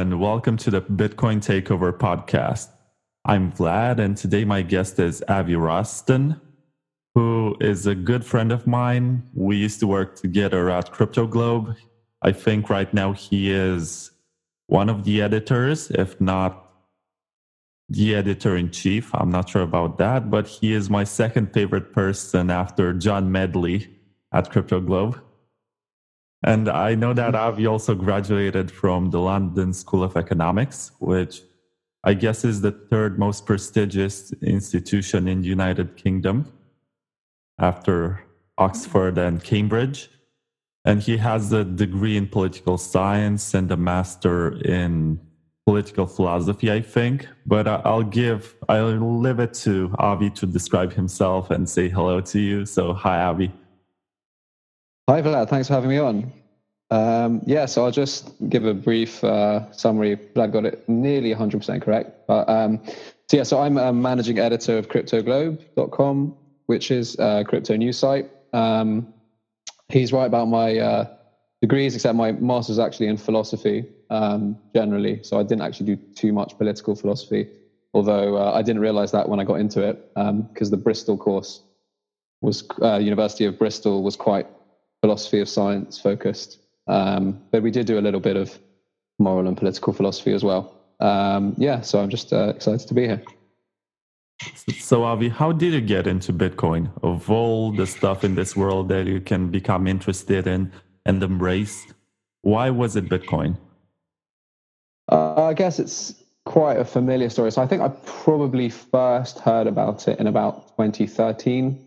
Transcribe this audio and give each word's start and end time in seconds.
And 0.00 0.18
welcome 0.18 0.56
to 0.56 0.70
the 0.70 0.80
Bitcoin 0.80 1.44
Takeover 1.44 1.92
podcast. 1.92 2.70
I'm 3.26 3.52
Vlad, 3.52 3.98
and 3.98 4.16
today 4.16 4.46
my 4.46 4.62
guest 4.62 4.98
is 4.98 5.22
Avi 5.28 5.52
Roston, 5.52 6.40
who 7.14 7.54
is 7.60 7.86
a 7.86 7.94
good 7.94 8.24
friend 8.24 8.50
of 8.50 8.66
mine. 8.66 9.28
We 9.34 9.58
used 9.58 9.78
to 9.80 9.86
work 9.86 10.16
together 10.16 10.70
at 10.70 10.90
Crypto 10.90 11.26
Globe. 11.26 11.76
I 12.22 12.32
think 12.32 12.70
right 12.70 12.92
now 12.94 13.12
he 13.12 13.50
is 13.50 14.10
one 14.68 14.88
of 14.88 15.04
the 15.04 15.20
editors, 15.20 15.90
if 15.90 16.18
not 16.18 16.72
the 17.90 18.14
editor 18.14 18.56
in 18.56 18.70
chief. 18.70 19.14
I'm 19.14 19.30
not 19.30 19.50
sure 19.50 19.60
about 19.60 19.98
that, 19.98 20.30
but 20.30 20.46
he 20.46 20.72
is 20.72 20.88
my 20.88 21.04
second 21.04 21.52
favorite 21.52 21.92
person 21.92 22.48
after 22.48 22.94
John 22.94 23.30
Medley 23.30 23.90
at 24.32 24.50
Crypto 24.50 24.80
Globe. 24.80 25.20
And 26.42 26.68
I 26.68 26.94
know 26.94 27.12
that 27.12 27.34
Avi 27.34 27.66
also 27.66 27.94
graduated 27.94 28.70
from 28.70 29.10
the 29.10 29.20
London 29.20 29.72
School 29.72 30.02
of 30.02 30.16
Economics, 30.16 30.92
which 30.98 31.42
I 32.02 32.14
guess 32.14 32.44
is 32.44 32.62
the 32.62 32.72
third 32.72 33.18
most 33.18 33.44
prestigious 33.44 34.32
institution 34.42 35.28
in 35.28 35.42
the 35.42 35.48
United 35.48 35.96
Kingdom 35.96 36.50
after 37.58 38.24
Oxford 38.56 39.18
and 39.18 39.44
Cambridge. 39.44 40.08
And 40.86 41.02
he 41.02 41.18
has 41.18 41.52
a 41.52 41.62
degree 41.62 42.16
in 42.16 42.26
political 42.26 42.78
science 42.78 43.52
and 43.52 43.70
a 43.70 43.76
master 43.76 44.56
in 44.62 45.20
political 45.66 46.06
philosophy, 46.06 46.72
I 46.72 46.80
think. 46.80 47.28
But 47.44 47.68
I'll 47.68 48.02
give, 48.02 48.56
I'll 48.66 48.96
leave 48.96 49.40
it 49.40 49.52
to 49.64 49.94
Avi 49.98 50.30
to 50.30 50.46
describe 50.46 50.94
himself 50.94 51.50
and 51.50 51.68
say 51.68 51.90
hello 51.90 52.22
to 52.22 52.40
you. 52.40 52.64
So, 52.64 52.94
hi, 52.94 53.20
Avi. 53.20 53.52
Hi, 55.10 55.20
Vlad. 55.22 55.48
Thanks 55.48 55.66
for 55.66 55.74
having 55.74 55.90
me 55.90 55.98
on. 55.98 56.32
Um, 56.92 57.42
yeah, 57.44 57.66
so 57.66 57.84
I'll 57.84 57.90
just 57.90 58.32
give 58.48 58.64
a 58.64 58.72
brief 58.72 59.24
uh, 59.24 59.68
summary. 59.72 60.16
Vlad 60.36 60.52
got 60.52 60.64
it 60.64 60.88
nearly 60.88 61.34
100% 61.34 61.82
correct. 61.82 62.28
But 62.28 62.48
um, 62.48 62.80
so 63.28 63.36
yeah, 63.36 63.42
so 63.42 63.60
I'm 63.60 63.76
a 63.76 63.92
managing 63.92 64.38
editor 64.38 64.78
of 64.78 64.88
CryptoGlobe.com, 64.88 66.36
which 66.66 66.92
is 66.92 67.18
a 67.18 67.42
crypto 67.44 67.74
news 67.74 67.98
site. 67.98 68.30
Um, 68.52 69.12
he's 69.88 70.12
right 70.12 70.26
about 70.26 70.46
my 70.46 70.78
uh, 70.78 71.08
degrees, 71.60 71.96
except 71.96 72.14
my 72.14 72.30
master's 72.30 72.78
actually 72.78 73.08
in 73.08 73.16
philosophy 73.16 73.86
um, 74.10 74.56
generally. 74.76 75.24
So 75.24 75.40
I 75.40 75.42
didn't 75.42 75.62
actually 75.62 75.96
do 75.96 76.02
too 76.14 76.32
much 76.32 76.56
political 76.56 76.94
philosophy, 76.94 77.48
although 77.94 78.36
uh, 78.36 78.52
I 78.52 78.62
didn't 78.62 78.80
realize 78.80 79.10
that 79.10 79.28
when 79.28 79.40
I 79.40 79.44
got 79.44 79.58
into 79.58 79.82
it 79.82 80.14
because 80.14 80.68
um, 80.68 80.70
the 80.70 80.76
Bristol 80.76 81.16
course 81.16 81.64
was 82.42 82.62
uh, 82.80 82.98
University 82.98 83.44
of 83.46 83.58
Bristol 83.58 84.04
was 84.04 84.14
quite 84.14 84.46
philosophy 85.00 85.40
of 85.40 85.48
science 85.48 85.98
focused. 85.98 86.58
Um, 86.86 87.40
but 87.50 87.62
we 87.62 87.70
did 87.70 87.86
do 87.86 87.98
a 87.98 88.00
little 88.00 88.20
bit 88.20 88.36
of 88.36 88.58
moral 89.18 89.46
and 89.46 89.56
political 89.56 89.92
philosophy 89.92 90.32
as 90.32 90.42
well. 90.42 90.74
Um, 91.00 91.54
yeah, 91.56 91.80
so 91.80 92.00
I'm 92.00 92.10
just 92.10 92.32
uh, 92.32 92.52
excited 92.56 92.86
to 92.88 92.94
be 92.94 93.06
here. 93.06 93.22
So, 94.78 95.04
Avi, 95.04 95.28
how 95.28 95.52
did 95.52 95.72
you 95.72 95.80
get 95.80 96.06
into 96.06 96.32
Bitcoin? 96.32 96.90
Of 97.02 97.30
all 97.30 97.72
the 97.72 97.86
stuff 97.86 98.24
in 98.24 98.34
this 98.34 98.56
world 98.56 98.88
that 98.88 99.06
you 99.06 99.20
can 99.20 99.48
become 99.48 99.86
interested 99.86 100.46
in 100.46 100.72
and 101.04 101.22
embrace, 101.22 101.86
why 102.42 102.70
was 102.70 102.96
it 102.96 103.08
Bitcoin? 103.08 103.58
Uh, 105.12 105.44
I 105.44 105.54
guess 105.54 105.78
it's 105.78 106.14
quite 106.46 106.78
a 106.78 106.84
familiar 106.84 107.28
story. 107.28 107.52
So, 107.52 107.60
I 107.60 107.66
think 107.66 107.82
I 107.82 107.88
probably 108.04 108.70
first 108.70 109.38
heard 109.40 109.66
about 109.66 110.08
it 110.08 110.18
in 110.18 110.26
about 110.26 110.68
2013 110.76 111.86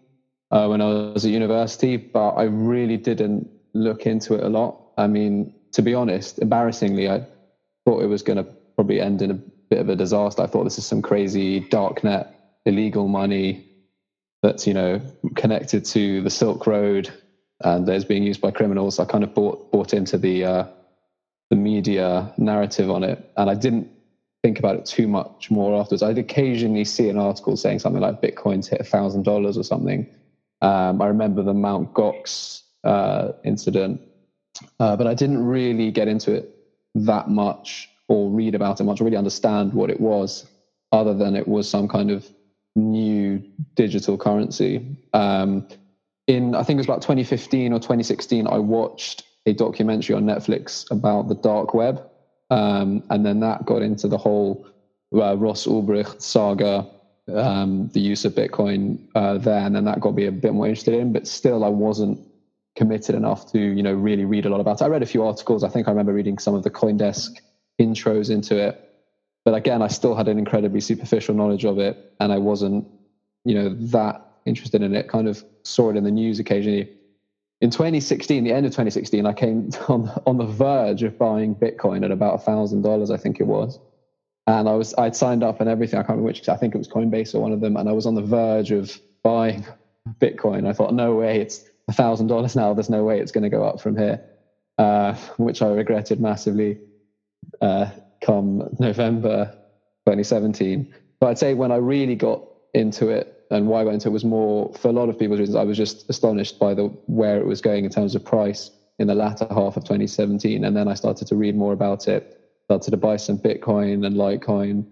uh, 0.54 0.68
when 0.68 0.82
I 0.82 0.86
was 0.86 1.26
at 1.26 1.32
university, 1.32 1.98
but 1.98 2.32
I 2.32 2.44
really 2.44 2.96
didn't 2.96 3.50
look 3.74 4.06
into 4.06 4.36
it 4.36 4.44
a 4.44 4.50
lot. 4.50 4.80
I 4.98 5.08
mean, 5.08 5.52
to 5.72 5.82
be 5.82 5.96
honest, 5.96 6.38
embarrassingly, 6.38 7.10
I 7.10 7.26
thought 7.86 8.04
it 8.04 8.08
was 8.08 8.22
going 8.22 8.38
to 8.38 8.44
probably 8.76 9.02
end 9.02 9.24
in 9.24 9.32
a 9.32 9.34
bit 9.34 9.80
of 9.80 9.90
a 9.90 9.96
disaster. 9.96 10.44
I 10.44 10.46
thought 10.46 10.64
this 10.64 10.78
is 10.78 10.86
some 10.86 11.02
crazy 11.02 11.62
darknet, 11.62 12.28
illegal 12.68 13.08
money 13.08 13.68
that's 14.44 14.68
you 14.68 14.76
know 14.76 15.02
connected 15.36 15.86
to 15.86 16.22
the 16.22 16.30
Silk 16.30 16.68
Road 16.68 17.10
and 17.62 17.90
is 17.90 18.06
being 18.06 18.22
used 18.22 18.40
by 18.42 18.52
criminals. 18.52 19.00
I 19.00 19.06
kind 19.06 19.24
of 19.24 19.34
bought 19.34 19.72
bought 19.72 19.92
into 19.92 20.20
the 20.20 20.46
uh, 20.46 20.68
the 21.50 21.56
media 21.56 22.32
narrative 22.38 22.92
on 22.92 23.04
it, 23.04 23.28
and 23.38 23.50
I 23.50 23.56
didn't 23.56 23.90
think 24.44 24.60
about 24.60 24.76
it 24.76 24.86
too 24.86 25.08
much 25.08 25.50
more 25.50 25.80
afterwards. 25.80 26.04
I'd 26.04 26.20
occasionally 26.20 26.86
see 26.86 27.10
an 27.10 27.18
article 27.18 27.58
saying 27.58 27.80
something 27.80 28.02
like 28.02 28.22
Bitcoin's 28.22 28.68
hit 28.68 28.82
a 28.82 28.84
thousand 28.84 29.24
dollars 29.24 29.58
or 29.58 29.64
something, 29.64 30.06
um, 30.64 31.02
I 31.02 31.08
remember 31.08 31.44
the 31.44 31.54
Mount 31.54 31.94
Gox 31.94 32.62
uh, 32.86 33.34
incident, 33.44 34.02
uh, 34.80 34.96
but 34.96 35.08
I 35.08 35.14
didn't 35.14 35.46
really 35.46 35.92
get 35.92 36.08
into 36.08 36.34
it 36.34 36.56
that 36.96 37.30
much 37.30 37.90
or 38.08 38.30
read 38.30 38.56
about 38.56 38.80
it 38.80 38.86
much 38.86 39.02
or 39.02 39.04
really 39.04 39.18
understand 39.18 39.74
what 39.74 39.90
it 39.90 40.00
was, 40.00 40.48
other 40.94 41.14
than 41.14 41.36
it 41.36 41.48
was 41.48 41.70
some 41.70 41.88
kind 41.90 42.12
of 42.12 42.26
new 42.76 43.44
digital 43.76 44.18
currency. 44.18 44.98
Um, 45.14 45.68
in 46.28 46.56
I 46.56 46.64
think 46.64 46.78
it 46.78 46.80
was 46.80 46.88
about 46.88 47.02
2015 47.02 47.74
or 47.74 47.80
2016, 47.80 48.48
I 48.48 48.58
watched 48.58 49.24
a 49.46 49.54
documentary 49.54 50.16
on 50.16 50.24
Netflix 50.24 50.90
about 50.90 51.28
the 51.28 51.36
dark 51.36 51.74
web, 51.74 52.10
um, 52.50 53.04
and 53.10 53.26
then 53.26 53.42
that 53.42 53.66
got 53.66 53.82
into 53.82 54.08
the 54.08 54.18
whole 54.18 54.66
uh, 55.14 55.36
Ross 55.36 55.68
Ulbricht 55.68 56.22
saga 56.22 56.90
um, 57.32 57.90
the 57.94 58.00
use 58.00 58.26
of 58.26 58.34
Bitcoin 58.34 59.00
uh, 59.16 59.38
there, 59.38 59.66
and 59.66 59.76
then 59.76 59.86
that 59.86 60.00
got 60.00 60.16
me 60.16 60.26
a 60.26 60.32
bit 60.32 60.54
more 60.54 60.68
interested 60.68 60.94
in. 60.94 61.14
But 61.14 61.28
still, 61.28 61.64
I 61.64 61.70
wasn't 61.70 62.20
committed 62.76 63.16
enough 63.16 63.52
to 63.52 63.60
you 63.60 63.84
know 63.84 63.94
really 63.94 64.26
read 64.26 64.46
a 64.46 64.50
lot 64.50 64.60
about 64.60 64.82
it. 64.82 64.84
I 64.84 64.88
read 64.88 65.04
a 65.04 65.08
few 65.08 65.24
articles. 65.24 65.64
I 65.64 65.70
think 65.70 65.88
I 65.88 65.92
remember 65.92 66.14
reading 66.14 66.38
some 66.38 66.56
of 66.56 66.64
the 66.64 66.70
CoinDesk 66.70 67.38
intros 67.80 68.30
into 68.30 68.58
it, 68.58 68.80
but 69.46 69.54
again, 69.54 69.82
I 69.82 69.88
still 69.88 70.16
had 70.16 70.28
an 70.28 70.38
incredibly 70.38 70.82
superficial 70.82 71.36
knowledge 71.36 71.66
of 71.66 71.80
it, 71.80 72.14
and 72.20 72.34
I 72.34 72.38
wasn't 72.38 72.88
you 73.46 73.56
know 73.56 73.70
that 73.70 74.26
interested 74.46 74.82
in 74.82 74.94
it. 74.96 75.08
Kind 75.08 75.28
of 75.28 75.44
saw 75.64 75.90
it 75.90 75.96
in 75.96 76.04
the 76.04 76.12
news 76.12 76.40
occasionally. 76.40 76.90
In 77.62 77.70
2016, 77.70 78.44
the 78.44 78.52
end 78.52 78.66
of 78.66 78.74
2016, 78.74 79.26
I 79.26 79.32
came 79.32 79.70
on 79.88 80.12
on 80.26 80.38
the 80.38 80.46
verge 80.46 81.04
of 81.04 81.18
buying 81.18 81.56
Bitcoin 81.56 82.04
at 82.04 82.12
about 82.12 82.36
a 82.36 82.40
thousand 82.40 82.82
dollars, 82.82 83.12
I 83.12 83.18
think 83.18 83.40
it 83.40 83.48
was 83.48 83.80
and 84.48 84.68
I 84.68 84.74
was 84.74 84.94
I'd 84.98 85.16
signed 85.16 85.44
up 85.44 85.62
and 85.62 85.70
everything. 85.70 86.00
I 86.00 86.04
can't 86.04 86.18
remember 86.18 86.28
which. 86.28 86.50
I 86.50 86.56
think 86.56 86.76
it 86.76 86.78
was 86.78 86.88
Coinbase 86.88 87.34
or 87.34 87.40
one 87.40 87.52
of 87.52 87.62
them, 87.62 87.78
and 87.78 87.88
I 87.88 87.94
was 87.94 88.06
on 88.06 88.16
the 88.16 88.22
verge 88.22 88.72
of 88.72 89.00
buying 89.24 89.66
Bitcoin. 90.20 90.68
I 90.68 90.74
thought, 90.74 90.94
no 90.94 91.16
way, 91.16 91.40
it's 91.40 91.64
a 91.88 91.94
thousand 91.94 92.28
dollars 92.28 92.56
now. 92.56 92.74
There's 92.74 92.90
no 92.90 93.04
way 93.04 93.20
it's 93.20 93.32
going 93.32 93.44
to 93.44 93.50
go 93.50 93.64
up 93.64 93.80
from 93.80 93.98
here, 93.98 94.24
uh, 94.78 95.14
which 95.38 95.62
I 95.62 95.68
regretted 95.68 96.20
massively. 96.20 96.80
Uh, 97.62 97.90
come 98.22 98.70
November 98.80 99.46
2017, 100.06 100.94
but 101.20 101.28
I'd 101.28 101.38
say 101.38 101.54
when 101.54 101.72
I 101.74 101.76
really 101.76 102.16
got 102.16 102.42
into 102.74 103.10
it 103.10 103.46
and 103.52 103.68
why 103.68 103.82
I 103.82 103.84
went 103.84 103.96
into 103.96 104.08
it 104.08 104.12
was 104.12 104.24
more 104.24 104.74
for 104.74 104.88
a 104.88 104.92
lot 104.94 105.10
of 105.10 105.20
people's 105.20 105.40
reasons. 105.40 105.58
I 105.58 105.64
was 105.64 105.78
just 105.78 106.10
astonished 106.10 106.58
by 106.58 106.74
the 106.74 106.86
where 107.06 107.38
it 107.38 107.46
was 107.46 107.62
going 107.62 107.84
in 107.84 107.92
terms 107.92 108.16
of 108.16 108.24
price 108.24 108.72
in 108.98 109.08
the 109.08 109.16
latter 109.16 109.46
half 109.50 109.76
of 109.76 109.84
2017, 109.84 110.64
and 110.64 110.76
then 110.76 110.88
I 110.88 110.94
started 110.94 111.28
to 111.28 111.36
read 111.36 111.56
more 111.56 111.74
about 111.74 112.08
it 112.08 112.43
started 112.66 112.92
to 112.92 112.98
buy 112.98 113.18
some 113.18 113.38
Bitcoin 113.38 114.06
and 114.06 114.16
Litecoin 114.16 114.86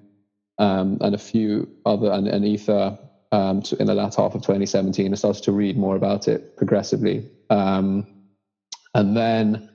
um, 0.57 0.97
and 1.01 1.15
a 1.15 1.18
few 1.18 1.69
other 1.85 2.12
and, 2.12 2.27
and 2.27 2.45
Ether 2.45 2.97
um, 3.31 3.63
in 3.79 3.88
the 3.88 3.95
latter 3.95 4.21
half 4.21 4.35
of 4.35 4.41
2017. 4.41 5.12
I 5.12 5.15
started 5.15 5.44
to 5.44 5.51
read 5.51 5.77
more 5.77 5.95
about 5.95 6.27
it 6.27 6.57
progressively, 6.57 7.29
um, 7.50 8.06
and 8.94 9.15
then 9.15 9.69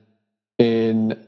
in 0.59 1.27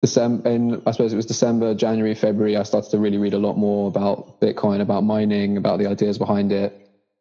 December, 0.00 0.48
in 0.48 0.82
I 0.86 0.90
suppose 0.90 1.12
it 1.12 1.16
was 1.16 1.26
December, 1.26 1.74
January, 1.74 2.14
February, 2.14 2.56
I 2.56 2.64
started 2.64 2.90
to 2.90 2.98
really 2.98 3.18
read 3.18 3.34
a 3.34 3.38
lot 3.38 3.56
more 3.56 3.88
about 3.88 4.40
Bitcoin, 4.40 4.80
about 4.80 5.04
mining, 5.04 5.56
about 5.56 5.78
the 5.78 5.86
ideas 5.86 6.18
behind 6.18 6.52
it. 6.52 6.78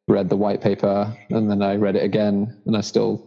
Read 0.07 0.29
the 0.29 0.35
white 0.35 0.61
paper, 0.61 1.15
and 1.29 1.49
then 1.49 1.61
I 1.61 1.75
read 1.75 1.95
it 1.95 2.03
again, 2.03 2.59
and 2.65 2.75
I 2.75 2.81
still 2.81 3.23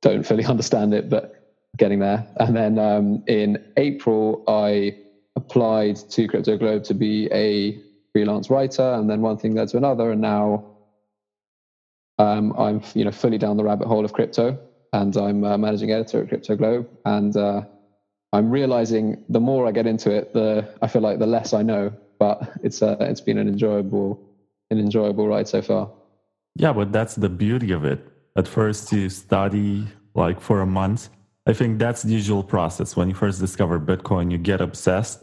don't 0.00 0.24
fully 0.24 0.44
understand 0.54 0.94
it, 0.94 1.10
but 1.10 1.33
getting 1.76 1.98
there. 1.98 2.26
And 2.38 2.56
then 2.56 2.78
um, 2.78 3.24
in 3.26 3.62
April, 3.76 4.44
I 4.48 4.96
applied 5.36 5.96
to 6.10 6.28
Crypto 6.28 6.56
Globe 6.56 6.84
to 6.84 6.94
be 6.94 7.28
a 7.32 7.78
freelance 8.12 8.50
writer, 8.50 8.94
and 8.94 9.10
then 9.10 9.20
one 9.20 9.36
thing 9.36 9.54
led 9.54 9.68
to 9.68 9.76
another, 9.76 10.12
and 10.12 10.20
now 10.20 10.64
um, 12.18 12.54
I'm 12.56 12.80
you 12.94 13.04
know 13.04 13.10
fully 13.10 13.38
down 13.38 13.56
the 13.56 13.64
rabbit 13.64 13.88
hole 13.88 14.04
of 14.04 14.12
crypto, 14.12 14.58
and 14.92 15.16
I'm 15.16 15.44
uh, 15.44 15.58
managing 15.58 15.90
editor 15.90 16.22
at 16.22 16.28
Crypto 16.28 16.56
Globe, 16.56 16.88
and 17.04 17.36
uh, 17.36 17.62
I'm 18.32 18.50
realizing 18.50 19.24
the 19.28 19.40
more 19.40 19.66
I 19.66 19.72
get 19.72 19.86
into 19.86 20.10
it, 20.12 20.32
the 20.32 20.68
I 20.80 20.86
feel 20.86 21.02
like 21.02 21.18
the 21.18 21.26
less 21.26 21.52
I 21.52 21.62
know, 21.62 21.92
but 22.18 22.52
it's 22.62 22.82
uh, 22.82 22.96
it's 23.00 23.20
been 23.20 23.38
an 23.38 23.48
enjoyable 23.48 24.20
an 24.70 24.78
enjoyable 24.78 25.26
ride 25.26 25.48
so 25.48 25.60
far. 25.60 25.90
Yeah, 26.54 26.72
but 26.72 26.92
that's 26.92 27.16
the 27.16 27.28
beauty 27.28 27.72
of 27.72 27.84
it. 27.84 28.06
At 28.36 28.46
first, 28.46 28.92
you 28.92 29.08
study 29.08 29.88
like 30.14 30.40
for 30.40 30.60
a 30.60 30.66
month 30.66 31.08
I 31.46 31.52
think 31.52 31.78
that's 31.78 32.02
the 32.02 32.12
usual 32.12 32.42
process. 32.42 32.96
When 32.96 33.08
you 33.08 33.14
first 33.14 33.40
discover 33.40 33.78
Bitcoin, 33.78 34.30
you 34.30 34.38
get 34.38 34.60
obsessed 34.60 35.22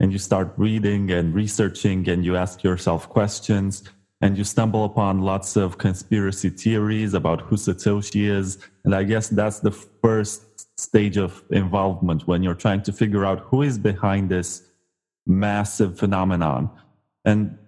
and 0.00 0.12
you 0.12 0.18
start 0.18 0.52
reading 0.56 1.10
and 1.12 1.34
researching 1.34 2.08
and 2.08 2.24
you 2.24 2.36
ask 2.36 2.64
yourself 2.64 3.08
questions 3.08 3.84
and 4.20 4.36
you 4.36 4.44
stumble 4.44 4.84
upon 4.84 5.20
lots 5.20 5.56
of 5.56 5.78
conspiracy 5.78 6.50
theories 6.50 7.14
about 7.14 7.42
who 7.42 7.56
Satoshi 7.56 8.28
is. 8.28 8.58
And 8.84 8.94
I 8.94 9.04
guess 9.04 9.28
that's 9.28 9.60
the 9.60 9.70
first 9.70 10.78
stage 10.78 11.16
of 11.16 11.42
involvement 11.50 12.26
when 12.26 12.42
you're 12.42 12.54
trying 12.54 12.82
to 12.82 12.92
figure 12.92 13.24
out 13.24 13.40
who 13.40 13.62
is 13.62 13.78
behind 13.78 14.30
this 14.30 14.62
massive 15.26 15.98
phenomenon. 15.98 16.70
And 17.24 17.58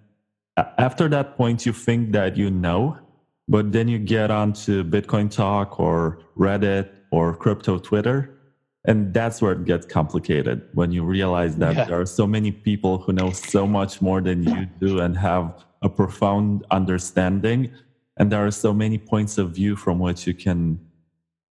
after 0.57 1.07
that 1.09 1.37
point, 1.37 1.65
you 1.65 1.71
think 1.71 2.11
that 2.11 2.35
you 2.35 2.49
know, 2.49 2.97
but 3.47 3.71
then 3.71 3.87
you 3.87 3.99
get 3.99 4.31
onto 4.31 4.83
Bitcoin 4.83 5.29
Talk 5.29 5.79
or 5.79 6.19
Reddit 6.37 6.89
or 7.11 7.35
crypto 7.35 7.77
Twitter. 7.77 8.31
And 8.87 9.13
that's 9.13 9.41
where 9.41 9.53
it 9.53 9.65
gets 9.65 9.85
complicated 9.85 10.61
when 10.73 10.91
you 10.91 11.03
realize 11.03 11.55
that 11.57 11.75
yeah. 11.75 11.85
there 11.85 11.99
are 11.99 12.05
so 12.05 12.27
many 12.27 12.51
people 12.51 12.99
who 12.99 13.13
know 13.13 13.31
so 13.31 13.65
much 13.65 14.01
more 14.01 14.21
than 14.21 14.43
you 14.43 14.67
do 14.79 14.99
and 14.99 15.17
have 15.17 15.65
a 15.81 15.89
profound 15.89 16.65
understanding. 16.69 17.71
And 18.17 18.31
there 18.31 18.45
are 18.45 18.51
so 18.51 18.73
many 18.73 18.97
points 18.97 19.37
of 19.37 19.51
view 19.51 19.75
from 19.75 19.99
which 19.99 20.27
you 20.27 20.35
can 20.35 20.79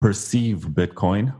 perceive 0.02 0.60
Bitcoin. 0.70 1.34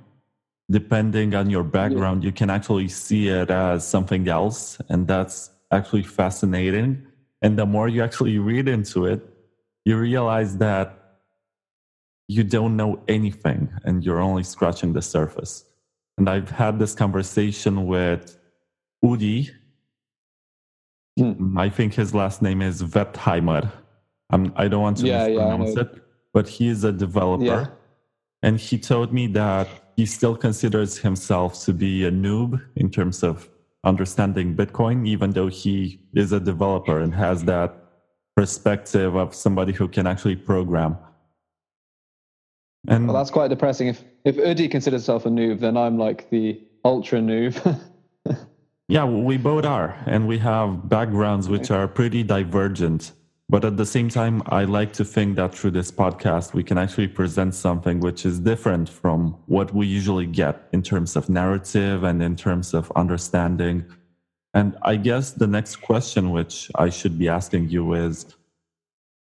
Depending 0.72 1.36
on 1.36 1.52
your 1.52 1.64
background, 1.64 2.24
you 2.24 2.32
can 2.32 2.50
actually 2.50 2.88
see 2.88 3.28
it 3.28 3.52
as 3.52 3.88
something 3.88 4.28
else. 4.28 4.80
And 4.90 5.08
that's 5.08 5.52
actually 5.72 6.04
fascinating. 6.04 7.06
And 7.44 7.60
the 7.60 7.68
more 7.68 7.88
you 7.88 8.04
actually 8.04 8.40
read 8.40 8.68
into 8.68 9.06
it, 9.06 9.22
you 9.86 9.98
realize 9.98 10.58
that 10.58 11.05
you 12.28 12.44
don't 12.44 12.76
know 12.76 13.02
anything 13.08 13.72
and 13.84 14.04
you're 14.04 14.22
only 14.22 14.44
scratching 14.44 14.94
the 14.94 15.02
surface. 15.02 15.66
And 16.18 16.30
I've 16.30 16.50
had 16.50 16.80
this 16.80 16.94
conversation 16.96 17.86
with 17.86 18.38
Udi, 19.04 19.52
Mm. 21.20 21.58
I 21.58 21.70
think 21.70 21.94
his 21.94 22.14
last 22.14 22.42
name 22.42 22.62
is 22.62 22.84
Wertheimer. 22.84 23.72
I'm, 24.30 24.52
I 24.56 24.64
do 24.64 24.72
not 24.72 24.82
want 24.82 24.98
to 24.98 25.08
yeah, 25.08 25.28
mispronounce 25.28 25.76
yeah, 25.76 25.82
it, 25.84 26.04
but 26.34 26.48
he 26.48 26.68
is 26.68 26.84
a 26.84 26.92
developer. 26.92 27.44
Yeah. 27.46 27.68
And 28.42 28.60
he 28.60 28.78
told 28.78 29.14
me 29.14 29.28
that 29.28 29.68
he 29.96 30.06
still 30.06 30.36
considers 30.36 30.98
himself 30.98 31.64
to 31.66 31.74
be 31.74 32.06
a 32.06 32.12
noob 32.12 32.62
in 32.76 32.90
terms 32.90 33.24
of 33.24 33.50
understanding 33.84 34.56
Bitcoin, 34.56 35.08
even 35.08 35.32
though 35.32 35.48
he 35.48 36.02
is 36.14 36.32
a 36.32 36.40
developer 36.40 37.00
and 37.00 37.14
has 37.14 37.44
that 37.46 37.76
perspective 38.36 39.16
of 39.16 39.34
somebody 39.34 39.72
who 39.72 39.88
can 39.88 40.06
actually 40.06 40.36
program. 40.36 40.98
And 42.88 43.08
well, 43.08 43.18
that's 43.18 43.32
quite 43.32 43.50
depressing. 43.50 43.88
If 43.88 44.04
if 44.24 44.38
Udi 44.38 44.70
considers 44.70 45.02
himself 45.02 45.26
a 45.26 45.30
noob, 45.30 45.60
then 45.60 45.78
I'm 45.78 45.98
like 45.98 46.30
the 46.30 46.62
ultra 46.84 47.20
noob. 47.20 47.80
Yeah, 48.88 49.06
we 49.06 49.38
both 49.38 49.66
are. 49.66 49.98
And 50.06 50.28
we 50.28 50.38
have 50.40 50.88
backgrounds 50.88 51.50
which 51.50 51.72
are 51.72 51.88
pretty 51.88 52.22
divergent. 52.22 53.14
But 53.50 53.66
at 53.66 53.78
the 53.78 53.86
same 53.86 54.10
time, 54.10 54.44
I 54.48 54.66
like 54.66 54.94
to 54.94 55.06
think 55.06 55.36
that 55.38 55.56
through 55.56 55.72
this 55.72 55.92
podcast, 55.92 56.54
we 56.54 56.64
can 56.64 56.78
actually 56.78 57.08
present 57.08 57.56
something 57.56 58.00
which 58.00 58.26
is 58.26 58.40
different 58.40 58.90
from 58.90 59.38
what 59.48 59.74
we 59.74 59.88
usually 59.88 60.26
get 60.26 60.68
in 60.72 60.82
terms 60.82 61.16
of 61.16 61.30
narrative 61.30 62.04
and 62.04 62.22
in 62.22 62.36
terms 62.36 62.74
of 62.74 62.92
understanding. 62.96 63.86
And 64.54 64.78
I 64.84 64.96
guess 64.96 65.32
the 65.32 65.48
next 65.48 65.78
question, 65.78 66.32
which 66.32 66.72
I 66.76 66.90
should 66.90 67.18
be 67.20 67.28
asking 67.28 67.70
you 67.70 67.94
is 67.94 68.36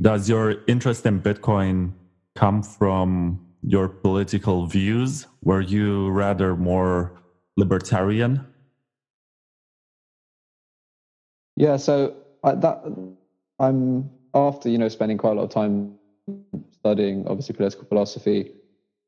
Does 0.02 0.30
your 0.30 0.56
interest 0.68 1.06
in 1.06 1.22
Bitcoin 1.22 1.94
come 2.36 2.64
from 2.64 3.43
your 3.64 3.88
political 3.88 4.68
views? 4.68 5.28
Were 5.42 5.62
you 5.62 6.10
rather 6.10 6.56
more 6.56 7.22
libertarian 7.58 8.46
Yeah, 11.56 11.78
so 11.78 12.16
I, 12.44 12.56
that 12.56 12.84
I'm 13.60 14.10
after 14.34 14.70
you 14.70 14.78
know 14.78 14.90
spending 14.90 15.18
quite 15.18 15.32
a 15.32 15.36
lot 15.36 15.44
of 15.44 15.50
time 15.50 15.96
studying 16.72 17.28
obviously 17.28 17.56
political 17.56 17.86
philosophy 17.86 18.52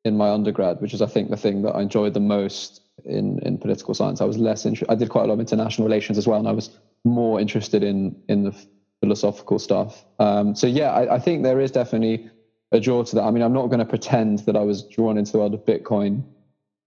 in 0.04 0.18
my 0.18 0.30
undergrad, 0.30 0.82
which 0.82 0.94
is 0.94 1.02
I 1.02 1.08
think 1.08 1.30
the 1.32 1.38
thing 1.38 1.64
that 1.64 1.76
I 1.76 1.82
enjoyed 1.82 2.14
the 2.14 2.20
most 2.20 2.82
in 3.04 3.40
in 3.40 3.58
political 3.58 3.94
science. 3.94 4.22
I 4.22 4.26
was 4.26 4.38
less 4.38 4.66
interested. 4.66 4.92
I 4.92 4.96
did 4.96 5.10
quite 5.10 5.24
a 5.24 5.28
lot 5.28 5.36
of 5.36 5.40
international 5.40 5.88
relations 5.88 6.18
as 6.18 6.28
well, 6.28 6.40
and 6.40 6.48
I 6.48 6.52
was 6.52 6.70
more 7.04 7.40
interested 7.40 7.84
in 7.84 8.16
in 8.30 8.44
the 8.44 8.56
philosophical 9.02 9.58
stuff. 9.58 10.06
Um, 10.20 10.56
so 10.56 10.68
yeah, 10.68 10.92
I, 10.92 11.16
I 11.16 11.20
think 11.20 11.44
there 11.44 11.60
is 11.60 11.72
definitely 11.72 12.30
a 12.72 12.80
draw 12.80 13.04
to 13.04 13.16
that. 13.16 13.24
I 13.24 13.32
mean, 13.32 13.44
I'm 13.44 13.54
not 13.54 13.68
going 13.68 13.80
to 13.80 13.86
pretend 13.86 14.40
that 14.40 14.56
I 14.56 14.62
was 14.62 14.84
drawn 14.84 15.18
into 15.18 15.32
the 15.32 15.38
world 15.40 15.54
of 15.54 15.66
Bitcoin, 15.66 16.24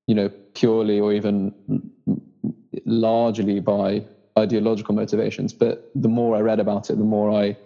you 0.06 0.14
know, 0.14 0.28
purely 0.54 1.00
or 1.00 1.12
even 1.12 1.54
largely 2.84 3.60
by 3.60 4.04
ideological 4.38 4.94
motivations. 4.94 5.52
But 5.52 5.90
the 5.94 6.08
more 6.08 6.36
I 6.36 6.40
read 6.40 6.60
about 6.60 6.90
it, 6.90 6.98
the 6.98 7.04
more 7.04 7.30
I 7.30 7.56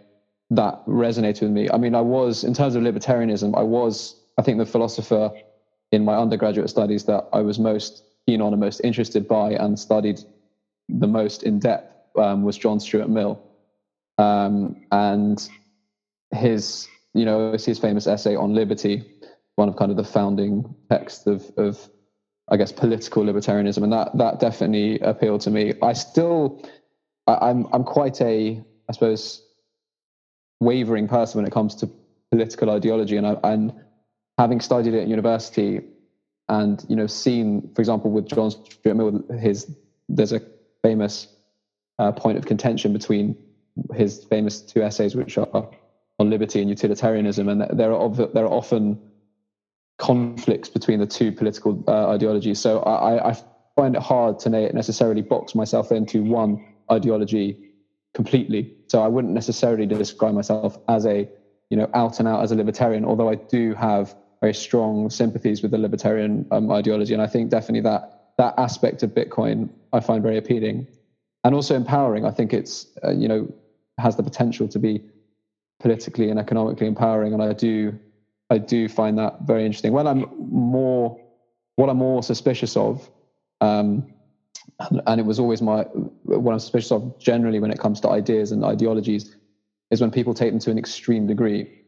that 0.51 0.85
resonated 0.87 1.43
with 1.43 1.51
me. 1.51 1.71
I 1.71 1.79
mean, 1.79 1.95
I 1.95 2.03
was 2.03 2.45
in 2.45 2.53
terms 2.55 2.75
of 2.75 2.83
libertarianism, 2.83 3.57
I 3.57 3.63
was 3.63 4.15
I 4.39 4.43
think 4.43 4.59
the 4.59 4.67
philosopher 4.67 5.33
in 5.91 6.05
my 6.05 6.15
undergraduate 6.17 6.71
studies 6.71 7.05
that 7.05 7.29
I 7.33 7.41
was 7.41 7.59
most 7.59 8.03
keen 8.27 8.41
on 8.41 8.53
and 8.53 8.61
most 8.61 8.81
interested 8.83 9.29
by 9.29 9.53
and 9.53 9.79
studied 9.79 10.21
the 10.89 11.07
most 11.07 11.43
in 11.43 11.59
depth 11.59 12.17
um, 12.17 12.43
was 12.43 12.57
John 12.59 12.81
Stuart 12.81 13.09
Mill, 13.09 13.41
um, 14.19 14.85
and 14.91 15.49
his 16.35 16.89
you 17.15 17.25
know 17.25 17.53
his 17.53 17.79
famous 17.79 18.07
essay 18.07 18.37
on 18.37 18.55
liberty, 18.55 19.05
one 19.57 19.69
of 19.69 19.77
kind 19.77 19.91
of 19.91 19.97
the 19.97 20.05
founding 20.05 20.75
texts 20.91 21.27
of 21.27 21.51
of 21.57 21.89
I 22.53 22.57
guess, 22.57 22.73
political 22.73 23.25
libertarianism, 23.25 23.83
and 23.83 23.93
that 23.93 24.17
that 24.19 24.41
definitely 24.41 24.99
appealed 25.01 25.41
to 25.43 25.51
me. 25.51 25.75
I 25.81 25.93
still, 25.93 26.63
I, 27.27 27.51
I'm 27.51 27.67
I'm 27.73 27.85
quite 27.85 28.21
a, 28.21 28.63
I 28.89 28.93
suppose, 28.93 29.43
wavering 30.61 31.09
person 31.09 31.39
when 31.39 31.47
it 31.47 31.53
comes 31.53 31.75
to 31.77 31.91
political 32.31 32.71
ideology, 32.71 33.17
and 33.17 33.27
I, 33.27 33.37
and 33.45 33.73
having 34.39 34.61
studied 34.61 34.95
it 34.95 35.03
at 35.03 35.09
university, 35.09 35.81
and 36.49 36.85
you 36.89 36.97
know, 36.97 37.07
seen, 37.07 37.73
for 37.75 37.81
example, 37.81 38.11
with 38.11 38.29
John 38.29 38.51
Stuart 38.51 38.95
Mill, 38.95 39.25
his 39.39 39.75
there's 40.09 40.33
a 40.33 40.43
famous 40.83 41.29
uh, 41.99 42.11
point 42.13 42.39
of 42.39 42.45
contention 42.45 42.93
between 42.93 43.37
his 43.95 44.25
famous 44.25 44.61
two 44.61 44.83
essays, 44.83 45.15
which 45.15 45.39
are 45.39 45.71
on 46.23 46.31
liberty 46.31 46.61
and 46.61 46.71
utilitarianism, 46.71 47.49
and 47.49 47.61
there 47.79 47.93
are 47.93 48.09
there 48.33 48.45
are 48.45 48.55
often 48.63 48.99
conflicts 49.99 50.69
between 50.69 50.99
the 50.99 51.07
two 51.07 51.33
political 51.33 51.85
uh, 51.87 52.09
ideologies. 52.09 52.59
So 52.59 52.81
I, 52.81 53.31
I, 53.31 53.37
find 53.75 53.97
it 53.97 54.03
hard 54.03 54.39
to 54.39 54.51
necessarily 54.51 55.23
box 55.23 55.55
myself 55.55 55.93
into 55.93 56.23
one 56.23 56.63
ideology 56.91 57.57
completely. 58.13 58.75
So 58.89 59.03
I 59.03 59.09
wouldn't 59.09 59.33
necessarily 59.33 59.87
describe 59.87 60.35
myself 60.35 60.77
as 60.89 61.07
a, 61.07 61.27
you 61.71 61.79
know, 61.79 61.89
out 61.95 62.19
and 62.19 62.29
out 62.29 62.43
as 62.43 62.53
a 62.53 62.55
libertarian, 62.55 63.07
although 63.07 63.31
I 63.31 63.37
do 63.37 63.73
have 63.73 64.15
very 64.43 64.53
strong 64.53 65.09
sympathies 65.09 65.63
with 65.63 65.71
the 65.71 65.79
libertarian 65.79 66.47
um, 66.51 66.71
ideology. 66.71 67.15
And 67.15 67.23
I 67.23 67.27
think 67.27 67.49
definitely 67.49 67.81
that 67.91 68.35
that 68.37 68.55
aspect 68.59 69.03
of 69.03 69.11
Bitcoin 69.11 69.71
I 69.95 70.01
find 70.01 70.23
very 70.23 70.37
appealing 70.37 70.87
and 71.45 71.55
also 71.55 71.75
empowering. 71.75 72.27
I 72.27 72.31
think 72.31 72.53
it's, 72.53 72.87
uh, 73.03 73.13
you 73.13 73.29
know, 73.29 73.49
has 73.99 74.17
the 74.17 74.23
potential 74.23 74.69
to 74.69 74.79
be 74.79 75.01
politically 75.83 76.31
and 76.31 76.39
economically 76.39 76.87
empowering. 76.87 77.35
And 77.35 77.43
I 77.43 77.53
do 77.53 77.99
I 78.53 78.59
do 78.59 78.89
find 78.89 79.19
that 79.19 79.43
very 79.43 79.65
interesting. 79.65 79.93
When 79.93 80.07
I'm 80.07 80.27
more, 80.39 81.19
what 81.77 81.89
I'm 81.89 81.97
more 81.97 82.23
suspicious 82.23 82.77
of, 82.77 83.09
um, 83.63 84.13
and, 84.79 85.21
it 85.21 85.25
was 85.25 85.39
always 85.39 85.63
my 85.63 85.83
what 86.25 86.53
I'm 86.53 86.59
suspicious 86.59 86.93
of 86.93 87.19
generally 87.19 87.61
when 87.61 87.71
it 87.71 87.79
comes 87.79 88.01
to 88.01 88.11
ideas 88.11 88.53
and 88.53 88.65
ideologies, 88.65 89.35
is 89.91 90.01
when 90.01 90.11
people 90.11 90.35
take 90.35 90.51
them 90.51 90.59
to 90.61 90.71
an 90.71 90.79
extreme 90.79 91.27
degree. 91.27 91.81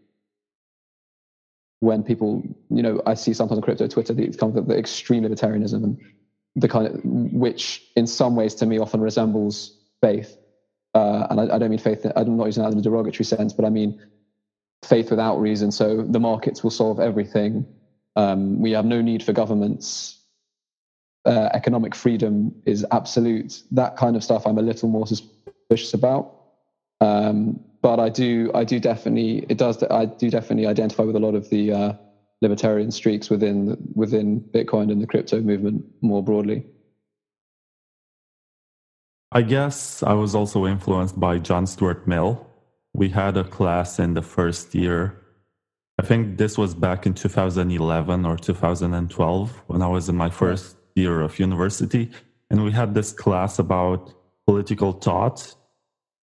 When 1.80 2.02
people, 2.02 2.42
you 2.70 2.82
know, 2.82 3.02
I 3.04 3.14
see 3.14 3.34
sometimes 3.34 3.58
on 3.58 3.62
crypto 3.62 3.86
Twitter 3.86 4.14
the 4.14 4.28
kind 4.28 4.56
of 4.56 4.66
the 4.66 4.78
extreme 4.78 5.24
libertarianism 5.24 5.84
and 5.84 6.00
the 6.56 6.68
kind 6.68 6.86
of 6.86 7.04
which 7.04 7.82
in 7.94 8.06
some 8.06 8.36
ways 8.36 8.54
to 8.56 8.66
me 8.66 8.78
often 8.78 9.00
resembles 9.00 9.76
faith. 10.00 10.38
Uh, 10.94 11.26
and 11.30 11.40
I, 11.40 11.54
I, 11.56 11.58
don't 11.58 11.70
mean 11.70 11.78
faith. 11.78 12.06
I'm 12.14 12.36
not 12.36 12.46
using 12.46 12.62
that 12.62 12.72
in 12.72 12.78
a 12.78 12.82
derogatory 12.82 13.24
sense, 13.24 13.52
but 13.52 13.64
I 13.64 13.70
mean 13.70 14.00
faith 14.84 15.10
without 15.10 15.40
reason. 15.40 15.72
So 15.72 16.02
the 16.02 16.20
markets 16.20 16.62
will 16.62 16.70
solve 16.70 17.00
everything. 17.00 17.66
Um, 18.16 18.60
we 18.60 18.72
have 18.72 18.84
no 18.84 19.00
need 19.02 19.22
for 19.22 19.32
governments. 19.32 20.20
Uh, 21.24 21.48
economic 21.52 21.94
freedom 21.94 22.54
is 22.64 22.86
absolute. 22.92 23.62
That 23.72 23.96
kind 23.96 24.14
of 24.14 24.22
stuff 24.22 24.46
I'm 24.46 24.58
a 24.58 24.62
little 24.62 24.88
more 24.88 25.06
suspicious 25.06 25.94
about. 25.94 26.32
Um, 27.00 27.60
but 27.82 27.98
I 27.98 28.08
do, 28.08 28.50
I 28.54 28.64
do 28.64 28.78
definitely, 28.78 29.46
it 29.48 29.58
does, 29.58 29.82
I 29.82 30.04
do 30.04 30.30
definitely 30.30 30.66
identify 30.66 31.02
with 31.02 31.16
a 31.16 31.20
lot 31.20 31.34
of 31.34 31.50
the 31.50 31.72
uh, 31.72 31.92
libertarian 32.40 32.90
streaks 32.90 33.30
within 33.30 33.76
within 33.94 34.40
Bitcoin 34.40 34.92
and 34.92 35.00
the 35.00 35.06
crypto 35.06 35.40
movement 35.40 35.84
more 36.02 36.22
broadly. 36.22 36.64
I 39.34 39.42
guess 39.42 40.02
I 40.04 40.12
was 40.12 40.34
also 40.34 40.64
influenced 40.64 41.18
by 41.18 41.38
John 41.38 41.66
Stuart 41.66 42.06
Mill, 42.06 42.46
we 42.94 43.08
had 43.08 43.36
a 43.36 43.42
class 43.42 43.98
in 43.98 44.14
the 44.14 44.22
first 44.22 44.74
year. 44.74 45.20
I 45.98 46.06
think 46.06 46.38
this 46.38 46.56
was 46.56 46.74
back 46.74 47.06
in 47.06 47.14
2011 47.14 48.24
or 48.24 48.36
2012 48.36 49.62
when 49.66 49.82
I 49.82 49.88
was 49.88 50.08
in 50.08 50.16
my 50.16 50.30
first 50.30 50.76
year 50.94 51.20
of 51.20 51.40
university. 51.40 52.10
And 52.50 52.64
we 52.64 52.70
had 52.70 52.94
this 52.94 53.12
class 53.12 53.58
about 53.58 54.14
political 54.46 54.92
thought. 54.92 55.56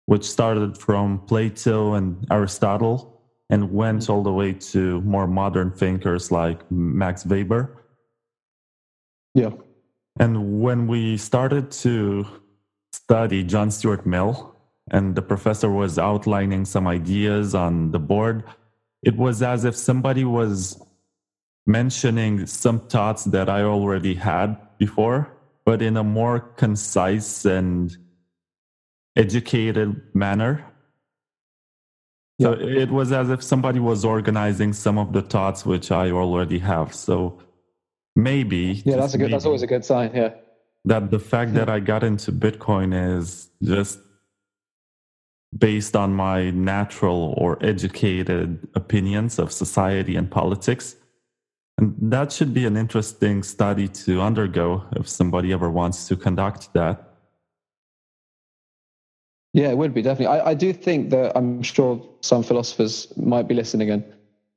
which 0.06 0.24
started 0.24 0.76
from 0.76 1.18
Plato 1.26 1.94
and 1.94 2.26
Aristotle 2.30 3.22
and 3.50 3.72
went 3.72 4.10
all 4.10 4.22
the 4.22 4.32
way 4.32 4.52
to 4.52 5.00
more 5.02 5.26
modern 5.26 5.70
thinkers 5.70 6.30
like 6.30 6.70
Max 6.70 7.24
Weber. 7.24 7.84
Yeah. 9.34 9.52
And 10.20 10.60
when 10.60 10.86
we 10.86 11.16
started 11.16 11.70
to 11.82 12.26
study 13.04 13.44
John 13.44 13.70
Stuart 13.70 14.06
Mill, 14.06 14.56
and 14.90 15.14
the 15.14 15.22
professor 15.22 15.70
was 15.70 15.98
outlining 15.98 16.64
some 16.64 16.86
ideas 16.86 17.54
on 17.54 17.90
the 17.90 17.98
board, 17.98 18.44
it 19.02 19.16
was 19.16 19.42
as 19.42 19.64
if 19.64 19.76
somebody 19.76 20.24
was 20.24 20.82
mentioning 21.66 22.46
some 22.46 22.80
thoughts 22.88 23.24
that 23.24 23.48
I 23.48 23.62
already 23.62 24.14
had 24.14 24.56
before, 24.78 25.30
but 25.64 25.82
in 25.82 25.96
a 25.96 26.04
more 26.04 26.40
concise 26.40 27.44
and 27.44 27.94
educated 29.16 30.00
manner. 30.14 30.64
So 32.40 32.52
it 32.52 32.90
was 32.90 33.12
as 33.12 33.30
if 33.30 33.42
somebody 33.42 33.80
was 33.80 34.04
organizing 34.04 34.72
some 34.72 34.98
of 34.98 35.12
the 35.12 35.22
thoughts 35.22 35.64
which 35.64 35.90
I 35.90 36.10
already 36.10 36.58
have. 36.58 36.94
So 36.94 37.38
maybe 38.16 38.82
yeah, 38.84 38.96
that's 38.96 39.14
a 39.14 39.18
good. 39.18 39.30
That's 39.30 39.44
always 39.44 39.62
a 39.62 39.68
good 39.68 39.84
sign. 39.84 40.10
Yeah, 40.14 40.34
that 40.84 41.10
the 41.10 41.18
fact 41.18 41.54
that 41.54 41.68
I 41.68 41.80
got 41.80 42.04
into 42.04 42.30
Bitcoin 42.32 43.18
is 43.18 43.48
just 43.62 43.98
based 45.56 45.94
on 45.96 46.12
my 46.14 46.50
natural 46.50 47.34
or 47.38 47.58
educated 47.64 48.66
opinions 48.74 49.38
of 49.38 49.52
society 49.52 50.16
and 50.16 50.30
politics. 50.30 50.96
And 51.78 51.94
that 52.00 52.32
should 52.32 52.52
be 52.52 52.66
an 52.66 52.76
interesting 52.76 53.42
study 53.42 53.88
to 53.88 54.20
undergo 54.20 54.84
if 54.96 55.08
somebody 55.08 55.52
ever 55.52 55.70
wants 55.70 56.08
to 56.08 56.16
conduct 56.16 56.72
that. 56.74 57.10
Yeah, 59.52 59.70
it 59.70 59.78
would 59.78 59.94
be 59.94 60.02
definitely. 60.02 60.38
I, 60.38 60.50
I 60.50 60.54
do 60.54 60.72
think 60.72 61.10
that 61.10 61.36
I'm 61.36 61.62
sure 61.62 62.04
some 62.20 62.42
philosophers 62.42 63.12
might 63.16 63.46
be 63.46 63.54
listening 63.54 63.90
and 63.90 64.04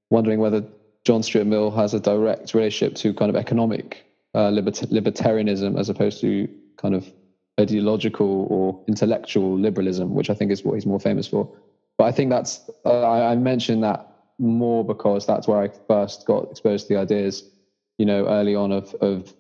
wondering 0.10 0.40
whether 0.40 0.64
John 1.06 1.22
Stuart 1.22 1.46
Mill 1.46 1.70
has 1.72 1.94
a 1.94 2.00
direct 2.00 2.54
relationship 2.54 2.96
to 2.98 3.14
kind 3.14 3.30
of 3.30 3.36
economic 3.36 4.07
uh, 4.38 4.52
libert- 4.52 4.92
libertarianism 4.92 5.80
as 5.80 5.90
opposed 5.90 6.22
to 6.22 6.48
kind 6.78 6.94
of 6.94 7.12
ideological 7.60 8.46
or 8.52 8.84
intellectual 8.88 9.58
liberalism, 9.58 10.14
which 10.14 10.30
I 10.30 10.36
think 10.36 10.52
is 10.52 10.64
what 10.64 10.76
he's 10.76 10.86
more 10.86 11.00
famous 11.00 11.28
for. 11.28 11.52
But 11.98 12.06
I 12.06 12.12
think 12.12 12.30
that's, 12.30 12.70
uh, 12.86 13.02
I, 13.02 13.32
I 13.32 13.36
mentioned 13.36 13.84
that 13.84 14.08
more 14.38 14.86
because 14.86 15.26
that's 15.26 15.48
where 15.48 15.60
I 15.60 15.70
first 15.88 16.28
got 16.28 16.52
exposed 16.52 16.88
to 16.88 16.94
the 16.94 17.00
ideas, 17.00 17.50
you 17.98 18.06
know, 18.06 18.28
early 18.28 18.54
on 18.54 18.72
of, 18.72 18.94
of 19.02 19.34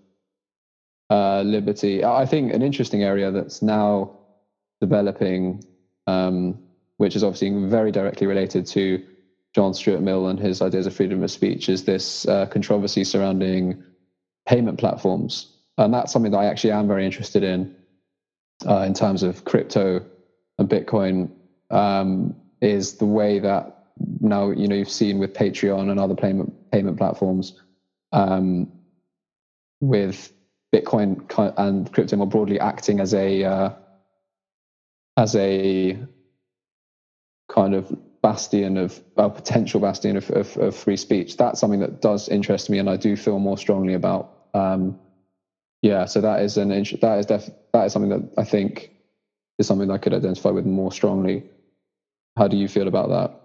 uh, 1.11 1.41
liberty. 1.43 2.03
I 2.03 2.25
think 2.25 2.51
an 2.51 2.63
interesting 2.63 3.03
area 3.03 3.29
that's 3.29 3.61
now 3.61 4.17
developing, 4.81 5.63
um, 6.07 6.57
which 6.97 7.15
is 7.15 7.23
obviously 7.23 7.51
very 7.67 7.91
directly 7.91 8.25
related 8.25 8.65
to 8.67 9.05
John 9.53 9.75
Stuart 9.75 10.01
Mill 10.01 10.27
and 10.27 10.39
his 10.39 10.59
ideas 10.61 10.87
of 10.87 10.95
freedom 10.95 11.23
of 11.23 11.29
speech, 11.29 11.69
is 11.69 11.83
this 11.83 12.27
uh, 12.27 12.47
controversy 12.47 13.03
surrounding 13.03 13.83
payment 14.47 14.79
platforms. 14.79 15.53
And 15.77 15.93
that's 15.93 16.11
something 16.11 16.31
that 16.31 16.39
I 16.39 16.45
actually 16.45 16.71
am 16.71 16.87
very 16.87 17.05
interested 17.05 17.43
in 17.43 17.75
uh, 18.67 18.79
in 18.79 18.93
terms 18.93 19.21
of 19.21 19.45
crypto 19.45 20.03
and 20.57 20.67
Bitcoin, 20.67 21.29
um, 21.69 22.35
is 22.61 22.93
the 22.93 23.05
way 23.05 23.37
that 23.39 23.85
now, 24.19 24.49
you 24.49 24.67
know, 24.67 24.75
you've 24.75 24.89
seen 24.89 25.19
with 25.19 25.33
Patreon 25.33 25.91
and 25.91 25.99
other 25.99 26.15
payment, 26.15 26.71
payment 26.71 26.97
platforms, 26.97 27.61
um, 28.11 28.71
with 29.79 30.31
Bitcoin 30.73 31.53
and 31.57 31.91
crypto 31.91 32.15
more 32.15 32.27
broadly 32.27 32.59
acting 32.59 32.99
as 32.99 33.13
a 33.13 33.43
uh, 33.43 33.69
as 35.17 35.35
a 35.35 35.97
kind 37.49 37.75
of 37.75 37.95
bastion 38.21 38.77
of 38.77 39.01
a 39.17 39.29
potential 39.29 39.79
bastion 39.79 40.17
of, 40.17 40.29
of, 40.31 40.57
of, 40.57 40.75
free 40.75 40.97
speech. 40.97 41.37
That's 41.37 41.59
something 41.59 41.79
that 41.79 42.01
does 42.01 42.27
interest 42.27 42.69
me, 42.69 42.79
and 42.79 42.89
I 42.89 42.97
do 42.97 43.15
feel 43.15 43.39
more 43.39 43.57
strongly 43.57 43.93
about. 43.93 44.36
Um, 44.53 44.99
yeah, 45.81 46.05
so 46.05 46.21
that 46.21 46.41
is 46.41 46.57
an 46.57 46.69
that 46.69 47.19
is 47.19 47.25
def, 47.25 47.49
that 47.73 47.85
is 47.85 47.93
something 47.93 48.09
that 48.09 48.33
I 48.37 48.43
think 48.43 48.91
is 49.59 49.67
something 49.67 49.87
that 49.87 49.93
I 49.95 49.97
could 49.97 50.13
identify 50.13 50.49
with 50.49 50.65
more 50.65 50.91
strongly. 50.91 51.43
How 52.35 52.47
do 52.47 52.57
you 52.57 52.67
feel 52.67 52.87
about 52.87 53.09
that? 53.09 53.41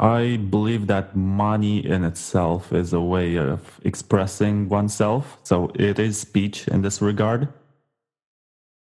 I 0.00 0.36
believe 0.36 0.86
that 0.86 1.16
money 1.16 1.84
in 1.84 2.04
itself 2.04 2.72
is 2.72 2.92
a 2.92 3.00
way 3.00 3.36
of 3.36 3.80
expressing 3.82 4.68
oneself. 4.68 5.38
So 5.42 5.72
it 5.74 5.98
is 5.98 6.20
speech 6.20 6.68
in 6.68 6.82
this 6.82 7.02
regard 7.02 7.48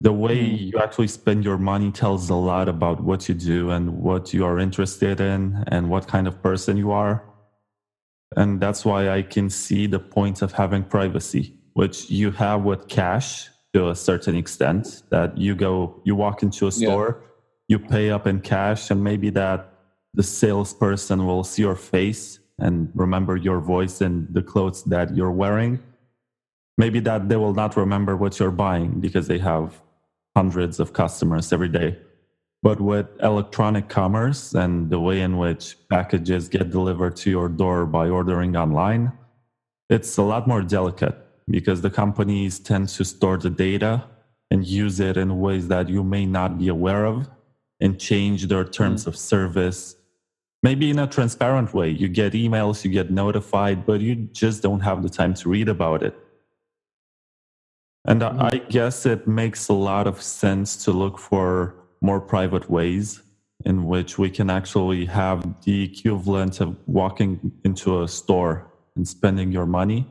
the 0.03 0.13
way 0.13 0.37
mm. 0.37 0.73
you 0.73 0.79
actually 0.81 1.07
spend 1.07 1.45
your 1.45 1.57
money 1.57 1.93
tells 1.93 2.29
a 2.29 2.35
lot 2.35 2.69
about 2.69 3.01
what 3.01 3.29
you 3.29 3.37
do 3.37 3.71
and 3.71 4.03
what 4.03 4.35
you 4.35 4.45
are 4.45 4.59
interested 4.59 5.21
in 5.21 5.63
and 5.69 5.89
what 5.89 6.09
kind 6.09 6.27
of 6.27 6.43
person 6.43 6.77
you 6.77 6.91
are. 6.91 7.23
And 8.37 8.61
that's 8.61 8.85
why 8.85 9.11
I 9.11 9.23
can 9.23 9.51
see 9.51 9.87
the 9.87 9.99
point 9.99 10.43
of 10.43 10.53
having 10.53 10.85
privacy, 10.85 11.55
which 11.75 12.11
you 12.11 12.31
have 12.33 12.62
with 12.62 12.89
cash 12.89 13.49
to 13.75 13.89
a 13.89 13.95
certain 13.95 14.37
extent 14.37 15.03
that 15.11 15.37
you 15.37 15.55
go, 15.55 16.01
you 16.05 16.15
walk 16.15 16.43
into 16.43 16.67
a 16.67 16.73
store, 16.73 17.21
yeah. 17.21 17.27
you 17.69 17.79
pay 17.79 18.11
up 18.11 18.27
in 18.27 18.41
cash, 18.41 18.91
and 18.91 19.03
maybe 19.03 19.31
that 19.31 19.73
the 20.15 20.23
salesperson 20.23 21.27
will 21.27 21.43
see 21.43 21.62
your 21.62 21.77
face 21.77 22.39
and 22.59 22.91
remember 22.95 23.37
your 23.37 23.61
voice 23.61 24.01
and 24.01 24.33
the 24.33 24.43
clothes 24.43 24.85
that 24.85 25.17
you're 25.17 25.33
wearing. 25.33 25.83
Maybe 26.77 27.01
that 27.01 27.29
they 27.29 27.37
will 27.37 27.55
not 27.55 27.77
remember 27.77 28.17
what 28.17 28.39
you're 28.39 28.51
buying 28.51 29.01
because 29.01 29.27
they 29.27 29.39
have 29.39 29.81
hundreds 30.37 30.81
of 30.81 30.93
customers 30.93 31.53
every 31.53 31.69
day. 31.69 31.99
But 32.62 32.81
with 32.81 33.09
electronic 33.21 33.88
commerce 33.88 34.54
and 34.54 34.88
the 34.88 35.00
way 35.00 35.21
in 35.21 35.37
which 35.37 35.76
packages 35.88 36.49
get 36.49 36.71
delivered 36.71 37.16
to 37.16 37.31
your 37.31 37.49
door 37.49 37.87
by 37.87 38.09
ordering 38.09 38.57
online, 38.57 39.12
it's 39.90 40.16
a 40.16 40.23
lot 40.23 40.47
more 40.47 40.62
delicate 40.62 41.16
because 41.50 41.81
the 41.81 41.90
companies 41.90 42.61
tend 42.61 42.88
to 42.90 43.04
store 43.04 43.37
the 43.37 43.50
data 43.50 44.04
and 44.50 44.64
use 44.64 45.00
it 45.00 45.16
in 45.16 45.40
ways 45.40 45.66
that 45.69 45.88
you 45.88 46.04
may 46.04 46.25
not 46.25 46.59
be 46.59 46.69
aware 46.69 47.04
of 47.04 47.28
and 47.81 47.99
change 47.99 48.47
their 48.47 48.64
terms 48.64 49.04
mm. 49.04 49.07
of 49.09 49.16
service. 49.16 49.97
Maybe 50.62 50.90
in 50.90 51.00
a 51.00 51.09
transparent 51.09 51.75
way. 51.75 51.90
You 51.90 52.07
get 52.07 52.35
emails, 52.35 52.85
you 52.85 52.90
get 52.92 53.11
notified, 53.11 53.85
but 53.85 54.00
you 54.00 54.14
just 54.14 54.62
don't 54.62 54.81
have 54.81 55.02
the 55.02 55.09
time 55.09 55.35
to 55.35 55.49
read 55.49 55.69
about 55.69 56.04
it. 56.04 56.16
And 58.04 58.21
mm-hmm. 58.21 58.40
I 58.40 58.59
guess 58.69 59.04
it 59.04 59.26
makes 59.26 59.69
a 59.69 59.73
lot 59.73 60.07
of 60.07 60.23
sense 60.23 60.85
to 60.85 60.92
look 60.92 61.19
for 61.19 61.82
more 62.03 62.21
private 62.21 62.69
ways 62.71 63.23
in 63.65 63.85
which 63.85 64.19
we 64.19 64.29
can 64.29 64.51
actually 64.51 65.07
have 65.07 65.63
the 65.63 65.85
equivalent 65.85 66.61
of 66.61 66.77
walking 66.87 67.53
into 67.65 68.03
a 68.03 68.09
store 68.09 68.67
and 68.97 69.07
spending 69.07 69.53
your 69.53 69.67
money. 69.67 70.07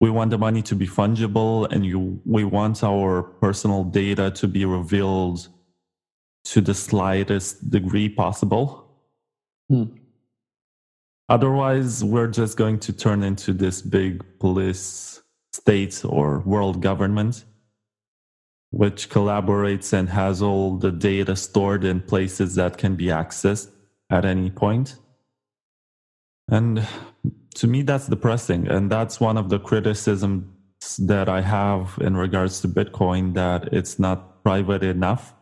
We 0.00 0.10
want 0.10 0.30
the 0.30 0.38
money 0.38 0.62
to 0.62 0.74
be 0.74 0.86
fungible 0.86 1.70
and 1.72 1.86
you, 1.86 2.20
we 2.24 2.44
want 2.44 2.84
our 2.84 3.22
personal 3.22 3.84
data 3.84 4.30
to 4.32 4.48
be 4.48 4.64
revealed 4.64 5.48
to 6.44 6.60
the 6.60 6.74
slightest 6.74 7.70
degree 7.70 8.08
possible. 8.08 8.90
Hmm. 9.68 9.84
Otherwise, 11.28 12.02
we're 12.02 12.28
just 12.28 12.56
going 12.56 12.78
to 12.80 12.92
turn 12.92 13.22
into 13.22 13.52
this 13.52 13.82
big 13.82 14.24
police 14.38 15.22
state 15.52 16.02
or 16.04 16.40
world 16.40 16.80
government, 16.80 17.44
which 18.70 19.08
collaborates 19.08 19.92
and 19.92 20.08
has 20.10 20.42
all 20.42 20.76
the 20.76 20.90
data 20.90 21.34
stored 21.34 21.84
in 21.84 22.00
places 22.00 22.54
that 22.56 22.76
can 22.76 22.96
be 22.96 23.06
accessed 23.06 23.70
at 24.10 24.24
any 24.24 24.50
point. 24.50 24.96
And 26.50 26.86
to 27.56 27.66
me, 27.66 27.82
that's 27.82 28.06
depressing. 28.06 28.68
And 28.68 28.90
that's 28.90 29.20
one 29.20 29.36
of 29.36 29.48
the 29.48 29.58
criticisms 29.58 30.44
that 30.98 31.28
I 31.28 31.40
have 31.40 31.98
in 32.00 32.16
regards 32.16 32.60
to 32.60 32.68
Bitcoin 32.68 33.34
that 33.34 33.72
it's 33.72 33.98
not 33.98 34.42
private 34.42 34.82
enough 34.82 35.34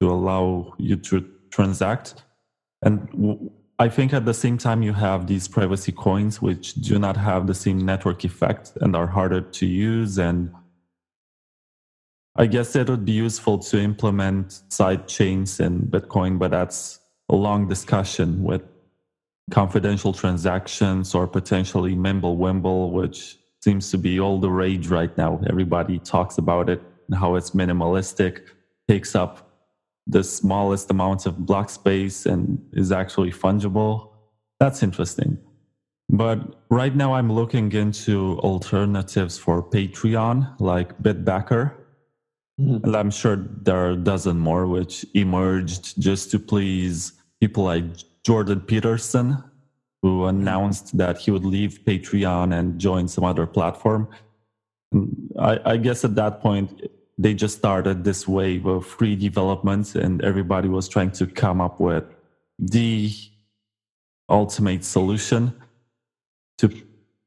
to 0.00 0.10
allow 0.10 0.74
you 0.78 0.96
to 0.96 1.26
transact. 1.50 2.14
And 2.82 3.50
I 3.78 3.88
think 3.88 4.12
at 4.12 4.26
the 4.26 4.34
same 4.34 4.58
time, 4.58 4.82
you 4.82 4.92
have 4.92 5.26
these 5.26 5.48
privacy 5.48 5.92
coins, 5.92 6.42
which 6.42 6.74
do 6.74 6.98
not 6.98 7.16
have 7.16 7.46
the 7.46 7.54
same 7.54 7.84
network 7.84 8.24
effect 8.24 8.72
and 8.80 8.94
are 8.96 9.06
harder 9.06 9.40
to 9.40 9.66
use. 9.66 10.18
And 10.18 10.52
I 12.40 12.46
guess 12.46 12.74
it 12.74 12.88
would 12.88 13.04
be 13.04 13.12
useful 13.12 13.58
to 13.58 13.78
implement 13.78 14.62
side 14.72 15.06
chains 15.06 15.60
in 15.60 15.82
Bitcoin, 15.82 16.38
but 16.38 16.50
that's 16.50 16.98
a 17.28 17.36
long 17.36 17.68
discussion 17.68 18.42
with 18.42 18.62
confidential 19.50 20.14
transactions 20.14 21.14
or 21.14 21.26
potentially 21.26 21.94
Mimblewimble, 21.94 22.92
which 22.92 23.36
seems 23.62 23.90
to 23.90 23.98
be 23.98 24.18
all 24.18 24.40
the 24.40 24.48
rage 24.48 24.88
right 24.88 25.14
now. 25.18 25.38
Everybody 25.50 25.98
talks 25.98 26.38
about 26.38 26.70
it 26.70 26.80
and 27.08 27.18
how 27.18 27.34
it's 27.34 27.50
minimalistic, 27.50 28.40
takes 28.88 29.14
up 29.14 29.50
the 30.06 30.24
smallest 30.24 30.90
amount 30.90 31.26
of 31.26 31.44
block 31.44 31.68
space 31.68 32.24
and 32.24 32.58
is 32.72 32.90
actually 32.90 33.32
fungible. 33.32 34.12
That's 34.58 34.82
interesting. 34.82 35.36
But 36.08 36.38
right 36.70 36.96
now, 36.96 37.12
I'm 37.12 37.30
looking 37.30 37.70
into 37.72 38.38
alternatives 38.38 39.36
for 39.36 39.62
Patreon, 39.62 40.58
like 40.58 40.98
Bitbacker. 41.02 41.74
Mm-hmm. 42.60 42.84
And 42.84 42.96
I'm 42.96 43.10
sure 43.10 43.36
there 43.36 43.76
are 43.76 43.90
a 43.90 43.96
dozen 43.96 44.38
more 44.38 44.66
which 44.66 45.06
emerged 45.14 46.00
just 46.00 46.30
to 46.32 46.38
please 46.38 47.12
people 47.40 47.64
like 47.64 47.84
Jordan 48.24 48.60
Peterson, 48.60 49.42
who 50.02 50.26
announced 50.26 50.96
that 50.98 51.18
he 51.18 51.30
would 51.30 51.44
leave 51.44 51.80
Patreon 51.84 52.58
and 52.58 52.78
join 52.78 53.08
some 53.08 53.24
other 53.24 53.46
platform. 53.46 54.08
I, 55.38 55.60
I, 55.64 55.76
guess 55.76 56.04
at 56.04 56.14
that 56.16 56.40
point, 56.40 56.82
they 57.16 57.32
just 57.34 57.58
started 57.58 58.04
this 58.04 58.26
wave 58.26 58.66
of 58.66 58.84
free 58.86 59.14
development, 59.14 59.94
and 59.94 60.22
everybody 60.22 60.68
was 60.68 60.88
trying 60.88 61.12
to 61.12 61.26
come 61.26 61.60
up 61.60 61.80
with 61.80 62.04
the 62.58 63.12
ultimate 64.28 64.84
solution 64.84 65.54
to 66.58 66.70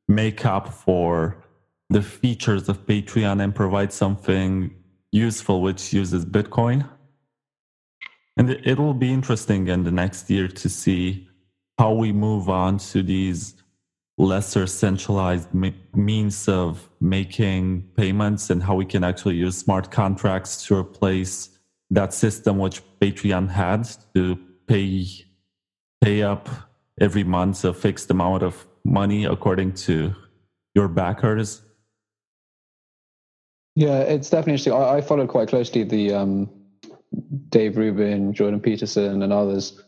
make 0.07 0.45
up 0.45 0.69
for 0.69 1.43
the 1.89 2.01
features 2.01 2.69
of 2.69 2.85
Patreon 2.85 3.41
and 3.41 3.55
provide 3.55 3.93
something 3.93 4.75
useful 5.13 5.61
which 5.61 5.93
uses 5.93 6.25
Bitcoin. 6.25 6.89
And 8.35 8.49
it 8.49 8.79
will 8.79 8.95
be 8.95 9.13
interesting 9.13 9.67
in 9.67 9.83
the 9.83 9.91
next 9.91 10.29
year 10.29 10.47
to 10.47 10.67
see 10.67 11.29
how 11.77 11.93
we 11.93 12.11
move 12.11 12.49
on 12.49 12.79
to 12.79 13.03
these 13.03 13.55
lesser 14.17 14.67
centralized 14.67 15.49
means 15.93 16.47
of 16.47 16.89
making 16.99 17.83
payments 17.95 18.49
and 18.49 18.61
how 18.61 18.75
we 18.75 18.85
can 18.85 19.03
actually 19.03 19.35
use 19.35 19.57
smart 19.57 19.91
contracts 19.91 20.65
to 20.65 20.75
replace 20.75 21.49
that 21.89 22.13
system 22.13 22.57
which 22.57 22.81
Patreon 22.99 23.49
had 23.49 23.87
to 24.13 24.37
pay 24.67 25.05
pay 26.01 26.21
up 26.21 26.49
every 26.99 27.23
month 27.23 27.63
a 27.65 27.73
fixed 27.73 28.11
amount 28.11 28.43
of 28.43 28.67
money 28.83 29.25
according 29.25 29.73
to 29.73 30.13
your 30.75 30.87
backers. 30.87 31.62
Yeah, 33.75 33.99
it's 33.99 34.29
definitely 34.29 34.53
interesting. 34.53 34.73
I, 34.73 34.97
I 34.97 35.01
followed 35.01 35.29
quite 35.29 35.47
closely 35.47 35.83
the 35.83 36.13
um, 36.13 36.49
Dave 37.49 37.77
Rubin, 37.77 38.33
Jordan 38.33 38.59
Peterson, 38.59 39.21
and 39.23 39.33
others 39.33 39.81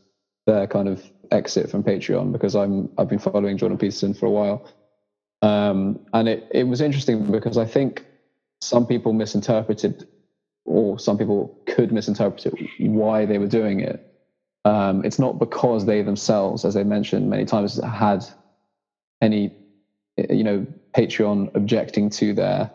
their 0.47 0.67
kind 0.67 0.87
of 0.87 1.03
exit 1.31 1.69
from 1.69 1.83
Patreon 1.83 2.31
because 2.31 2.55
I'm 2.55 2.89
I've 2.97 3.09
been 3.09 3.19
following 3.19 3.57
Jordan 3.57 3.77
Peterson 3.77 4.13
for 4.13 4.25
a 4.25 4.31
while, 4.31 4.67
um, 5.41 5.99
and 6.13 6.27
it 6.27 6.47
it 6.51 6.63
was 6.63 6.81
interesting 6.81 7.31
because 7.31 7.57
I 7.57 7.65
think 7.65 8.05
some 8.61 8.87
people 8.87 9.13
misinterpreted, 9.13 10.07
or 10.65 10.97
some 10.97 11.17
people 11.17 11.59
could 11.67 11.91
misinterpret 11.91 12.45
it, 12.47 12.53
why 12.79 13.25
they 13.25 13.37
were 13.37 13.47
doing 13.47 13.81
it. 13.81 14.01
Um, 14.65 15.05
it's 15.05 15.19
not 15.19 15.37
because 15.37 15.85
they 15.85 16.01
themselves, 16.01 16.65
as 16.65 16.73
they 16.73 16.83
mentioned 16.83 17.29
many 17.29 17.45
times, 17.45 17.79
had 17.83 18.25
any, 19.21 19.55
you 20.29 20.43
know, 20.43 20.65
Patreon 20.95 21.55
objecting 21.55 22.09
to 22.11 22.33
their 22.33 22.71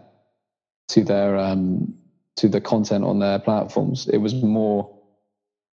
to 0.90 1.04
their 1.04 1.36
um, 1.36 1.94
to 2.36 2.48
the 2.48 2.60
content 2.60 3.04
on 3.04 3.18
their 3.18 3.38
platforms. 3.38 4.08
It 4.08 4.18
was 4.18 4.34
more 4.34 4.96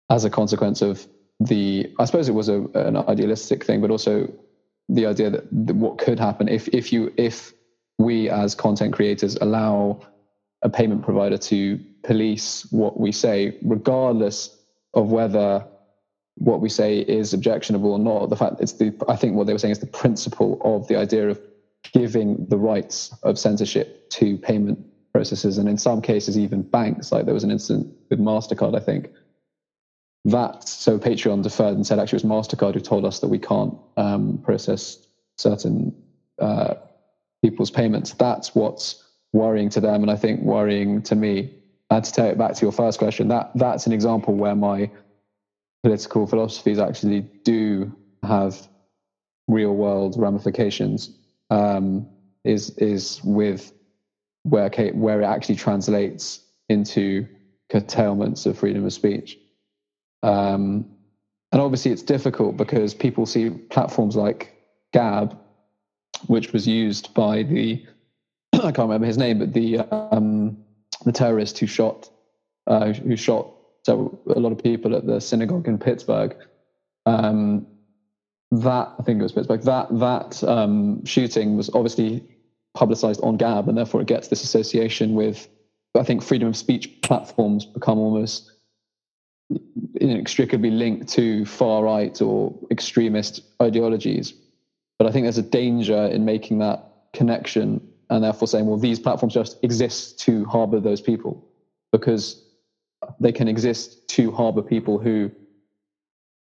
as 0.10 0.26
a 0.26 0.30
consequence 0.30 0.82
of 0.82 1.08
the 1.40 1.92
I 2.00 2.06
suppose 2.06 2.30
it 2.30 2.34
was 2.34 2.50
a, 2.50 2.64
an 2.76 2.98
idealistic 2.98 3.64
thing, 3.64 3.82
but 3.82 3.92
also 3.92 4.32
the 4.90 5.06
idea 5.06 5.30
that, 5.30 5.44
that 5.68 5.76
what 5.76 5.98
could 5.98 6.20
happen 6.20 6.48
if 6.48 6.68
if 6.70 6.94
you 6.94 7.14
if 7.18 7.54
we 7.98 8.30
as 8.30 8.56
content 8.56 8.94
creators 8.94 9.36
allow 9.36 10.02
a 10.64 10.70
payment 10.70 11.04
provider 11.04 11.38
to 11.38 11.80
police 12.04 12.66
what 12.72 13.00
we 13.00 13.12
say, 13.12 13.58
regardless 13.62 14.58
of 14.94 15.12
whether 15.12 15.66
what 16.36 16.62
we 16.62 16.70
say 16.70 17.00
is 17.00 17.34
objectionable 17.34 17.92
or 17.92 18.00
not. 18.00 18.30
The 18.30 18.36
fact 18.36 18.62
it's 18.62 18.74
the 18.74 18.94
I 19.08 19.16
think 19.16 19.36
what 19.36 19.48
they 19.48 19.54
were 19.54 19.60
saying 19.60 19.74
is 19.74 19.80
the 19.80 19.88
principle 19.88 20.60
of 20.64 20.88
the 20.88 20.96
idea 20.96 21.30
of 21.30 21.40
giving 21.92 22.46
the 22.48 22.58
rights 22.58 23.14
of 23.24 23.38
censorship 23.38 24.10
to 24.12 24.38
payment 24.38 24.80
processes, 25.14 25.58
and 25.58 25.70
in 25.70 25.78
some 25.78 26.02
cases 26.02 26.38
even 26.38 26.64
banks. 26.64 27.12
Like 27.12 27.26
there 27.26 27.34
was 27.34 27.44
an 27.44 27.52
incident 27.52 27.96
with 28.10 28.20
Mastercard, 28.20 28.76
I 28.76 28.80
think, 28.80 29.10
that 30.26 30.68
so 30.68 30.98
Patreon 30.98 31.44
deferred 31.44 31.76
and 31.76 31.86
said 31.86 32.00
actually 32.00 32.18
it 32.18 32.26
was 32.26 32.48
Mastercard 32.48 32.74
who 32.74 32.80
told 32.80 33.06
us 33.06 33.20
that 33.20 33.28
we 33.28 33.40
can't 33.40 33.76
um, 33.96 34.40
process 34.44 34.98
certain 35.38 35.96
uh, 36.40 36.76
people's 37.42 37.72
payments. 37.72 38.14
That's 38.14 38.56
what's 38.56 39.04
worrying 39.34 39.70
to 39.70 39.80
them, 39.80 40.02
and 40.02 40.12
I 40.12 40.16
think 40.16 40.42
worrying 40.42 41.02
to 41.04 41.16
me. 41.16 41.54
And 41.90 42.04
to 42.04 42.12
take 42.12 42.32
it 42.32 42.38
back 42.38 42.56
to 42.56 42.66
your 42.66 42.72
first 42.72 42.98
question, 42.98 43.28
that 43.28 43.52
that's 43.56 43.86
an 43.86 43.94
example 43.94 44.34
where 44.34 44.56
my 44.56 44.90
political 45.84 46.26
philosophies 46.26 46.80
actually 46.80 47.22
do 47.44 47.96
have 48.24 48.68
real 49.48 49.76
world 49.76 50.16
ramifications. 50.18 51.16
Um, 51.50 52.08
is 52.44 52.72
is 52.78 53.24
with 53.24 53.72
where 54.44 54.70
where 54.94 55.22
it 55.22 55.26
actually 55.26 55.56
translates 55.56 56.42
into 56.70 57.28
curtailments 57.70 58.46
of 58.46 58.58
freedom 58.58 58.86
of 58.86 58.94
speech. 58.94 59.38
Um, 60.22 60.86
and 61.52 61.62
obviously, 61.62 61.92
it's 61.92 62.02
difficult 62.02 62.58
because 62.58 62.94
people 62.94 63.26
see 63.26 63.50
platforms 63.50 64.16
like 64.16 64.54
Gab, 64.92 65.38
which 66.28 66.54
was 66.54 66.68
used 66.68 67.14
by 67.14 67.44
the 67.44 67.86
I 68.54 68.72
can't 68.72 68.80
remember 68.80 69.08
his 69.08 69.18
name, 69.18 69.40
but 69.40 69.54
the 69.54 69.80
um, 69.80 70.58
the 71.06 71.12
terrorist 71.12 71.60
who 71.60 71.68
shot 71.68 72.10
uh, 72.68 72.94
who 72.94 73.16
shot 73.16 73.52
so 73.84 74.20
a 74.28 74.40
lot 74.40 74.52
of 74.52 74.64
people 74.64 74.96
at 74.96 75.06
the 75.06 75.20
synagogue 75.20 75.68
in 75.68 75.78
Pittsburgh. 75.78 76.36
Um, 77.06 77.68
that 78.52 78.94
I 79.00 79.04
think 79.04 79.20
it 79.20 79.24
was 79.24 79.32
Pittsburgh. 79.32 79.62
That 79.64 79.88
that 80.00 80.44
um, 80.44 81.04
shooting 81.06 81.58
was 81.58 81.70
obviously 81.74 82.24
publicized 82.74 83.22
on 83.22 83.38
Gab, 83.38 83.70
and 83.70 83.78
therefore 83.78 84.02
it 84.02 84.08
gets 84.08 84.28
this 84.28 84.44
association 84.44 85.14
with. 85.14 85.48
I 85.96 86.02
think 86.02 86.24
freedom 86.24 86.48
of 86.48 86.58
speech 86.58 87.02
platforms 87.04 87.66
become 87.68 88.00
almost 88.00 88.52
inextricably 89.96 90.72
linked 90.72 91.08
to 91.10 91.46
far 91.46 91.84
right 91.84 92.20
or 92.22 92.54
extremist 92.72 93.42
ideologies. 93.62 94.34
But 94.98 95.08
I 95.08 95.12
think 95.12 95.26
there's 95.26 95.38
a 95.38 95.44
danger 95.44 96.08
in 96.08 96.26
making 96.26 96.60
that 96.60 96.90
connection 97.14 97.88
and 98.10 98.24
therefore 98.24 98.48
saying, 98.48 98.66
well, 98.66 98.78
these 98.78 99.00
platforms 99.00 99.34
just 99.34 99.64
exist 99.64 100.20
to 100.20 100.46
harbor 100.46 100.80
those 100.80 101.02
people 101.02 101.48
because 101.92 102.44
they 103.20 103.32
can 103.32 103.48
exist 103.48 104.08
to 104.10 104.32
harbor 104.32 104.62
people 104.62 104.98
who, 104.98 105.32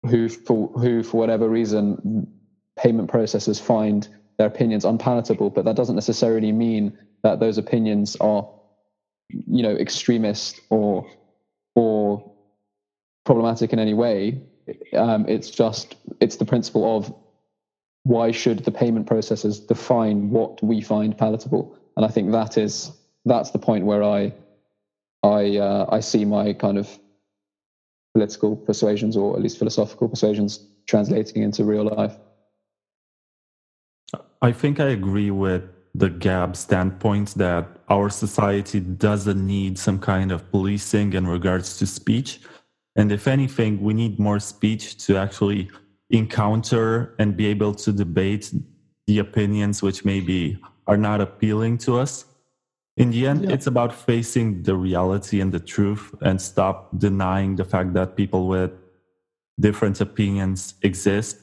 who 0.09 0.29
for, 0.29 0.69
who 0.69 1.03
for 1.03 1.19
whatever 1.19 1.49
reason, 1.49 2.27
payment 2.77 3.11
processors 3.11 3.61
find 3.61 4.09
their 4.39 4.47
opinions 4.47 4.85
unpalatable. 4.85 5.51
But 5.51 5.65
that 5.65 5.77
doesn't 5.77 5.95
necessarily 5.95 6.53
mean 6.53 6.97
that 7.23 7.41
those 7.41 7.59
opinions 7.59 8.17
are, 8.17 8.49
you 9.29 9.63
know, 9.63 9.75
extremist 9.75 10.61
or 10.71 11.09
or 11.75 12.33
problematic 13.25 13.73
in 13.73 13.79
any 13.79 13.95
way. 13.95 14.41
Um, 14.95 15.27
it's 15.29 15.51
just 15.51 15.97
it's 16.21 16.37
the 16.37 16.45
principle 16.45 16.97
of 16.97 17.15
why 18.05 18.31
should 18.31 18.61
the 18.65 18.71
payment 18.71 19.07
processors 19.09 19.67
define 19.67 20.31
what 20.31 20.63
we 20.63 20.81
find 20.81 21.17
palatable, 21.17 21.77
and 21.97 22.05
I 22.05 22.09
think 22.09 22.33
that 22.33 22.57
is 22.57 22.93
that's 23.25 23.51
the 23.51 23.59
point 23.59 23.85
where 23.85 24.03
I 24.03 24.33
I 25.23 25.57
uh, 25.57 25.87
I 25.91 26.01
see 26.01 26.25
my 26.25 26.53
kind 26.53 26.79
of 26.79 26.99
political 28.15 28.57
persuasions 28.57 29.17
or 29.17 29.37
at 29.37 29.43
least 29.43 29.59
philosophical 29.59 30.09
persuasions 30.09 30.67
translating 30.87 31.43
into 31.43 31.65
real 31.65 31.85
life. 31.85 32.17
I 34.43 34.53
think 34.53 34.81
I 34.81 34.89
agree 34.89 35.31
with 35.31 35.63
the 35.95 36.11
Gab 36.11 36.57
standpoint 36.57 37.35
that 37.37 37.69
our 37.89 38.11
society 38.11 38.81
doesn't 38.81 39.47
need 39.47 39.79
some 39.79 39.99
kind 39.99 40.31
of 40.31 40.51
policing 40.51 41.15
in 41.15 41.27
regards 41.27 41.79
to 41.79 41.87
speech 41.87 42.41
and 42.97 43.13
if 43.13 43.29
anything, 43.29 43.83
we 43.83 43.93
need 43.93 44.19
more 44.19 44.41
speech 44.41 44.97
to 45.05 45.19
actually 45.19 45.71
encounter 46.09 47.15
and 47.19 47.37
be 47.37 47.47
able 47.47 47.75
to 47.75 47.93
debate 47.93 48.53
the 49.07 49.19
opinions 49.19 49.83
which 49.83 50.05
maybe 50.05 50.59
are 50.87 50.97
not 50.97 51.21
appealing 51.21 51.79
to 51.79 51.99
us. 51.99 52.25
In 52.97 53.11
the 53.11 53.27
end, 53.27 53.45
yeah. 53.45 53.53
it's 53.53 53.67
about 53.67 53.95
facing 53.95 54.63
the 54.63 54.75
reality 54.75 55.41
and 55.41 55.53
the 55.53 55.61
truth 55.61 56.15
and 56.23 56.41
stop 56.41 56.89
denying 56.97 57.57
the 57.57 57.65
fact 57.65 57.93
that 57.93 58.17
people 58.17 58.49
with 58.49 58.71
different 59.61 60.01
opinions 60.01 60.75
exist. 60.83 61.39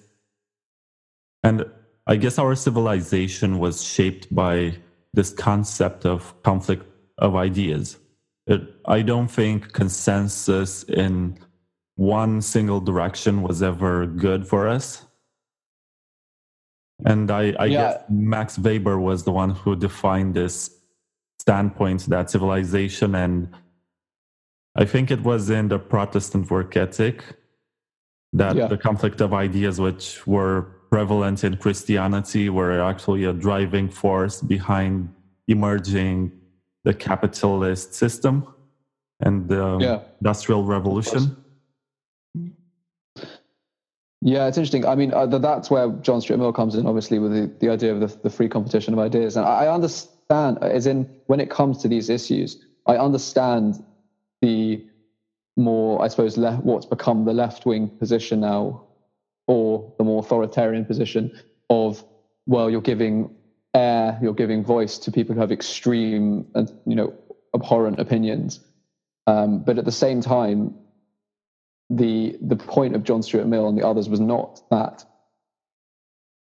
And 1.43 1.65
I 2.05 2.13
mm-hmm. 2.13 2.21
guess 2.21 2.39
our 2.39 2.55
civilization 2.55 3.59
was 3.59 3.83
shaped 3.83 4.33
by 4.33 4.75
this 5.13 5.31
concept 5.31 6.05
of 6.05 6.41
conflict 6.43 6.85
of 7.17 7.35
ideas. 7.35 7.97
It, 8.47 8.61
I 8.85 9.01
don't 9.01 9.29
think 9.29 9.71
consensus 9.73 10.83
in 10.83 11.37
one 11.95 12.41
single 12.41 12.81
direction 12.81 13.41
was 13.41 13.61
ever 13.61 14.05
good 14.05 14.47
for 14.47 14.67
us. 14.67 15.05
And 17.05 17.29
I, 17.31 17.53
I 17.59 17.65
yeah. 17.65 17.91
guess 17.91 18.03
Max 18.09 18.57
Weber 18.57 18.99
was 18.99 19.23
the 19.23 19.31
one 19.31 19.51
who 19.51 19.75
defined 19.75 20.33
this 20.33 20.69
standpoint 21.39 22.05
that 22.07 22.29
civilization 22.29 23.15
and 23.15 23.49
I 24.75 24.85
think 24.85 25.11
it 25.11 25.21
was 25.21 25.49
in 25.49 25.67
the 25.67 25.77
Protestant 25.77 26.49
work 26.49 26.75
ethic 26.75 27.23
that 28.31 28.55
yeah. 28.55 28.67
the 28.67 28.77
conflict 28.77 29.21
of 29.21 29.33
ideas 29.33 29.79
which 29.79 30.25
were 30.25 30.67
prevalent 30.93 31.43
in 31.43 31.57
Christianity 31.57 32.49
were 32.49 32.79
actually 32.79 33.23
a 33.23 33.33
driving 33.33 33.89
force 33.89 34.41
behind 34.41 35.09
emerging 35.47 36.31
the 36.83 36.93
capitalist 36.93 37.95
system. 37.95 38.35
and 39.25 39.47
the 39.47 39.77
yeah. 39.79 39.99
Industrial 40.21 40.63
Revolution. 40.63 41.35
Yeah, 44.21 44.47
it's 44.47 44.57
interesting. 44.57 44.85
I 44.85 44.95
mean, 44.95 45.11
uh, 45.13 45.25
that's 45.25 45.71
where 45.71 45.89
John 46.05 46.21
Stuart 46.21 46.37
Mill 46.37 46.53
comes 46.53 46.75
in, 46.75 46.85
obviously, 46.85 47.17
with 47.19 47.31
the, 47.37 47.51
the 47.59 47.69
idea 47.69 47.91
of 47.95 47.99
the, 47.99 48.09
the 48.25 48.29
free 48.29 48.47
competition 48.47 48.93
of 48.93 48.99
ideas. 48.99 49.35
And 49.35 49.45
I 49.45 49.67
understand, 49.67 50.59
as 50.61 50.85
in, 50.85 51.09
when 51.25 51.39
it 51.39 51.49
comes 51.49 51.79
to 51.79 51.87
these 51.87 52.09
issues, 52.09 52.49
I 52.85 52.97
understand 52.97 53.83
the 54.41 54.85
more, 55.57 56.01
I 56.03 56.07
suppose, 56.07 56.37
le- 56.37 56.57
what's 56.57 56.85
become 56.85 57.25
the 57.25 57.33
left 57.33 57.65
wing 57.65 57.89
position 57.89 58.41
now, 58.41 58.83
or 59.47 59.93
the 59.97 60.03
more 60.03 60.19
authoritarian 60.19 60.85
position 60.85 61.31
of, 61.69 62.03
well, 62.45 62.69
you're 62.69 62.81
giving 62.81 63.35
air, 63.73 64.19
you're 64.21 64.33
giving 64.33 64.63
voice 64.63 64.97
to 64.99 65.11
people 65.11 65.35
who 65.35 65.41
have 65.41 65.51
extreme 65.51 66.45
and, 66.55 66.71
you 66.85 66.95
know, 66.95 67.13
abhorrent 67.53 67.99
opinions. 67.99 68.59
Um, 69.27 69.63
but 69.63 69.77
at 69.77 69.85
the 69.85 69.91
same 69.91 70.21
time, 70.21 70.75
the 71.89 72.37
the 72.41 72.55
point 72.55 72.95
of 72.95 73.03
John 73.03 73.21
Stuart 73.21 73.45
Mill 73.45 73.67
and 73.67 73.77
the 73.77 73.85
others 73.85 74.09
was 74.09 74.19
not 74.19 74.61
that 74.71 75.05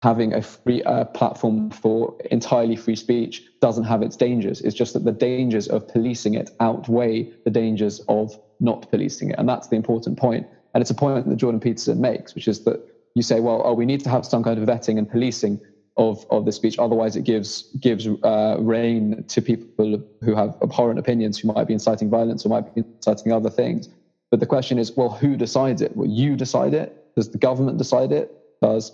having 0.02 0.34
a 0.34 0.42
free 0.42 0.84
uh, 0.84 1.06
platform 1.06 1.70
for 1.72 2.16
entirely 2.30 2.76
free 2.76 2.96
speech 2.96 3.44
doesn't 3.60 3.86
have 3.86 4.02
its 4.02 4.16
dangers. 4.16 4.62
It's 4.62 4.76
just 4.76 4.94
that 4.94 5.04
the 5.04 5.12
dangers 5.12 5.68
of 5.68 5.88
policing 5.88 6.36
it 6.36 6.52
outweigh 6.60 7.32
the 7.44 7.50
dangers 7.50 8.02
of 8.08 8.40
not 8.60 8.90
policing 8.92 9.32
it, 9.32 9.36
and 9.40 9.48
that's 9.48 9.68
the 9.68 9.76
important 9.76 10.18
point. 10.18 10.48
And 10.76 10.82
it's 10.82 10.92
a 10.92 10.96
point 10.96 11.28
that 11.28 11.36
Jordan 11.38 11.62
Peterson 11.62 12.02
makes, 12.02 12.36
which 12.36 12.50
is 12.50 12.66
that 12.66 12.86
you 13.16 13.24
say, 13.24 13.40
well, 13.40 13.62
oh, 13.64 13.74
we 13.74 13.86
need 13.86 14.04
to 14.04 14.10
have 14.10 14.26
some 14.26 14.44
kind 14.44 14.60
of 14.60 14.68
vetting 14.68 14.98
and 14.98 15.10
policing 15.10 15.62
of 15.98 16.26
of 16.30 16.44
the 16.44 16.52
speech, 16.52 16.78
otherwise 16.78 17.16
it 17.16 17.24
gives 17.24 17.64
gives 17.80 18.06
uh, 18.24 18.58
rein 18.60 19.24
to 19.30 19.42
people 19.42 20.04
who 20.22 20.36
have 20.36 20.58
abhorrent 20.62 21.00
opinions, 21.00 21.40
who 21.40 21.48
might 21.48 21.68
be 21.68 21.74
inciting 21.74 22.10
violence 22.10 22.46
or 22.46 22.50
might 22.50 22.76
be 22.76 22.82
inciting 22.82 23.32
other 23.32 23.50
things. 23.50 23.88
But 24.30 24.42
the 24.42 24.46
question 24.46 24.78
is, 24.78 24.92
well, 24.92 25.10
who 25.10 25.38
decides 25.38 25.82
it? 25.82 25.96
Will 25.96 26.10
you 26.10 26.36
decide 26.36 26.74
it? 26.74 27.16
Does 27.16 27.30
the 27.32 27.38
government 27.38 27.78
decide 27.78 28.12
it? 28.12 28.30
Does 28.62 28.92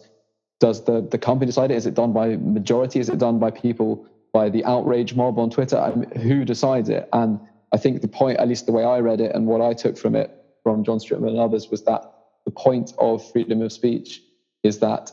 does 0.59 0.85
the, 0.85 1.01
the 1.01 1.17
company 1.17 1.47
decide 1.47 1.71
it? 1.71 1.77
Is 1.77 1.87
it 1.87 1.95
done 1.95 2.13
by 2.13 2.37
majority? 2.37 2.99
Is 2.99 3.09
it 3.09 3.17
done 3.17 3.39
by 3.39 3.49
people 3.49 4.05
by 4.31 4.49
the 4.49 4.63
outrage 4.65 5.15
mob 5.15 5.39
on 5.39 5.49
Twitter? 5.49 5.79
I 5.79 5.95
mean, 5.95 6.11
who 6.11 6.45
decides 6.45 6.89
it? 6.89 7.09
And 7.11 7.39
I 7.71 7.77
think 7.77 8.01
the 8.01 8.07
point, 8.07 8.37
at 8.37 8.47
least 8.47 8.67
the 8.67 8.71
way 8.71 8.83
I 8.83 8.99
read 8.99 9.19
it 9.19 9.33
and 9.33 9.47
what 9.47 9.61
I 9.61 9.73
took 9.73 9.97
from 9.97 10.15
it 10.15 10.40
from 10.63 10.83
John 10.83 10.99
Mill 11.09 11.29
and 11.29 11.39
others, 11.39 11.69
was 11.69 11.83
that 11.83 12.03
the 12.45 12.51
point 12.51 12.93
of 12.97 13.29
freedom 13.31 13.61
of 13.61 13.71
speech 13.71 14.21
is 14.63 14.79
that 14.79 15.11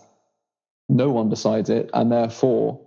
no 0.88 1.10
one 1.10 1.28
decides 1.28 1.70
it, 1.70 1.90
and 1.92 2.10
therefore 2.10 2.80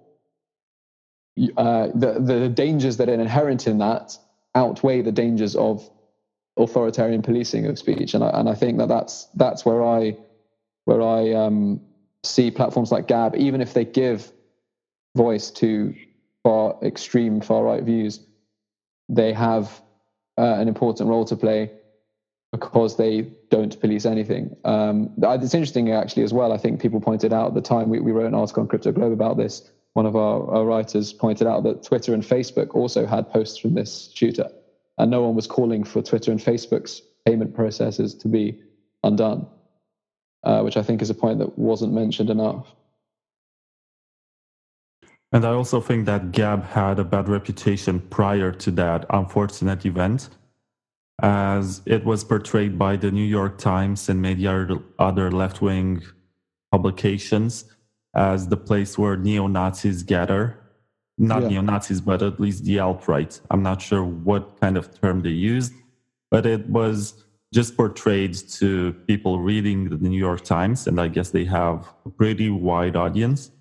uh, 1.58 1.88
the 1.94 2.20
the 2.20 2.50
dangers 2.50 2.98
that 2.98 3.10
are 3.10 3.14
inherent 3.14 3.68
in 3.68 3.78
that 3.80 4.18
outweigh 4.56 5.02
the 5.02 5.12
dangers 5.12 5.56
of 5.56 5.90
authoritarian 6.58 7.22
policing 7.22 7.66
of 7.66 7.80
speech, 7.80 8.14
and 8.14 8.24
I, 8.24 8.30
and 8.30 8.50
I 8.50 8.56
think 8.56 8.78
that 8.80 8.88
that's 8.88 9.26
that's 9.36 9.66
where 9.66 9.84
I 9.84 10.18
where 10.86 11.02
I 11.02 11.34
um, 11.34 11.82
see 12.24 12.52
platforms 12.52 12.92
like 12.92 13.08
Gab, 13.08 13.36
even 13.36 13.62
if 13.62 13.74
they 13.74 13.86
give 13.86 14.32
voice 15.16 15.52
to 15.52 15.96
far 16.44 16.78
extreme 16.82 17.42
far 17.42 17.64
right 17.64 17.84
views, 17.84 18.20
they 19.10 19.34
have 19.34 19.82
uh, 20.38 20.56
an 20.60 20.68
important 20.68 21.10
role 21.10 21.26
to 21.26 21.36
play 21.36 21.72
because 22.52 22.98
they 22.98 23.22
don't 23.50 23.80
police 23.80 24.06
anything. 24.06 24.56
Um, 24.66 25.12
it's 25.18 25.54
interesting 25.54 25.92
actually 25.92 26.24
as 26.24 26.34
well. 26.34 26.52
I 26.52 26.58
think 26.58 26.82
people 26.82 27.00
pointed 27.00 27.32
out 27.32 27.48
at 27.48 27.54
the 27.54 27.62
time 27.62 27.90
we, 27.90 28.00
we 28.00 28.12
wrote 28.12 28.26
an 28.26 28.36
article 28.36 28.62
on 28.62 28.68
Crypto 28.68 28.92
Globe 28.92 29.14
about 29.14 29.38
this. 29.38 29.72
One 29.94 30.06
of 30.06 30.16
our, 30.16 30.50
our 30.54 30.66
writers 30.66 31.14
pointed 31.14 31.48
out 31.48 31.64
that 31.64 31.84
Twitter 31.84 32.14
and 32.14 32.24
Facebook 32.24 32.76
also 32.76 33.06
had 33.06 33.30
posts 33.30 33.58
from 33.58 33.74
this 33.74 34.12
shooter 34.14 34.50
and 34.98 35.10
no 35.10 35.22
one 35.24 35.36
was 35.36 35.48
calling 35.48 35.84
for 35.84 36.02
Twitter 36.02 36.32
and 36.32 36.40
Facebook's 36.40 37.02
payment 37.26 37.56
processes 37.56 38.14
to 38.16 38.28
be 38.28 38.62
undone, 39.04 39.48
uh, 40.44 40.62
which 40.62 40.78
I 40.78 40.84
think 40.84 41.02
is 41.02 41.10
a 41.10 41.16
point 41.16 41.40
that 41.40 41.58
wasn't 41.58 41.94
mentioned 41.94 42.30
enough. 42.30 42.68
And 45.32 45.46
I 45.46 45.54
also 45.54 45.80
think 45.80 46.06
that 46.06 46.32
Gab 46.34 46.64
had 46.66 47.00
a 47.00 47.04
bad 47.04 47.30
reputation 47.30 48.00
prior 48.00 48.52
to 48.52 48.72
that 48.72 49.06
unfortunate 49.10 49.86
event, 49.86 50.30
as 51.22 51.82
it 51.86 52.04
was 52.04 52.24
portrayed 52.24 52.78
by 52.78 52.96
the 52.96 53.12
New 53.12 53.26
York 53.26 53.58
Times 53.58 54.10
and 54.10 54.22
many 54.22 54.48
other 54.48 55.32
left 55.32 55.62
wing 55.62 56.04
publications 56.72 57.66
as 58.16 58.48
the 58.48 58.58
place 58.58 58.98
where 58.98 59.16
neo 59.16 59.48
Nazis 59.48 60.04
gather 60.04 60.62
not 61.22 61.44
yeah. 61.44 61.48
neo 61.50 61.62
Nazis, 61.62 62.02
but 62.02 62.22
at 62.22 62.40
least 62.40 62.66
the 62.66 62.80
alt 62.80 63.08
right. 63.08 63.40
I'm 63.52 63.62
not 63.62 63.82
sure 63.82 64.04
what 64.04 64.60
kind 64.60 64.76
of 64.76 65.00
term 65.00 65.22
they 65.22 65.30
used, 65.30 65.74
but 66.32 66.46
it 66.46 66.68
was 66.68 67.24
just 67.54 67.78
portrayed 67.78 68.34
to 68.34 68.94
people 69.08 69.40
reading 69.40 69.90
the 69.90 69.98
New 69.98 70.18
York 70.18 70.44
Times, 70.44 70.88
and 70.88 71.00
I 71.00 71.10
guess 71.10 71.30
they 71.30 71.46
have 71.46 71.88
a 72.06 72.10
pretty 72.10 72.50
wide 72.50 72.96
audience, 72.96 73.52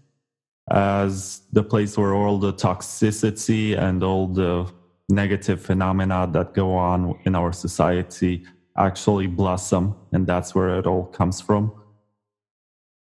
as 0.71 1.43
the 1.53 1.63
place 1.63 1.99
where 1.99 2.15
all 2.15 2.39
the 2.39 2.53
toxicity 2.53 3.77
and 3.77 4.03
all 4.03 4.27
the 4.29 4.73
negative 5.11 5.61
phenomena 5.61 6.29
that 6.33 6.55
go 6.55 6.75
on 6.75 7.19
in 7.25 7.35
our 7.35 7.53
society 7.53 8.45
actually 8.77 9.27
blossom, 9.27 9.95
and 10.13 10.27
that's 10.27 10.55
where 10.55 10.79
it 10.79 10.87
all 10.87 11.07
comes 11.07 11.41
from. 11.41 11.73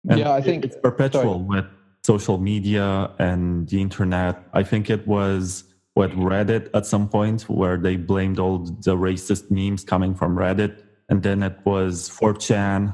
And 0.10 0.20
yeah, 0.20 0.34
I 0.34 0.42
think 0.42 0.66
it's 0.66 0.76
perpetual 0.76 1.46
sorry. 1.48 1.62
with 1.62 1.66
social 2.04 2.38
media 2.38 3.12
and 3.20 3.68
the 3.70 3.82
internet. 3.82 4.44
I 4.54 4.64
think 4.64 4.90
it 4.90 5.08
was 5.08 5.64
what 5.94 6.12
Reddit 6.12 6.70
at 6.74 6.86
some 6.86 7.08
point 7.08 7.44
where 7.44 7.78
they 7.78 7.96
blamed 7.96 8.40
all 8.40 8.60
the 8.60 8.96
racist 8.98 9.50
memes 9.50 9.84
coming 9.84 10.14
from 10.14 10.36
Reddit. 10.36 10.84
And 11.10 11.22
then 11.24 11.44
it 11.44 11.58
was 11.66 12.10
4chan 12.10 12.94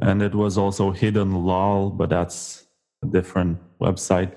and 0.00 0.20
it 0.20 0.34
was 0.34 0.58
also 0.58 0.90
Hidden 0.90 1.44
Lol, 1.44 1.90
but 1.90 2.10
that's 2.10 2.66
a 3.02 3.06
different 3.06 3.58
website. 3.80 4.34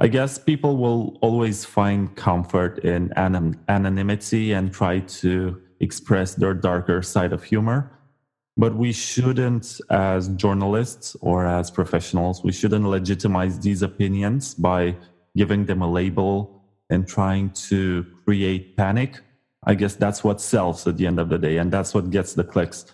I 0.00 0.08
guess 0.08 0.38
people 0.38 0.76
will 0.76 1.18
always 1.20 1.64
find 1.64 2.14
comfort 2.16 2.80
in 2.80 3.12
anonymity 3.16 4.52
and 4.52 4.72
try 4.72 4.98
to 4.98 5.60
express 5.78 6.34
their 6.34 6.52
darker 6.52 7.00
side 7.00 7.32
of 7.32 7.44
humor. 7.44 7.90
But 8.56 8.74
we 8.74 8.92
shouldn't, 8.92 9.80
as 9.90 10.28
journalists 10.30 11.16
or 11.20 11.46
as 11.46 11.70
professionals, 11.70 12.42
we 12.42 12.52
shouldn't 12.52 12.84
legitimize 12.84 13.58
these 13.60 13.82
opinions 13.82 14.54
by 14.54 14.96
giving 15.36 15.66
them 15.66 15.82
a 15.82 15.90
label 15.90 16.62
and 16.90 17.06
trying 17.06 17.50
to 17.50 18.06
create 18.24 18.76
panic. 18.76 19.20
I 19.64 19.74
guess 19.74 19.94
that's 19.94 20.22
what 20.22 20.40
sells 20.40 20.86
at 20.86 20.96
the 20.96 21.06
end 21.06 21.18
of 21.18 21.28
the 21.28 21.38
day, 21.38 21.58
and 21.58 21.72
that's 21.72 21.94
what 21.94 22.10
gets 22.10 22.34
the 22.34 22.44
clicks. 22.44 22.84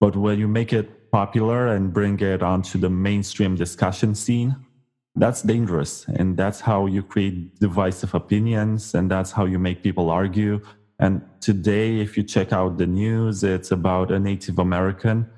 But 0.00 0.16
when 0.16 0.38
you 0.38 0.48
make 0.48 0.72
it 0.72 1.10
popular 1.10 1.68
and 1.68 1.92
bring 1.92 2.18
it 2.20 2.42
onto 2.42 2.78
the 2.78 2.90
mainstream 2.90 3.54
discussion 3.54 4.14
scene, 4.14 4.56
that's 5.14 5.42
dangerous. 5.42 6.06
And 6.08 6.36
that's 6.36 6.60
how 6.60 6.86
you 6.86 7.02
create 7.02 7.58
divisive 7.58 8.14
opinions, 8.14 8.94
and 8.94 9.10
that's 9.10 9.32
how 9.32 9.44
you 9.44 9.58
make 9.58 9.82
people 9.82 10.10
argue 10.10 10.60
and 11.02 11.20
today, 11.40 11.98
if 11.98 12.16
you 12.16 12.22
check 12.22 12.52
out 12.52 12.78
the 12.78 12.86
news, 12.86 13.42
it's 13.42 13.72
about 13.72 14.12
a 14.12 14.20
Native 14.20 14.60
American 14.60 15.28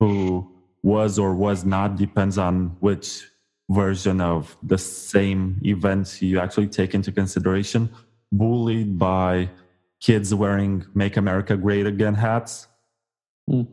who 0.00 0.50
was 0.82 1.18
or 1.18 1.34
was 1.34 1.66
not, 1.66 1.96
depends 1.96 2.38
on 2.38 2.76
which 2.80 3.28
version 3.70 4.22
of 4.22 4.56
the 4.62 4.78
same 4.78 5.60
event 5.66 6.22
you 6.22 6.40
actually 6.40 6.68
take 6.68 6.94
into 6.94 7.12
consideration, 7.12 7.90
bullied 8.32 8.98
by 8.98 9.50
kids 10.00 10.34
wearing 10.34 10.86
Make 10.94 11.18
America 11.18 11.58
Great 11.58 11.86
Again 11.86 12.14
hats. 12.14 12.66
Mm. 13.50 13.68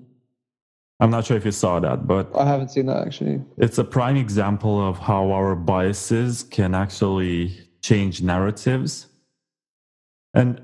I'm 1.00 1.10
not 1.10 1.26
sure 1.26 1.38
if 1.38 1.46
you 1.46 1.52
saw 1.52 1.80
that, 1.80 2.06
but 2.06 2.30
I 2.36 2.46
haven't 2.46 2.70
seen 2.70 2.88
that 2.88 3.08
actually. 3.08 3.42
It's 3.58 3.78
a 3.78 3.84
prime 3.84 4.18
example 4.18 4.86
of 4.86 4.98
how 4.98 5.32
our 5.32 5.56
biases 5.56 6.44
can 6.44 6.76
actually 6.76 7.58
change 7.82 8.22
narratives. 8.22 9.08
And 10.34 10.62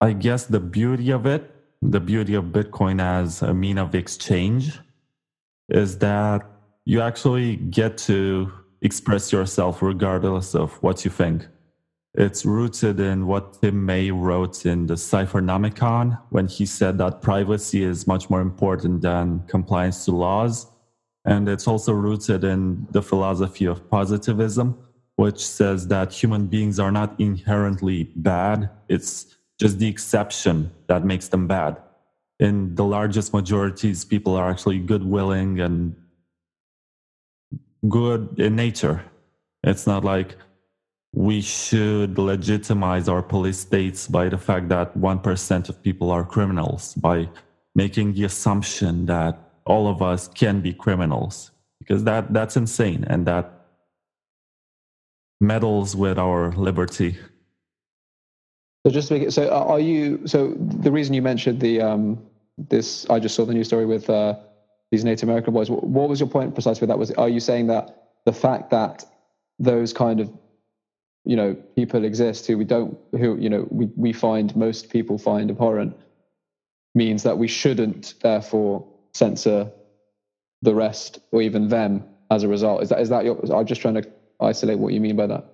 I 0.00 0.12
guess 0.12 0.44
the 0.46 0.60
beauty 0.60 1.10
of 1.10 1.24
it, 1.24 1.50
the 1.80 2.00
beauty 2.00 2.34
of 2.34 2.46
Bitcoin 2.46 3.00
as 3.00 3.40
a 3.40 3.54
mean 3.54 3.78
of 3.78 3.94
exchange, 3.94 4.78
is 5.70 5.98
that 5.98 6.42
you 6.84 7.00
actually 7.00 7.56
get 7.56 7.96
to 7.96 8.52
express 8.82 9.32
yourself 9.32 9.80
regardless 9.80 10.54
of 10.54 10.74
what 10.82 11.06
you 11.06 11.10
think. 11.10 11.46
It's 12.16 12.44
rooted 12.44 13.00
in 13.00 13.26
what 13.26 13.60
Tim 13.60 13.84
May 13.84 14.12
wrote 14.12 14.66
in 14.66 14.86
the 14.86 14.94
Cyphernomicon 14.94 16.20
when 16.30 16.46
he 16.46 16.64
said 16.64 16.96
that 16.98 17.22
privacy 17.22 17.82
is 17.82 18.06
much 18.06 18.30
more 18.30 18.40
important 18.40 19.02
than 19.02 19.42
compliance 19.48 20.04
to 20.04 20.12
laws. 20.12 20.68
And 21.24 21.48
it's 21.48 21.66
also 21.66 21.92
rooted 21.92 22.44
in 22.44 22.86
the 22.92 23.02
philosophy 23.02 23.64
of 23.64 23.90
positivism, 23.90 24.78
which 25.16 25.44
says 25.44 25.88
that 25.88 26.12
human 26.12 26.46
beings 26.46 26.78
are 26.78 26.92
not 26.92 27.18
inherently 27.18 28.12
bad. 28.14 28.70
It's 28.88 29.36
just 29.58 29.80
the 29.80 29.88
exception 29.88 30.70
that 30.86 31.04
makes 31.04 31.28
them 31.28 31.48
bad. 31.48 31.78
In 32.38 32.76
the 32.76 32.84
largest 32.84 33.32
majorities, 33.32 34.04
people 34.04 34.36
are 34.36 34.48
actually 34.48 34.78
good 34.78 35.04
willing 35.04 35.58
and 35.60 35.96
good 37.88 38.38
in 38.38 38.54
nature. 38.54 39.04
It's 39.64 39.86
not 39.86 40.04
like 40.04 40.36
we 41.14 41.40
should 41.40 42.18
legitimize 42.18 43.08
our 43.08 43.22
police 43.22 43.58
states 43.58 44.08
by 44.08 44.28
the 44.28 44.36
fact 44.36 44.68
that 44.68 44.98
1% 44.98 45.68
of 45.68 45.82
people 45.82 46.10
are 46.10 46.24
criminals, 46.24 46.94
by 46.94 47.28
making 47.76 48.14
the 48.14 48.24
assumption 48.24 49.06
that 49.06 49.38
all 49.64 49.86
of 49.86 50.02
us 50.02 50.26
can 50.28 50.60
be 50.60 50.72
criminals, 50.72 51.52
because 51.78 52.02
that, 52.02 52.32
that's 52.32 52.56
insane 52.56 53.04
and 53.08 53.26
that 53.26 53.66
meddles 55.40 55.94
with 55.94 56.18
our 56.18 56.50
liberty. 56.52 57.16
So 58.84 58.92
just 58.92 59.08
to 59.08 59.14
make 59.14 59.22
it, 59.22 59.32
so 59.32 59.48
are 59.50 59.80
you, 59.80 60.26
so 60.26 60.54
the 60.58 60.90
reason 60.90 61.14
you 61.14 61.22
mentioned 61.22 61.60
the, 61.60 61.80
um, 61.80 62.20
this, 62.58 63.08
I 63.08 63.20
just 63.20 63.36
saw 63.36 63.44
the 63.44 63.54
news 63.54 63.68
story 63.68 63.86
with 63.86 64.10
uh, 64.10 64.34
these 64.90 65.04
Native 65.04 65.28
American 65.28 65.54
boys. 65.54 65.70
What 65.70 66.08
was 66.08 66.18
your 66.18 66.28
point 66.28 66.54
precisely 66.54 66.80
with 66.80 66.88
that? 66.88 66.98
Was, 66.98 67.12
are 67.12 67.28
you 67.28 67.40
saying 67.40 67.68
that 67.68 68.10
the 68.26 68.32
fact 68.32 68.70
that 68.70 69.04
those 69.60 69.92
kind 69.92 70.18
of 70.18 70.30
you 71.24 71.36
know 71.36 71.54
people 71.74 72.04
exist 72.04 72.46
who 72.46 72.58
we 72.58 72.64
don't 72.64 72.98
who 73.12 73.36
you 73.36 73.48
know 73.48 73.66
we, 73.70 73.86
we 73.96 74.12
find 74.12 74.54
most 74.56 74.90
people 74.90 75.18
find 75.18 75.50
abhorrent 75.50 75.96
means 76.94 77.22
that 77.22 77.38
we 77.38 77.48
shouldn't 77.48 78.14
therefore 78.22 78.86
censor 79.14 79.70
the 80.62 80.74
rest 80.74 81.18
or 81.32 81.42
even 81.42 81.68
them 81.68 82.04
as 82.30 82.42
a 82.42 82.48
result. 82.48 82.82
Is 82.82 82.88
that 82.90 83.00
is 83.00 83.08
that 83.08 83.24
your 83.24 83.38
i'm 83.54 83.66
just 83.66 83.80
trying 83.80 83.94
to 83.94 84.08
isolate 84.40 84.78
what 84.78 84.92
you 84.92 85.00
mean 85.00 85.16
by 85.16 85.26
that. 85.26 85.44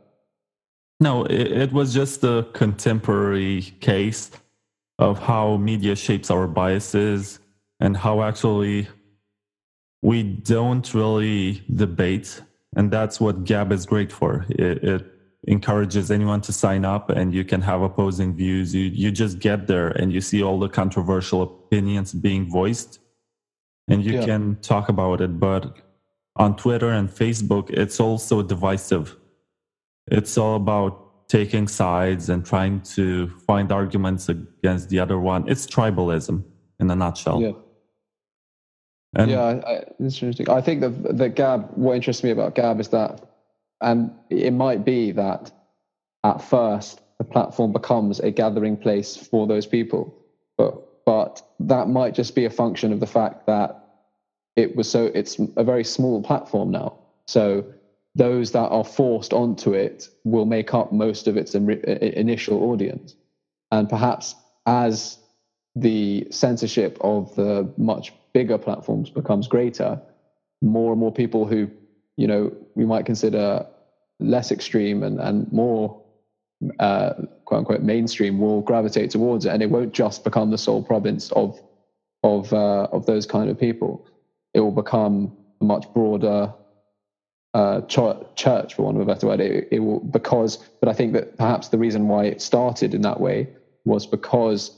No 1.00 1.24
it, 1.24 1.52
it 1.52 1.72
was 1.72 1.94
just 1.94 2.24
a 2.24 2.46
contemporary 2.52 3.62
case 3.80 4.30
of 4.98 5.18
how 5.18 5.56
media 5.56 5.96
shapes 5.96 6.30
our 6.30 6.46
biases 6.46 7.38
and 7.80 7.96
how 7.96 8.22
actually 8.22 8.88
we 10.02 10.22
don't 10.22 10.92
really 10.94 11.62
debate 11.74 12.42
and 12.76 12.90
that's 12.90 13.20
what 13.20 13.44
gab 13.44 13.72
is 13.72 13.85
great 13.87 14.12
for. 14.12 14.46
It, 14.50 14.85
it 14.85 15.19
encourages 15.46 16.11
anyone 16.11 16.40
to 16.42 16.53
sign 16.53 16.85
up 16.85 17.11
and 17.11 17.35
you 17.35 17.44
can 17.44 17.61
have 17.62 17.83
opposing 17.83 18.35
views. 18.35 18.74
You, 18.74 18.85
you 18.85 19.11
just 19.11 19.38
get 19.38 19.66
there 19.66 19.88
and 19.88 20.12
you 20.12 20.20
see 20.20 20.42
all 20.42 20.59
the 20.59 20.68
controversial 20.68 21.42
opinions 21.42 22.12
being 22.12 22.50
voiced 22.50 22.98
and 23.88 24.05
you 24.05 24.14
yeah. 24.14 24.26
can 24.26 24.57
talk 24.61 24.88
about 24.88 25.20
it. 25.20 25.40
But 25.40 25.76
on 26.37 26.57
Twitter 26.57 26.90
and 26.90 27.09
Facebook, 27.09 27.70
it's 27.70 28.00
also 28.00 28.42
divisive. 28.42 29.16
It's 30.07 30.37
all 30.37 30.57
about 30.57 31.29
taking 31.29 31.68
sides 31.68 32.29
and 32.29 32.44
trying 32.44 32.81
to 32.83 33.29
find 33.46 33.72
arguments 33.72 34.29
against 34.29 34.88
the 34.88 34.98
other 34.98 35.18
one. 35.18 35.48
It's 35.48 35.66
tribalism 35.66 36.44
in 36.81 36.90
a 36.90 36.96
nutshell. 36.96 37.40
Yeah. 37.40 37.53
And 39.14 39.31
yeah, 39.31 39.42
I, 39.42 39.53
I, 39.53 39.85
it's 39.98 40.22
interesting. 40.22 40.48
I 40.50 40.61
think 40.61 40.81
that 40.83 41.16
the 41.16 41.29
Gab. 41.29 41.70
What 41.74 41.96
interests 41.96 42.22
me 42.22 42.31
about 42.31 42.55
Gab 42.55 42.79
is 42.79 42.88
that 42.88 43.30
and 43.81 44.11
it 44.29 44.53
might 44.53 44.85
be 44.85 45.12
that 45.12 45.51
at 46.25 46.43
first 46.43 47.01
the 47.19 47.25
platform 47.25 47.73
becomes 47.73 48.21
a 48.21 48.31
gathering 48.31 48.77
place 48.77 49.16
for 49.16 49.47
those 49.47 49.66
people. 49.66 50.14
But 50.57 51.05
but 51.05 51.43
that 51.61 51.88
might 51.88 52.14
just 52.14 52.35
be 52.35 52.45
a 52.45 52.51
function 52.51 52.93
of 52.93 53.01
the 53.01 53.07
fact 53.07 53.47
that 53.47 53.85
it 54.57 54.77
was 54.77 54.90
so 54.90 55.07
it's 55.14 55.38
a 55.57 55.64
very 55.64 55.85
small 55.85 56.23
platform 56.23 56.71
now. 56.71 56.99
So 57.27 57.64
those 58.14 58.53
that 58.53 58.69
are 58.69 58.85
forced 58.85 59.33
onto 59.33 59.73
it 59.73 60.09
will 60.25 60.47
make 60.47 60.75
up 60.75 60.93
most 60.93 61.27
of 61.27 61.37
its 61.37 61.55
initial 61.55 62.62
audience. 62.64 63.14
And 63.71 63.88
perhaps 63.88 64.35
as 64.66 65.19
the 65.77 66.27
censorship 66.31 66.99
of 67.01 67.35
the 67.37 67.73
much 67.77 68.12
bigger 68.33 68.59
platforms 68.59 69.11
becomes 69.11 69.47
greater, 69.47 70.01
more 70.61 70.93
and 70.93 71.01
more 71.01 71.12
people 71.12 71.47
who 71.47 71.71
you 72.16 72.27
know, 72.27 72.53
we 72.75 72.85
might 72.85 73.07
consider 73.07 73.66
less 74.18 74.53
extreme 74.53 75.03
and, 75.03 75.20
and 75.20 75.51
more 75.53 76.03
uh, 76.79 77.14
quote 77.44 77.61
unquote 77.61 77.83
mainstream 77.83 78.38
will 78.38 78.61
gravitate 78.61 79.11
towards 79.11 79.46
it, 79.46 79.51
and 79.51 79.62
it 79.62 79.70
won't 79.70 79.92
just 79.92 80.25
become 80.25 80.51
the 80.51 80.59
sole 80.59 80.83
province 80.83 81.33
of 81.33 81.59
of 82.23 82.53
uh, 82.53 82.85
of 82.92 83.07
those 83.07 83.27
kind 83.27 83.51
of 83.51 83.59
people. 83.59 84.07
It 84.53 84.61
will 84.61 84.73
become 84.73 85.37
a 85.61 85.64
much 85.64 85.92
broader 85.94 86.53
uh, 87.55 87.81
ch- 87.83 88.37
church, 88.37 88.75
for 88.75 88.83
want 88.83 88.96
of 88.96 89.03
a 89.03 89.07
better 89.07 89.27
word. 89.27 89.40
It, 89.40 89.68
it 89.70 89.79
will 89.81 90.01
because, 90.01 90.59
but 90.81 90.88
I 90.88 90.92
think 90.92 91.14
that 91.14 91.37
perhaps 91.37 91.68
the 91.68 91.79
reason 91.79 92.09
why 92.09 92.27
it 92.27 92.42
started 92.42 92.94
in 92.94 93.03
that 93.03 93.20
way 93.20 93.49
was 93.85 94.07
because 94.07 94.77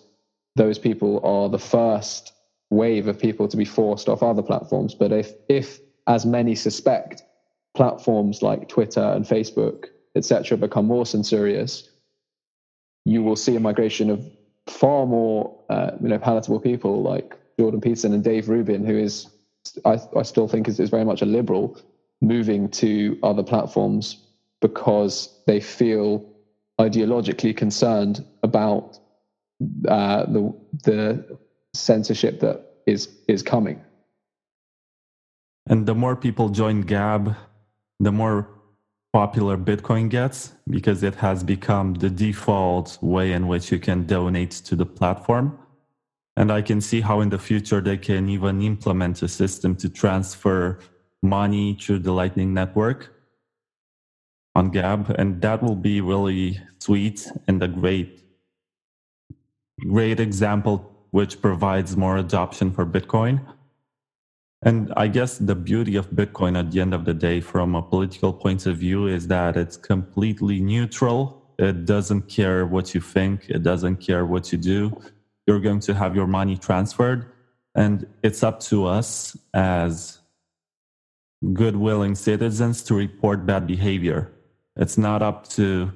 those 0.54 0.78
people 0.78 1.20
are 1.24 1.48
the 1.48 1.58
first 1.58 2.32
wave 2.70 3.08
of 3.08 3.18
people 3.18 3.48
to 3.48 3.56
be 3.56 3.64
forced 3.64 4.08
off 4.08 4.22
other 4.22 4.42
platforms. 4.42 4.94
But 4.94 5.12
if 5.12 5.32
if 5.48 5.80
as 6.06 6.26
many 6.26 6.54
suspect 6.54 7.22
platforms 7.74 8.42
like 8.42 8.68
Twitter 8.68 9.02
and 9.02 9.24
Facebook, 9.24 9.86
etc., 10.14 10.56
become 10.56 10.86
more 10.86 11.06
censorious, 11.06 11.88
you 13.04 13.22
will 13.22 13.36
see 13.36 13.56
a 13.56 13.60
migration 13.60 14.10
of 14.10 14.24
far 14.66 15.06
more, 15.06 15.58
uh, 15.70 15.92
you 16.00 16.08
know, 16.08 16.18
palatable 16.18 16.60
people 16.60 17.02
like 17.02 17.36
Jordan 17.58 17.80
Peterson 17.80 18.12
and 18.12 18.22
Dave 18.22 18.48
Rubin, 18.48 18.84
who 18.84 18.96
is, 18.96 19.28
I, 19.84 19.98
I 20.16 20.22
still 20.22 20.48
think 20.48 20.68
is, 20.68 20.78
is 20.78 20.90
very 20.90 21.04
much 21.04 21.22
a 21.22 21.26
liberal, 21.26 21.78
moving 22.20 22.68
to 22.70 23.18
other 23.22 23.42
platforms 23.42 24.18
because 24.60 25.36
they 25.46 25.60
feel 25.60 26.24
ideologically 26.80 27.56
concerned 27.56 28.24
about 28.42 28.98
uh, 29.88 30.24
the 30.26 30.54
the 30.84 31.38
censorship 31.74 32.40
that 32.40 32.64
is 32.86 33.08
is 33.28 33.42
coming. 33.42 33.82
And 35.66 35.86
the 35.86 35.94
more 35.94 36.16
people 36.16 36.48
join 36.48 36.82
Gab, 36.82 37.36
the 38.00 38.12
more 38.12 38.48
popular 39.12 39.56
Bitcoin 39.58 40.08
gets 40.08 40.52
because 40.68 41.02
it 41.02 41.14
has 41.16 41.44
become 41.44 41.94
the 41.94 42.10
default 42.10 42.98
way 43.02 43.32
in 43.32 43.46
which 43.46 43.70
you 43.70 43.78
can 43.78 44.06
donate 44.06 44.50
to 44.50 44.74
the 44.74 44.86
platform. 44.86 45.58
And 46.36 46.50
I 46.50 46.62
can 46.62 46.80
see 46.80 47.02
how 47.02 47.20
in 47.20 47.28
the 47.28 47.38
future 47.38 47.80
they 47.80 47.98
can 47.98 48.28
even 48.28 48.62
implement 48.62 49.22
a 49.22 49.28
system 49.28 49.76
to 49.76 49.88
transfer 49.88 50.78
money 51.22 51.76
through 51.80 52.00
the 52.00 52.12
Lightning 52.12 52.54
Network 52.54 53.14
on 54.54 54.70
Gab. 54.70 55.10
And 55.18 55.42
that 55.42 55.62
will 55.62 55.76
be 55.76 56.00
really 56.00 56.58
sweet 56.78 57.30
and 57.46 57.62
a 57.62 57.68
great, 57.68 58.24
great 59.80 60.20
example 60.20 60.88
which 61.10 61.42
provides 61.42 61.96
more 61.96 62.16
adoption 62.16 62.72
for 62.72 62.86
Bitcoin. 62.86 63.40
And 64.64 64.92
I 64.96 65.08
guess 65.08 65.38
the 65.38 65.56
beauty 65.56 65.96
of 65.96 66.10
Bitcoin 66.10 66.56
at 66.56 66.70
the 66.70 66.80
end 66.80 66.94
of 66.94 67.04
the 67.04 67.14
day, 67.14 67.40
from 67.40 67.74
a 67.74 67.82
political 67.82 68.32
point 68.32 68.66
of 68.66 68.76
view, 68.76 69.08
is 69.08 69.26
that 69.26 69.56
it's 69.56 69.76
completely 69.76 70.60
neutral. 70.60 71.42
It 71.58 71.84
doesn't 71.84 72.28
care 72.28 72.64
what 72.64 72.94
you 72.94 73.00
think, 73.00 73.48
it 73.48 73.62
doesn't 73.64 73.96
care 73.96 74.24
what 74.24 74.52
you 74.52 74.58
do. 74.58 75.00
You're 75.46 75.60
going 75.60 75.80
to 75.80 75.94
have 75.94 76.14
your 76.14 76.28
money 76.28 76.56
transferred. 76.56 77.26
And 77.74 78.06
it's 78.22 78.44
up 78.44 78.60
to 78.60 78.86
us 78.86 79.36
as 79.52 80.20
good 81.52 81.74
willing 81.74 82.14
citizens 82.14 82.82
to 82.84 82.94
report 82.94 83.44
bad 83.44 83.66
behavior. 83.66 84.30
It's 84.76 84.96
not 84.96 85.22
up 85.22 85.48
to 85.50 85.90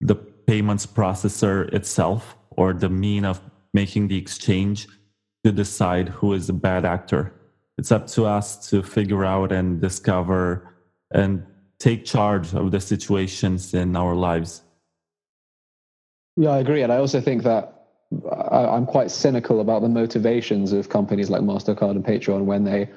the 0.00 0.14
payments 0.14 0.86
processor 0.86 1.72
itself 1.74 2.36
or 2.50 2.72
the 2.72 2.88
mean 2.88 3.26
of 3.26 3.42
making 3.74 4.08
the 4.08 4.16
exchange 4.16 4.88
to 5.44 5.52
decide 5.52 6.08
who 6.08 6.32
is 6.32 6.48
a 6.48 6.54
bad 6.54 6.86
actor 6.86 7.34
it's 7.80 7.90
up 7.90 8.06
to 8.06 8.26
us 8.26 8.68
to 8.68 8.82
figure 8.82 9.24
out 9.24 9.52
and 9.52 9.80
discover 9.80 10.68
and 11.10 11.42
take 11.78 12.04
charge 12.04 12.52
of 12.52 12.72
the 12.72 12.78
situations 12.78 13.72
in 13.72 13.96
our 13.96 14.14
lives. 14.14 14.60
Yeah, 16.36 16.50
I 16.50 16.58
agree. 16.58 16.82
And 16.82 16.92
I 16.92 16.98
also 16.98 17.22
think 17.22 17.42
that 17.44 17.86
I, 18.30 18.76
am 18.76 18.84
quite 18.84 19.10
cynical 19.10 19.62
about 19.62 19.80
the 19.80 19.88
motivations 19.88 20.72
of 20.74 20.90
companies 20.90 21.30
like 21.30 21.40
MasterCard 21.40 21.92
and 21.92 22.04
Patreon 22.04 22.44
when 22.44 22.64
they 22.64 22.90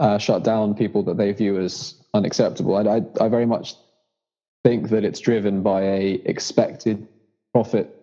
uh, 0.00 0.18
shut 0.18 0.42
down 0.42 0.74
people 0.74 1.04
that 1.04 1.16
they 1.16 1.30
view 1.30 1.60
as 1.60 1.94
unacceptable. 2.12 2.74
I, 2.76 2.96
I, 2.96 3.26
I 3.26 3.28
very 3.28 3.46
much 3.46 3.74
think 4.64 4.88
that 4.88 5.04
it's 5.04 5.20
driven 5.20 5.62
by 5.62 5.82
a 5.82 6.14
expected 6.24 7.06
profit 7.52 7.94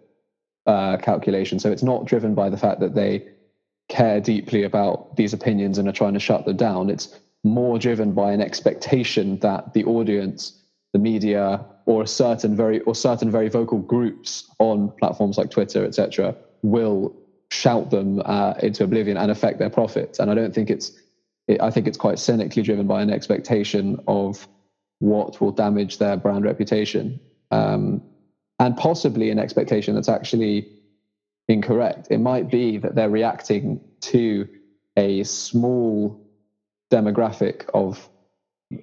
uh, 0.66 0.96
calculation. 0.96 1.60
So 1.60 1.74
it's 1.74 1.84
not 1.84 2.06
driven 2.06 2.36
by 2.36 2.50
the 2.50 2.58
fact 2.58 2.80
that 2.80 2.96
they 2.96 3.28
care 3.90 4.22
deeply 4.22 4.64
about 4.64 5.16
these 5.18 5.34
opinions 5.34 5.78
and 5.78 5.90
are 5.90 5.92
trying 5.92 6.14
to 6.14 6.20
shut 6.20 6.46
them 6.46 6.56
down. 6.56 6.90
It's 6.90 7.20
more 7.44 7.78
driven 7.80 8.14
by 8.14 8.32
an 8.32 8.42
expectation 8.42 9.40
that 9.40 9.74
the 9.74 9.84
audience, 9.86 10.58
the 10.94 11.00
media, 11.00 11.66
or 11.86 12.04
a 12.04 12.08
certain 12.08 12.56
very 12.56 12.80
or 12.82 12.96
certain 12.96 13.32
very 13.32 13.50
vocal 13.50 13.80
groups 13.80 14.50
on 14.60 14.92
platforms 15.00 15.38
like 15.38 15.50
Twitter, 15.50 15.84
etc., 15.86 16.36
will 16.62 17.16
shout 17.52 17.90
them 17.90 18.22
uh, 18.26 18.54
into 18.62 18.84
oblivion 18.84 19.18
and 19.18 19.32
affect 19.32 19.58
their 19.58 19.72
profits. 19.72 20.20
And 20.20 20.32
I 20.32 20.36
don't 20.36 20.54
think 20.54 20.70
it's. 20.70 20.92
It, 21.48 21.60
I 21.62 21.72
think 21.72 21.88
it's 21.88 21.98
quite 21.98 22.20
cynically 22.20 22.62
driven 22.62 22.86
by 22.86 23.02
an 23.02 23.10
expectation 23.10 24.00
of 24.08 24.48
what 25.00 25.42
will 25.42 25.52
damage 25.52 25.98
their 25.98 26.16
brand 26.16 26.44
reputation, 26.44 27.20
um, 27.50 28.04
and 28.60 28.78
possibly 28.78 29.32
an 29.32 29.40
expectation 29.40 29.96
that's 29.96 30.10
actually 30.10 30.70
incorrect. 31.50 32.08
It 32.10 32.20
might 32.20 32.50
be 32.50 32.78
that 32.78 32.96
they're 32.96 33.10
reacting 33.10 33.82
to 34.02 34.48
a 34.96 35.24
small 35.24 36.26
demographic 36.92 37.66
of 37.74 38.08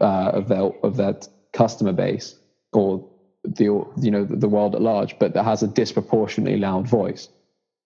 uh, 0.00 0.30
of 0.34 0.48
their 0.48 0.70
of 0.82 0.96
their 0.96 1.14
customer 1.52 1.92
base 1.92 2.36
or 2.72 3.08
the 3.44 3.64
you 3.64 4.10
know 4.10 4.24
the 4.24 4.48
world 4.48 4.74
at 4.74 4.82
large, 4.82 5.18
but 5.18 5.32
that 5.34 5.44
has 5.44 5.62
a 5.62 5.68
disproportionately 5.68 6.58
loud 6.58 6.86
voice. 6.86 7.28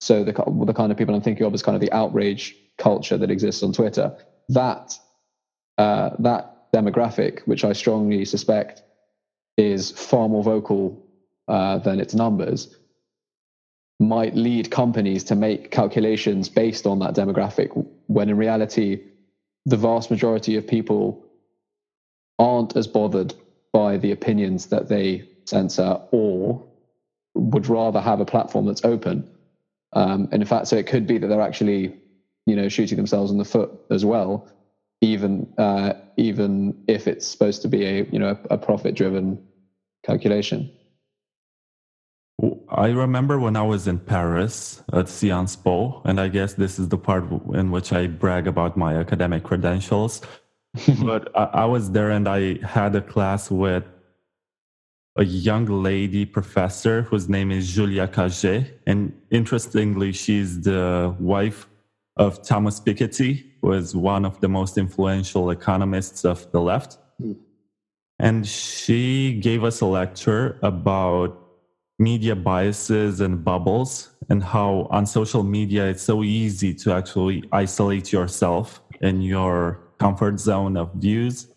So 0.01 0.23
the 0.23 0.33
the 0.65 0.73
kind 0.73 0.91
of 0.91 0.97
people 0.97 1.15
I'm 1.15 1.21
thinking 1.21 1.45
of 1.45 1.53
is 1.53 1.61
kind 1.61 1.75
of 1.75 1.81
the 1.81 1.91
outrage 1.91 2.55
culture 2.77 3.17
that 3.17 3.31
exists 3.31 3.63
on 3.63 3.71
Twitter. 3.71 4.17
That 4.49 4.97
uh, 5.77 6.11
that 6.19 6.71
demographic, 6.73 7.41
which 7.41 7.63
I 7.63 7.73
strongly 7.73 8.25
suspect 8.25 8.81
is 9.57 9.91
far 9.91 10.27
more 10.27 10.43
vocal 10.43 11.05
uh, 11.47 11.77
than 11.79 11.99
its 11.99 12.15
numbers, 12.15 12.75
might 14.01 14.35
lead 14.35 14.71
companies 14.71 15.23
to 15.23 15.35
make 15.35 15.69
calculations 15.69 16.49
based 16.49 16.87
on 16.87 16.97
that 16.99 17.13
demographic 17.13 17.69
when 18.07 18.29
in 18.29 18.35
reality 18.35 18.99
the 19.67 19.77
vast 19.77 20.09
majority 20.09 20.55
of 20.55 20.65
people 20.65 21.23
aren't 22.39 22.75
as 22.75 22.87
bothered 22.87 23.35
by 23.71 23.97
the 23.97 24.11
opinions 24.11 24.65
that 24.65 24.89
they 24.89 25.23
censor 25.45 25.99
or 26.11 26.65
would 27.35 27.67
rather 27.67 28.01
have 28.01 28.19
a 28.19 28.25
platform 28.25 28.65
that's 28.65 28.83
open. 28.83 29.29
Um, 29.93 30.27
and 30.31 30.41
in 30.41 30.47
fact, 30.47 30.67
so 30.67 30.77
it 30.77 30.87
could 30.87 31.05
be 31.05 31.19
that 31.19 31.27
they're 31.27 31.39
actually, 31.39 31.95
you 32.47 32.55
know, 32.55 32.69
shooting 32.69 32.97
themselves 32.97 33.31
in 33.31 33.37
the 33.37 33.45
foot 33.45 33.71
as 33.91 34.03
well, 34.03 34.47
even 35.01 35.53
uh, 35.59 35.93
even 36.17 36.83
if 36.87 37.07
it's 37.07 37.27
supposed 37.27 37.61
to 37.61 37.67
be 37.67 37.85
a 37.85 38.03
you 38.05 38.17
know 38.17 38.37
a, 38.49 38.55
a 38.55 38.57
profit 38.57 38.95
driven 38.95 39.37
calculation. 40.03 40.71
I 42.69 42.87
remember 42.87 43.39
when 43.39 43.55
I 43.55 43.61
was 43.61 43.87
in 43.87 43.99
Paris 43.99 44.81
at 44.93 45.09
Sciences 45.09 45.55
Po, 45.55 46.01
and 46.05 46.19
I 46.19 46.27
guess 46.27 46.53
this 46.55 46.79
is 46.79 46.89
the 46.89 46.97
part 46.97 47.25
in 47.53 47.69
which 47.69 47.93
I 47.93 48.07
brag 48.07 48.47
about 48.47 48.75
my 48.75 48.95
academic 48.95 49.43
credentials. 49.43 50.21
but 51.03 51.29
I, 51.35 51.43
I, 51.43 51.65
was 51.65 51.91
there 51.91 52.09
and 52.09 52.27
I 52.27 52.65
had 52.65 52.95
a 52.95 53.01
class 53.01 53.51
with 53.51 53.83
a 55.17 55.25
young 55.25 55.65
lady 55.65 56.25
professor 56.25 57.01
whose 57.01 57.27
name 57.27 57.51
is 57.51 57.73
Julia 57.73 58.07
Cagé. 58.07 58.71
And 58.87 59.13
interestingly, 59.29 60.13
she's 60.13 60.61
the 60.61 61.13
wife 61.19 61.67
of 62.15 62.41
Thomas 62.41 62.79
Piketty, 62.79 63.43
who 63.61 63.67
was 63.67 63.95
one 63.95 64.23
of 64.23 64.39
the 64.39 64.47
most 64.47 64.77
influential 64.77 65.51
economists 65.51 66.23
of 66.23 66.49
the 66.51 66.61
left. 66.61 66.97
Mm. 67.21 67.35
And 68.17 68.47
she 68.47 69.33
gave 69.41 69.63
us 69.63 69.81
a 69.81 69.85
lecture 69.85 70.57
about 70.61 71.40
media 72.01 72.35
biases 72.35 73.21
and 73.21 73.43
bubbles 73.45 74.09
and 74.29 74.43
how 74.43 74.87
on 74.89 75.05
social 75.05 75.43
media 75.43 75.85
it's 75.87 76.01
so 76.01 76.23
easy 76.23 76.73
to 76.73 76.91
actually 76.91 77.43
isolate 77.51 78.11
yourself 78.11 78.81
in 79.01 79.21
your 79.21 79.79
comfort 79.99 80.39
zone 80.39 80.75
of 80.75 80.91
views. 80.95 81.47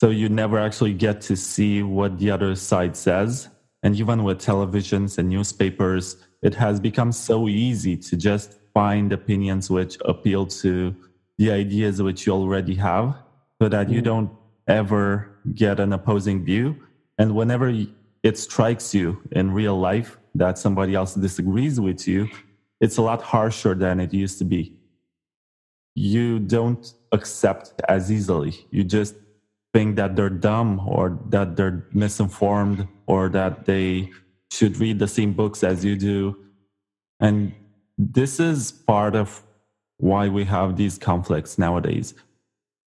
So 0.00 0.10
you 0.10 0.28
never 0.28 0.58
actually 0.58 0.92
get 0.92 1.22
to 1.22 1.34
see 1.34 1.82
what 1.82 2.18
the 2.18 2.30
other 2.30 2.54
side 2.54 2.94
says. 2.94 3.48
And 3.82 3.96
even 3.96 4.22
with 4.22 4.38
televisions 4.38 5.16
and 5.16 5.30
newspapers 5.30 6.16
it 6.42 6.54
has 6.54 6.78
become 6.78 7.10
so 7.10 7.48
easy 7.48 7.96
to 7.96 8.16
just 8.16 8.58
find 8.74 9.12
opinions 9.12 9.70
which 9.70 9.98
appeal 10.04 10.46
to 10.46 10.94
the 11.38 11.50
ideas 11.50 12.02
which 12.02 12.26
you 12.26 12.32
already 12.32 12.74
have 12.74 13.16
so 13.60 13.68
that 13.68 13.88
you 13.90 14.00
mm. 14.00 14.04
don't 14.04 14.30
ever 14.68 15.30
get 15.54 15.80
an 15.80 15.92
opposing 15.92 16.44
view. 16.44 16.76
And 17.18 17.34
whenever 17.34 17.72
it 18.28 18.36
strikes 18.36 18.94
you 18.94 19.06
in 19.32 19.50
real 19.52 19.78
life 19.90 20.18
that 20.34 20.58
somebody 20.58 20.94
else 20.94 21.14
disagrees 21.14 21.80
with 21.80 22.06
you, 22.06 22.28
it's 22.78 22.98
a 22.98 23.02
lot 23.02 23.22
harsher 23.22 23.74
than 23.74 23.98
it 24.00 24.12
used 24.12 24.38
to 24.38 24.44
be. 24.44 24.62
You 25.94 26.38
don't 26.38 26.84
accept 27.10 27.72
as 27.88 28.12
easily. 28.12 28.52
You 28.70 28.84
just 28.84 29.14
think 29.72 29.96
that 29.96 30.14
they're 30.14 30.38
dumb 30.50 30.70
or 30.86 31.18
that 31.30 31.56
they're 31.56 31.86
misinformed 31.92 32.86
or 33.06 33.30
that 33.30 33.64
they 33.64 34.10
should 34.52 34.76
read 34.76 34.98
the 34.98 35.08
same 35.08 35.32
books 35.32 35.64
as 35.64 35.84
you 35.84 35.96
do. 35.96 36.36
And 37.20 37.54
this 37.96 38.38
is 38.38 38.70
part 38.70 39.16
of 39.16 39.42
why 39.96 40.28
we 40.28 40.44
have 40.44 40.76
these 40.76 40.98
conflicts 40.98 41.58
nowadays. 41.58 42.14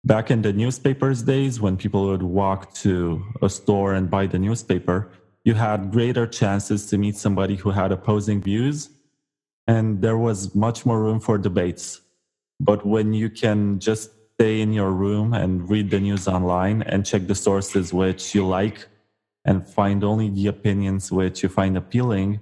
Back 0.03 0.31
in 0.31 0.41
the 0.41 0.53
newspapers 0.53 1.23
days, 1.23 1.59
when 1.59 1.77
people 1.77 2.07
would 2.07 2.23
walk 2.23 2.73
to 2.75 3.23
a 3.41 3.49
store 3.49 3.93
and 3.93 4.09
buy 4.09 4.25
the 4.27 4.39
newspaper, 4.39 5.11
you 5.43 5.53
had 5.53 5.91
greater 5.91 6.27
chances 6.27 6.85
to 6.87 6.97
meet 6.97 7.15
somebody 7.15 7.55
who 7.55 7.71
had 7.71 7.91
opposing 7.91 8.41
views 8.41 8.89
and 9.67 10.01
there 10.01 10.17
was 10.17 10.53
much 10.55 10.85
more 10.85 11.01
room 11.01 11.19
for 11.19 11.37
debates. 11.37 12.01
But 12.59 12.85
when 12.85 13.13
you 13.13 13.29
can 13.29 13.79
just 13.79 14.11
stay 14.35 14.61
in 14.61 14.73
your 14.73 14.91
room 14.91 15.33
and 15.33 15.69
read 15.69 15.89
the 15.89 15.99
news 15.99 16.27
online 16.27 16.81
and 16.83 17.05
check 17.05 17.27
the 17.27 17.35
sources 17.35 17.93
which 17.93 18.35
you 18.35 18.45
like 18.45 18.87
and 19.45 19.67
find 19.67 20.03
only 20.03 20.29
the 20.29 20.47
opinions 20.47 21.11
which 21.11 21.43
you 21.43 21.49
find 21.49 21.77
appealing, 21.77 22.39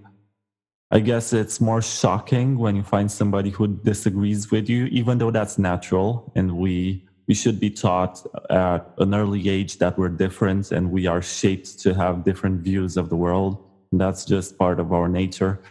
I 0.92 1.00
guess 1.00 1.34
it's 1.34 1.62
more 1.62 1.82
shocking 1.82 2.58
when 2.58 2.76
you 2.76 2.84
find 2.84 3.12
somebody 3.12 3.52
who 3.52 3.68
disagrees 3.68 4.50
with 4.50 4.70
you, 4.70 4.86
even 4.86 5.18
though 5.20 5.32
that's 5.32 5.58
natural 5.58 6.32
and 6.36 6.58
we 6.58 7.08
we 7.30 7.36
should 7.36 7.60
be 7.60 7.70
taught 7.70 8.26
at 8.50 8.92
an 8.98 9.14
early 9.14 9.48
age 9.48 9.78
that 9.78 10.00
we're 10.00 10.10
different 10.10 10.72
and 10.72 10.92
we 10.92 11.06
are 11.06 11.22
shaped 11.22 11.80
to 11.80 11.94
have 11.94 12.24
different 12.24 12.62
views 12.62 12.98
of 12.98 13.10
the 13.10 13.16
world. 13.16 13.64
And 13.92 14.02
that's 14.02 14.26
just 14.26 14.58
part 14.58 14.80
of 14.80 14.92
our 14.92 15.08
nature. 15.08 15.62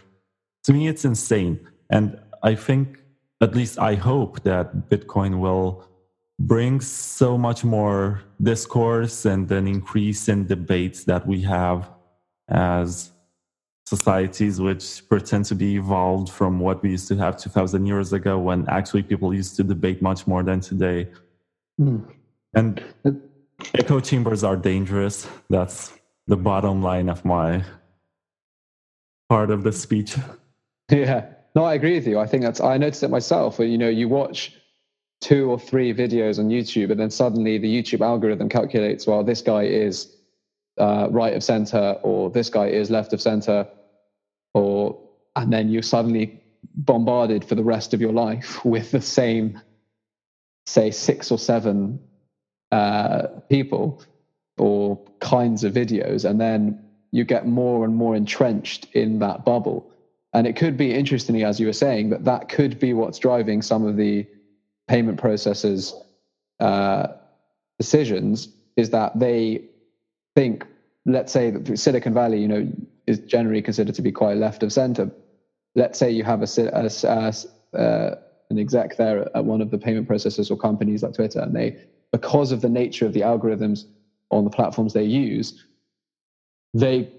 To 0.63 0.73
me, 0.73 0.87
it's 0.87 1.03
insane. 1.03 1.59
And 1.89 2.17
I 2.43 2.55
think, 2.55 3.03
at 3.41 3.55
least 3.55 3.77
I 3.77 3.95
hope 3.95 4.43
that 4.43 4.89
Bitcoin 4.89 5.39
will 5.39 5.83
bring 6.39 6.79
so 6.79 7.37
much 7.37 7.65
more 7.65 8.21
discourse 8.41 9.25
and 9.25 9.51
an 9.51 9.67
increase 9.67 10.29
in 10.29 10.47
debates 10.47 11.03
that 11.03 11.27
we 11.27 11.41
have 11.41 11.89
as 12.47 13.11
societies 13.85 14.61
which 14.61 15.03
pretend 15.09 15.43
to 15.45 15.55
be 15.55 15.75
evolved 15.75 16.29
from 16.29 16.59
what 16.59 16.81
we 16.81 16.91
used 16.91 17.09
to 17.09 17.17
have 17.17 17.35
2000 17.37 17.85
years 17.85 18.13
ago 18.13 18.39
when 18.39 18.65
actually 18.69 19.03
people 19.03 19.33
used 19.33 19.57
to 19.57 19.63
debate 19.63 20.01
much 20.01 20.25
more 20.25 20.43
than 20.43 20.61
today 20.61 21.07
Mm. 21.79 22.05
And 22.53 22.83
echo 23.73 23.99
chambers 23.99 24.43
are 24.43 24.55
dangerous. 24.55 25.27
That's 25.49 25.93
the 26.27 26.37
bottom 26.37 26.81
line 26.81 27.09
of 27.09 27.23
my 27.25 27.63
part 29.29 29.51
of 29.51 29.63
the 29.63 29.71
speech. 29.71 30.15
Yeah. 30.91 31.25
No, 31.53 31.65
I 31.65 31.75
agree 31.75 31.93
with 31.93 32.07
you. 32.07 32.17
I 32.17 32.25
think 32.25 32.41
that's 32.41 32.59
I 32.59 32.77
noticed 32.79 33.03
it 33.03 33.09
myself. 33.09 33.59
You 33.59 33.77
know, 33.77 33.89
you 33.89 34.09
watch 34.09 34.55
two 35.21 35.47
or 35.47 35.59
three 35.59 35.93
videos 35.93 36.39
on 36.39 36.49
YouTube, 36.49 36.89
and 36.89 36.99
then 36.99 37.11
suddenly 37.11 37.59
the 37.59 37.67
YouTube 37.67 38.01
algorithm 38.01 38.49
calculates, 38.49 39.05
well, 39.05 39.23
this 39.23 39.41
guy 39.41 39.65
is 39.65 40.15
uh, 40.79 41.07
right 41.11 41.35
of 41.35 41.43
center, 41.43 41.97
or 42.01 42.31
this 42.31 42.49
guy 42.49 42.69
is 42.69 42.89
left 42.89 43.13
of 43.13 43.21
center, 43.21 43.67
or 44.55 44.99
and 45.35 45.53
then 45.53 45.69
you're 45.69 45.83
suddenly 45.83 46.41
bombarded 46.75 47.45
for 47.45 47.53
the 47.53 47.63
rest 47.63 47.93
of 47.93 48.01
your 48.01 48.13
life 48.13 48.65
with 48.65 48.89
the 48.89 49.01
same 49.01 49.61
say 50.69 50.91
six 50.91 51.31
or 51.31 51.39
seven 51.39 51.99
uh, 52.71 53.27
people 53.49 54.01
or 54.57 54.99
kinds 55.19 55.63
of 55.63 55.73
videos, 55.73 56.29
and 56.29 56.39
then 56.39 56.83
you 57.11 57.23
get 57.23 57.47
more 57.47 57.83
and 57.85 57.95
more 57.95 58.15
entrenched 58.15 58.85
in 58.93 59.19
that 59.19 59.43
bubble. 59.43 59.91
And 60.33 60.45
it 60.45 60.55
could 60.55 60.77
be 60.77 60.93
interestingly, 60.93 61.43
as 61.43 61.59
you 61.59 61.65
were 61.65 61.73
saying, 61.73 62.11
that 62.11 62.25
that 62.25 62.49
could 62.49 62.79
be 62.79 62.93
what's 62.93 63.17
driving 63.17 63.63
some 63.63 63.85
of 63.85 63.97
the 63.97 64.27
payment 64.87 65.19
processors' 65.19 65.93
uh, 66.59 67.07
decisions. 67.79 68.49
Is 68.75 68.91
that 68.91 69.17
they 69.19 69.65
think, 70.35 70.65
let's 71.05 71.33
say 71.33 71.49
that 71.51 71.79
Silicon 71.79 72.13
Valley, 72.13 72.39
you 72.39 72.47
know, 72.47 72.71
is 73.07 73.19
generally 73.19 73.61
considered 73.61 73.95
to 73.95 74.01
be 74.01 74.11
quite 74.11 74.37
left 74.37 74.61
of 74.61 74.71
center. 74.71 75.09
Let's 75.75 75.97
say 75.97 76.11
you 76.11 76.23
have 76.23 76.43
a, 76.43 76.47
a, 76.57 76.89
a, 77.03 77.77
uh, 77.77 78.15
an 78.49 78.57
exec 78.57 78.97
there 78.97 79.29
at 79.35 79.45
one 79.45 79.61
of 79.61 79.69
the 79.71 79.77
payment 79.77 80.07
processors 80.07 80.49
or 80.49 80.57
companies 80.57 81.03
like 81.03 81.13
Twitter, 81.13 81.39
and 81.39 81.55
they, 81.55 81.77
because 82.11 82.51
of 82.51 82.61
the 82.61 82.69
nature 82.69 83.05
of 83.05 83.13
the 83.13 83.21
algorithms 83.21 83.85
on 84.31 84.43
the 84.43 84.49
platforms 84.49 84.93
they 84.93 85.03
use, 85.03 85.65
they 86.73 87.11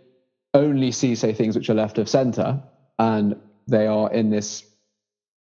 only 0.55 0.91
see 0.91 1.15
say 1.15 1.33
things 1.33 1.57
which 1.57 1.71
are 1.71 1.75
left 1.75 1.99
of 1.99 2.09
center, 2.09 2.61
and 2.99 3.37
they 3.69 3.87
are 3.87 4.13
in 4.13 4.31
this, 4.31 4.65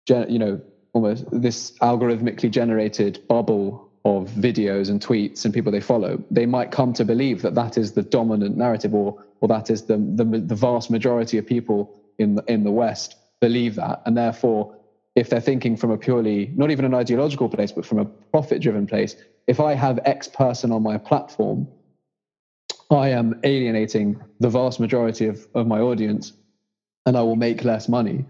you 0.09 0.39
know, 0.39 0.61
almost 0.93 1.25
this 1.31 1.73
algorithmically 1.83 2.51
generated 2.51 3.23
bubble 3.29 3.91
of 4.05 4.29
videos 4.31 4.89
and 4.89 5.01
tweets 5.01 5.45
and 5.45 5.53
people 5.53 5.71
they 5.71 5.81
follow. 5.81 6.23
They 6.31 6.47
might 6.47 6.71
come 6.71 6.93
to 6.95 7.05
believe 7.05 7.43
that 7.43 7.55
that 7.57 7.77
is 7.77 7.93
the 7.93 8.03
dominant 8.03 8.57
narrative, 8.57 8.95
or 8.95 9.23
or 9.41 9.49
that 9.49 9.71
is 9.71 9.85
the 9.85 9.97
the, 9.97 10.25
the 10.25 10.55
vast 10.55 10.91
majority 10.91 11.39
of 11.39 11.47
people 11.47 12.01
in 12.19 12.37
the, 12.37 12.45
in 12.49 12.65
the 12.65 12.71
West 12.71 13.17
believe 13.41 13.75
that, 13.77 14.03
and 14.07 14.17
therefore 14.17 14.75
if 15.17 15.31
they're 15.31 15.41
thinking 15.41 15.77
from 15.77 15.91
a 15.91 15.97
purely, 15.97 16.53
not 16.55 16.71
even 16.71 16.85
an 16.85 16.95
ideological 16.95 17.49
place, 17.49 17.73
but 17.73 17.87
from 17.87 17.99
a 17.99 18.05
profit 18.05 18.61
driven 18.61 18.87
place, 18.87 19.17
if 19.47 19.59
I 19.61 19.73
have 19.73 19.99
X 20.05 20.29
person 20.29 20.71
on 20.71 20.83
my 20.83 20.99
platform, 20.99 21.67
I 22.91 23.09
am 23.09 23.41
alienating 23.43 24.23
the 24.41 24.51
vast 24.51 24.79
majority 24.79 25.27
of, 25.27 25.45
of 25.55 25.67
my 25.67 25.81
audience 25.81 26.35
and 27.07 27.17
I 27.17 27.23
will 27.23 27.37
make 27.37 27.65
less 27.65 27.89
money, 27.89 28.27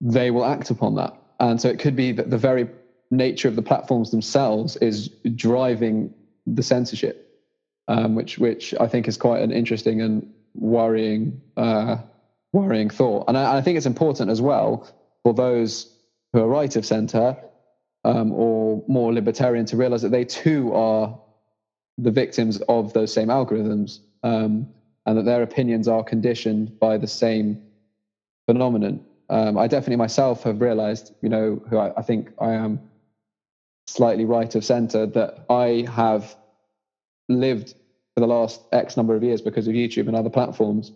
they 0.00 0.30
will 0.30 0.44
act 0.44 0.70
upon 0.70 0.96
that. 0.96 1.14
And 1.40 1.60
so 1.60 1.68
it 1.68 1.78
could 1.78 1.96
be 1.96 2.12
that 2.12 2.30
the 2.30 2.38
very 2.38 2.68
nature 3.10 3.48
of 3.48 3.56
the 3.56 3.62
platforms 3.62 4.10
themselves 4.10 4.76
is 4.76 5.08
driving 5.34 6.12
the 6.46 6.62
censorship, 6.62 7.40
um, 7.86 8.14
which 8.14 8.38
which 8.38 8.74
I 8.78 8.86
think 8.86 9.08
is 9.08 9.16
quite 9.16 9.42
an 9.42 9.52
interesting 9.52 10.02
and 10.02 10.30
worrying, 10.54 11.40
uh, 11.56 11.98
worrying 12.52 12.90
thought. 12.90 13.24
And 13.28 13.38
I, 13.38 13.58
I, 13.58 13.60
think 13.62 13.76
it's 13.76 13.86
important 13.86 14.30
as 14.30 14.42
well 14.42 14.88
for 15.22 15.32
those 15.32 15.94
who 16.32 16.40
are 16.40 16.48
right 16.48 16.74
of 16.76 16.84
centre 16.84 17.36
um, 18.04 18.32
or 18.32 18.82
more 18.86 19.12
libertarian 19.12 19.66
to 19.66 19.76
realise 19.76 20.02
that 20.02 20.10
they 20.10 20.24
too 20.24 20.72
are 20.74 21.18
the 21.96 22.10
victims 22.10 22.60
of 22.68 22.92
those 22.92 23.12
same 23.12 23.28
algorithms, 23.28 23.98
um, 24.22 24.68
and 25.04 25.18
that 25.18 25.24
their 25.24 25.42
opinions 25.42 25.88
are 25.88 26.04
conditioned 26.04 26.78
by 26.78 26.96
the 26.96 27.06
same 27.06 27.62
phenomenon. 28.46 29.04
Um, 29.30 29.58
I 29.58 29.66
definitely 29.66 29.96
myself 29.96 30.44
have 30.44 30.60
realised, 30.60 31.12
you 31.22 31.28
know, 31.28 31.60
who 31.68 31.76
I, 31.76 31.92
I 31.98 32.02
think 32.02 32.30
I 32.40 32.52
am 32.52 32.80
slightly 33.86 34.24
right 34.24 34.54
of 34.54 34.64
centre, 34.64 35.06
that 35.06 35.44
I 35.50 35.86
have 35.90 36.36
lived 37.28 37.74
for 38.14 38.20
the 38.20 38.26
last 38.26 38.60
X 38.72 38.96
number 38.96 39.14
of 39.14 39.22
years 39.22 39.42
because 39.42 39.66
of 39.66 39.74
YouTube 39.74 40.06
and 40.08 40.16
other 40.16 40.30
platforms, 40.30 40.92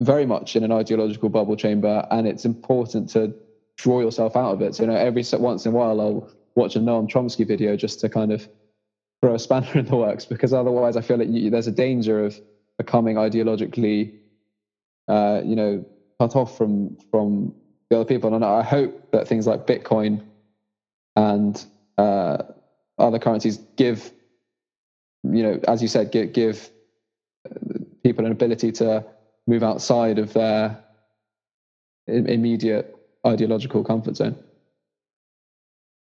very 0.00 0.26
much 0.26 0.54
in 0.54 0.64
an 0.64 0.72
ideological 0.72 1.28
bubble 1.28 1.56
chamber, 1.56 2.06
and 2.10 2.26
it's 2.26 2.44
important 2.44 3.08
to 3.10 3.34
draw 3.82 4.00
yourself 4.00 4.36
out 4.36 4.54
of 4.54 4.62
it. 4.62 4.74
So, 4.74 4.84
you 4.84 4.90
know, 4.90 4.96
every 4.96 5.24
once 5.32 5.66
in 5.66 5.72
a 5.72 5.76
while, 5.76 6.00
I'll 6.00 6.30
watch 6.54 6.76
a 6.76 6.80
Noam 6.80 7.08
Chomsky 7.10 7.46
video 7.46 7.76
just 7.76 8.00
to 8.00 8.08
kind 8.08 8.32
of 8.32 8.48
throw 9.20 9.34
a 9.34 9.38
spanner 9.38 9.72
in 9.74 9.86
the 9.86 9.96
works, 9.96 10.24
because 10.24 10.52
otherwise, 10.52 10.96
I 10.96 11.00
feel 11.00 11.18
like 11.18 11.28
you, 11.28 11.50
there's 11.50 11.66
a 11.66 11.72
danger 11.72 12.24
of 12.24 12.40
becoming 12.78 13.16
ideologically, 13.16 14.14
uh, 15.08 15.42
you 15.44 15.56
know, 15.56 15.84
cut 16.18 16.36
off 16.36 16.56
from 16.56 16.96
from 17.10 17.54
the 17.88 17.96
other 17.96 18.04
people. 18.04 18.34
And 18.34 18.44
I 18.44 18.62
hope 18.62 19.10
that 19.12 19.28
things 19.28 19.46
like 19.46 19.66
Bitcoin 19.66 20.22
and 21.16 21.64
uh, 21.98 22.38
other 22.98 23.18
currencies 23.18 23.58
give 23.76 24.12
you 25.24 25.42
know, 25.42 25.60
as 25.68 25.82
you 25.82 25.88
said, 25.88 26.12
give, 26.12 26.32
give 26.32 26.70
people 28.02 28.24
an 28.24 28.32
ability 28.32 28.72
to 28.72 29.04
move 29.46 29.62
outside 29.62 30.18
of 30.18 30.32
their 30.32 30.82
immediate 32.06 32.96
ideological 33.26 33.84
comfort 33.84 34.16
zone. 34.16 34.36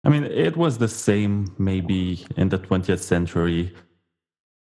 I 0.05 0.09
mean, 0.09 0.25
it 0.25 0.57
was 0.57 0.79
the 0.79 0.89
same 0.89 1.55
maybe 1.59 2.25
in 2.37 2.49
the 2.49 2.59
20th 2.59 3.01
century. 3.01 3.73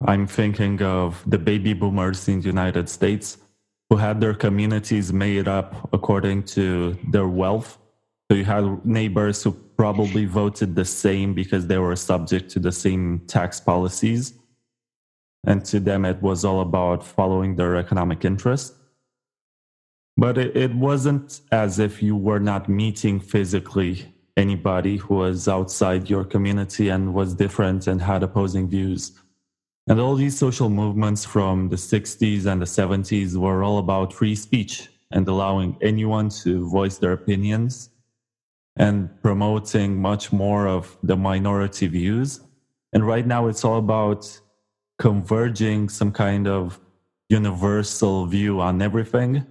I'm 0.06 0.28
thinking 0.28 0.82
of 0.82 1.24
the 1.26 1.38
baby 1.38 1.74
boomers 1.74 2.28
in 2.28 2.42
the 2.42 2.48
United 2.48 2.90
States 2.90 3.38
who 3.90 3.98
had 3.98 4.22
their 4.22 4.34
communities 4.34 5.12
made 5.12 5.48
up 5.48 5.90
according 5.94 6.44
to 6.44 6.98
their 7.10 7.28
wealth. 7.28 7.78
So 8.30 8.38
you 8.38 8.46
had 8.46 8.86
neighbors 8.86 9.42
who 9.44 9.52
probably 9.52 10.26
voted 10.26 10.76
the 10.76 10.86
same 10.86 11.34
because 11.34 11.68
they 11.68 11.78
were 11.78 11.96
subject 11.96 12.52
to 12.52 12.60
the 12.60 12.72
same 12.72 13.22
tax 13.28 13.60
policies. 13.60 14.34
And 15.46 15.64
to 15.66 15.80
them, 15.80 16.06
it 16.06 16.22
was 16.22 16.46
all 16.46 16.62
about 16.62 17.06
following 17.06 17.56
their 17.56 17.78
economic 17.78 18.26
interest. 18.26 18.76
But 20.20 20.38
it, 20.38 20.54
it 20.54 20.76
wasn't 20.76 21.40
as 21.54 21.80
if 21.80 22.04
you 22.04 22.14
were 22.14 22.42
not 22.42 22.68
meeting 22.68 23.22
physically 23.22 24.14
anybody 24.36 24.98
who 24.98 25.16
was 25.16 25.48
outside 25.48 26.10
your 26.10 26.26
community 26.26 26.90
and 26.90 27.14
was 27.14 27.34
different 27.34 27.88
and 27.88 28.02
had 28.02 28.22
opposing 28.22 28.68
views. 28.68 29.14
And 29.88 29.98
all 29.98 30.16
these 30.16 30.38
social 30.38 30.70
movements 30.70 31.24
from 31.24 31.70
the 31.70 31.78
60s 31.78 32.46
and 32.48 32.62
the 32.62 32.66
70s 32.66 33.38
were 33.38 33.64
all 33.64 33.78
about 33.78 34.12
free 34.12 34.36
speech 34.36 34.90
and 35.10 35.26
allowing 35.26 35.78
anyone 35.82 36.28
to 36.44 36.68
voice 36.68 36.98
their 36.98 37.14
opinions 37.14 37.90
and 38.76 39.10
promoting 39.22 40.02
much 40.02 40.34
more 40.34 40.68
of 40.68 40.98
the 41.02 41.16
minority 41.16 41.88
views. 41.88 42.42
And 42.92 43.08
right 43.08 43.26
now 43.26 43.48
it's 43.48 43.64
all 43.64 43.80
about 43.80 44.42
converging 44.98 45.88
some 45.88 46.12
kind 46.12 46.46
of 46.46 46.78
universal 47.30 48.26
view 48.26 48.60
on 48.60 48.82
everything 48.82 49.46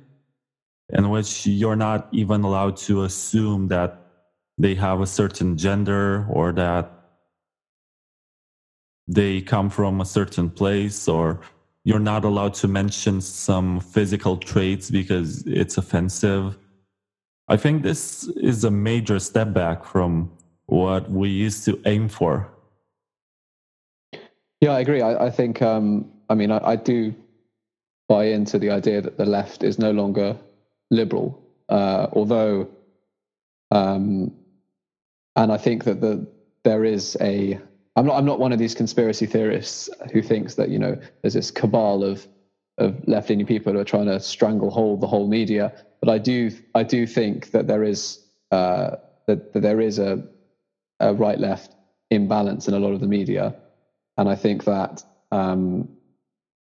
in 0.91 1.11
which 1.11 1.47
you're 1.47 1.77
not 1.77 2.09
even 2.13 2.43
allowed 2.43 2.77
to 2.77 3.05
assume 3.05 3.69
that 3.69 4.01
they 4.57 4.75
have 4.75 5.01
a 5.01 5.07
certain 5.07 5.57
gender 5.57 6.27
or 6.31 6.53
that 6.53 6.91
they 9.07 9.41
come 9.41 9.71
from 9.71 10.01
a 10.01 10.05
certain 10.05 10.51
place 10.51 11.09
or 11.09 11.41
you're 11.85 11.99
not 11.99 12.25
allowed 12.25 12.55
to 12.55 12.69
mention 12.69 13.21
some 13.21 13.81
physical 13.81 14.37
traits 14.37 14.91
because 14.91 15.47
it's 15.47 15.79
offensive. 15.79 16.57
I 17.49 17.57
think 17.57 17.83
this 17.83 18.25
is 18.37 18.65
a 18.65 18.71
major 18.71 19.19
step 19.19 19.53
back 19.53 19.85
from 19.85 20.31
what 20.67 21.11
we 21.11 21.31
used 21.31 21.65
to 21.65 21.81
aim 21.87 22.09
for 22.09 22.51
yeah, 24.61 24.73
I 24.73 24.81
agree. 24.81 25.03
I, 25.03 25.27
I 25.27 25.31
think, 25.31 25.63
um, 25.63 26.11
I 26.29 26.35
mean, 26.35 26.51
I, 26.51 26.61
I, 26.63 26.77
do 26.77 27.15
buy 28.09 28.25
into 28.25 28.59
the 28.59 28.71
idea 28.71 29.01
that 29.01 29.17
the 29.17 29.25
left 29.25 29.63
is 29.63 29.79
no 29.79 29.93
longer 29.93 30.37
liberal, 30.91 31.43
uh, 31.69 32.09
although, 32.13 32.69
um, 33.71 34.35
and 35.37 35.53
I 35.53 35.59
think 35.59 35.85
that 35.85 36.01
the 36.01 36.27
there 36.65 36.85
is 36.85 37.17
a. 37.21 37.61
I'm 37.97 38.07
not. 38.07 38.17
I'm 38.17 38.25
not 38.27 38.41
one 38.41 38.53
of 38.53 38.59
these 38.59 38.75
conspiracy 38.75 39.27
theorists 39.27 39.91
who 40.13 40.23
thinks 40.23 40.55
that 40.55 40.69
you 40.71 40.79
know 40.79 40.99
there's 41.23 41.35
this 41.35 41.51
cabal 41.51 42.05
of 42.05 42.27
of 42.79 43.07
left 43.09 43.29
leaning 43.31 43.47
people 43.47 43.73
who 43.73 43.79
are 43.81 43.85
trying 43.85 44.07
to 44.07 44.21
stranglehold 44.21 45.01
the 45.01 45.07
whole 45.07 45.29
media. 45.29 45.73
But 46.01 46.11
I 46.11 46.19
do. 46.19 46.51
I 46.75 46.83
do 46.85 47.07
think 47.07 47.51
that 47.53 47.67
there 47.67 47.85
is 47.85 48.25
uh, 48.53 48.97
that, 49.27 49.53
that 49.53 49.61
there 49.61 49.81
is 49.81 49.99
a, 49.99 50.25
a 51.01 51.15
right 51.15 51.39
left 51.39 51.75
imbalance 52.11 52.69
in 52.69 52.75
a 52.75 52.79
lot 52.79 52.93
of 52.93 53.01
the 53.01 53.07
media 53.07 53.55
and 54.19 54.29
I 54.29 54.35
think 54.35 54.65
that 54.65 55.05
um, 55.31 55.89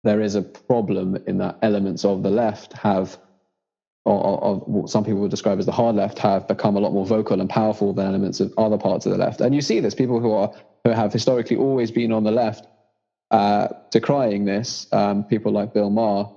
there 0.05 0.21
is 0.21 0.37
a 0.37 0.43
problem 0.43 1.17
in 1.27 1.39
that 1.39 1.59
elements 1.63 2.05
of 2.05 2.23
the 2.23 2.31
left 2.31 2.73
have, 2.75 3.19
or, 4.05 4.57
what 4.67 4.91
some 4.91 5.05
people 5.05 5.21
would 5.21 5.31
describe 5.31 5.59
as 5.59 5.67
the 5.67 5.73
hard 5.73 5.97
left, 5.97 6.19
have 6.19 6.49
become 6.49 6.77
a 6.77 6.81
lot 6.81 6.93
more 6.93 7.07
vocal 7.07 7.41
and 7.41 7.49
powerful 7.49 7.93
than 7.93 8.07
elements 8.07 8.41
of 8.41 8.53
other 8.59 8.79
parts 8.79 9.07
of 9.07 9.13
the 9.13 9.19
left. 9.19 9.41
And 9.41 9.55
you 9.55 9.63
see 9.63 9.81
this: 9.81 9.95
people 9.95 10.21
who 10.21 10.33
are 10.33 10.53
who 10.85 10.91
have 10.91 11.13
historically 11.13 11.57
always 11.57 11.91
been 11.91 12.13
on 12.13 12.25
the 12.25 12.33
left 12.33 12.67
uh, 13.31 13.69
decrying 13.91 14.45
this. 14.45 14.87
Um, 14.93 15.25
people 15.25 15.53
like 15.53 15.73
Bill 15.73 15.91
Maher, 15.91 16.29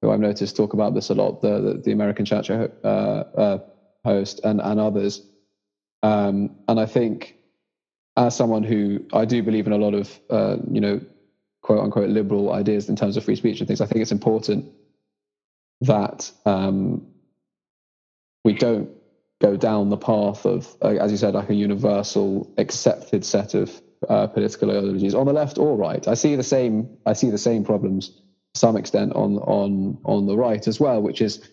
who 0.00 0.10
I've 0.10 0.20
noticed 0.20 0.56
talk 0.56 0.72
about 0.72 0.94
this 0.94 1.10
a 1.10 1.14
lot, 1.14 1.42
the 1.42 1.60
the, 1.60 1.74
the 1.84 1.92
American 1.92 2.24
show 2.24 2.70
uh, 2.82 2.86
uh, 2.86 3.58
host, 4.04 4.40
and 4.44 4.60
and 4.60 4.80
others. 4.80 5.22
Um, 6.02 6.56
and 6.66 6.80
I 6.80 6.86
think 6.86 7.36
as 8.16 8.34
someone 8.34 8.64
who 8.64 9.04
I 9.12 9.24
do 9.24 9.42
believe 9.42 9.66
in 9.66 9.72
a 9.72 9.78
lot 9.78 9.94
of 9.94 10.18
uh, 10.30 10.56
you 10.70 10.80
know 10.80 11.00
quote 11.60 11.80
unquote 11.80 12.08
liberal 12.08 12.52
ideas 12.52 12.88
in 12.88 12.96
terms 12.96 13.16
of 13.16 13.24
free 13.24 13.36
speech 13.36 13.60
and 13.60 13.68
things, 13.68 13.82
I 13.82 13.86
think 13.86 14.00
it's 14.00 14.12
important 14.12 14.72
that 15.82 16.30
um, 16.46 17.06
we 18.44 18.54
don't 18.54 18.90
go 19.40 19.56
down 19.56 19.90
the 19.90 19.96
path 19.96 20.46
of, 20.46 20.74
uh, 20.82 20.88
as 20.88 21.10
you 21.10 21.16
said, 21.16 21.34
like 21.34 21.50
a 21.50 21.54
universal 21.54 22.52
accepted 22.58 23.24
set 23.24 23.54
of 23.54 23.82
uh, 24.08 24.26
political 24.28 24.70
ideologies 24.70 25.14
on 25.14 25.26
the 25.26 25.32
left 25.32 25.58
or 25.58 25.76
right. 25.76 26.06
I 26.08 26.14
see 26.14 26.36
the 26.36 26.42
same. 26.42 26.96
I 27.06 27.12
see 27.12 27.30
the 27.30 27.38
same 27.38 27.64
problems 27.64 28.08
to 28.08 28.58
some 28.58 28.76
extent 28.76 29.12
on 29.14 29.38
on 29.38 29.98
on 30.04 30.26
the 30.26 30.36
right 30.36 30.66
as 30.66 30.80
well, 30.80 31.00
which 31.02 31.20
is. 31.20 31.48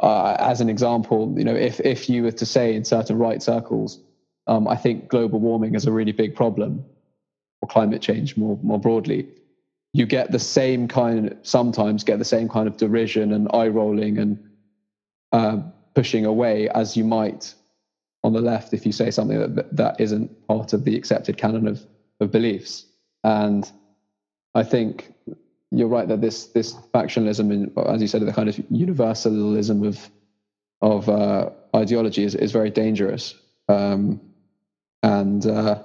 Uh, 0.00 0.36
as 0.40 0.60
an 0.60 0.68
example, 0.68 1.32
you 1.36 1.44
know, 1.44 1.54
if 1.54 1.78
if 1.78 2.08
you 2.08 2.24
were 2.24 2.32
to 2.32 2.44
say 2.44 2.74
in 2.74 2.84
certain 2.84 3.18
right 3.18 3.40
circles, 3.40 4.00
um, 4.48 4.66
I 4.66 4.74
think 4.74 5.06
global 5.06 5.38
warming 5.38 5.76
is 5.76 5.86
a 5.86 5.92
really 5.92 6.10
big 6.10 6.34
problem, 6.34 6.84
or 7.60 7.68
climate 7.68 8.02
change 8.02 8.36
more 8.36 8.58
more 8.64 8.80
broadly. 8.80 9.28
You 9.92 10.06
get 10.06 10.32
the 10.32 10.38
same 10.38 10.88
kind, 10.88 11.36
sometimes 11.42 12.04
get 12.04 12.18
the 12.18 12.24
same 12.24 12.48
kind 12.48 12.66
of 12.66 12.76
derision 12.76 13.32
and 13.32 13.48
eye 13.52 13.68
rolling 13.68 14.18
and 14.18 14.50
uh, 15.32 15.58
pushing 15.94 16.24
away 16.24 16.68
as 16.70 16.96
you 16.96 17.04
might 17.04 17.54
on 18.24 18.32
the 18.32 18.40
left 18.40 18.72
if 18.72 18.86
you 18.86 18.92
say 18.92 19.10
something 19.10 19.38
that 19.38 19.76
that 19.76 20.00
isn't 20.00 20.46
part 20.46 20.72
of 20.72 20.84
the 20.84 20.96
accepted 20.96 21.36
canon 21.36 21.66
of 21.66 21.84
of 22.20 22.30
beliefs. 22.30 22.86
And 23.24 23.70
I 24.54 24.62
think 24.62 25.12
you're 25.70 25.88
right 25.88 26.08
that 26.08 26.20
this 26.20 26.46
this 26.46 26.74
factionalism, 26.94 27.52
in, 27.52 27.72
as 27.86 28.00
you 28.00 28.08
said, 28.08 28.22
the 28.22 28.32
kind 28.32 28.48
of 28.48 28.56
universalism 28.70 29.84
of 29.84 30.10
of 30.80 31.08
uh, 31.08 31.50
ideology 31.74 32.24
is, 32.24 32.34
is 32.34 32.52
very 32.52 32.70
dangerous. 32.70 33.34
Um, 33.68 34.20
and 35.02 35.46
uh, 35.46 35.82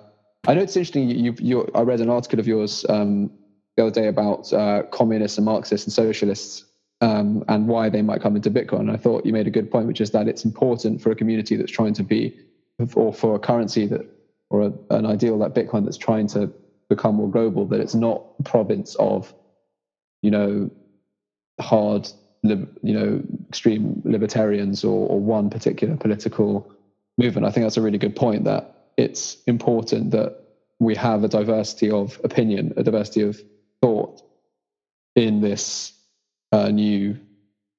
I 0.48 0.54
know 0.54 0.62
it's 0.62 0.76
interesting. 0.76 1.10
You, 1.10 1.36
you, 1.40 1.72
I 1.76 1.82
read 1.82 2.02
an 2.02 2.10
article 2.10 2.40
of 2.40 2.48
yours 2.48 2.86
um, 2.90 3.32
the 3.78 3.84
other 3.84 3.92
day 3.92 4.08
about 4.08 4.52
uh, 4.52 4.84
communists 4.92 5.38
and 5.38 5.46
Marxists 5.46 5.86
and 5.86 5.94
socialists 5.94 6.66
um, 7.00 7.46
and 7.48 7.68
why 7.68 7.90
they 7.90 8.02
might 8.02 8.22
come 8.22 8.36
into 8.36 8.50
Bitcoin. 8.50 8.82
And 8.82 8.92
I 8.92 8.98
thought 8.98 9.26
you 9.26 9.32
made 9.32 9.46
a 9.46 9.52
good 9.52 9.70
point, 9.70 9.86
which 9.86 10.02
is 10.02 10.12
that 10.12 10.28
it's 10.28 10.44
important 10.44 11.00
for 11.00 11.12
a 11.12 11.16
community 11.16 11.56
that's 11.56 11.72
trying 11.72 11.94
to 11.94 12.04
be, 12.04 12.36
or 12.96 13.14
for 13.14 13.36
a 13.36 13.40
currency 13.40 13.86
that, 13.86 14.06
or 14.50 14.64
a, 14.64 14.74
an 14.96 15.06
ideal 15.06 15.38
like 15.38 15.54
Bitcoin 15.54 15.86
that's 15.86 15.98
trying 15.98 16.26
to 16.30 16.52
become 16.90 17.16
more 17.16 17.30
global, 17.30 17.66
that 17.68 17.80
it's 17.80 17.94
not 17.94 18.24
a 18.40 18.44
province 18.44 18.96
of, 18.96 19.32
you 20.24 20.32
know, 20.32 20.72
hard, 21.62 22.10
you 22.42 22.68
know, 22.82 23.22
extreme 23.48 24.02
libertarians 24.06 24.84
or, 24.84 25.08
or 25.08 25.20
one 25.20 25.52
particular 25.52 25.96
political 25.98 26.72
movement. 27.20 27.46
I 27.46 27.52
think 27.52 27.66
that's 27.66 27.78
a 27.78 27.82
really 27.82 27.98
good 28.00 28.16
point 28.16 28.46
that 28.46 28.88
it's 28.98 29.38
important 29.46 30.12
that 30.12 30.40
we 30.80 30.96
have 30.96 31.24
a 31.24 31.28
diversity 31.28 31.92
of 31.92 32.20
opinion, 32.24 32.74
a 32.78 32.84
diversity 32.84 33.22
of 33.22 33.40
in 35.18 35.42
this 35.42 35.92
uh, 36.52 36.70
new 36.70 37.18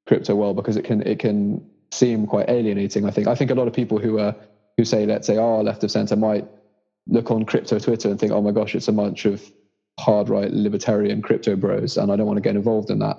crypto 0.06 0.34
world 0.34 0.56
because 0.56 0.76
it 0.76 0.84
can 0.84 1.00
it 1.02 1.20
can 1.20 1.64
seem 1.90 2.26
quite 2.26 2.50
alienating. 2.50 3.06
I 3.06 3.10
think 3.10 3.28
I 3.28 3.34
think 3.34 3.50
a 3.50 3.54
lot 3.54 3.68
of 3.68 3.72
people 3.72 3.98
who 3.98 4.18
are 4.18 4.34
who 4.76 4.84
say 4.84 5.06
let's 5.06 5.26
say 5.26 5.38
are 5.38 5.62
left 5.62 5.84
of 5.84 5.90
center 5.90 6.16
might 6.16 6.46
look 7.06 7.30
on 7.30 7.46
crypto 7.46 7.78
Twitter 7.78 8.10
and 8.10 8.18
think 8.20 8.32
oh 8.32 8.42
my 8.42 8.50
gosh 8.50 8.74
it's 8.74 8.88
a 8.88 8.92
bunch 8.92 9.24
of 9.24 9.40
hard 9.98 10.28
right 10.28 10.52
libertarian 10.52 11.22
crypto 11.22 11.56
bros 11.56 11.96
and 11.96 12.12
I 12.12 12.16
don't 12.16 12.26
want 12.26 12.36
to 12.36 12.42
get 12.42 12.56
involved 12.56 12.90
in 12.90 12.98
that 12.98 13.18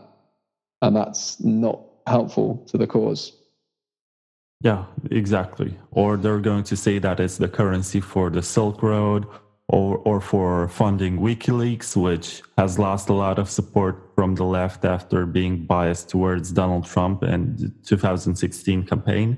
and 0.81 0.95
that's 0.95 1.39
not 1.41 1.81
helpful 2.05 2.63
to 2.67 2.77
the 2.77 2.87
cause. 2.87 3.33
Yeah, 4.61 4.85
exactly. 5.09 5.77
Or 5.91 6.17
they're 6.17 6.39
going 6.39 6.65
to 6.65 6.75
say 6.75 6.99
that 6.99 7.19
it's 7.21 7.37
the 7.37 7.47
currency 7.47 8.01
for 8.01 8.29
the 8.29 8.41
Silk 8.41 8.83
Road 8.83 9.25
or, 9.69 9.97
or 9.99 10.19
for 10.19 10.67
funding 10.67 11.19
WikiLeaks, 11.19 11.95
which 11.95 12.41
has 12.57 12.79
lost 12.79 13.07
a 13.09 13.13
lot 13.13 13.37
of 13.37 13.49
support 13.49 14.11
from 14.15 14.33
the 14.33 14.43
left 14.43 14.83
after 14.83 15.27
being 15.27 15.65
biased 15.65 16.09
towards 16.09 16.51
Donald 16.51 16.85
Trump 16.85 17.21
and 17.21 17.57
the 17.59 17.69
2016 17.85 18.87
campaign. 18.87 19.37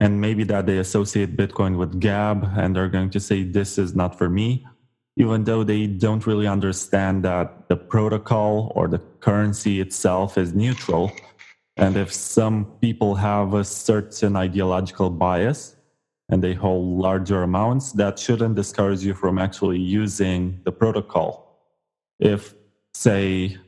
And 0.00 0.20
maybe 0.20 0.44
that 0.44 0.66
they 0.66 0.78
associate 0.78 1.36
Bitcoin 1.36 1.76
with 1.76 2.00
Gab 2.00 2.50
and 2.56 2.74
they're 2.74 2.88
going 2.88 3.10
to 3.10 3.20
say, 3.20 3.44
this 3.44 3.76
is 3.76 3.94
not 3.94 4.16
for 4.16 4.30
me, 4.30 4.66
even 5.16 5.44
though 5.44 5.64
they 5.64 5.86
don't 5.86 6.26
really 6.26 6.46
understand 6.46 7.22
that 7.24 7.68
the 7.68 7.76
protocol 7.76 8.72
or 8.74 8.88
the 8.88 8.98
currency 9.20 9.80
itself 9.80 10.38
is 10.38 10.54
neutral 10.54 11.12
and 11.76 11.96
if 11.96 12.12
some 12.12 12.64
people 12.80 13.16
have 13.16 13.52
a 13.52 13.62
certain 13.62 14.34
ideological 14.34 15.10
bias 15.10 15.75
and 16.28 16.42
they 16.42 16.54
hold 16.54 16.98
larger 16.98 17.42
amounts, 17.42 17.92
that 17.92 18.18
shouldn't 18.18 18.56
discourage 18.56 19.02
you 19.02 19.14
from 19.14 19.38
actually 19.38 19.78
using 19.78 20.60
the 20.64 20.72
protocol. 20.72 21.60
If, 22.18 22.54
say, 22.94 23.58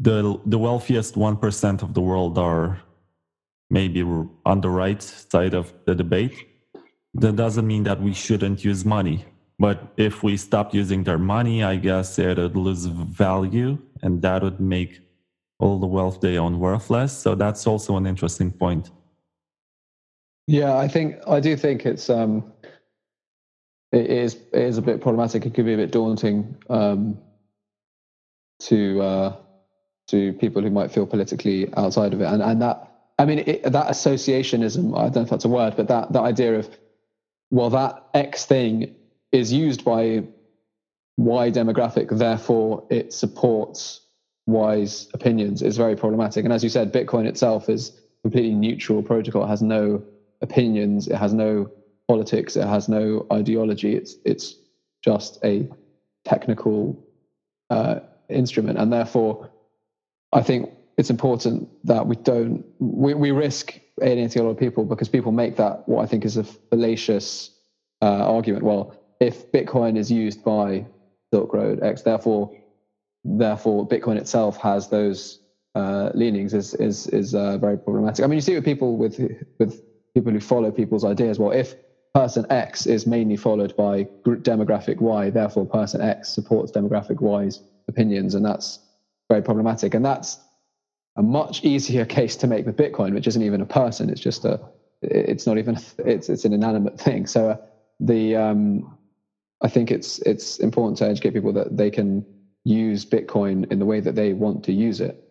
the, 0.00 0.40
the 0.46 0.58
wealthiest 0.58 1.16
1% 1.16 1.82
of 1.82 1.94
the 1.94 2.00
world 2.00 2.38
are 2.38 2.80
maybe 3.68 4.02
on 4.02 4.60
the 4.60 4.70
right 4.70 5.02
side 5.02 5.54
of 5.54 5.72
the 5.84 5.94
debate, 5.94 6.46
that 7.14 7.36
doesn't 7.36 7.66
mean 7.66 7.82
that 7.84 8.00
we 8.00 8.14
shouldn't 8.14 8.64
use 8.64 8.84
money. 8.84 9.24
But 9.58 9.92
if 9.98 10.22
we 10.22 10.38
stop 10.38 10.72
using 10.72 11.04
their 11.04 11.18
money, 11.18 11.62
I 11.62 11.76
guess 11.76 12.18
it 12.18 12.38
would 12.38 12.56
lose 12.56 12.86
value 12.86 13.78
and 14.02 14.22
that 14.22 14.42
would 14.42 14.60
make 14.60 15.00
all 15.58 15.78
the 15.78 15.86
wealth 15.86 16.22
they 16.22 16.38
own 16.38 16.58
worthless. 16.58 17.12
So 17.12 17.34
that's 17.34 17.66
also 17.66 17.98
an 17.98 18.06
interesting 18.06 18.50
point. 18.50 18.90
Yeah, 20.50 20.76
I 20.76 20.88
think 20.88 21.14
I 21.28 21.38
do 21.38 21.56
think 21.56 21.86
it's 21.86 22.10
um, 22.10 22.52
it 23.92 24.06
is 24.10 24.34
it 24.52 24.62
is 24.62 24.78
a 24.78 24.82
bit 24.82 25.00
problematic. 25.00 25.46
It 25.46 25.54
could 25.54 25.64
be 25.64 25.74
a 25.74 25.76
bit 25.76 25.92
daunting 25.92 26.56
um, 26.68 27.18
to 28.62 29.00
uh, 29.00 29.36
to 30.08 30.32
people 30.32 30.60
who 30.60 30.70
might 30.70 30.90
feel 30.90 31.06
politically 31.06 31.72
outside 31.74 32.12
of 32.14 32.20
it, 32.20 32.24
and 32.24 32.42
and 32.42 32.60
that 32.62 32.90
I 33.16 33.26
mean 33.26 33.44
it, 33.46 33.62
that 33.62 33.86
associationism. 33.86 34.98
I 34.98 35.02
don't 35.04 35.14
know 35.14 35.22
if 35.22 35.30
that's 35.30 35.44
a 35.44 35.48
word, 35.48 35.74
but 35.76 35.86
that 35.86 36.12
that 36.14 36.22
idea 36.22 36.58
of 36.58 36.68
well, 37.52 37.70
that 37.70 38.06
X 38.14 38.44
thing 38.44 38.96
is 39.30 39.52
used 39.52 39.84
by 39.84 40.24
Y 41.16 41.50
demographic, 41.52 42.08
therefore 42.10 42.88
it 42.90 43.12
supports 43.12 44.00
Y's 44.46 45.08
opinions 45.14 45.62
is 45.62 45.76
very 45.76 45.94
problematic. 45.94 46.44
And 46.44 46.52
as 46.52 46.64
you 46.64 46.70
said, 46.70 46.92
Bitcoin 46.92 47.26
itself 47.26 47.68
is 47.68 47.92
completely 48.22 48.54
neutral 48.54 49.00
protocol. 49.00 49.44
It 49.44 49.48
has 49.48 49.62
no 49.62 50.02
opinions. 50.42 51.08
It 51.08 51.16
has 51.16 51.32
no 51.32 51.70
politics. 52.08 52.56
It 52.56 52.66
has 52.66 52.88
no 52.88 53.26
ideology. 53.32 53.94
It's 53.94 54.16
it's 54.24 54.56
just 55.02 55.38
a 55.44 55.68
technical 56.24 57.06
uh, 57.70 58.00
instrument, 58.28 58.78
and 58.78 58.92
therefore, 58.92 59.50
I 60.32 60.42
think 60.42 60.70
it's 60.98 61.10
important 61.10 61.68
that 61.84 62.06
we 62.06 62.16
don't 62.16 62.64
we, 62.78 63.14
we 63.14 63.30
risk 63.30 63.78
alienating 64.02 64.42
a 64.42 64.44
lot 64.44 64.52
of 64.52 64.58
people 64.58 64.84
because 64.84 65.08
people 65.08 65.32
make 65.32 65.56
that 65.56 65.88
what 65.88 66.02
I 66.02 66.06
think 66.06 66.24
is 66.24 66.36
a 66.36 66.44
fallacious 66.44 67.50
uh, 68.02 68.24
argument. 68.36 68.64
Well, 68.64 68.94
if 69.20 69.50
Bitcoin 69.52 69.96
is 69.96 70.10
used 70.10 70.42
by 70.44 70.86
Silk 71.32 71.52
Road 71.52 71.82
X, 71.82 72.02
therefore 72.02 72.56
therefore 73.24 73.86
Bitcoin 73.86 74.16
itself 74.16 74.56
has 74.58 74.88
those 74.88 75.40
uh, 75.74 76.10
leanings 76.14 76.54
is 76.54 76.74
is 76.74 77.06
is 77.08 77.34
uh, 77.34 77.58
very 77.58 77.78
problematic. 77.78 78.24
I 78.24 78.28
mean, 78.28 78.36
you 78.36 78.40
see 78.42 78.54
with 78.54 78.64
people 78.64 78.96
with 78.96 79.20
with 79.58 79.82
people 80.14 80.32
who 80.32 80.40
follow 80.40 80.70
people's 80.70 81.04
ideas. 81.04 81.38
Well, 81.38 81.52
if 81.52 81.74
person 82.14 82.46
X 82.50 82.86
is 82.86 83.06
mainly 83.06 83.36
followed 83.36 83.76
by 83.76 84.04
group 84.24 84.42
demographic 84.42 85.00
Y, 85.00 85.30
therefore 85.30 85.66
person 85.66 86.00
X 86.00 86.28
supports 86.28 86.72
demographic 86.72 87.20
Y's 87.20 87.60
opinions, 87.88 88.34
and 88.34 88.44
that's 88.44 88.80
very 89.28 89.42
problematic. 89.42 89.94
And 89.94 90.04
that's 90.04 90.38
a 91.16 91.22
much 91.22 91.64
easier 91.64 92.04
case 92.18 92.36
to 92.36 92.46
make 92.46 92.66
with 92.66 92.76
Bitcoin, 92.76 93.14
which 93.14 93.26
isn't 93.26 93.42
even 93.42 93.60
a 93.60 93.66
person; 93.66 94.10
it's 94.10 94.20
just 94.20 94.44
a 94.44 94.60
it's 95.02 95.46
not 95.46 95.58
even 95.58 95.78
it's 95.98 96.28
it's 96.28 96.44
an 96.44 96.52
inanimate 96.52 96.98
thing. 96.98 97.26
So 97.26 97.50
uh, 97.50 97.56
the 98.00 98.36
um, 98.36 98.98
I 99.62 99.68
think 99.68 99.90
it's 99.90 100.18
it's 100.20 100.58
important 100.58 100.98
to 100.98 101.06
educate 101.06 101.34
people 101.34 101.52
that 101.54 101.76
they 101.76 101.90
can 101.90 102.24
use 102.64 103.06
Bitcoin 103.06 103.70
in 103.72 103.78
the 103.78 103.86
way 103.86 104.00
that 104.00 104.14
they 104.14 104.32
want 104.32 104.64
to 104.64 104.72
use 104.72 105.00
it, 105.00 105.22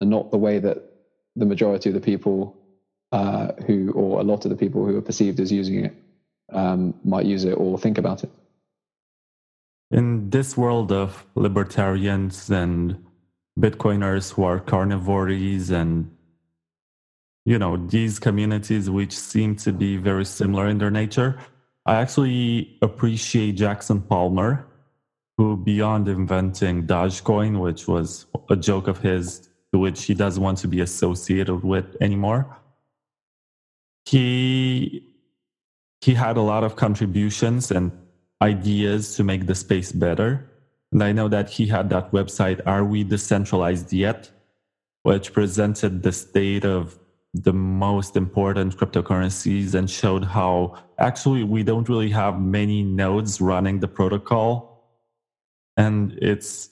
and 0.00 0.10
not 0.10 0.30
the 0.30 0.38
way 0.38 0.58
that 0.58 0.78
the 1.34 1.46
majority 1.46 1.90
of 1.90 1.94
the 1.94 2.00
people 2.00 2.56
uh, 3.12 3.52
who, 3.66 3.92
or 3.92 4.20
a 4.20 4.24
lot 4.24 4.44
of 4.44 4.50
the 4.50 4.56
people 4.56 4.84
who 4.84 4.96
are 4.96 5.02
perceived 5.02 5.40
as 5.40 5.52
using 5.52 5.84
it, 5.84 5.94
um, 6.52 6.94
might 7.04 7.26
use 7.26 7.44
it 7.44 7.52
or 7.52 7.78
think 7.78 7.98
about 7.98 8.24
it. 8.24 8.30
In 9.90 10.30
this 10.30 10.56
world 10.56 10.90
of 10.92 11.24
libertarians 11.34 12.50
and 12.50 13.04
Bitcoiners 13.58 14.32
who 14.32 14.44
are 14.44 14.60
carnivores 14.60 15.70
and 15.70 16.10
you 17.44 17.58
know 17.58 17.76
these 17.76 18.18
communities 18.18 18.90
which 18.90 19.16
seem 19.16 19.54
to 19.56 19.72
be 19.72 19.96
very 19.96 20.24
similar 20.24 20.66
in 20.66 20.78
their 20.78 20.90
nature, 20.90 21.38
I 21.86 21.96
actually 21.96 22.76
appreciate 22.82 23.52
Jackson 23.52 24.02
Palmer 24.02 24.66
who, 25.36 25.56
beyond 25.56 26.08
inventing 26.08 26.86
Dogecoin, 26.86 27.60
which 27.60 27.86
was 27.86 28.26
a 28.48 28.56
joke 28.56 28.88
of 28.88 28.98
his, 28.98 29.48
which 29.72 30.04
he 30.04 30.14
doesn't 30.14 30.42
want 30.42 30.58
to 30.58 30.68
be 30.68 30.80
associated 30.80 31.62
with 31.62 31.84
anymore, 32.00 32.56
he 34.08 35.02
he 36.00 36.14
had 36.14 36.36
a 36.36 36.42
lot 36.42 36.62
of 36.64 36.76
contributions 36.76 37.70
and 37.70 37.90
ideas 38.42 39.16
to 39.16 39.24
make 39.24 39.46
the 39.46 39.54
space 39.54 39.92
better. 39.92 40.48
And 40.92 41.02
I 41.02 41.12
know 41.12 41.28
that 41.28 41.50
he 41.50 41.66
had 41.66 41.90
that 41.90 42.12
website, 42.12 42.60
Are 42.66 42.84
We 42.84 43.02
Decentralized 43.02 43.92
Yet? 43.92 44.30
which 45.06 45.32
presented 45.32 46.02
the 46.02 46.10
state 46.10 46.64
of 46.64 46.98
the 47.32 47.52
most 47.52 48.16
important 48.16 48.76
cryptocurrencies 48.76 49.72
and 49.72 49.88
showed 49.88 50.24
how 50.24 50.76
actually 50.98 51.44
we 51.44 51.62
don't 51.62 51.88
really 51.88 52.10
have 52.10 52.40
many 52.40 52.82
nodes 52.82 53.40
running 53.40 53.78
the 53.78 53.86
protocol 53.86 54.82
and 55.76 56.18
it's 56.20 56.70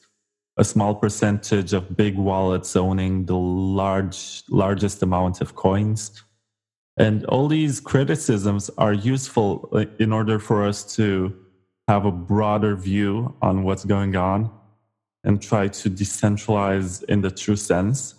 a 0.57 0.65
small 0.65 0.97
percentage 0.97 1.73
of 1.73 1.97
big 1.97 2.17
wallets 2.17 2.75
owning 2.75 3.25
the 3.27 3.37
large 3.37 4.43
largest 4.51 5.01
amount 5.05 5.41
of 5.41 5.55
coins 5.55 6.24
and 6.97 7.25
all 7.27 7.49
these 7.49 7.81
criticisms 7.81 8.71
are 8.79 8.93
useful 8.93 9.69
in 9.99 10.13
order 10.13 10.39
for 10.39 10.65
us 10.65 10.95
to 10.97 11.37
have 11.89 12.05
a 12.05 12.13
broader 12.13 12.77
view 12.77 13.35
on 13.43 13.63
what's 13.63 13.85
going 13.85 14.17
on 14.17 14.51
and 15.25 15.43
try 15.43 15.69
to 15.69 15.91
decentralize 15.91 17.03
in 17.05 17.21
the 17.21 17.31
true 17.31 17.57
sense. 17.57 18.15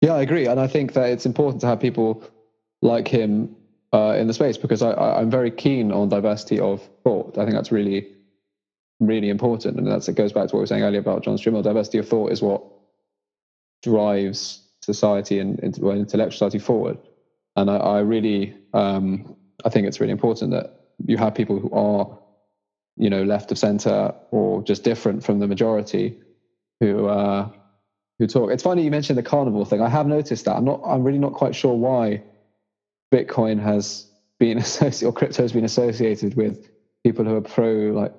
Yeah 0.00 0.14
i 0.14 0.22
agree. 0.22 0.46
And 0.46 0.60
i 0.60 0.66
think 0.66 0.92
that 0.94 1.10
it's 1.10 1.26
important 1.26 1.60
to 1.62 1.66
have 1.66 1.80
people 1.80 2.22
like 2.82 3.08
him 3.08 3.54
uh, 3.92 4.14
in 4.18 4.26
the 4.26 4.34
space 4.34 4.58
because 4.58 4.82
I, 4.82 4.92
i'm 4.92 5.30
very 5.30 5.50
keen 5.50 5.92
on 5.92 6.08
diversity 6.08 6.60
of 6.60 6.86
thought. 7.04 7.38
I 7.38 7.44
think 7.44 7.54
that's 7.54 7.72
really 7.72 8.06
really 9.00 9.28
important. 9.28 9.78
And 9.78 9.86
that's 9.86 10.08
it 10.08 10.14
goes 10.14 10.32
back 10.32 10.48
to 10.48 10.56
what 10.56 10.60
we 10.60 10.62
were 10.62 10.66
saying 10.66 10.82
earlier 10.82 11.00
about 11.00 11.22
John 11.22 11.38
Stuart 11.38 11.62
Diversity 11.62 11.98
of 11.98 12.08
thought 12.08 12.32
is 12.32 12.42
what 12.42 12.62
drives 13.82 14.67
society 14.94 15.38
and 15.38 15.76
well, 15.80 15.96
intellectual 15.96 16.32
society 16.32 16.58
forward. 16.58 16.98
And 17.56 17.70
I, 17.70 17.76
I 17.76 17.98
really, 18.00 18.56
um, 18.72 19.36
I 19.64 19.68
think 19.68 19.86
it's 19.86 20.00
really 20.00 20.12
important 20.12 20.50
that 20.52 20.66
you 21.04 21.16
have 21.18 21.34
people 21.34 21.58
who 21.58 21.70
are, 21.70 22.18
you 22.96 23.10
know, 23.10 23.22
left 23.22 23.52
of 23.52 23.58
center 23.58 24.14
or 24.30 24.62
just 24.62 24.84
different 24.84 25.24
from 25.24 25.38
the 25.40 25.46
majority 25.46 26.18
who 26.80 27.06
uh, 27.06 27.48
who 28.18 28.26
talk. 28.26 28.50
It's 28.50 28.62
funny 28.62 28.82
you 28.82 28.90
mentioned 28.90 29.18
the 29.18 29.22
carnival 29.22 29.64
thing. 29.64 29.80
I 29.80 29.88
have 29.88 30.06
noticed 30.06 30.44
that. 30.46 30.56
I'm 30.56 30.64
not. 30.64 30.80
I'm 30.84 31.04
really 31.04 31.18
not 31.18 31.34
quite 31.34 31.54
sure 31.54 31.74
why 31.74 32.22
Bitcoin 33.12 33.60
has 33.60 34.06
been 34.38 34.58
associated 34.66 35.06
or 35.08 35.12
crypto 35.12 35.42
has 35.42 35.52
been 35.52 35.64
associated 35.64 36.34
with 36.34 36.68
people 37.04 37.24
who 37.24 37.36
are 37.36 37.40
pro 37.56 37.72
like 38.00 38.14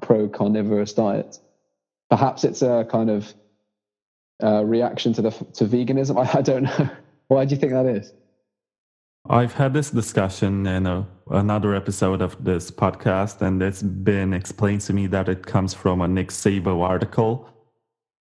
pro 0.00 0.28
carnivorous 0.28 0.92
diet. 0.92 1.38
Perhaps 2.10 2.44
it's 2.44 2.62
a 2.62 2.86
kind 2.90 3.10
of 3.10 3.32
uh, 4.42 4.64
reaction 4.64 5.12
to 5.14 5.22
the 5.22 5.30
to 5.30 5.64
veganism. 5.64 6.16
I, 6.24 6.38
I 6.38 6.42
don't 6.42 6.64
know. 6.64 6.90
Why 7.28 7.44
do 7.44 7.54
you 7.54 7.60
think 7.60 7.72
that 7.72 7.86
is? 7.86 8.12
I've 9.28 9.52
had 9.52 9.72
this 9.72 9.90
discussion 9.90 10.66
in 10.66 10.86
a, 10.86 11.06
another 11.30 11.76
episode 11.76 12.20
of 12.20 12.42
this 12.42 12.70
podcast, 12.70 13.40
and 13.40 13.62
it's 13.62 13.82
been 13.82 14.32
explained 14.32 14.80
to 14.82 14.92
me 14.92 15.06
that 15.08 15.28
it 15.28 15.46
comes 15.46 15.72
from 15.72 16.00
a 16.00 16.08
Nick 16.08 16.28
Szabo 16.28 16.82
article. 16.82 17.48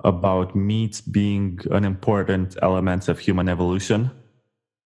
about 0.03 0.55
meat 0.55 1.01
being 1.09 1.59
an 1.71 1.83
important 1.83 2.55
element 2.61 3.07
of 3.09 3.17
human 3.19 3.49
evolution, 3.49 4.11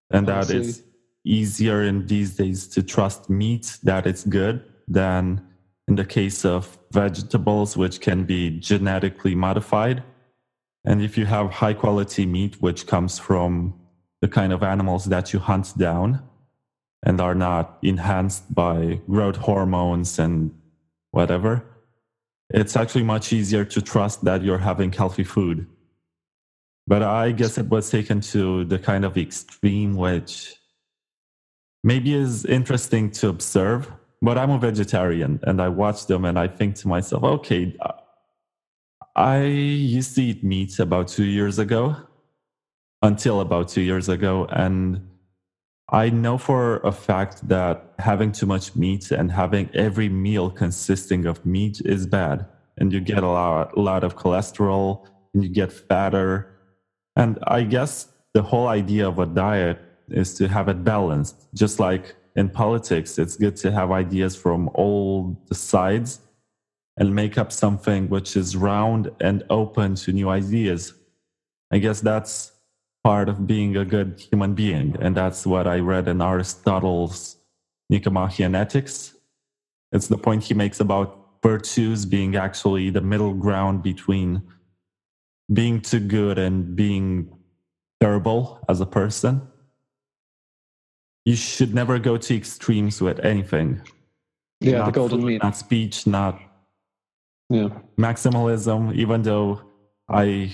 and 0.09 0.26
that 0.28 0.49
it's 0.49 0.82
easier 1.26 1.84
in 1.84 2.07
these 2.07 2.36
days 2.36 2.68
to 2.70 2.82
trust 2.82 3.30
meat 3.30 3.78
that 3.84 4.07
it's 4.07 4.24
good 4.24 4.64
than 4.88 5.45
in 5.88 5.95
the 5.95 6.05
case 6.05 6.45
of 6.45 6.78
vegetables, 6.91 7.76
which 7.76 7.99
can 7.99 8.24
be 8.24 8.57
genetically 8.59 9.36
modified. 9.36 10.03
And 10.86 11.01
if 11.01 11.17
you 11.17 11.25
have 11.25 11.51
high 11.51 11.73
quality 11.73 12.25
meat, 12.25 12.61
which 12.61 12.88
comes 12.88 13.19
from 13.19 13.73
the 14.21 14.27
kind 14.27 14.53
of 14.53 14.63
animals 14.63 15.05
that 15.05 15.34
you 15.34 15.39
hunt 15.39 15.77
down 15.77 16.21
and 17.03 17.19
are 17.19 17.36
not 17.36 17.77
enhanced 17.82 18.53
by 18.53 19.01
growth 19.07 19.38
hormones 19.38 20.19
and 20.19 20.53
whatever, 21.11 21.63
it's 22.49 22.75
actually 22.75 23.03
much 23.03 23.32
easier 23.32 23.63
to 23.65 23.82
trust 23.82 24.23
that 24.25 24.43
you're 24.43 24.57
having 24.57 24.91
healthy 24.91 25.23
food. 25.23 25.67
But 26.88 27.03
I 27.03 27.32
guess 27.32 27.57
it 27.57 27.69
was 27.69 27.89
taken 27.89 28.21
to 28.21 28.65
the 28.65 28.79
kind 28.79 29.05
of 29.05 29.17
extreme, 29.17 29.95
which 29.95 30.55
maybe 31.84 32.13
is 32.13 32.45
interesting 32.45 33.11
to 33.11 33.29
observe. 33.29 33.91
But 34.21 34.38
I'm 34.38 34.51
a 34.51 34.59
vegetarian 34.59 35.39
and 35.43 35.61
I 35.61 35.69
watch 35.69 36.07
them 36.07 36.25
and 36.25 36.38
I 36.38 36.47
think 36.47 36.75
to 36.77 36.88
myself, 36.88 37.23
okay, 37.23 37.75
I 39.16 39.43
used 39.43 40.16
to 40.16 40.24
eat 40.24 40.43
meat 40.43 40.80
about 40.80 41.07
two 41.09 41.26
years 41.26 41.59
ago 41.59 41.97
until 43.01 43.41
about 43.41 43.68
two 43.68 43.82
years 43.82 44.07
ago. 44.07 44.47
And 44.49 45.09
I 45.89 46.09
know 46.09 46.38
for 46.38 46.78
a 46.78 46.91
fact 46.91 47.47
that 47.49 47.93
having 47.99 48.32
too 48.32 48.45
much 48.45 48.76
meat 48.76 49.12
and 49.12 49.32
having 49.32 49.70
every 49.74 50.07
meal 50.07 50.49
consisting 50.49 51.26
of 51.26 51.45
meat 51.45 51.82
is 51.84 52.07
bad. 52.07 52.45
And 52.78 52.93
you 52.93 53.01
get 53.01 53.24
a 53.24 53.28
lot, 53.28 53.76
a 53.76 53.82
lot 53.82 54.03
of 54.05 54.16
cholesterol 54.16 55.05
and 55.34 55.43
you 55.43 55.49
get 55.49 55.74
fatter. 55.74 56.49
And 57.18 57.38
I 57.43 57.64
guess 57.64 58.07
the 58.34 58.41
whole 58.41 58.68
idea 58.68 59.09
of 59.09 59.20
a 59.20 59.26
diet 59.26 59.80
is 60.07 60.34
to 60.36 60.47
have 60.47 60.70
it 60.70 60.86
balanced. 60.86 61.47
Just 61.53 61.80
like 61.80 62.16
in 62.38 62.47
politics, 62.47 63.20
it's 63.20 63.36
good 63.36 63.57
to 63.57 63.72
have 63.72 63.91
ideas 63.91 64.38
from 64.38 64.70
all 64.74 65.38
the 65.49 65.55
sides 65.55 66.22
and 66.98 67.16
make 67.16 67.38
up 67.38 67.52
something 67.52 68.10
which 68.10 68.36
is 68.36 68.56
round 68.56 69.12
and 69.20 69.44
open 69.50 69.96
to 69.96 70.12
new 70.12 70.30
ideas. 70.30 70.94
I 71.72 71.78
guess 71.78 72.02
that's 72.02 72.52
part 73.04 73.30
of 73.30 73.48
being 73.48 73.78
a 73.78 73.86
good 73.86 74.20
human 74.20 74.54
being. 74.54 74.96
And 75.00 75.16
that's 75.16 75.46
what 75.46 75.68
I 75.68 75.80
read 75.80 76.08
in 76.08 76.22
Aristotle's 76.22 77.38
Nicomachean 77.89 78.56
Ethics. 78.56 79.16
It's 79.92 80.08
the 80.08 80.18
point 80.18 80.44
he 80.44 80.54
makes 80.54 80.80
about 80.80 81.18
virtues 81.44 82.06
being 82.06 82.36
actually 82.36 82.89
the 82.89 83.02
middle 83.02 83.34
ground 83.34 83.82
between 83.84 84.44
being 85.52 85.82
too 85.82 86.00
good 86.00 86.38
and 86.38 86.76
being 86.76 87.36
terrible 88.00 88.64
as 88.70 88.80
a 88.80 88.86
person. 88.86 89.42
You 91.26 91.36
should 91.36 91.74
never 91.74 92.00
go 92.00 92.18
to 92.18 92.36
extremes 92.36 93.02
with 93.02 93.20
anything. 93.20 93.82
Yeah, 94.60 94.80
not 94.80 94.86
the 94.86 94.92
golden 94.92 95.26
mean. 95.26 95.39
Not 95.42 95.58
speech, 95.58 96.08
not 96.08 96.39
yeah. 97.52 97.70
maximalism, 97.97 98.93
even 98.95 99.22
though 99.22 99.62
I 100.10 100.52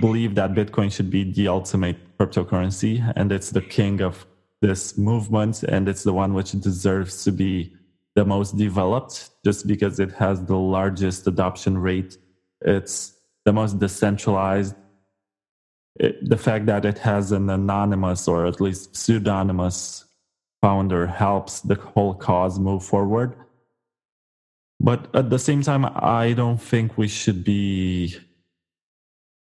believe 0.00 0.34
that 0.36 0.52
Bitcoin 0.52 0.92
should 0.92 1.10
be 1.10 1.32
the 1.32 1.48
ultimate 1.48 1.96
cryptocurrency 2.18 3.12
and 3.16 3.32
it's 3.32 3.50
the 3.50 3.60
king 3.60 4.00
of 4.02 4.26
this 4.60 4.98
movement 4.98 5.62
and 5.62 5.88
it's 5.88 6.04
the 6.04 6.12
one 6.12 6.34
which 6.34 6.52
deserves 6.52 7.24
to 7.24 7.32
be 7.32 7.74
the 8.14 8.24
most 8.24 8.56
developed 8.56 9.30
just 9.44 9.66
because 9.66 9.98
it 9.98 10.12
has 10.12 10.44
the 10.44 10.56
largest 10.56 11.26
adoption 11.26 11.78
rate. 11.78 12.18
It's 12.60 13.14
the 13.44 13.52
most 13.52 13.78
decentralized. 13.78 14.74
It, 15.98 16.28
the 16.28 16.36
fact 16.36 16.66
that 16.66 16.84
it 16.84 16.98
has 16.98 17.32
an 17.32 17.48
anonymous 17.48 18.28
or 18.28 18.46
at 18.46 18.60
least 18.60 18.94
pseudonymous 18.94 20.04
founder 20.60 21.06
helps 21.06 21.60
the 21.60 21.74
whole 21.74 22.14
cause 22.14 22.58
move 22.58 22.84
forward. 22.84 23.34
But 24.80 25.14
at 25.14 25.28
the 25.28 25.38
same 25.38 25.62
time, 25.62 25.84
I 25.84 26.32
don't 26.32 26.60
think 26.60 26.96
we 26.96 27.06
should 27.06 27.44
be 27.44 28.16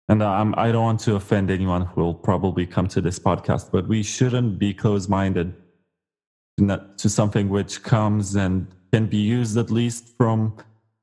and 0.08 0.22
I'm, 0.22 0.54
I 0.58 0.70
don't 0.70 0.82
want 0.82 1.00
to 1.00 1.14
offend 1.14 1.50
anyone 1.50 1.86
who 1.86 2.02
will 2.02 2.14
probably 2.14 2.66
come 2.66 2.88
to 2.88 3.00
this 3.00 3.18
podcast, 3.18 3.70
but 3.72 3.88
we 3.88 4.02
shouldn't 4.02 4.58
be 4.58 4.74
close 4.74 5.08
minded 5.08 5.54
to 6.58 7.08
something 7.08 7.48
which 7.48 7.82
comes 7.82 8.36
and 8.36 8.68
can 8.92 9.06
be 9.06 9.16
used 9.16 9.56
at 9.56 9.70
least 9.70 10.14
from 10.16 10.56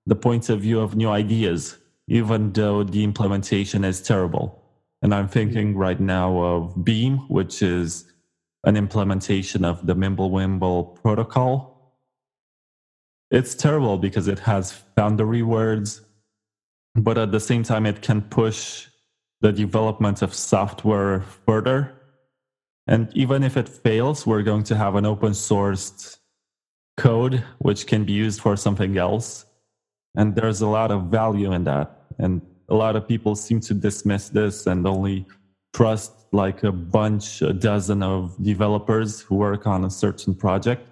the 0.06 0.16
point 0.16 0.50
of 0.50 0.62
view 0.62 0.80
of 0.80 0.96
new 0.96 1.10
ideas, 1.10 1.78
even 2.08 2.54
though 2.54 2.84
the 2.84 3.04
implementation 3.04 3.84
is 3.84 4.02
terrible. 4.02 4.64
And 5.02 5.16
I'm 5.16 5.28
thinking 5.28 5.76
right 5.76 6.00
now 6.00 6.38
of 6.40 6.86
Beam, 6.86 7.18
which 7.28 7.64
is 7.64 8.06
an 8.66 8.78
implementation 8.78 9.66
of 9.66 9.86
the 9.88 9.96
Mimblewimble 9.96 11.02
protocol. 11.02 11.71
It's 13.32 13.56
terrible 13.56 13.98
because 13.98 14.28
it 14.28 14.40
has 14.40 14.84
boundary 14.96 15.42
words, 15.42 16.02
but 16.96 17.18
at 17.18 17.32
the 17.32 17.40
same 17.40 17.64
time, 17.64 17.86
it 17.86 18.02
can 18.02 18.22
push 18.22 18.88
the 19.40 19.54
development 19.54 20.22
of 20.22 20.34
software 20.34 21.22
further. 21.46 21.94
And 22.88 23.10
even 23.16 23.42
if 23.44 23.56
it 23.56 23.70
fails, 23.70 24.28
we're 24.28 24.42
going 24.44 24.64
to 24.64 24.76
have 24.76 24.96
an 24.96 25.06
open 25.06 25.32
sourced 25.32 26.18
code 26.98 27.44
which 27.60 27.88
can 27.88 28.04
be 28.04 28.12
used 28.12 28.42
for 28.42 28.58
something 28.58 28.98
else. 28.98 29.46
And 30.16 30.36
there's 30.36 30.60
a 30.60 30.68
lot 30.68 30.92
of 30.92 31.04
value 31.06 31.54
in 31.54 31.64
that. 31.64 32.02
And 32.20 32.42
a 32.68 32.76
lot 32.76 32.98
of 32.98 33.08
people 33.08 33.36
seem 33.36 33.62
to 33.62 33.74
dismiss 33.74 34.28
this 34.28 34.68
and 34.68 34.86
only 34.86 35.26
trust 35.74 36.12
like 36.34 36.64
a 36.64 36.72
bunch, 36.72 37.42
a 37.42 37.54
dozen 37.54 38.04
of 38.04 38.36
developers 38.44 39.22
who 39.22 39.36
work 39.36 39.66
on 39.66 39.86
a 39.86 39.90
certain 39.90 40.36
project. 40.36 40.86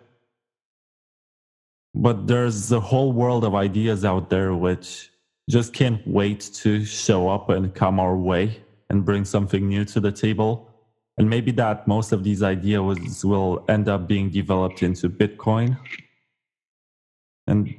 But 1.95 2.27
there's 2.27 2.71
a 2.71 2.79
whole 2.79 3.11
world 3.11 3.43
of 3.43 3.55
ideas 3.55 4.05
out 4.05 4.29
there 4.29 4.53
which 4.53 5.11
just 5.49 5.73
can't 5.73 6.05
wait 6.07 6.41
to 6.53 6.85
show 6.85 7.27
up 7.27 7.49
and 7.49 7.73
come 7.73 7.99
our 7.99 8.15
way 8.15 8.61
and 8.89 9.03
bring 9.03 9.25
something 9.25 9.67
new 9.67 9.85
to 9.85 9.99
the 9.99 10.11
table. 10.11 10.69
And 11.17 11.29
maybe 11.29 11.51
that 11.53 11.87
most 11.87 12.11
of 12.11 12.23
these 12.23 12.43
ideas 12.43 13.25
will 13.25 13.65
end 13.67 13.89
up 13.89 14.07
being 14.07 14.29
developed 14.29 14.83
into 14.83 15.09
Bitcoin. 15.09 15.77
And 17.47 17.75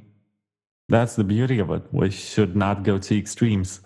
that's 0.89 1.15
the 1.15 1.23
beauty 1.23 1.59
of 1.59 1.71
it. 1.71 1.83
We 1.91 2.11
should 2.11 2.55
not 2.55 2.83
go 2.83 2.97
to 2.97 3.17
extremes. 3.17 3.79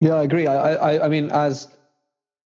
Yeah, 0.00 0.14
I 0.14 0.24
agree. 0.24 0.46
I, 0.46 0.74
I, 0.74 1.04
I 1.04 1.08
mean, 1.08 1.30
as 1.30 1.68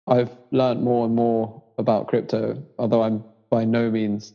I've 0.06 0.36
learned 0.50 0.82
more 0.82 1.06
and 1.06 1.14
more 1.14 1.62
about 1.78 2.08
crypto, 2.08 2.62
although 2.78 3.02
I'm 3.02 3.24
by 3.50 3.64
no 3.64 3.90
means 3.90 4.34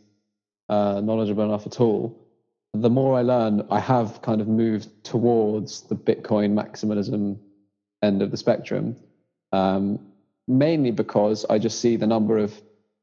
uh, 0.69 1.01
knowledgeable 1.01 1.43
enough 1.43 1.65
at 1.65 1.81
all, 1.81 2.26
the 2.81 2.89
more 2.89 3.17
I 3.17 3.21
learn, 3.21 3.65
I 3.69 3.79
have 3.79 4.21
kind 4.21 4.41
of 4.41 4.47
moved 4.47 4.89
towards 5.03 5.81
the 5.81 5.95
Bitcoin 5.95 6.53
maximalism 6.53 7.37
end 8.01 8.21
of 8.21 8.31
the 8.31 8.37
spectrum, 8.37 8.95
um, 9.51 9.99
mainly 10.47 10.91
because 10.91 11.45
I 11.49 11.59
just 11.59 11.79
see 11.79 11.95
the 11.95 12.07
number 12.07 12.37
of 12.37 12.61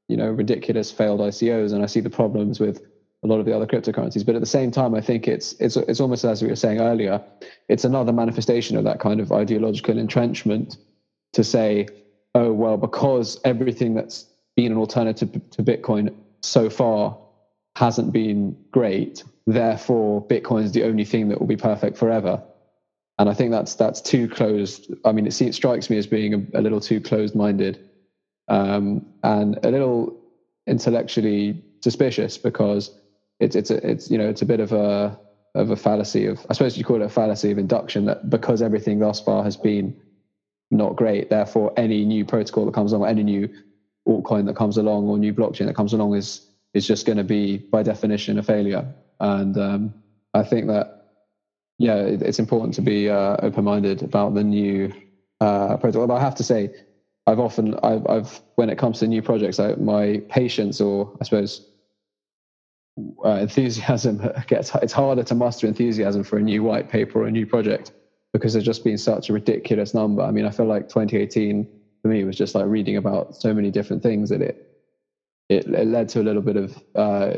you 0.08 0.16
know 0.16 0.30
ridiculous 0.30 0.90
failed 0.90 1.20
ICOs, 1.20 1.72
and 1.72 1.82
I 1.82 1.86
see 1.86 2.00
the 2.00 2.10
problems 2.10 2.60
with 2.60 2.82
a 3.22 3.26
lot 3.26 3.40
of 3.40 3.46
the 3.46 3.56
other 3.56 3.66
cryptocurrencies. 3.66 4.24
But 4.24 4.34
at 4.34 4.40
the 4.40 4.46
same 4.46 4.70
time, 4.70 4.94
I 4.94 5.00
think 5.00 5.26
it's 5.26 5.52
it's 5.54 5.76
it's 5.76 6.00
almost 6.00 6.24
as 6.24 6.42
we 6.42 6.48
were 6.48 6.56
saying 6.56 6.80
earlier, 6.80 7.22
it's 7.68 7.84
another 7.84 8.12
manifestation 8.12 8.76
of 8.76 8.84
that 8.84 9.00
kind 9.00 9.20
of 9.20 9.32
ideological 9.32 9.98
entrenchment 9.98 10.76
to 11.32 11.42
say, 11.42 11.88
oh 12.34 12.52
well, 12.52 12.76
because 12.76 13.40
everything 13.44 13.94
that's 13.94 14.26
been 14.56 14.72
an 14.72 14.78
alternative 14.78 15.32
to 15.50 15.62
Bitcoin 15.62 16.14
so 16.42 16.70
far 16.70 17.18
hasn't 17.76 18.12
been 18.12 18.56
great 18.70 19.24
therefore 19.46 20.26
Bitcoin 20.26 20.64
is 20.64 20.72
the 20.72 20.84
only 20.84 21.04
thing 21.04 21.28
that 21.28 21.40
will 21.40 21.46
be 21.46 21.56
perfect 21.56 21.96
forever. 21.96 22.42
And 23.18 23.28
I 23.28 23.34
think 23.34 23.50
that's 23.52 23.74
that's 23.74 24.00
too 24.00 24.28
closed. 24.28 24.92
I 25.04 25.12
mean, 25.12 25.26
it, 25.26 25.40
it 25.40 25.54
strikes 25.54 25.88
me 25.88 25.98
as 25.98 26.06
being 26.06 26.34
a, 26.34 26.58
a 26.58 26.62
little 26.62 26.80
too 26.80 27.00
closed-minded 27.00 27.78
um, 28.48 29.06
and 29.22 29.58
a 29.64 29.70
little 29.70 30.20
intellectually 30.66 31.62
suspicious 31.82 32.38
because 32.38 32.90
it's 33.40 33.54
it's 33.56 33.70
a, 33.70 33.88
it's 33.88 34.10
you 34.10 34.18
know 34.18 34.28
it's 34.28 34.42
a 34.42 34.46
bit 34.46 34.60
of 34.60 34.72
a 34.72 35.18
of 35.54 35.70
a 35.70 35.76
fallacy 35.76 36.26
of 36.26 36.44
I 36.50 36.54
suppose 36.54 36.76
you 36.76 36.84
call 36.84 37.02
it 37.02 37.04
a 37.04 37.08
fallacy 37.08 37.50
of 37.52 37.58
induction 37.58 38.06
that 38.06 38.28
because 38.28 38.62
everything 38.62 38.98
thus 38.98 39.20
far 39.20 39.44
has 39.44 39.56
been 39.56 39.96
not 40.70 40.96
great, 40.96 41.30
therefore 41.30 41.72
any 41.76 42.04
new 42.04 42.24
protocol 42.24 42.66
that 42.66 42.74
comes 42.74 42.92
along, 42.92 43.08
any 43.08 43.22
new 43.22 43.48
altcoin 44.08 44.46
that 44.46 44.56
comes 44.56 44.76
along 44.76 45.08
or 45.08 45.18
new 45.18 45.32
blockchain 45.32 45.66
that 45.66 45.76
comes 45.76 45.92
along 45.92 46.14
is 46.14 46.46
is 46.74 46.86
just 46.86 47.06
going 47.06 47.18
to 47.18 47.24
be 47.24 47.58
by 47.58 47.82
definition 47.82 48.38
a 48.38 48.42
failure. 48.42 48.92
And 49.20 49.56
um, 49.58 49.94
I 50.32 50.42
think 50.42 50.66
that, 50.68 51.12
yeah, 51.78 51.96
it, 51.96 52.22
it's 52.22 52.38
important 52.38 52.74
to 52.74 52.82
be 52.82 53.08
uh, 53.08 53.36
open 53.42 53.64
minded 53.64 54.02
about 54.02 54.34
the 54.34 54.44
new 54.44 54.92
uh, 55.40 55.76
project. 55.76 56.10
I 56.10 56.20
have 56.20 56.34
to 56.36 56.44
say, 56.44 56.74
I've 57.26 57.38
often, 57.38 57.74
I've, 57.82 58.06
I've, 58.06 58.40
when 58.56 58.70
it 58.70 58.78
comes 58.78 58.98
to 59.00 59.06
new 59.06 59.22
projects, 59.22 59.58
I, 59.58 59.74
my 59.74 60.22
patience 60.28 60.80
or 60.80 61.16
I 61.20 61.24
suppose 61.24 61.66
uh, 63.24 63.30
enthusiasm 63.30 64.18
gets, 64.46 64.74
it's 64.76 64.92
harder 64.92 65.22
to 65.24 65.34
muster 65.34 65.66
enthusiasm 65.66 66.22
for 66.24 66.36
a 66.36 66.42
new 66.42 66.62
white 66.62 66.90
paper 66.90 67.22
or 67.22 67.26
a 67.26 67.30
new 67.30 67.46
project 67.46 67.92
because 68.32 68.52
there's 68.52 68.64
just 68.64 68.84
been 68.84 68.98
such 68.98 69.30
a 69.30 69.32
ridiculous 69.32 69.94
number. 69.94 70.22
I 70.22 70.30
mean, 70.30 70.44
I 70.44 70.50
feel 70.50 70.66
like 70.66 70.88
2018 70.88 71.66
for 72.02 72.08
me 72.08 72.24
was 72.24 72.36
just 72.36 72.54
like 72.54 72.66
reading 72.66 72.96
about 72.96 73.36
so 73.36 73.54
many 73.54 73.70
different 73.70 74.02
things 74.02 74.28
that 74.28 74.42
it 74.42 74.70
it, 75.48 75.66
it 75.66 75.86
led 75.86 76.08
to 76.10 76.20
a 76.20 76.24
little 76.24 76.42
bit 76.42 76.56
of 76.56 76.82
uh, 76.94 77.34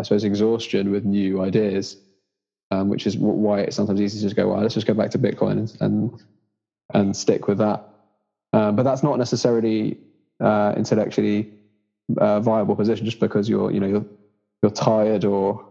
I 0.00 0.02
suppose 0.02 0.24
exhaustion 0.24 0.90
with 0.90 1.04
new 1.04 1.42
ideas, 1.42 1.96
um, 2.70 2.88
which 2.88 3.06
is 3.06 3.16
why 3.16 3.60
it's 3.60 3.76
sometimes 3.76 4.00
easy 4.00 4.18
to 4.18 4.24
just 4.24 4.36
go, 4.36 4.48
well, 4.48 4.60
let's 4.60 4.74
just 4.74 4.86
go 4.86 4.94
back 4.94 5.10
to 5.10 5.18
Bitcoin 5.18 5.52
and 5.52 5.76
and, 5.80 6.22
and 6.92 7.16
stick 7.16 7.46
with 7.46 7.58
that. 7.58 7.88
Um, 8.52 8.76
but 8.76 8.82
that's 8.82 9.02
not 9.02 9.18
necessarily 9.18 9.98
uh, 10.40 10.74
intellectually 10.76 11.52
uh, 12.16 12.40
viable 12.40 12.76
position 12.76 13.04
just 13.04 13.20
because 13.20 13.48
you're 13.48 13.70
you 13.70 13.80
know 13.80 13.86
you're 13.86 14.06
you're 14.62 14.72
tired 14.72 15.24
or 15.24 15.68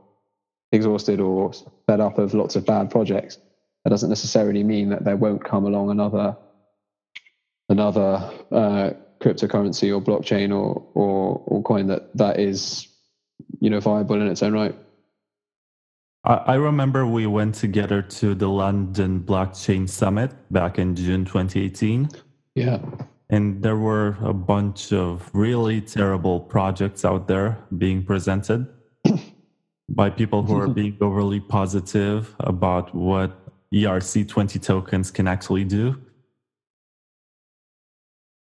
exhausted 0.71 1.19
or 1.19 1.51
fed 1.87 1.99
up 1.99 2.17
of 2.17 2.33
lots 2.33 2.55
of 2.55 2.65
bad 2.65 2.91
projects. 2.91 3.37
That 3.83 3.89
doesn't 3.91 4.09
necessarily 4.09 4.63
mean 4.63 4.89
that 4.89 5.03
there 5.03 5.17
won't 5.17 5.43
come 5.43 5.65
along 5.65 5.89
another 5.89 6.37
another 7.69 8.29
uh, 8.51 8.91
cryptocurrency 9.19 9.95
or 9.95 10.01
blockchain 10.01 10.51
or, 10.51 10.85
or 10.93 11.41
or 11.45 11.63
coin 11.63 11.87
that 11.87 12.15
that 12.17 12.39
is 12.39 12.88
you 13.59 13.69
know 13.69 13.79
viable 13.79 14.21
in 14.21 14.27
its 14.27 14.43
own 14.43 14.53
right. 14.53 14.75
I 16.25 16.55
remember 16.55 17.07
we 17.07 17.25
went 17.27 17.55
together 17.55 18.01
to 18.01 18.35
the 18.35 18.49
London 18.49 19.21
Blockchain 19.21 19.89
Summit 19.89 20.31
back 20.51 20.77
in 20.77 20.93
June 20.93 21.23
2018. 21.23 22.09
Yeah. 22.55 22.79
And 23.29 23.63
there 23.63 23.77
were 23.77 24.17
a 24.21 24.33
bunch 24.33 24.91
of 24.91 25.29
really 25.33 25.79
terrible 25.79 26.41
projects 26.41 27.05
out 27.05 27.27
there 27.27 27.57
being 27.77 28.03
presented 28.03 28.67
by 29.89 30.09
people 30.09 30.43
who 30.43 30.59
are 30.59 30.67
being 30.67 30.97
overly 30.99 31.39
positive 31.39 32.35
about 32.41 32.93
what 32.93 33.39
ERC20 33.73 34.61
tokens 34.61 35.11
can 35.11 35.27
actually 35.27 35.63
do. 35.63 35.95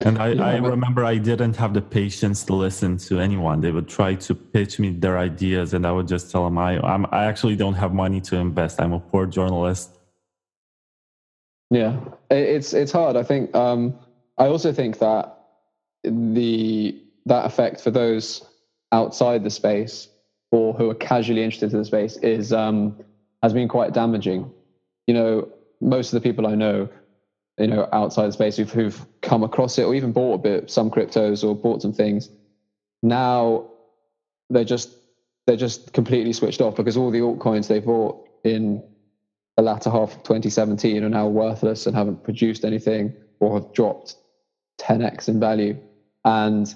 And 0.02 0.20
I, 0.20 0.30
yeah, 0.30 0.46
I 0.46 0.58
remember 0.58 1.04
I 1.04 1.18
didn't 1.18 1.56
have 1.56 1.74
the 1.74 1.82
patience 1.82 2.44
to 2.46 2.56
listen 2.56 2.98
to 2.98 3.20
anyone. 3.20 3.62
They 3.62 3.72
would 3.72 3.88
try 3.88 4.14
to 4.14 4.36
pitch 4.36 4.78
me 4.78 4.92
their 4.92 5.18
ideas, 5.18 5.74
and 5.74 5.88
I 5.88 5.92
would 5.92 6.08
just 6.08 6.32
tell 6.32 6.44
them, 6.46 6.58
I, 6.58 6.80
I'm, 6.80 7.08
I 7.12 7.26
actually 7.26 7.56
don't 7.56 7.74
have 7.74 7.94
money 7.94 8.22
to 8.22 8.36
invest. 8.36 8.80
I'm 8.80 8.94
a 8.94 9.00
poor 9.00 9.26
journalist. 9.26 9.90
Yeah, 11.72 12.00
it's 12.30 12.74
it's 12.74 12.92
hard. 12.92 13.16
I 13.18 13.24
think. 13.24 13.54
Um, 13.56 13.98
I 14.38 14.48
also 14.48 14.72
think 14.72 15.00
that 15.00 15.38
the 16.04 17.02
that 17.26 17.46
effect 17.46 17.82
for 17.82 17.92
those 17.92 18.46
outside 18.92 19.44
the 19.44 19.50
space 19.50 20.08
or 20.52 20.74
who 20.74 20.90
are 20.90 20.96
casually 20.96 21.44
interested 21.44 21.74
in 21.74 21.80
the 21.80 21.86
space 21.86 22.18
is 22.18 22.54
um, 22.54 22.96
has 23.44 23.52
been 23.52 23.68
quite 23.68 23.94
damaging. 23.94 24.50
You 25.08 25.14
know, 25.14 25.50
most 25.82 26.14
of 26.14 26.22
the 26.22 26.30
people 26.30 26.48
I 26.48 26.56
know 26.56 26.88
you 27.58 27.68
know 27.68 27.88
outside 27.92 28.28
the 28.28 28.34
space 28.34 28.58
who've, 28.58 28.72
who've 28.72 29.06
come 29.22 29.44
across 29.44 29.78
it 29.78 29.84
or 29.84 29.96
even 29.96 30.12
bought 30.12 30.36
a 30.36 30.38
bit 30.38 30.70
some 30.70 30.92
cryptos 30.92 31.44
or 31.44 31.56
bought 31.56 31.82
some 31.82 31.94
things. 31.94 32.30
Now 33.02 33.70
they're 34.50 34.64
just 34.64 34.90
they're 35.46 35.56
just 35.56 35.94
completely 35.94 36.34
switched 36.34 36.62
off 36.62 36.76
because 36.76 36.98
all 36.98 37.10
the 37.10 37.20
altcoins 37.20 37.68
they 37.68 37.80
bought 37.80 38.28
in 38.44 38.84
the 39.56 39.64
latter 39.64 39.90
half 39.90 40.14
of 40.14 40.24
2017 40.24 41.04
are 41.04 41.10
now 41.10 41.28
worthless 41.28 41.88
and 41.88 41.96
haven't 41.96 42.24
produced 42.24 42.64
anything 42.64 43.14
or 43.40 43.56
have 43.56 43.74
dropped 43.74 44.16
10x 44.80 45.28
in 45.28 45.40
value. 45.40 45.78
And 46.24 46.74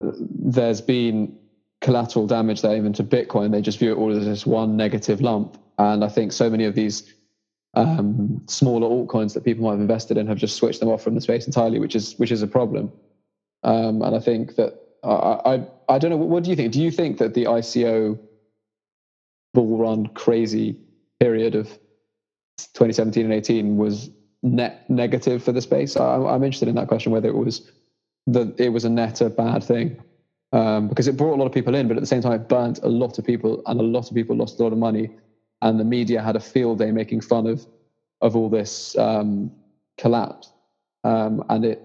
there's 0.00 0.80
been 0.82 1.38
collateral 1.80 2.26
damage 2.26 2.60
there 2.60 2.76
even 2.76 2.92
to 2.94 3.04
bitcoin. 3.04 3.52
They 3.52 3.62
just 3.62 3.78
view 3.78 3.92
it 3.92 3.96
all 3.96 4.14
as 4.14 4.24
this 4.24 4.44
one 4.44 4.76
negative 4.76 5.20
lump. 5.20 5.58
And 5.78 6.04
i 6.04 6.08
think 6.08 6.32
so 6.32 6.50
many 6.50 6.64
of 6.64 6.74
these 6.74 7.14
um, 7.76 8.42
smaller 8.46 8.88
altcoins 8.88 9.34
that 9.34 9.44
people 9.44 9.64
might 9.64 9.72
have 9.72 9.80
invested 9.80 10.16
in 10.16 10.26
have 10.26 10.38
just 10.38 10.56
switched 10.56 10.80
them 10.80 10.88
off 10.88 11.02
from 11.02 11.14
the 11.14 11.20
space 11.20 11.46
entirely, 11.46 11.78
which 11.78 11.94
is 11.94 12.14
which 12.18 12.32
is 12.32 12.42
a 12.42 12.46
problem. 12.46 12.90
Um, 13.62 14.02
and 14.02 14.16
I 14.16 14.18
think 14.18 14.56
that 14.56 14.80
I, 15.04 15.08
I 15.08 15.66
I 15.90 15.98
don't 15.98 16.10
know. 16.10 16.16
What 16.16 16.42
do 16.44 16.50
you 16.50 16.56
think? 16.56 16.72
Do 16.72 16.80
you 16.80 16.90
think 16.90 17.18
that 17.18 17.34
the 17.34 17.44
ICO 17.44 18.18
bull 19.52 19.76
run 19.76 20.06
crazy 20.08 20.76
period 21.20 21.54
of 21.54 21.66
2017 22.58 23.24
and 23.24 23.34
18 23.34 23.76
was 23.76 24.10
net 24.42 24.88
negative 24.88 25.42
for 25.42 25.52
the 25.52 25.60
space? 25.60 25.96
I, 25.96 26.16
I'm 26.16 26.44
interested 26.44 26.68
in 26.68 26.74
that 26.76 26.88
question. 26.88 27.12
Whether 27.12 27.28
it 27.28 27.36
was 27.36 27.70
that 28.26 28.58
it 28.58 28.70
was 28.70 28.86
a 28.86 28.90
net 28.90 29.20
a 29.20 29.28
bad 29.28 29.62
thing. 29.62 30.02
Um, 30.52 30.88
because 30.88 31.08
it 31.08 31.16
brought 31.16 31.34
a 31.34 31.38
lot 31.38 31.46
of 31.46 31.52
people 31.52 31.74
in, 31.74 31.88
but 31.88 31.96
at 31.96 32.00
the 32.00 32.06
same 32.06 32.22
time, 32.22 32.32
it 32.32 32.48
burnt 32.48 32.78
a 32.82 32.88
lot 32.88 33.18
of 33.18 33.24
people, 33.24 33.62
and 33.66 33.80
a 33.80 33.82
lot 33.82 34.08
of 34.08 34.14
people 34.14 34.36
lost 34.36 34.58
a 34.60 34.62
lot 34.62 34.72
of 34.72 34.78
money 34.78 35.10
and 35.66 35.80
the 35.80 35.84
media 35.84 36.22
had 36.22 36.36
a 36.36 36.40
field 36.40 36.78
day 36.78 36.92
making 36.92 37.20
fun 37.20 37.46
of 37.46 37.66
of 38.20 38.36
all 38.36 38.48
this 38.48 38.96
um, 38.96 39.50
collapse. 39.98 40.50
Um, 41.04 41.44
and 41.50 41.64
it, 41.64 41.82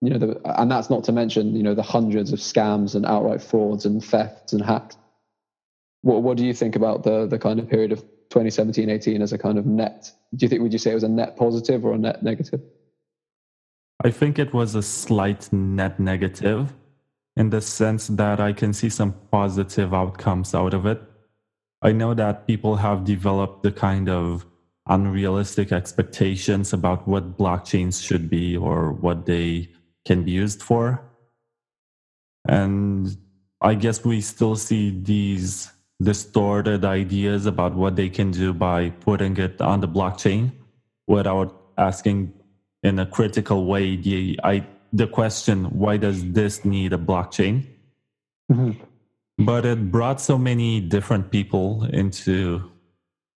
you 0.00 0.10
know, 0.10 0.18
the, 0.18 0.60
and 0.60 0.70
that's 0.70 0.90
not 0.90 1.04
to 1.04 1.12
mention, 1.12 1.54
you 1.54 1.62
know, 1.62 1.74
the 1.74 1.82
hundreds 1.82 2.32
of 2.32 2.40
scams 2.40 2.94
and 2.94 3.06
outright 3.06 3.40
frauds 3.40 3.86
and 3.86 4.04
thefts 4.04 4.52
and 4.52 4.64
hacks. 4.64 4.96
What 6.02 6.22
What 6.22 6.36
do 6.38 6.44
you 6.46 6.54
think 6.54 6.74
about 6.74 7.02
the 7.02 7.26
the 7.26 7.38
kind 7.38 7.60
of 7.60 7.68
period 7.68 7.92
of 7.92 8.00
2017, 8.30 8.88
18 8.88 9.22
as 9.22 9.32
a 9.32 9.38
kind 9.38 9.58
of 9.58 9.66
net? 9.66 10.10
Do 10.34 10.44
you 10.44 10.48
think 10.48 10.62
would 10.62 10.72
you 10.72 10.78
say 10.78 10.92
it 10.92 10.94
was 10.94 11.04
a 11.04 11.08
net 11.08 11.36
positive 11.36 11.84
or 11.84 11.92
a 11.92 11.98
net 11.98 12.22
negative? 12.22 12.62
I 14.04 14.10
think 14.10 14.38
it 14.38 14.54
was 14.54 14.74
a 14.74 14.82
slight 14.82 15.52
net 15.52 16.00
negative 16.00 16.72
in 17.36 17.50
the 17.50 17.60
sense 17.60 18.06
that 18.08 18.40
I 18.40 18.52
can 18.52 18.72
see 18.72 18.88
some 18.88 19.12
positive 19.30 19.92
outcomes 19.92 20.54
out 20.54 20.72
of 20.72 20.86
it. 20.86 21.00
I 21.82 21.92
know 21.92 22.14
that 22.14 22.46
people 22.46 22.76
have 22.76 23.04
developed 23.04 23.62
the 23.62 23.70
kind 23.72 24.08
of 24.08 24.44
unrealistic 24.88 25.70
expectations 25.70 26.72
about 26.72 27.06
what 27.06 27.38
blockchains 27.38 28.04
should 28.04 28.28
be 28.28 28.56
or 28.56 28.92
what 28.92 29.26
they 29.26 29.68
can 30.04 30.24
be 30.24 30.32
used 30.32 30.62
for. 30.62 31.02
And 32.48 33.16
I 33.60 33.74
guess 33.74 34.04
we 34.04 34.20
still 34.20 34.56
see 34.56 34.90
these 34.90 35.70
distorted 36.02 36.84
ideas 36.84 37.46
about 37.46 37.74
what 37.74 37.96
they 37.96 38.08
can 38.08 38.30
do 38.30 38.52
by 38.54 38.90
putting 38.90 39.36
it 39.36 39.60
on 39.60 39.80
the 39.80 39.88
blockchain 39.88 40.52
without 41.06 41.60
asking 41.76 42.32
in 42.82 42.98
a 42.98 43.06
critical 43.06 43.66
way 43.66 43.96
the 43.96 44.38
I, 44.44 44.64
the 44.92 45.08
question 45.08 45.64
why 45.64 45.96
does 45.96 46.32
this 46.32 46.64
need 46.64 46.92
a 46.92 46.98
blockchain 46.98 47.66
mm-hmm 48.50 48.84
but 49.38 49.64
it 49.64 49.90
brought 49.92 50.20
so 50.20 50.36
many 50.36 50.80
different 50.80 51.30
people 51.30 51.84
into 51.92 52.70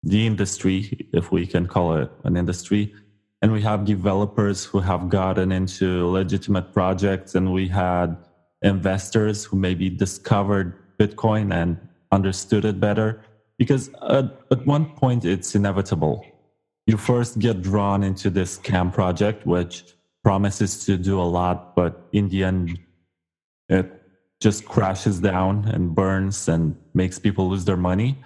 the 0.03 0.27
industry, 0.27 1.09
if 1.13 1.31
we 1.31 1.47
can 1.47 1.67
call 1.67 1.95
it 1.95 2.11
an 2.25 2.37
industry. 2.37 2.93
And 3.41 3.53
we 3.53 3.63
have 3.63 3.85
developers 3.85 4.65
who 4.65 4.81
have 4.81 5.09
gotten 5.09 5.53
into 5.53 6.09
legitimate 6.09 6.73
projects, 6.73 7.35
and 7.35 7.53
we 7.53 7.69
had 7.69 8.17
investors 8.63 9.45
who 9.45 9.57
maybe 9.57 9.91
discovered 9.91 10.75
Bitcoin 10.99 11.53
and 11.53 11.79
understood 12.11 12.65
it 12.65 12.81
better. 12.81 13.23
Because 13.59 13.91
at, 14.09 14.41
at 14.51 14.67
one 14.67 14.87
point, 14.87 15.25
it's 15.25 15.55
inevitable. 15.55 16.25
You 16.87 16.97
first 16.97 17.39
get 17.39 17.63
drawn 17.63 18.03
into 18.03 18.29
this 18.29 18.59
scam 18.59 18.93
project, 18.93 19.47
which 19.47 19.85
promises 20.25 20.85
to 20.87 20.97
do 20.97 21.21
a 21.21 21.23
lot, 21.23 21.77
but 21.77 22.09
in 22.13 22.29
the 22.29 22.45
end, 22.45 22.79
it 23.69 24.02
just 24.43 24.65
crashes 24.65 25.21
down 25.21 25.65
and 25.69 25.95
burns 25.95 26.49
and 26.49 26.77
makes 26.95 27.19
people 27.19 27.49
lose 27.49 27.65
their 27.65 27.77
money. 27.77 28.19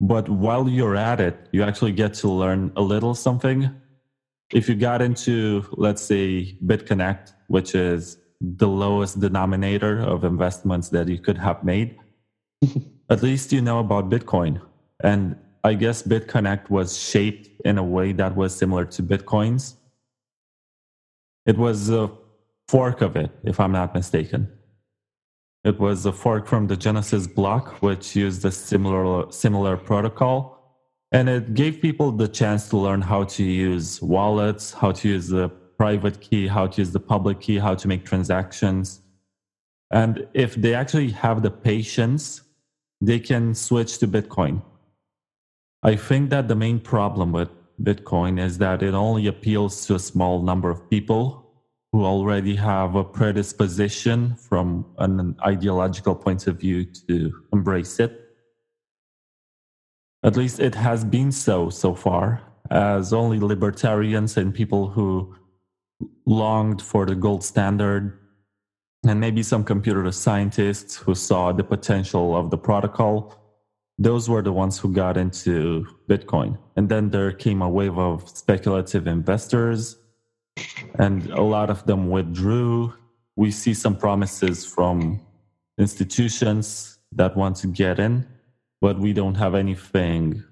But 0.00 0.28
while 0.28 0.68
you're 0.68 0.96
at 0.96 1.20
it, 1.20 1.48
you 1.52 1.62
actually 1.62 1.92
get 1.92 2.14
to 2.14 2.28
learn 2.28 2.72
a 2.76 2.82
little 2.82 3.14
something. 3.14 3.70
If 4.52 4.68
you 4.68 4.74
got 4.74 5.00
into, 5.00 5.64
let's 5.72 6.02
say, 6.02 6.56
BitConnect, 6.66 7.32
which 7.46 7.74
is 7.74 8.18
the 8.40 8.68
lowest 8.68 9.20
denominator 9.20 10.00
of 10.00 10.24
investments 10.24 10.88
that 10.90 11.08
you 11.08 11.18
could 11.18 11.38
have 11.38 11.62
made, 11.62 11.96
at 13.10 13.22
least 13.22 13.52
you 13.52 13.60
know 13.60 13.78
about 13.78 14.10
Bitcoin. 14.10 14.60
And 15.04 15.36
I 15.62 15.74
guess 15.74 16.02
BitConnect 16.02 16.68
was 16.68 16.98
shaped 16.98 17.48
in 17.64 17.78
a 17.78 17.84
way 17.84 18.12
that 18.12 18.34
was 18.34 18.54
similar 18.54 18.84
to 18.86 19.02
Bitcoin's. 19.02 19.76
It 21.46 21.56
was 21.56 21.90
a 21.90 22.10
fork 22.68 23.02
of 23.02 23.16
it, 23.16 23.30
if 23.44 23.60
I'm 23.60 23.72
not 23.72 23.94
mistaken. 23.94 24.52
It 25.68 25.78
was 25.78 26.06
a 26.06 26.12
fork 26.12 26.46
from 26.46 26.66
the 26.66 26.78
Genesis 26.78 27.26
block, 27.26 27.82
which 27.82 28.16
used 28.16 28.42
a 28.46 28.50
similar 28.50 29.30
similar 29.30 29.76
protocol, 29.76 30.38
and 31.12 31.28
it 31.28 31.52
gave 31.52 31.82
people 31.82 32.10
the 32.10 32.26
chance 32.26 32.70
to 32.70 32.78
learn 32.78 33.02
how 33.02 33.24
to 33.36 33.42
use 33.44 34.00
wallets, 34.00 34.72
how 34.72 34.92
to 34.92 35.08
use 35.16 35.28
the 35.28 35.50
private 35.76 36.22
key, 36.22 36.46
how 36.46 36.66
to 36.68 36.80
use 36.80 36.92
the 36.92 37.04
public 37.12 37.40
key, 37.40 37.58
how 37.58 37.74
to 37.74 37.86
make 37.86 38.06
transactions. 38.06 39.02
And 39.90 40.26
if 40.32 40.54
they 40.54 40.72
actually 40.72 41.10
have 41.10 41.42
the 41.42 41.50
patience, 41.50 42.40
they 43.02 43.20
can 43.20 43.54
switch 43.54 43.98
to 43.98 44.08
Bitcoin. 44.08 44.62
I 45.82 45.96
think 45.96 46.30
that 46.30 46.48
the 46.48 46.56
main 46.56 46.80
problem 46.80 47.30
with 47.32 47.50
Bitcoin 47.82 48.40
is 48.40 48.56
that 48.58 48.82
it 48.82 48.94
only 48.94 49.26
appeals 49.26 49.84
to 49.86 49.96
a 49.96 49.98
small 49.98 50.42
number 50.42 50.70
of 50.70 50.88
people 50.88 51.47
who 51.92 52.04
already 52.04 52.54
have 52.56 52.94
a 52.94 53.04
predisposition 53.04 54.36
from 54.36 54.84
an 54.98 55.36
ideological 55.44 56.14
point 56.14 56.46
of 56.46 56.60
view 56.60 56.84
to 56.84 57.32
embrace 57.52 57.98
it. 57.98 58.12
At 60.22 60.36
least 60.36 60.60
it 60.60 60.74
has 60.74 61.04
been 61.04 61.32
so 61.32 61.70
so 61.70 61.94
far. 61.94 62.42
as 62.70 63.12
only 63.12 63.38
libertarians 63.38 64.36
and 64.36 64.54
people 64.54 64.88
who 64.88 65.34
longed 66.26 66.82
for 66.82 67.06
the 67.06 67.14
gold 67.14 67.42
standard, 67.42 68.18
and 69.06 69.20
maybe 69.20 69.42
some 69.42 69.64
computer 69.64 70.10
scientists 70.12 70.96
who 70.96 71.14
saw 71.14 71.52
the 71.52 71.64
potential 71.64 72.36
of 72.36 72.50
the 72.50 72.58
protocol. 72.58 73.34
Those 73.98 74.28
were 74.28 74.42
the 74.42 74.52
ones 74.52 74.78
who 74.78 74.92
got 74.92 75.16
into 75.16 75.86
Bitcoin. 76.08 76.58
And 76.76 76.88
then 76.88 77.10
there 77.10 77.32
came 77.32 77.62
a 77.62 77.68
wave 77.68 77.98
of 77.98 78.28
speculative 78.28 79.06
investors, 79.06 79.96
and 80.98 81.30
a 81.30 81.42
lot 81.42 81.70
of 81.70 81.84
them 81.86 82.10
withdrew. 82.10 82.92
We 83.36 83.50
see 83.50 83.74
some 83.74 83.96
promises 83.96 84.64
from 84.64 85.20
institutions 85.78 86.98
that 87.12 87.36
want 87.36 87.56
to 87.58 87.68
get 87.68 87.98
in, 87.98 88.26
but 88.80 88.98
we 88.98 89.12
don't 89.12 89.36
have 89.36 89.54
anything 89.54 90.44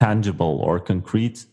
tangible 0.00 0.60
or 0.62 0.80
concrete. 0.80 1.46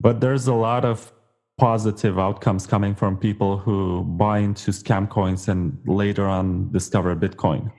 But 0.00 0.20
there's 0.20 0.46
a 0.46 0.54
lot 0.54 0.84
of 0.84 1.12
positive 1.58 2.18
outcomes 2.18 2.66
coming 2.66 2.94
from 2.94 3.18
people 3.18 3.58
who 3.58 4.02
buy 4.02 4.38
into 4.38 4.70
scam 4.70 5.08
coins 5.08 5.46
and 5.46 5.78
later 5.86 6.26
on 6.26 6.72
discover 6.72 7.14
Bitcoin. 7.14 7.70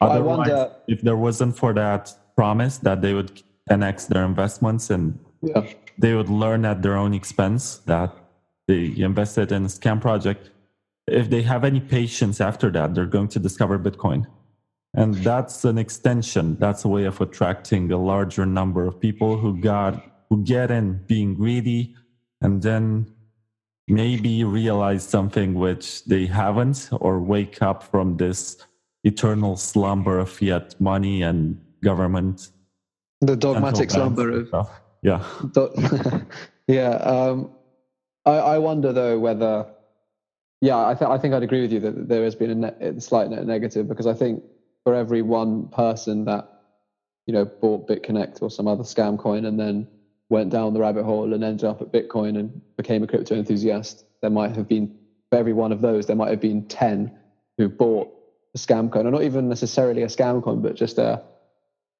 I 0.00 0.20
wonder 0.20 0.70
if 0.86 1.02
there 1.02 1.16
wasn't 1.16 1.56
for 1.58 1.72
that 1.74 2.14
promise 2.36 2.78
that 2.78 3.02
they 3.02 3.14
would 3.14 3.42
10x 3.68 4.06
their 4.08 4.24
investments 4.24 4.90
and 4.90 5.18
yeah. 5.42 5.66
they 5.98 6.14
would 6.14 6.28
learn 6.28 6.64
at 6.64 6.82
their 6.82 6.96
own 6.96 7.14
expense 7.14 7.78
that 7.86 8.14
they 8.66 8.92
invested 8.96 9.52
in 9.52 9.64
a 9.64 9.68
scam 9.68 10.00
project. 10.00 10.50
If 11.06 11.30
they 11.30 11.42
have 11.42 11.64
any 11.64 11.80
patience 11.80 12.40
after 12.40 12.70
that, 12.72 12.94
they're 12.94 13.06
going 13.06 13.28
to 13.28 13.38
discover 13.38 13.78
Bitcoin. 13.78 14.26
And 14.94 15.14
that's 15.16 15.64
an 15.64 15.78
extension. 15.78 16.56
That's 16.58 16.84
a 16.84 16.88
way 16.88 17.04
of 17.04 17.20
attracting 17.20 17.92
a 17.92 17.98
larger 17.98 18.46
number 18.46 18.86
of 18.86 18.98
people 18.98 19.36
who 19.36 19.56
got 19.60 20.02
who 20.30 20.42
get 20.42 20.70
in 20.70 21.00
being 21.06 21.34
greedy 21.34 21.94
and 22.40 22.62
then 22.62 23.06
maybe 23.86 24.42
realize 24.42 25.06
something 25.06 25.54
which 25.54 26.04
they 26.04 26.26
haven't 26.26 26.88
or 26.92 27.20
wake 27.20 27.62
up 27.62 27.84
from 27.84 28.16
this 28.16 28.56
eternal 29.04 29.56
slumber 29.56 30.18
of 30.18 30.30
fiat 30.30 30.80
money 30.80 31.22
and 31.22 31.60
government. 31.84 32.50
The 33.20 33.36
dogmatic 33.36 33.90
slumber 33.90 34.46
of. 34.52 34.70
Yeah. 35.02 35.24
yeah. 36.68 36.90
Um, 36.90 37.50
I, 38.24 38.32
I 38.32 38.58
wonder 38.58 38.92
though 38.92 39.18
whether 39.18 39.66
yeah, 40.60 40.88
I, 40.88 40.94
th- 40.94 41.10
I 41.10 41.18
think 41.18 41.34
I'd 41.34 41.42
agree 41.42 41.62
with 41.62 41.72
you 41.72 41.80
that 41.80 42.08
there 42.08 42.24
has 42.24 42.34
been 42.34 42.64
a, 42.64 42.72
a 42.80 43.00
slight 43.00 43.30
net 43.30 43.46
negative 43.46 43.88
because 43.88 44.06
I 44.06 44.14
think 44.14 44.42
for 44.84 44.94
every 44.94 45.22
one 45.22 45.68
person 45.68 46.24
that 46.26 46.46
you 47.26 47.34
know 47.34 47.46
bought 47.46 47.86
BitConnect 47.88 48.42
or 48.42 48.50
some 48.50 48.68
other 48.68 48.84
scam 48.84 49.18
coin 49.18 49.44
and 49.44 49.58
then 49.60 49.86
went 50.30 50.50
down 50.50 50.74
the 50.74 50.80
rabbit 50.80 51.04
hole 51.04 51.32
and 51.34 51.44
ended 51.44 51.64
up 51.64 51.82
at 51.82 51.92
Bitcoin 51.92 52.38
and 52.38 52.62
became 52.76 53.02
a 53.02 53.06
crypto 53.06 53.36
enthusiast, 53.36 54.04
there 54.22 54.30
might 54.30 54.56
have 54.56 54.68
been 54.68 54.88
for 55.30 55.38
every 55.38 55.52
one 55.52 55.72
of 55.72 55.80
those 55.80 56.06
there 56.06 56.16
might 56.16 56.30
have 56.30 56.40
been 56.40 56.62
ten 56.64 57.10
who 57.58 57.68
bought 57.68 58.08
a 58.54 58.58
scam 58.58 58.90
coin, 58.90 59.06
or 59.06 59.10
not 59.12 59.22
even 59.22 59.48
necessarily 59.48 60.02
a 60.02 60.06
scam 60.08 60.42
coin, 60.42 60.62
but 60.62 60.74
just 60.74 60.98
a 60.98 61.20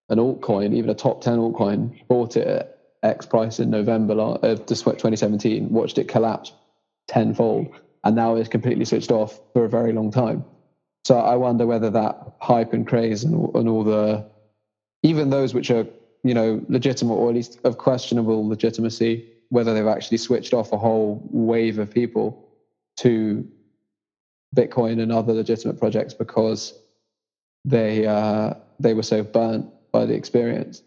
an 0.08 0.18
altcoin, 0.18 0.74
even 0.74 0.90
a 0.90 0.94
top 0.94 1.20
ten 1.20 1.38
altcoin, 1.38 1.92
bought 2.08 2.36
it 2.36 2.68
X 3.06 3.26
price 3.26 3.58
in 3.58 3.70
November 3.70 4.14
of 4.14 4.44
uh, 4.44 4.56
2017, 4.56 5.70
watched 5.70 5.98
it 5.98 6.08
collapse 6.08 6.52
tenfold, 7.08 7.68
and 8.04 8.16
now 8.16 8.36
is 8.36 8.48
completely 8.48 8.84
switched 8.84 9.10
off 9.10 9.40
for 9.52 9.64
a 9.64 9.68
very 9.68 9.92
long 9.92 10.10
time. 10.10 10.44
So 11.04 11.18
I 11.18 11.36
wonder 11.36 11.66
whether 11.66 11.90
that 11.90 12.34
hype 12.40 12.72
and 12.72 12.86
craze 12.86 13.22
and, 13.22 13.54
and 13.54 13.68
all 13.68 13.84
the, 13.84 14.26
even 15.02 15.30
those 15.30 15.54
which 15.54 15.70
are 15.70 15.86
you 16.24 16.34
know 16.34 16.60
legitimate 16.68 17.14
or 17.14 17.28
at 17.28 17.34
least 17.34 17.60
of 17.64 17.78
questionable 17.78 18.46
legitimacy, 18.48 19.24
whether 19.50 19.72
they've 19.72 19.86
actually 19.86 20.18
switched 20.18 20.52
off 20.52 20.72
a 20.72 20.78
whole 20.78 21.22
wave 21.30 21.78
of 21.78 21.90
people 21.90 22.48
to 22.96 23.46
Bitcoin 24.54 25.00
and 25.00 25.12
other 25.12 25.32
legitimate 25.32 25.78
projects 25.78 26.14
because 26.14 26.74
they 27.64 28.06
uh, 28.06 28.54
they 28.80 28.94
were 28.94 29.02
so 29.02 29.22
burnt 29.22 29.66
by 29.92 30.06
the 30.06 30.14
experience. 30.14 30.82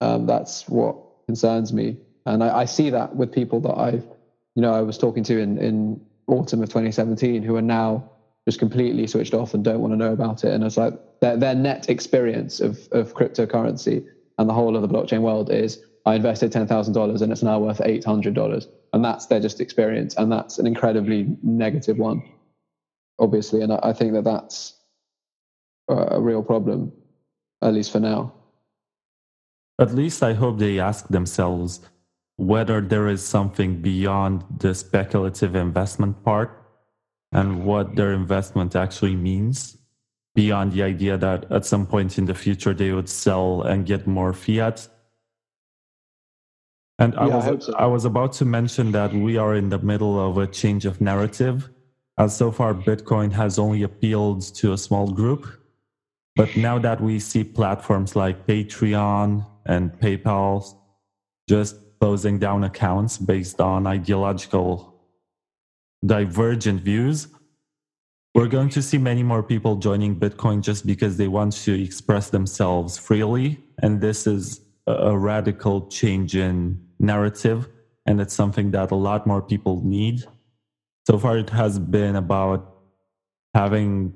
Um, 0.00 0.26
that's 0.26 0.68
what 0.68 0.96
concerns 1.26 1.72
me, 1.72 1.96
and 2.24 2.42
I, 2.42 2.60
I, 2.60 2.64
see 2.64 2.90
that 2.90 3.14
with 3.14 3.32
people 3.32 3.60
that 3.60 3.76
I've, 3.76 4.06
you 4.54 4.62
know, 4.62 4.72
I 4.72 4.82
was 4.82 4.98
talking 4.98 5.22
to 5.24 5.38
in 5.38 5.58
in 5.58 6.00
autumn 6.28 6.62
of 6.62 6.68
2017 6.68 7.42
who 7.42 7.56
are 7.56 7.62
now 7.62 8.10
just 8.46 8.58
completely 8.58 9.06
switched 9.06 9.34
off 9.34 9.54
and 9.54 9.64
don't 9.64 9.80
want 9.80 9.92
to 9.92 9.96
know 9.96 10.12
about 10.12 10.44
it. 10.44 10.52
And 10.52 10.62
it's 10.64 10.76
like 10.76 10.94
their, 11.20 11.36
their 11.36 11.54
net 11.54 11.88
experience 11.88 12.60
of, 12.60 12.78
of 12.92 13.14
cryptocurrency 13.14 14.06
and 14.38 14.48
the 14.48 14.54
whole 14.54 14.76
of 14.76 14.82
the 14.82 14.88
blockchain 14.88 15.22
world 15.22 15.50
is 15.50 15.82
I 16.04 16.14
invested 16.14 16.52
$10,000 16.52 17.22
and 17.22 17.32
it's 17.32 17.42
now 17.42 17.58
worth 17.58 17.78
$800. 17.78 18.66
And 18.92 19.04
that's 19.04 19.26
their 19.26 19.40
just 19.40 19.60
experience. 19.60 20.14
And 20.16 20.30
that's 20.30 20.58
an 20.58 20.66
incredibly 20.66 21.36
negative 21.42 21.98
one, 21.98 22.22
obviously. 23.18 23.62
And 23.62 23.72
I, 23.72 23.80
I 23.82 23.92
think 23.92 24.12
that 24.12 24.22
that's 24.22 24.74
a, 25.88 25.94
a 25.94 26.20
real 26.20 26.42
problem, 26.42 26.92
at 27.62 27.74
least 27.74 27.90
for 27.90 28.00
now. 28.00 28.32
At 29.78 29.94
least 29.94 30.22
I 30.22 30.32
hope 30.32 30.58
they 30.58 30.80
ask 30.80 31.08
themselves 31.08 31.80
whether 32.36 32.80
there 32.80 33.08
is 33.08 33.22
something 33.22 33.80
beyond 33.80 34.44
the 34.58 34.74
speculative 34.74 35.54
investment 35.54 36.22
part 36.24 36.62
and 37.32 37.64
what 37.64 37.96
their 37.96 38.12
investment 38.12 38.76
actually 38.76 39.16
means 39.16 39.76
beyond 40.34 40.72
the 40.72 40.82
idea 40.82 41.16
that 41.16 41.50
at 41.50 41.64
some 41.64 41.86
point 41.86 42.18
in 42.18 42.26
the 42.26 42.34
future 42.34 42.74
they 42.74 42.92
would 42.92 43.08
sell 43.08 43.62
and 43.62 43.86
get 43.86 44.06
more 44.06 44.32
fiat. 44.32 44.88
And 46.98 47.14
yeah, 47.14 47.20
I, 47.20 47.26
was, 47.26 47.46
I, 47.46 47.58
so. 47.58 47.74
I 47.78 47.86
was 47.86 48.04
about 48.04 48.32
to 48.34 48.44
mention 48.44 48.92
that 48.92 49.12
we 49.12 49.36
are 49.36 49.54
in 49.54 49.70
the 49.70 49.78
middle 49.78 50.18
of 50.20 50.38
a 50.38 50.46
change 50.46 50.84
of 50.86 51.00
narrative. 51.00 51.68
As 52.18 52.36
so 52.36 52.50
far, 52.50 52.72
Bitcoin 52.74 53.32
has 53.32 53.58
only 53.58 53.82
appealed 53.82 54.42
to 54.56 54.72
a 54.72 54.78
small 54.78 55.10
group. 55.10 55.46
But 56.34 56.54
now 56.56 56.78
that 56.78 57.00
we 57.00 57.18
see 57.18 57.44
platforms 57.44 58.14
like 58.14 58.46
Patreon 58.46 59.44
and 59.66 59.92
PayPal 59.92 60.76
just 61.48 61.76
closing 62.00 62.38
down 62.38 62.64
accounts 62.64 63.18
based 63.18 63.60
on 63.60 63.86
ideological 63.86 64.94
divergent 66.04 66.82
views, 66.82 67.28
we're 68.34 68.48
going 68.48 68.68
to 68.68 68.82
see 68.82 68.98
many 68.98 69.22
more 69.22 69.42
people 69.42 69.76
joining 69.76 70.14
Bitcoin 70.14 70.60
just 70.60 70.86
because 70.86 71.16
they 71.16 71.28
want 71.28 71.52
to 71.64 71.82
express 71.82 72.28
themselves 72.30 72.98
freely. 72.98 73.58
And 73.82 74.00
this 74.00 74.26
is 74.26 74.60
a 74.86 75.16
radical 75.16 75.88
change 75.88 76.36
in 76.36 76.84
narrative. 76.98 77.68
And 78.04 78.20
it's 78.20 78.34
something 78.34 78.70
that 78.72 78.90
a 78.90 78.94
lot 78.94 79.26
more 79.26 79.42
people 79.42 79.82
need. 79.84 80.22
So 81.06 81.18
far, 81.18 81.38
it 81.38 81.50
has 81.50 81.78
been 81.78 82.14
about 82.14 82.74
having 83.54 84.12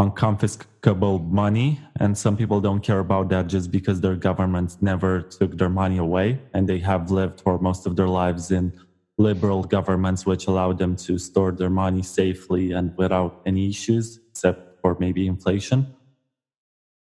unconfiscable 0.00 1.30
money. 1.30 1.78
And 2.00 2.16
some 2.16 2.36
people 2.36 2.60
don't 2.60 2.80
care 2.80 3.00
about 3.00 3.28
that 3.28 3.48
just 3.48 3.70
because 3.70 4.00
their 4.00 4.16
governments 4.16 4.78
never 4.80 5.20
took 5.20 5.58
their 5.58 5.68
money 5.68 5.98
away 5.98 6.40
and 6.54 6.66
they 6.68 6.78
have 6.78 7.10
lived 7.10 7.42
for 7.42 7.58
most 7.58 7.86
of 7.86 7.96
their 7.96 8.08
lives 8.08 8.50
in 8.50 8.72
liberal 9.18 9.62
governments 9.62 10.24
which 10.24 10.46
allowed 10.46 10.78
them 10.78 10.96
to 10.96 11.18
store 11.18 11.52
their 11.52 11.68
money 11.68 12.02
safely 12.02 12.72
and 12.72 12.96
without 12.96 13.42
any 13.44 13.68
issues, 13.68 14.18
except 14.30 14.80
for 14.80 14.96
maybe 14.98 15.26
inflation. 15.26 15.94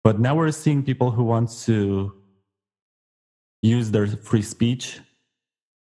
But 0.03 0.19
now 0.19 0.35
we're 0.35 0.51
seeing 0.51 0.83
people 0.83 1.11
who 1.11 1.23
want 1.23 1.49
to 1.63 2.13
use 3.61 3.91
their 3.91 4.07
free 4.07 4.41
speech 4.41 4.99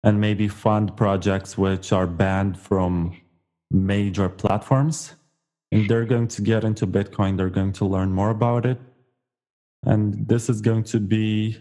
and 0.03 0.19
maybe 0.19 0.47
fund 0.47 0.97
projects 0.97 1.57
which 1.57 1.91
are 1.91 2.07
banned 2.07 2.59
from 2.59 3.15
major 3.69 4.29
platforms. 4.29 5.13
They're 5.83 6.05
going 6.05 6.29
to 6.29 6.41
get 6.41 6.63
into 6.63 6.87
Bitcoin, 6.87 7.35
they're 7.35 7.49
going 7.49 7.73
to 7.73 7.85
learn 7.85 8.11
more 8.11 8.29
about 8.29 8.65
it. 8.65 8.79
And 9.83 10.27
this 10.27 10.49
is 10.49 10.61
going 10.61 10.83
to 10.85 10.99
be 10.99 11.57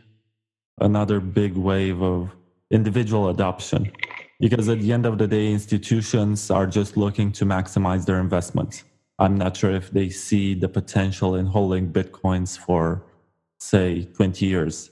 another 0.81 1.19
big 1.19 1.57
wave 1.57 2.01
of 2.01 2.31
individual 2.71 3.29
adoption 3.29 3.91
because 4.41 4.69
at 4.69 4.81
the 4.81 4.93
end 4.93 5.05
of 5.05 5.19
the 5.19 5.27
day, 5.27 5.51
institutions 5.53 6.51
are 6.51 6.67
just 6.67 6.97
looking 6.97 7.33
to 7.33 7.45
maximize 7.45 8.07
their 8.07 8.21
investments. 8.21 8.85
I'm 9.19 9.37
not 9.37 9.57
sure 9.57 9.73
if 9.73 9.91
they 9.91 10.11
see 10.11 10.55
the 10.55 10.69
potential 10.69 11.35
in 11.35 11.47
holding 11.47 11.93
Bitcoins 11.93 12.59
for, 12.59 13.05
say, 13.59 14.05
20 14.05 14.47
years. 14.47 14.91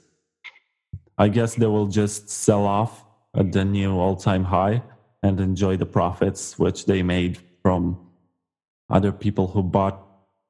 I 1.17 1.27
guess 1.29 1.55
they 1.55 1.67
will 1.67 1.87
just 1.87 2.29
sell 2.29 2.65
off 2.65 3.05
at 3.35 3.51
the 3.51 3.63
new 3.63 3.97
all 3.97 4.15
time 4.15 4.43
high 4.43 4.83
and 5.21 5.39
enjoy 5.39 5.77
the 5.77 5.85
profits 5.85 6.59
which 6.59 6.85
they 6.85 7.03
made 7.03 7.37
from 7.61 8.02
other 8.89 9.11
people 9.11 9.47
who 9.47 9.63
bought 9.63 10.05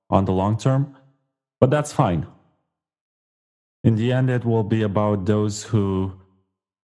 on 0.09 0.25
the 0.25 0.31
long 0.31 0.57
term. 0.57 0.95
But 1.59 1.69
that's 1.69 1.93
fine. 1.93 2.27
In 3.83 3.95
the 3.95 4.11
end, 4.11 4.29
it 4.29 4.45
will 4.45 4.63
be 4.63 4.81
about 4.81 5.25
those 5.25 5.63
who 5.63 6.13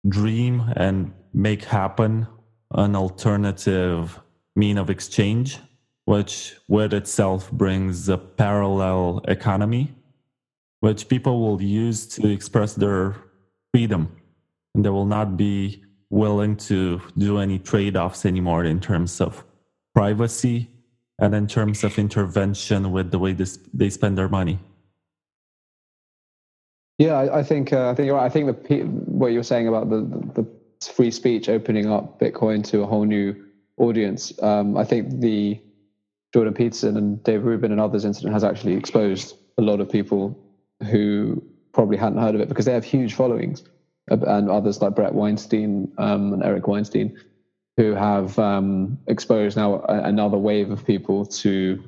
dream 0.09 0.73
and 0.77 1.13
make 1.33 1.65
happen 1.65 2.27
an 2.73 2.97
alternative 2.97 4.21
mean 4.57 4.79
of 4.79 4.91
exchange, 4.91 5.59
which 6.05 6.57
with 6.69 6.93
itself 6.93 7.51
brings 7.53 8.09
a 8.09 8.19
parallel 8.19 9.21
economy, 9.29 9.95
which 10.81 11.09
people 11.09 11.41
will 11.41 11.63
use 11.63 12.07
to 12.07 12.29
express 12.29 12.75
their 12.75 13.17
freedom. 13.73 14.15
and 14.75 14.85
they 14.85 14.91
will 14.91 15.07
not 15.07 15.37
be 15.37 15.83
willing 16.11 16.57
to 16.57 17.01
do 17.17 17.39
any 17.39 17.59
trade 17.59 17.97
offs 17.97 18.25
anymore 18.25 18.65
in 18.65 18.79
terms 18.81 19.21
of 19.21 19.45
privacy 19.95 20.69
and 21.19 21.35
in 21.35 21.47
terms 21.47 21.85
of 21.85 21.99
intervention 21.99 22.93
with 22.93 23.11
the 23.11 23.19
way 23.19 23.33
this, 23.33 23.59
they 23.75 23.91
spend 23.91 24.17
their 24.17 24.29
money. 24.29 24.59
Yeah, 26.99 27.15
I, 27.15 27.39
I 27.39 27.43
think 27.43 27.73
uh, 27.73 27.91
I 27.91 27.95
think 27.95 28.07
you're 28.07 28.17
right. 28.17 28.25
I 28.25 28.29
think 28.29 28.69
the 28.69 28.83
what 28.85 29.29
you 29.29 29.39
were 29.39 29.45
saying 29.45 29.69
about 29.69 29.89
the, 29.89 30.01
the, 30.01 30.43
the 30.43 30.49
free 30.93 31.11
speech 31.11 31.49
opening 31.49 31.91
up 31.91 32.19
Bitcoin 32.19 32.65
to 32.71 32.83
a 32.83 32.87
whole 32.87 33.05
new 33.05 33.35
audience. 33.77 34.33
Um, 34.43 34.77
I 34.77 34.85
think 34.85 35.21
the 35.21 35.61
Jordan 36.33 36.55
Peterson 36.55 36.97
and 36.97 37.23
Dave 37.23 37.45
Rubin 37.45 37.73
and 37.73 37.81
others 37.81 38.05
incident 38.05 38.33
has 38.33 38.45
actually 38.45 38.75
exposed 38.75 39.37
a 39.59 39.63
lot 39.63 39.81
of 39.81 39.91
people 39.91 40.39
who 40.91 41.43
probably 41.73 41.97
hadn't 41.97 42.19
heard 42.19 42.35
of 42.35 42.41
it 42.41 42.49
because 42.49 42.65
they 42.65 42.73
have 42.73 42.85
huge 42.85 43.15
followings, 43.15 43.63
and 44.09 44.51
others 44.51 44.83
like 44.83 44.95
Bret 44.95 45.15
Weinstein 45.15 45.93
um, 45.99 46.33
and 46.33 46.43
Eric 46.43 46.67
Weinstein, 46.67 47.17
who 47.79 47.95
have 47.95 48.37
um, 48.41 48.99
exposed 49.07 49.57
now 49.57 49.81
another 49.83 50.37
wave 50.37 50.73
of 50.73 50.85
people 50.85 51.25
to 51.25 51.83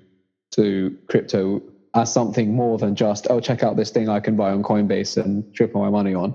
to 0.53 0.97
crypto 1.09 1.61
as 1.95 2.13
something 2.13 2.55
more 2.55 2.79
than 2.79 2.95
just 2.95 3.27
oh 3.29 3.41
check 3.41 3.65
out 3.65 3.77
this 3.77 3.91
thing 3.91 4.09
I 4.09 4.21
can 4.21 4.37
buy 4.37 4.53
on 4.53 4.63
Coinbase 4.63 5.21
and 5.23 5.53
triple 5.53 5.83
my 5.83 5.91
money 5.91 6.15
on. 6.15 6.33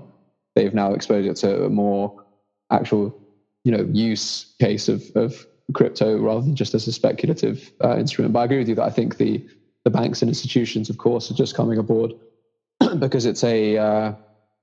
They've 0.54 0.74
now 0.74 0.92
exposed 0.92 1.26
it 1.26 1.36
to 1.36 1.64
a 1.64 1.70
more 1.70 2.22
actual 2.70 3.18
you 3.64 3.72
know 3.72 3.88
use 3.90 4.54
case 4.60 4.90
of 4.90 5.02
of 5.14 5.46
crypto 5.72 6.18
rather 6.18 6.42
than 6.42 6.54
just 6.54 6.74
as 6.74 6.86
a 6.86 6.92
speculative 6.92 7.72
uh, 7.82 7.96
instrument. 7.96 8.34
But 8.34 8.40
I 8.40 8.44
agree 8.44 8.58
with 8.58 8.68
you 8.68 8.74
that 8.74 8.84
I 8.84 8.90
think 8.90 9.16
the 9.16 9.42
the 9.84 9.90
banks 9.90 10.20
and 10.20 10.28
institutions, 10.28 10.90
of 10.90 10.98
course, 10.98 11.30
are 11.30 11.34
just 11.34 11.54
coming 11.54 11.78
aboard 11.78 12.12
because 12.98 13.24
it's 13.24 13.42
a 13.42 13.78
uh, 13.78 14.12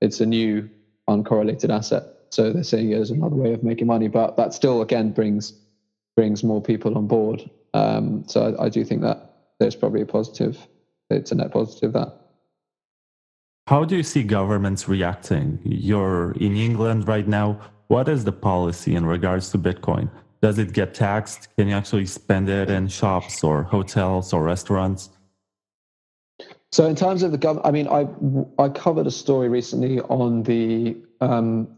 it's 0.00 0.20
a 0.20 0.26
new 0.26 0.70
uncorrelated 1.10 1.70
asset. 1.70 2.04
So 2.34 2.52
they're 2.52 2.64
saying 2.64 2.90
there's 2.90 3.12
another 3.12 3.36
way 3.36 3.52
of 3.52 3.62
making 3.62 3.86
money, 3.86 4.08
but 4.08 4.36
that 4.36 4.52
still 4.52 4.82
again 4.82 5.12
brings 5.12 5.52
brings 6.16 6.42
more 6.42 6.60
people 6.60 6.98
on 6.98 7.06
board. 7.06 7.48
Um, 7.74 8.24
so 8.26 8.56
I, 8.58 8.64
I 8.64 8.68
do 8.68 8.84
think 8.84 9.02
that 9.02 9.30
there's 9.60 9.76
probably 9.76 10.00
a 10.00 10.06
positive. 10.06 10.58
It's 11.10 11.30
a 11.30 11.36
net 11.36 11.52
positive 11.52 11.92
that. 11.92 12.12
How 13.68 13.84
do 13.84 13.96
you 13.96 14.02
see 14.02 14.24
governments 14.24 14.88
reacting? 14.88 15.60
You're 15.62 16.32
in 16.32 16.56
England 16.56 17.06
right 17.06 17.26
now. 17.26 17.60
What 17.86 18.08
is 18.08 18.24
the 18.24 18.32
policy 18.32 18.96
in 18.96 19.06
regards 19.06 19.50
to 19.50 19.58
Bitcoin? 19.58 20.10
Does 20.42 20.58
it 20.58 20.72
get 20.72 20.92
taxed? 20.92 21.48
Can 21.56 21.68
you 21.68 21.74
actually 21.74 22.06
spend 22.06 22.48
it 22.48 22.68
in 22.68 22.88
shops 22.88 23.44
or 23.44 23.62
hotels 23.62 24.32
or 24.32 24.42
restaurants? 24.42 25.10
So, 26.72 26.86
in 26.86 26.96
terms 26.96 27.22
of 27.22 27.30
the 27.30 27.38
government, 27.38 27.66
I 27.66 27.70
mean, 27.70 27.86
I 27.86 28.08
I 28.60 28.68
covered 28.70 29.06
a 29.06 29.12
story 29.12 29.48
recently 29.48 30.00
on 30.00 30.42
the 30.42 30.96
um, 31.20 31.68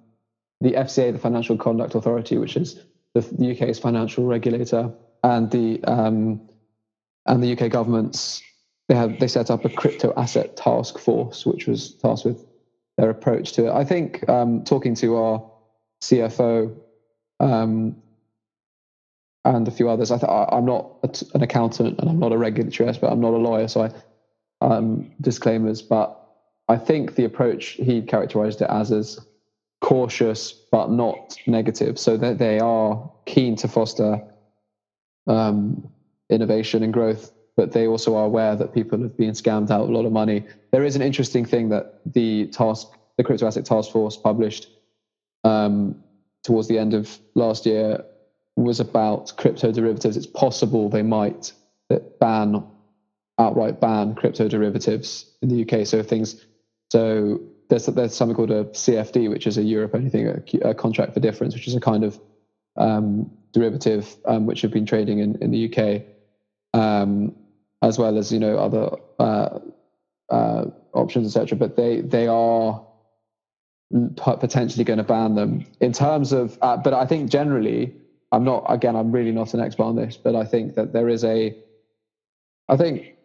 the 0.60 0.72
FCA, 0.72 1.12
the 1.12 1.18
Financial 1.18 1.56
Conduct 1.56 1.94
Authority, 1.94 2.38
which 2.38 2.56
is 2.56 2.80
the, 3.14 3.20
the 3.20 3.52
UK's 3.52 3.78
financial 3.78 4.24
regulator, 4.24 4.90
and 5.22 5.50
the 5.50 5.82
um, 5.84 6.48
and 7.26 7.42
the 7.42 7.52
UK 7.52 7.70
government's 7.70 8.42
they 8.88 8.94
have 8.94 9.18
they 9.18 9.28
set 9.28 9.50
up 9.50 9.64
a 9.64 9.68
crypto 9.68 10.12
asset 10.16 10.56
task 10.56 10.98
force, 10.98 11.44
which 11.44 11.66
was 11.66 11.94
tasked 11.94 12.24
with 12.24 12.44
their 12.96 13.10
approach 13.10 13.52
to 13.52 13.66
it. 13.66 13.72
I 13.72 13.84
think 13.84 14.28
um, 14.28 14.64
talking 14.64 14.94
to 14.96 15.16
our 15.16 15.50
CFO 16.02 16.76
um, 17.40 17.96
and 19.44 19.68
a 19.68 19.70
few 19.70 19.88
others, 19.88 20.10
I 20.10 20.18
I'm 20.52 20.66
not 20.66 21.20
an 21.34 21.42
accountant 21.42 21.98
and 22.00 22.08
I'm 22.08 22.18
not 22.18 22.32
a 22.32 22.38
regulatory 22.38 22.88
expert. 22.88 23.08
I'm 23.08 23.20
not 23.20 23.34
a 23.34 23.38
lawyer, 23.38 23.68
so 23.68 23.82
I 23.82 23.90
um, 24.60 25.10
disclaimers. 25.20 25.82
But 25.82 26.20
I 26.68 26.76
think 26.76 27.14
the 27.14 27.24
approach 27.24 27.70
he 27.70 28.02
characterized 28.02 28.62
it 28.62 28.70
as 28.70 28.90
is 28.90 29.20
cautious 29.80 30.52
but 30.72 30.90
not 30.90 31.36
negative. 31.46 31.98
So 31.98 32.16
that 32.16 32.38
they 32.38 32.58
are 32.58 33.10
keen 33.24 33.56
to 33.56 33.68
foster 33.68 34.22
um, 35.26 35.88
innovation 36.30 36.82
and 36.82 36.92
growth, 36.92 37.32
but 37.56 37.72
they 37.72 37.86
also 37.86 38.16
are 38.16 38.24
aware 38.24 38.56
that 38.56 38.74
people 38.74 39.00
have 39.00 39.16
been 39.16 39.32
scammed 39.32 39.70
out 39.70 39.88
a 39.88 39.92
lot 39.92 40.04
of 40.04 40.12
money. 40.12 40.44
There 40.72 40.84
is 40.84 40.96
an 40.96 41.02
interesting 41.02 41.44
thing 41.44 41.68
that 41.70 42.00
the 42.06 42.46
task, 42.46 42.88
the 43.16 43.24
crypto 43.24 43.46
asset 43.46 43.64
task 43.64 43.90
force 43.90 44.16
published 44.16 44.68
um, 45.44 46.02
towards 46.42 46.68
the 46.68 46.78
end 46.78 46.94
of 46.94 47.18
last 47.34 47.66
year 47.66 48.04
was 48.56 48.80
about 48.80 49.36
crypto 49.36 49.70
derivatives. 49.72 50.16
It's 50.16 50.26
possible 50.26 50.88
they 50.88 51.02
might 51.02 51.52
ban 52.18 52.66
outright 53.38 53.80
ban 53.80 54.14
crypto 54.14 54.48
derivatives 54.48 55.26
in 55.42 55.48
the 55.48 55.62
UK. 55.62 55.86
So 55.86 56.02
things 56.02 56.44
so 56.90 57.40
there's 57.68 57.86
there's 57.86 58.14
something 58.14 58.36
called 58.36 58.50
a 58.50 58.64
CFD, 58.64 59.30
which 59.30 59.46
is 59.46 59.58
a 59.58 59.62
Europe 59.62 59.94
only 59.94 60.10
thing, 60.10 60.28
a, 60.28 60.68
a, 60.68 60.74
contract 60.74 61.14
for 61.14 61.20
difference, 61.20 61.54
which 61.54 61.66
is 61.66 61.74
a 61.74 61.80
kind 61.80 62.04
of 62.04 62.20
um, 62.76 63.30
derivative 63.52 64.16
um, 64.26 64.46
which 64.46 64.60
have 64.62 64.70
been 64.70 64.86
trading 64.86 65.18
in, 65.18 65.36
in 65.42 65.50
the 65.50 65.72
UK, 65.72 66.02
um, 66.78 67.34
as 67.82 67.98
well 67.98 68.18
as 68.18 68.32
you 68.32 68.38
know 68.38 68.58
other 68.58 68.96
uh, 69.18 69.58
uh, 70.30 70.64
options, 70.92 71.36
etc. 71.36 71.58
But 71.58 71.76
they 71.76 72.00
they 72.00 72.28
are 72.28 72.86
potentially 74.16 74.84
going 74.84 74.98
to 74.98 75.04
ban 75.04 75.34
them 75.34 75.66
in 75.80 75.92
terms 75.92 76.32
of. 76.32 76.58
Uh, 76.62 76.76
but 76.76 76.94
I 76.94 77.06
think 77.06 77.30
generally, 77.30 77.94
I'm 78.30 78.44
not. 78.44 78.64
Again, 78.68 78.94
I'm 78.94 79.10
really 79.10 79.32
not 79.32 79.54
an 79.54 79.60
expert 79.60 79.84
on 79.84 79.96
this, 79.96 80.16
but 80.16 80.36
I 80.36 80.44
think 80.44 80.74
that 80.76 80.92
there 80.92 81.08
is 81.08 81.24
a. 81.24 81.56
I 82.68 82.76
think 82.76 83.15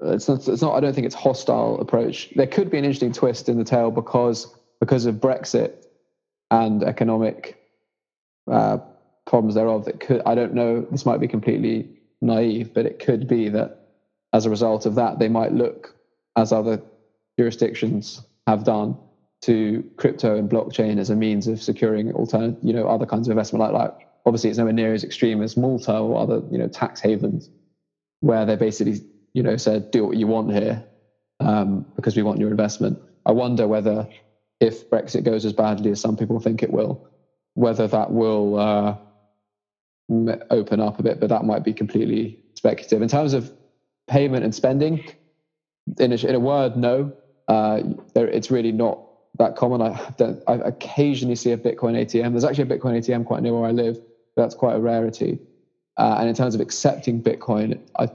it's 0.00 0.28
not, 0.28 0.46
it's 0.46 0.62
not. 0.62 0.74
I 0.74 0.80
don't 0.80 0.94
think 0.94 1.06
it's 1.06 1.14
hostile 1.14 1.80
approach. 1.80 2.30
There 2.34 2.46
could 2.46 2.70
be 2.70 2.78
an 2.78 2.84
interesting 2.84 3.12
twist 3.12 3.48
in 3.48 3.58
the 3.58 3.64
tale 3.64 3.90
because 3.90 4.52
because 4.80 5.06
of 5.06 5.16
Brexit 5.16 5.72
and 6.50 6.82
economic 6.82 7.58
uh, 8.50 8.78
problems 9.26 9.54
thereof. 9.54 9.84
That 9.86 10.00
could. 10.00 10.22
I 10.26 10.34
don't 10.34 10.54
know. 10.54 10.86
This 10.90 11.06
might 11.06 11.20
be 11.20 11.28
completely 11.28 11.88
naive, 12.20 12.74
but 12.74 12.86
it 12.86 12.98
could 12.98 13.28
be 13.28 13.48
that 13.50 13.88
as 14.32 14.46
a 14.46 14.50
result 14.50 14.86
of 14.86 14.96
that, 14.96 15.18
they 15.18 15.28
might 15.28 15.52
look 15.52 15.94
as 16.36 16.52
other 16.52 16.82
jurisdictions 17.38 18.22
have 18.46 18.64
done 18.64 18.96
to 19.42 19.88
crypto 19.96 20.36
and 20.36 20.50
blockchain 20.50 20.98
as 20.98 21.10
a 21.10 21.16
means 21.16 21.46
of 21.46 21.62
securing 21.62 22.12
alternate, 22.12 22.56
you 22.62 22.72
know, 22.72 22.88
other 22.88 23.06
kinds 23.06 23.28
of 23.28 23.32
investment. 23.32 23.62
Like, 23.62 23.72
like 23.72 24.08
obviously, 24.26 24.50
it's 24.50 24.58
nowhere 24.58 24.72
near 24.72 24.94
as 24.94 25.04
extreme 25.04 25.42
as 25.42 25.56
Malta 25.56 25.96
or 25.98 26.20
other, 26.20 26.42
you 26.50 26.58
know, 26.58 26.68
tax 26.68 27.00
havens, 27.00 27.50
where 28.20 28.44
they're 28.46 28.56
basically 28.56 29.00
you 29.34 29.42
know, 29.42 29.56
said, 29.56 29.90
do 29.90 30.06
what 30.06 30.16
you 30.16 30.26
want 30.26 30.52
here 30.52 30.82
um, 31.40 31.84
because 31.96 32.16
we 32.16 32.22
want 32.22 32.38
your 32.38 32.50
investment. 32.50 32.98
I 33.26 33.32
wonder 33.32 33.68
whether, 33.68 34.08
if 34.60 34.88
Brexit 34.88 35.24
goes 35.24 35.44
as 35.44 35.52
badly 35.52 35.90
as 35.90 36.00
some 36.00 36.16
people 36.16 36.40
think 36.40 36.62
it 36.62 36.72
will, 36.72 37.06
whether 37.54 37.86
that 37.88 38.10
will 38.12 38.58
uh, 38.58 38.96
open 40.50 40.80
up 40.80 40.98
a 40.98 41.02
bit, 41.02 41.20
but 41.20 41.28
that 41.28 41.44
might 41.44 41.64
be 41.64 41.72
completely 41.72 42.38
speculative. 42.54 43.02
In 43.02 43.08
terms 43.08 43.34
of 43.34 43.52
payment 44.08 44.44
and 44.44 44.54
spending, 44.54 45.04
in 45.98 46.12
a, 46.12 46.16
in 46.16 46.34
a 46.34 46.40
word, 46.40 46.76
no. 46.76 47.12
Uh, 47.48 47.80
there, 48.14 48.28
it's 48.28 48.50
really 48.50 48.72
not 48.72 49.00
that 49.38 49.56
common. 49.56 49.82
I, 49.82 50.00
I 50.46 50.54
occasionally 50.54 51.36
see 51.36 51.52
a 51.52 51.58
Bitcoin 51.58 51.94
ATM. 51.94 52.30
There's 52.32 52.44
actually 52.44 52.64
a 52.74 52.78
Bitcoin 52.78 52.96
ATM 52.96 53.24
quite 53.24 53.42
near 53.42 53.52
where 53.52 53.68
I 53.68 53.72
live. 53.72 53.98
But 54.34 54.42
that's 54.42 54.54
quite 54.54 54.76
a 54.76 54.80
rarity. 54.80 55.38
Uh, 55.96 56.16
and 56.20 56.28
in 56.28 56.34
terms 56.34 56.54
of 56.54 56.60
accepting 56.60 57.22
Bitcoin, 57.22 57.80
I 57.98 58.08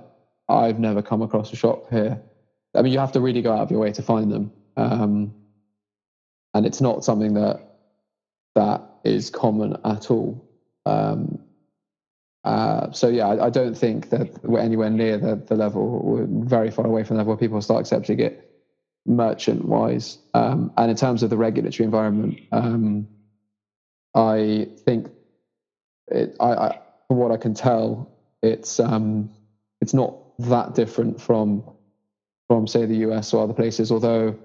I've 0.49 0.79
never 0.79 1.01
come 1.01 1.21
across 1.21 1.53
a 1.53 1.55
shop 1.55 1.89
here. 1.89 2.21
I 2.75 2.81
mean, 2.81 2.93
you 2.93 2.99
have 2.99 3.13
to 3.13 3.21
really 3.21 3.41
go 3.41 3.53
out 3.53 3.59
of 3.59 3.71
your 3.71 3.79
way 3.79 3.91
to 3.93 4.01
find 4.01 4.31
them, 4.31 4.51
um, 4.77 5.33
and 6.53 6.65
it's 6.65 6.81
not 6.81 7.03
something 7.03 7.33
that 7.35 7.61
that 8.55 8.81
is 9.03 9.29
common 9.29 9.77
at 9.85 10.11
all. 10.11 10.47
Um, 10.85 11.39
uh, 12.43 12.91
so 12.91 13.09
yeah, 13.09 13.27
I, 13.27 13.47
I, 13.47 13.49
don't 13.49 13.77
think 13.77 14.09
that 14.09 14.43
we're 14.43 14.59
anywhere 14.59 14.89
near 14.89 15.17
the, 15.17 15.35
the 15.35 15.55
level. 15.55 16.01
We're 16.03 16.25
very 16.25 16.71
far 16.71 16.85
away 16.85 17.03
from 17.03 17.15
the 17.15 17.19
level 17.19 17.33
where 17.33 17.37
people 17.37 17.61
start 17.61 17.81
accepting 17.81 18.19
it 18.19 18.49
merchant 19.05 19.65
wise. 19.65 20.17
Um, 20.33 20.71
and 20.77 20.89
in 20.89 20.95
terms 20.95 21.23
of 21.23 21.29
the 21.29 21.37
regulatory 21.37 21.85
environment, 21.85 22.39
um, 22.51 23.07
I 24.15 24.67
think 24.85 25.09
it, 26.07 26.35
I, 26.39 26.53
I, 26.53 26.79
from 27.07 27.17
what 27.17 27.31
I 27.31 27.37
can 27.37 27.53
tell, 27.53 28.11
it's 28.41 28.79
um, 28.79 29.31
it's 29.81 29.93
not 29.93 30.15
that 30.39 30.73
different 30.73 31.21
from 31.21 31.63
from 32.47 32.65
say 32.65 32.85
the 32.85 32.97
US 33.07 33.33
or 33.33 33.43
other 33.43 33.53
places. 33.53 33.91
Although 33.91 34.35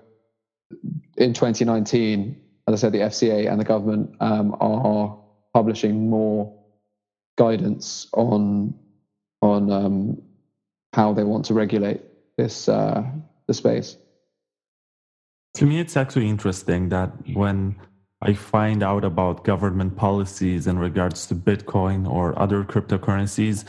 in 1.17 1.33
2019, 1.33 2.41
as 2.69 2.75
I 2.75 2.77
said, 2.77 2.93
the 2.93 2.99
FCA 2.99 3.51
and 3.51 3.61
the 3.61 3.65
government 3.65 4.15
um, 4.21 4.57
are 4.61 5.19
publishing 5.55 6.11
more 6.11 6.53
guidance 7.39 8.09
on 8.13 8.75
on 9.41 9.71
um, 9.71 10.23
how 10.93 11.13
they 11.13 11.25
want 11.25 11.45
to 11.47 11.55
regulate 11.55 12.01
this 12.37 12.69
uh, 12.69 13.03
the 13.47 13.55
space. 13.55 13.97
To 15.55 15.67
me, 15.67 15.79
it's 15.79 15.97
actually 15.97 16.29
interesting 16.29 16.89
that 16.89 17.13
when 17.33 17.77
I 18.21 18.35
find 18.35 18.83
out 18.83 19.05
about 19.05 19.45
government 19.45 19.97
policies 19.97 20.67
in 20.67 20.79
regards 20.79 21.27
to 21.29 21.37
Bitcoin 21.37 22.11
or 22.11 22.37
other 22.37 22.65
cryptocurrencies, 22.65 23.65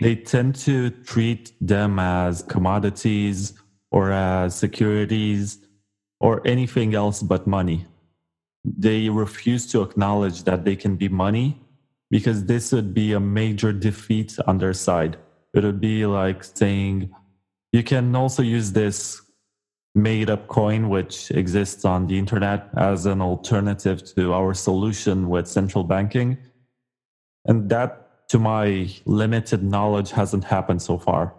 they 0.00 0.16
tend 0.16 0.54
to 0.54 0.90
treat 0.90 1.52
them 1.60 1.98
as 1.98 2.42
commodities 2.42 3.54
or 3.90 4.10
as 4.12 4.54
securities 4.54 5.58
or 6.20 6.46
anything 6.46 6.94
else 6.94 7.22
but 7.22 7.46
money. 7.46 7.86
they 8.64 9.08
refuse 9.08 9.66
to 9.66 9.82
acknowledge 9.82 10.44
that 10.44 10.64
they 10.64 10.76
can 10.76 10.96
be 10.96 11.08
money 11.08 11.58
because 12.10 12.44
this 12.44 12.72
would 12.72 12.92
be 12.92 13.12
a 13.12 13.20
major 13.20 13.72
defeat 13.72 14.36
on 14.46 14.58
their 14.58 14.74
side. 14.74 15.16
It 15.54 15.64
would 15.64 15.80
be 15.80 16.04
like 16.06 16.44
saying, 16.44 17.10
you 17.72 17.82
can 17.82 18.14
also 18.14 18.42
use 18.42 18.72
this 18.72 19.22
made 19.94 20.28
up 20.28 20.46
coin, 20.48 20.88
which 20.88 21.30
exists 21.30 21.84
on 21.84 22.06
the 22.06 22.18
internet 22.18 22.68
as 22.76 23.06
an 23.06 23.20
alternative 23.20 24.04
to 24.14 24.32
our 24.32 24.54
solution 24.54 25.28
with 25.28 25.48
central 25.48 25.84
banking. 25.84 26.38
And 27.46 27.68
that, 27.70 28.09
to 28.30 28.38
my 28.38 28.88
limited 29.06 29.60
knowledge, 29.64 30.12
hasn't 30.12 30.44
happened 30.44 30.80
so 30.80 30.96
far. 30.96 31.34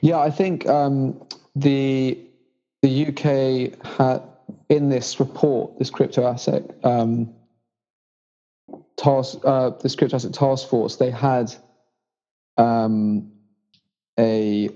Yeah, 0.00 0.18
I 0.18 0.30
think 0.30 0.66
um, 0.66 1.24
the 1.54 2.18
the 2.82 3.06
UK 3.06 3.86
had 3.86 4.20
in 4.68 4.88
this 4.88 5.20
report, 5.20 5.78
this 5.78 5.90
crypto 5.90 6.26
asset 6.26 6.64
um, 6.82 7.32
task, 8.96 9.38
uh, 9.44 9.70
this 9.80 9.94
crypto 9.94 10.16
asset 10.16 10.34
task 10.34 10.68
force, 10.68 10.96
they 10.96 11.10
had 11.10 11.54
um, 12.56 13.30
a 14.18 14.70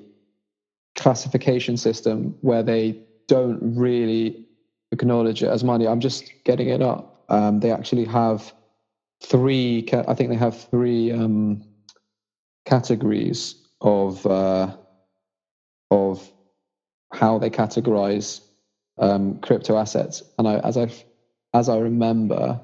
classification 0.95 1.77
system 1.77 2.37
where 2.41 2.63
they 2.63 3.01
don't 3.27 3.59
really 3.77 4.47
acknowledge 4.93 5.43
it 5.43 5.49
as 5.49 5.65
money. 5.65 5.89
I'm 5.89 6.01
just 6.01 6.33
getting 6.45 6.69
it 6.69 6.83
up. 6.83 7.25
Um, 7.29 7.59
they 7.59 7.73
actually 7.73 8.05
have 8.05 8.53
three. 9.23 9.89
I 9.93 10.15
think 10.15 10.31
they 10.31 10.37
have 10.37 10.69
three 10.71 11.13
um, 11.13 11.63
categories 12.65 13.55
of 13.81 14.27
uh, 14.27 14.77
of 15.91 16.33
how 17.13 17.39
they 17.39 17.51
categorize 17.51 18.41
um, 18.99 19.39
crypto 19.41 19.77
assets. 19.77 20.23
And 20.39 20.47
I, 20.47 20.59
as 20.59 20.77
I 20.77 20.91
as 21.55 21.69
I 21.69 21.79
remember, 21.79 22.61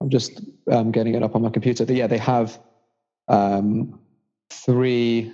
I'm 0.00 0.10
just 0.10 0.40
um, 0.70 0.90
getting 0.90 1.14
it 1.14 1.22
up 1.22 1.34
on 1.34 1.42
my 1.42 1.50
computer. 1.50 1.84
But 1.84 1.96
yeah, 1.96 2.06
they 2.06 2.18
have 2.18 2.58
um, 3.28 4.00
three 4.50 5.32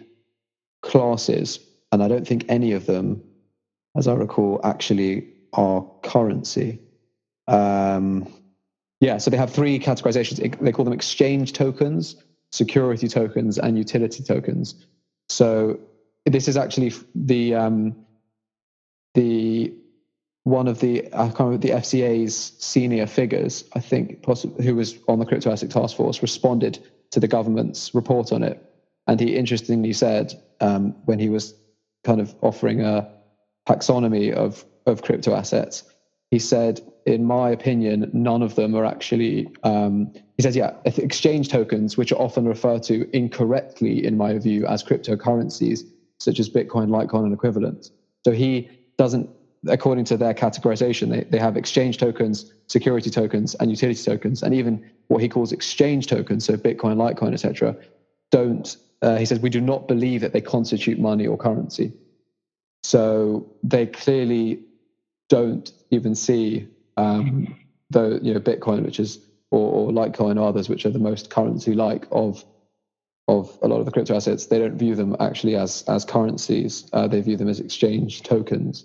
classes, 0.83 1.61
and 1.93 2.03
I 2.03 2.09
don't 2.09 2.27
think 2.27 2.45
any 2.49 2.73
of 2.73 2.87
them, 2.87 3.23
as 3.97 4.09
I 4.09 4.15
recall, 4.15 4.61
actually 4.65 5.29
are 5.53 5.87
currency. 6.03 6.81
Um, 7.47 8.31
yeah, 9.01 9.19
so 9.19 9.31
they 9.31 9.37
have 9.37 9.53
three 9.53 9.79
categorizations. 9.79 10.59
They 10.61 10.73
call 10.73 10.85
them 10.85 10.95
exchange 10.95 11.53
tokens, 11.53 12.17
security 12.51 13.09
tokens, 13.09 13.59
and 13.59 13.79
utility 13.79 14.23
tokens. 14.23 14.75
So 15.29 15.79
this 16.27 16.49
is 16.49 16.57
actually 16.57 16.93
the 17.15 17.55
um, 17.55 17.97
the 19.15 19.73
one 20.43 20.67
of 20.67 20.81
the 20.81 21.07
I 21.09 21.29
can't 21.29 21.41
remember 21.41 21.67
the 21.67 21.75
FCA's 21.75 22.55
senior 22.59 23.07
figures, 23.07 23.65
I 23.75 23.81
think, 23.81 24.23
possibly, 24.23 24.65
who 24.65 24.75
was 24.75 24.99
on 25.07 25.21
the 25.21 25.27
crypto 25.27 25.53
asset 25.53 25.71
task 25.71 25.97
force, 25.97 26.21
responded 26.21 26.85
to 27.13 27.21
the 27.21 27.29
government's 27.29 27.95
report 27.95 28.33
on 28.33 28.43
it, 28.43 28.63
and 29.07 29.21
he 29.21 29.37
interestingly 29.37 29.93
said 29.93 30.41
um, 30.61 30.97
when 31.05 31.21
he 31.21 31.29
was 31.29 31.55
kind 32.05 32.21
of 32.21 32.35
offering 32.41 32.81
a 32.81 33.09
taxonomy 33.69 34.33
of 34.33 34.65
of 34.87 35.03
crypto 35.03 35.35
assets, 35.35 35.85
he 36.31 36.39
said, 36.39 36.81
in 37.09 37.25
my 37.25 37.51
opinion, 37.51 38.11
none 38.13 38.43
of 38.43 38.55
them 38.55 38.75
are 38.75 38.85
actually. 38.85 39.49
Um, 39.65 40.13
he 40.37 40.43
says, 40.43 40.55
yeah, 40.55 40.75
exchange 40.85 41.49
tokens, 41.49 41.97
which 41.97 42.13
are 42.13 42.21
often 42.21 42.47
referred 42.47 42.83
to 42.85 43.09
incorrectly, 43.17 44.05
in 44.05 44.17
my 44.17 44.39
view, 44.39 44.67
as 44.67 44.85
cryptocurrencies, 44.85 45.81
such 46.19 46.39
as 46.39 46.49
Bitcoin, 46.49 46.89
Litecoin, 46.89 47.25
and 47.25 47.33
equivalents. 47.33 47.91
So 48.25 48.33
he 48.33 48.71
doesn't, 48.99 49.29
according 49.67 50.05
to 50.07 50.17
their 50.17 50.35
categorization, 50.35 51.11
they, 51.11 51.25
they 51.25 51.39
have 51.39 51.57
exchange 51.57 51.99
tokens, 51.99 52.53
security 52.69 53.11
tokens, 53.11 53.57
and 53.57 53.71
utility 53.71 54.03
tokens, 54.05 54.43
and 54.43 54.55
even 54.55 54.89
what 55.09 55.23
he 55.23 55.29
calls 55.29 55.51
exchange 55.51 56.07
tokens, 56.07 56.45
so 56.45 56.57
Bitcoin, 56.57 56.97
Litecoin, 56.97 57.33
etc. 57.33 57.75
Don't 58.31 58.77
uh, 59.01 59.17
he 59.17 59.25
says 59.25 59.41
we 59.41 59.51
do 59.51 59.61
not 59.61 59.89
believe 59.89 60.21
that 60.23 60.33
they 60.33 60.41
constitute 60.41 60.99
money 60.99 61.27
or 61.27 61.37
currency. 61.37 61.93
So 62.83 63.53
they 63.63 63.87
clearly 63.87 64.61
don't 65.29 65.71
even 65.91 66.15
see 66.15 66.67
um, 66.99 67.55
the 67.91 68.19
you 68.23 68.35
know 68.35 68.41
Bitcoin, 68.41 68.85
which 68.85 69.01
is 69.01 69.19
or, 69.51 69.89
or 69.89 69.91
Litecoin 69.91 70.39
or 70.39 70.49
others, 70.49 70.69
which 70.69 70.85
are 70.85 70.91
the 70.91 70.99
most 70.99 71.31
currency-like 71.31 72.07
of 72.11 72.45
of 73.29 73.59
a 73.61 73.69
lot 73.69 73.79
of 73.79 73.85
the 73.85 73.93
crypto 73.93 74.17
assets, 74.17 74.47
they 74.47 74.59
don't 74.59 74.79
view 74.79 74.95
them 74.95 75.17
actually 75.21 75.55
as 75.55 75.83
as 75.89 76.05
currencies. 76.05 76.89
Uh, 76.93 77.07
they 77.07 77.21
view 77.21 77.37
them 77.37 77.49
as 77.49 77.61
exchange 77.61 78.23
tokens, 78.23 78.85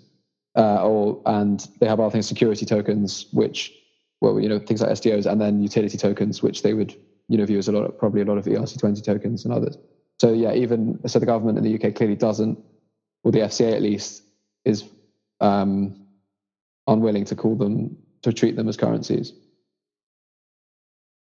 uh, 0.56 0.86
or 0.86 1.20
and 1.26 1.68
they 1.80 1.86
have 1.86 2.00
other 2.00 2.10
things, 2.10 2.28
security 2.28 2.66
tokens, 2.66 3.26
which 3.32 3.72
well, 4.20 4.38
you 4.40 4.48
know, 4.48 4.58
things 4.58 4.80
like 4.80 4.90
STOs, 4.90 5.30
and 5.30 5.40
then 5.40 5.62
utility 5.62 5.98
tokens, 5.98 6.42
which 6.42 6.62
they 6.62 6.74
would 6.74 6.94
you 7.28 7.38
know 7.38 7.44
view 7.46 7.58
as 7.58 7.68
a 7.68 7.72
lot 7.72 7.84
of 7.84 7.98
probably 7.98 8.20
a 8.20 8.24
lot 8.24 8.38
of 8.38 8.44
ERC20 8.44 9.02
tokens 9.02 9.44
and 9.44 9.52
others. 9.52 9.76
So 10.20 10.32
yeah, 10.32 10.52
even 10.52 11.00
so, 11.08 11.18
the 11.18 11.26
government 11.26 11.58
in 11.58 11.64
the 11.64 11.74
UK 11.74 11.94
clearly 11.94 12.16
doesn't, 12.16 12.58
or 13.24 13.32
the 13.32 13.40
FCA 13.40 13.72
at 13.72 13.82
least, 13.82 14.22
is 14.64 14.84
um, 15.40 16.06
unwilling 16.86 17.24
to 17.24 17.34
call 17.34 17.56
them 17.56 17.96
to 18.24 18.32
treat 18.32 18.56
them 18.56 18.68
as 18.68 18.76
currencies. 18.76 19.32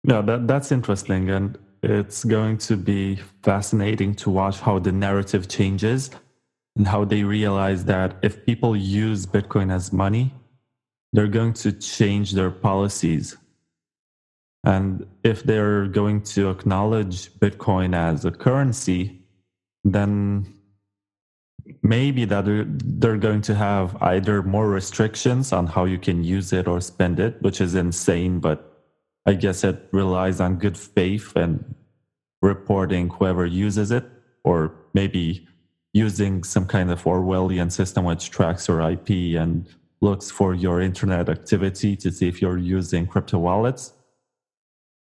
Yeah, 0.03 0.21
that 0.21 0.47
that's 0.47 0.71
interesting, 0.71 1.29
and 1.29 1.57
it's 1.81 2.23
going 2.23 2.57
to 2.69 2.75
be 2.77 3.19
fascinating 3.43 4.15
to 4.15 4.29
watch 4.29 4.59
how 4.59 4.79
the 4.79 4.91
narrative 4.91 5.47
changes 5.47 6.09
and 6.75 6.87
how 6.87 7.05
they 7.05 7.23
realize 7.23 7.85
that 7.85 8.17
if 8.21 8.45
people 8.45 8.75
use 8.75 9.25
Bitcoin 9.25 9.71
as 9.71 9.93
money, 9.93 10.33
they're 11.13 11.27
going 11.27 11.53
to 11.53 11.71
change 11.71 12.33
their 12.33 12.51
policies. 12.51 13.37
And 14.63 15.05
if 15.23 15.43
they're 15.43 15.87
going 15.87 16.21
to 16.33 16.49
acknowledge 16.49 17.31
Bitcoin 17.33 17.95
as 17.95 18.25
a 18.25 18.31
currency, 18.31 19.21
then 19.83 20.54
maybe 21.81 22.25
that 22.25 22.45
they're, 22.45 23.17
going 23.17 23.41
to 23.41 23.55
have 23.55 23.95
either 24.01 24.43
more 24.43 24.69
restrictions 24.69 25.51
on 25.51 25.67
how 25.67 25.85
you 25.85 25.97
can 25.97 26.23
use 26.23 26.53
it 26.53 26.67
or 26.67 26.81
spend 26.81 27.19
it, 27.19 27.41
which 27.41 27.61
is 27.61 27.75
insane, 27.75 28.39
but 28.39 28.83
I 29.25 29.33
guess 29.33 29.63
it 29.63 29.87
relies 29.91 30.39
on 30.39 30.57
good 30.57 30.77
faith 30.77 31.35
and 31.35 31.75
reporting 32.41 33.09
whoever 33.09 33.45
uses 33.45 33.91
it, 33.91 34.05
or 34.43 34.75
maybe 34.93 35.47
using 35.93 36.43
some 36.43 36.67
kind 36.67 36.91
of 36.91 37.03
Orwellian 37.03 37.71
system 37.71 38.05
which 38.05 38.29
tracks 38.29 38.67
your 38.67 38.81
IP 38.81 39.37
and 39.39 39.67
looks 40.01 40.29
for 40.29 40.53
your 40.53 40.81
internet 40.81 41.29
activity 41.29 41.95
to 41.95 42.11
see 42.11 42.27
if 42.27 42.41
you're 42.41 42.57
using 42.57 43.07
crypto 43.07 43.39
wallets. 43.39 43.93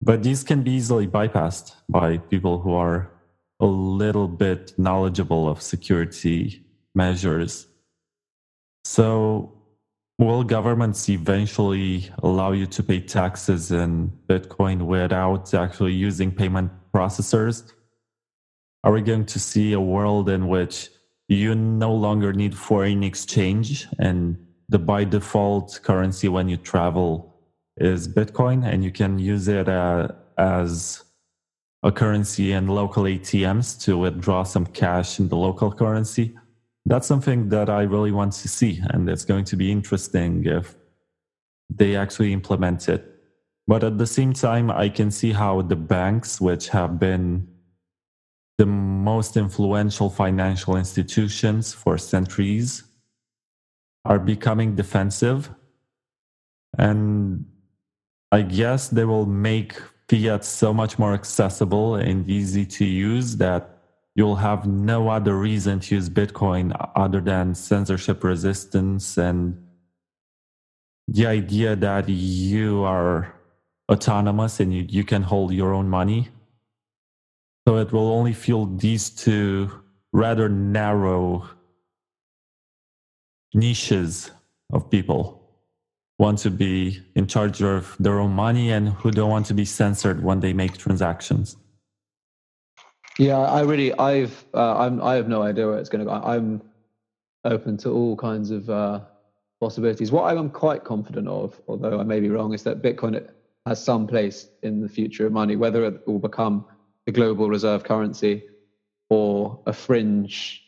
But 0.01 0.21
these 0.21 0.43
can 0.43 0.61
be 0.61 0.71
easily 0.71 1.07
bypassed 1.07 1.73
by 1.89 2.17
people 2.17 2.59
who 2.59 2.73
are 2.73 3.14
a 3.59 3.65
little 3.65 4.27
bit 4.27 4.77
knowledgeable 4.77 5.47
of 5.47 5.61
security 5.61 6.63
measures. 6.93 7.67
So 8.83 9.55
Will 10.17 10.45
governments 10.45 11.09
eventually 11.09 12.09
allow 12.23 12.53
you 12.53 12.65
to 12.67 12.81
pay 12.81 13.01
taxes 13.01 13.69
in 13.71 14.13
Bitcoin 14.29 14.83
without 14.83 15.53
actually 15.53 15.91
using 15.91 16.31
payment 16.31 16.71
processors? 16.93 17.69
Are 18.85 18.93
we 18.93 19.01
going 19.01 19.25
to 19.25 19.39
see 19.39 19.73
a 19.73 19.79
world 19.79 20.29
in 20.29 20.47
which 20.47 20.89
you 21.27 21.53
no 21.53 21.93
longer 21.93 22.31
need 22.31 22.55
foreign 22.55 23.03
exchange 23.03 23.87
and 23.99 24.37
the 24.69 24.79
by 24.79 25.03
default 25.03 25.81
currency 25.83 26.29
when 26.29 26.47
you 26.47 26.55
travel 26.55 27.35
is 27.75 28.07
Bitcoin 28.07 28.65
and 28.65 28.85
you 28.85 28.91
can 28.91 29.19
use 29.19 29.49
it 29.49 29.67
uh, 29.67 30.07
as 30.37 31.03
a 31.85 31.91
currency 31.91 32.51
and 32.51 32.69
local 32.69 33.03
ATMs 33.03 33.79
to 33.85 33.97
withdraw 33.97 34.43
some 34.43 34.65
cash 34.65 35.19
in 35.19 35.29
the 35.29 35.37
local 35.37 35.71
currency? 35.71 36.35
that's 36.85 37.07
something 37.07 37.49
that 37.49 37.69
I 37.69 37.81
really 37.83 38.11
want 38.11 38.33
to 38.33 38.47
see. 38.47 38.81
And 38.91 39.09
it's 39.09 39.25
going 39.25 39.45
to 39.45 39.55
be 39.55 39.71
interesting 39.71 40.45
if 40.45 40.75
they 41.69 41.95
actually 41.95 42.31
implement 42.31 42.87
it. 42.87 43.11
But 43.67 43.83
at 43.83 43.97
the 43.97 44.05
same 44.05 44.33
time, 44.33 44.69
I 44.69 44.89
can 44.89 45.09
see 45.09 45.31
how 45.31 45.63
the 45.63 45.75
banks, 45.75 46.39
which 46.39 46.69
have 46.69 46.99
been 46.99 47.47
the 48.59 48.67
most 48.67 49.35
influential 49.35 50.09
financial 50.09 50.77
institutions 50.77 51.73
for 51.73 51.97
centuries, 51.97 52.83
are 54.05 54.19
becoming 54.19 54.75
defensive. 54.75 55.49
And 56.77 57.45
I 58.31 58.43
guess 58.43 58.89
they 58.89 59.05
will 59.05 59.25
make 59.25 59.81
fiat 60.09 60.45
so 60.45 60.73
much 60.73 60.99
more 60.99 61.13
accessible 61.13 61.95
and 61.95 62.29
easy 62.29 62.65
to 62.65 62.85
use 62.85 63.37
that 63.37 63.75
you'll 64.15 64.37
have 64.37 64.65
no 64.65 65.09
other 65.09 65.37
reason 65.37 65.79
to 65.79 65.95
use 65.95 66.09
Bitcoin 66.09 66.73
other 66.95 67.19
than 67.19 67.53
censorship 67.53 68.23
resistance 68.23 69.17
and 69.17 69.61
the 71.07 71.27
idea 71.27 71.75
that 71.75 72.09
you 72.09 72.83
are 72.83 73.33
autonomous 73.91 74.59
and 74.59 74.73
you, 74.73 74.85
you 74.89 75.03
can 75.03 75.21
hold 75.21 75.53
your 75.53 75.73
own 75.73 75.89
money. 75.89 76.29
So 77.67 77.77
it 77.77 77.91
will 77.91 78.11
only 78.11 78.33
fuel 78.33 78.65
these 78.65 79.09
two 79.09 79.69
rather 80.13 80.49
narrow 80.49 81.49
niches 83.53 84.31
of 84.71 84.89
people. 84.89 85.44
Want 86.17 86.39
to 86.39 86.49
be 86.49 87.01
in 87.15 87.27
charge 87.27 87.61
of 87.61 87.95
their 87.99 88.19
own 88.19 88.31
money 88.31 88.71
and 88.71 88.89
who 88.89 89.11
don't 89.11 89.29
want 89.29 89.45
to 89.47 89.53
be 89.53 89.65
censored 89.65 90.23
when 90.23 90.39
they 90.39 90.53
make 90.53 90.77
transactions. 90.77 91.57
Yeah, 93.17 93.39
I 93.39 93.61
really, 93.61 93.93
I've, 93.93 94.45
uh, 94.53 94.77
I'm, 94.77 95.01
I 95.01 95.15
have 95.15 95.27
no 95.27 95.41
idea 95.41 95.67
where 95.67 95.77
it's 95.77 95.89
going 95.89 96.05
to 96.05 96.05
go. 96.05 96.11
I'm 96.11 96.61
open 97.43 97.77
to 97.77 97.89
all 97.91 98.15
kinds 98.15 98.51
of 98.51 98.69
uh, 98.69 99.01
possibilities. 99.61 100.11
What 100.11 100.25
I'm 100.25 100.49
quite 100.49 100.83
confident 100.83 101.27
of, 101.27 101.59
although 101.67 101.99
I 101.99 102.03
may 102.03 102.19
be 102.19 102.29
wrong, 102.29 102.53
is 102.53 102.63
that 102.63 102.81
Bitcoin 102.81 103.27
has 103.65 103.83
some 103.83 104.05
place 104.07 104.47
in 104.63 104.81
the 104.81 104.89
future 104.89 105.25
of 105.25 105.33
money, 105.33 105.55
whether 105.55 105.85
it 105.85 106.05
will 106.07 106.19
become 106.19 106.65
the 107.05 107.11
global 107.11 107.49
reserve 107.49 107.83
currency 107.83 108.43
or 109.09 109.59
a 109.65 109.73
fringe 109.73 110.63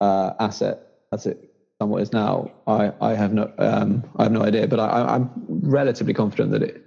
uh, 0.00 0.32
asset 0.38 0.80
as 1.12 1.26
it 1.26 1.45
somewhat 1.80 2.02
is 2.02 2.12
now. 2.12 2.50
I, 2.66 2.92
I 3.00 3.14
have 3.14 3.32
no 3.32 3.52
um, 3.58 4.04
I 4.16 4.24
have 4.24 4.32
no 4.32 4.42
idea, 4.42 4.66
but 4.66 4.80
I, 4.80 5.14
I'm 5.14 5.30
relatively 5.48 6.14
confident 6.14 6.52
that 6.52 6.62
it 6.62 6.82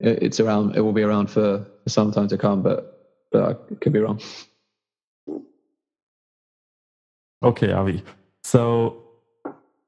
it's 0.00 0.40
around. 0.40 0.76
It 0.76 0.80
will 0.80 0.92
be 0.92 1.02
around 1.02 1.28
for, 1.28 1.64
for 1.82 1.88
some 1.88 2.12
time 2.12 2.28
to 2.28 2.38
come, 2.38 2.62
but 2.62 2.94
but 3.32 3.42
I 3.42 3.74
could 3.76 3.92
be 3.92 4.00
wrong. 4.00 4.20
Okay, 7.42 7.72
Avi. 7.72 8.02
So 8.42 9.02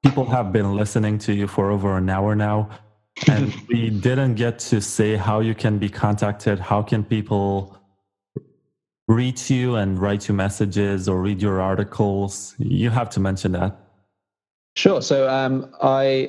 people 0.02 0.24
have 0.26 0.52
been 0.52 0.74
listening 0.74 1.18
to 1.18 1.32
you 1.32 1.46
for 1.46 1.70
over 1.70 1.96
an 1.96 2.08
hour 2.08 2.34
now, 2.34 2.70
and 3.28 3.54
we 3.68 3.90
didn't 3.90 4.34
get 4.34 4.58
to 4.70 4.80
say 4.80 5.16
how 5.16 5.40
you 5.40 5.54
can 5.54 5.78
be 5.78 5.88
contacted. 5.88 6.58
How 6.58 6.82
can 6.82 7.04
people 7.04 7.76
reach 9.08 9.50
you 9.50 9.76
and 9.76 9.98
write 9.98 10.28
you 10.28 10.34
messages 10.34 11.08
or 11.08 11.20
read 11.20 11.40
your 11.42 11.60
articles? 11.60 12.54
You 12.58 12.90
have 12.90 13.10
to 13.10 13.20
mention 13.20 13.52
that. 13.52 13.85
Sure. 14.76 15.00
So 15.00 15.28
um, 15.28 15.74
I 15.82 16.28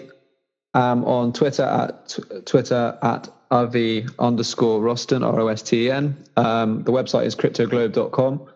am 0.73 1.03
on 1.03 1.33
Twitter 1.33 1.63
at 1.63 2.07
t- 2.07 2.23
Twitter 2.45 2.97
at 3.03 3.29
Avi 3.51 4.05
underscore 4.19 4.79
Rosten, 4.81 5.25
R 5.25 5.41
O 5.41 5.47
S 5.47 5.61
T 5.61 5.87
E 5.87 5.91
N. 5.91 6.17
Um, 6.37 6.83
the 6.83 6.91
website 6.91 7.25
is 7.25 7.35
cryptoglobe.com. 7.35 8.47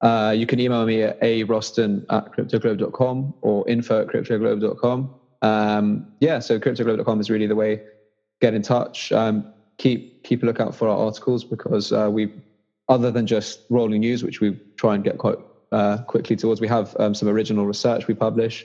Uh, 0.00 0.34
you 0.36 0.46
can 0.46 0.60
email 0.60 0.84
me 0.86 1.02
at 1.02 1.18
a 1.20 1.44
rosten 1.44 2.04
at 2.10 2.32
cryptoglobe.com 2.32 3.34
or 3.42 3.68
info 3.68 4.02
at 4.02 4.08
cryptoglobe.com. 4.08 5.14
Um, 5.42 6.12
yeah, 6.20 6.38
so 6.38 6.58
cryptoglobe.com 6.58 7.20
is 7.20 7.28
really 7.28 7.46
the 7.46 7.54
way 7.54 7.82
get 8.40 8.54
in 8.54 8.62
touch. 8.62 9.12
Um, 9.12 9.52
keep 9.76 10.24
keep 10.24 10.42
a 10.42 10.46
lookout 10.46 10.74
for 10.74 10.88
our 10.88 10.96
articles 10.96 11.44
because 11.44 11.92
uh, 11.92 12.08
we, 12.10 12.32
other 12.88 13.10
than 13.10 13.26
just 13.26 13.60
rolling 13.68 14.00
news, 14.00 14.24
which 14.24 14.40
we 14.40 14.58
try 14.76 14.94
and 14.94 15.04
get 15.04 15.18
quite 15.18 15.36
uh, 15.70 15.98
quickly 16.04 16.34
towards, 16.34 16.62
we 16.62 16.68
have 16.68 16.96
um, 16.98 17.14
some 17.14 17.28
original 17.28 17.66
research 17.66 18.06
we 18.06 18.14
publish. 18.14 18.64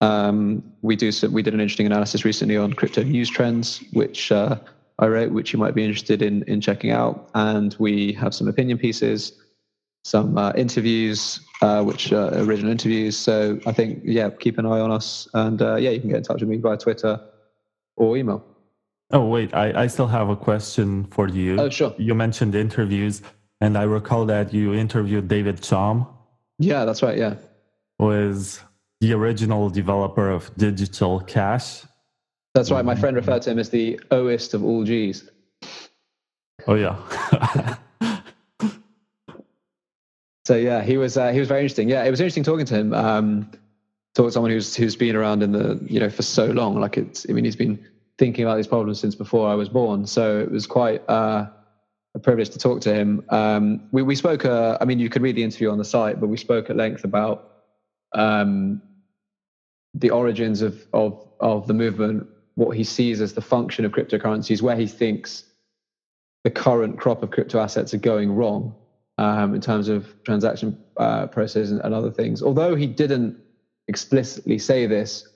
Um, 0.00 0.62
we 0.82 0.96
do 0.96 1.12
some, 1.12 1.32
we 1.32 1.42
did 1.42 1.54
an 1.54 1.60
interesting 1.60 1.86
analysis 1.86 2.24
recently 2.24 2.56
on 2.56 2.72
crypto 2.72 3.02
news 3.02 3.30
trends, 3.30 3.82
which 3.92 4.30
uh, 4.32 4.58
I 4.98 5.06
wrote, 5.06 5.32
which 5.32 5.52
you 5.52 5.58
might 5.58 5.74
be 5.74 5.84
interested 5.84 6.22
in 6.22 6.42
in 6.44 6.60
checking 6.60 6.90
out. 6.90 7.30
And 7.34 7.74
we 7.78 8.12
have 8.14 8.34
some 8.34 8.48
opinion 8.48 8.78
pieces, 8.78 9.32
some 10.04 10.36
uh, 10.36 10.52
interviews, 10.56 11.40
uh, 11.62 11.82
which 11.82 12.12
are 12.12 12.34
original 12.34 12.70
interviews. 12.70 13.16
So 13.16 13.58
I 13.66 13.72
think 13.72 14.02
yeah, 14.04 14.30
keep 14.30 14.58
an 14.58 14.66
eye 14.66 14.80
on 14.80 14.90
us, 14.90 15.28
and 15.34 15.62
uh, 15.62 15.76
yeah, 15.76 15.90
you 15.90 16.00
can 16.00 16.10
get 16.10 16.18
in 16.18 16.24
touch 16.24 16.40
with 16.40 16.48
me 16.48 16.58
via 16.58 16.76
Twitter 16.76 17.20
or 17.96 18.16
email. 18.16 18.44
Oh 19.10 19.26
wait, 19.26 19.54
I, 19.54 19.84
I 19.84 19.86
still 19.86 20.08
have 20.08 20.28
a 20.28 20.36
question 20.36 21.04
for 21.04 21.28
you. 21.28 21.60
Oh 21.60 21.70
sure. 21.70 21.94
You 21.98 22.14
mentioned 22.14 22.54
interviews, 22.54 23.22
and 23.60 23.78
I 23.78 23.84
recall 23.84 24.26
that 24.26 24.52
you 24.52 24.74
interviewed 24.74 25.28
David 25.28 25.60
Chaum. 25.60 26.06
Yeah, 26.58 26.84
that's 26.84 27.02
right. 27.02 27.16
Yeah. 27.16 27.36
Was 27.98 28.60
the 29.04 29.12
original 29.12 29.68
developer 29.68 30.30
of 30.30 30.50
Digital 30.56 31.20
Cash. 31.20 31.82
That's 32.54 32.70
right. 32.70 32.82
My 32.82 32.94
friend 32.94 33.14
referred 33.14 33.42
to 33.42 33.50
him 33.50 33.58
as 33.58 33.68
the 33.68 34.00
oest 34.10 34.54
of 34.54 34.64
all 34.64 34.82
G's. 34.82 35.28
Oh 36.66 36.74
yeah. 36.74 36.96
so 40.46 40.56
yeah, 40.56 40.82
he 40.82 40.96
was 40.96 41.18
uh, 41.18 41.32
he 41.32 41.38
was 41.38 41.48
very 41.48 41.60
interesting. 41.60 41.90
Yeah, 41.90 42.02
it 42.04 42.10
was 42.10 42.18
interesting 42.18 42.44
talking 42.44 42.64
to 42.64 42.74
him. 42.74 42.94
Um, 42.94 43.50
talk 44.14 44.28
to 44.28 44.32
someone 44.32 44.50
who's 44.50 44.74
who's 44.74 44.96
been 44.96 45.16
around 45.16 45.42
in 45.42 45.52
the 45.52 45.78
you 45.86 46.00
know 46.00 46.08
for 46.08 46.22
so 46.22 46.46
long. 46.46 46.80
Like 46.80 46.96
it's, 46.96 47.26
I 47.28 47.34
mean, 47.34 47.44
he's 47.44 47.56
been 47.56 47.86
thinking 48.16 48.46
about 48.46 48.56
these 48.56 48.68
problems 48.68 49.00
since 49.00 49.14
before 49.14 49.50
I 49.50 49.54
was 49.54 49.68
born. 49.68 50.06
So 50.06 50.38
it 50.40 50.50
was 50.50 50.66
quite 50.66 51.06
uh, 51.10 51.46
a 52.14 52.18
privilege 52.18 52.48
to 52.50 52.58
talk 52.58 52.80
to 52.82 52.94
him. 52.94 53.22
Um, 53.28 53.86
we 53.92 54.02
we 54.02 54.16
spoke. 54.16 54.46
Uh, 54.46 54.78
I 54.80 54.86
mean, 54.86 54.98
you 54.98 55.10
could 55.10 55.20
read 55.20 55.36
the 55.36 55.44
interview 55.44 55.70
on 55.70 55.76
the 55.76 55.84
site, 55.84 56.20
but 56.20 56.28
we 56.28 56.38
spoke 56.38 56.70
at 56.70 56.76
length 56.76 57.04
about 57.04 57.50
um, 58.14 58.80
the 59.94 60.10
origins 60.10 60.62
of, 60.62 60.86
of, 60.92 61.26
of 61.40 61.66
the 61.66 61.74
movement, 61.74 62.26
what 62.56 62.76
he 62.76 62.84
sees 62.84 63.20
as 63.20 63.34
the 63.34 63.40
function 63.40 63.84
of 63.84 63.92
cryptocurrencies, 63.92 64.60
where 64.60 64.76
he 64.76 64.86
thinks 64.86 65.44
the 66.42 66.50
current 66.50 66.98
crop 66.98 67.22
of 67.22 67.30
crypto 67.30 67.58
assets 67.58 67.94
are 67.94 67.98
going 67.98 68.32
wrong 68.32 68.74
um, 69.18 69.54
in 69.54 69.60
terms 69.60 69.88
of 69.88 70.14
transaction 70.24 70.78
uh, 70.96 71.26
processes 71.28 71.70
and, 71.70 71.80
and, 71.82 71.94
other 71.94 72.10
things. 72.10 72.42
Although 72.42 72.74
he 72.74 72.86
didn't 72.86 73.38
explicitly 73.88 74.58
say 74.58 74.86
this, 74.86 75.26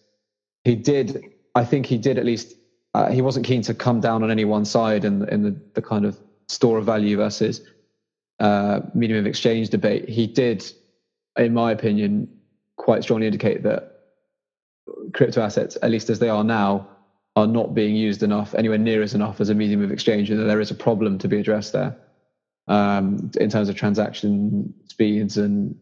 he 0.65 0.75
did. 0.75 1.33
I 1.55 1.65
think 1.65 1.87
he 1.87 1.99
did 1.99 2.19
at 2.19 2.25
least. 2.25 2.55
Uh, 2.95 3.11
he 3.11 3.23
wasn't 3.23 3.47
keen 3.47 3.63
to 3.63 3.75
come 3.75 4.01
down 4.01 4.23
on 4.23 4.31
any 4.31 4.45
one 4.45 4.65
side 4.65 5.05
in, 5.05 5.29
in 5.29 5.43
the, 5.43 5.57
the 5.75 5.83
kind 5.83 6.05
of 6.05 6.19
store 6.49 6.79
of 6.79 6.87
value 6.87 7.17
versus 7.17 7.61
uh, 8.41 8.81
medium 8.95 9.19
of 9.19 9.27
exchange 9.27 9.69
debate. 9.69 10.09
He 10.09 10.27
did, 10.27 10.65
in 11.37 11.55
my 11.55 11.71
opinion, 11.73 12.29
quite 12.77 13.03
strongly 13.03 13.27
indicate 13.27 13.63
that 13.65 13.98
crypto 15.15 15.43
assets, 15.43 15.77
at 15.83 15.91
least 15.91 16.11
as 16.11 16.19
they 16.19 16.29
are 16.29 16.45
now, 16.45 16.89
are 17.37 17.47
not 17.47 17.75
being 17.75 17.95
used 17.95 18.23
enough, 18.23 18.55
anywhere 18.55 18.79
near 18.79 19.03
as 19.03 19.15
enough 19.15 19.41
as 19.41 19.49
a 19.49 19.55
medium 19.55 19.83
of 19.83 19.93
exchange, 19.93 20.31
and 20.31 20.49
there 20.49 20.61
is 20.61 20.71
a 20.71 20.75
problem 20.75 21.19
to 21.19 21.29
be 21.29 21.39
addressed 21.39 21.73
there 21.73 21.97
um, 22.67 23.31
in 23.41 23.49
terms 23.49 23.69
of 23.69 23.77
transaction 23.77 24.75
speeds 24.87 25.37
and 25.37 25.77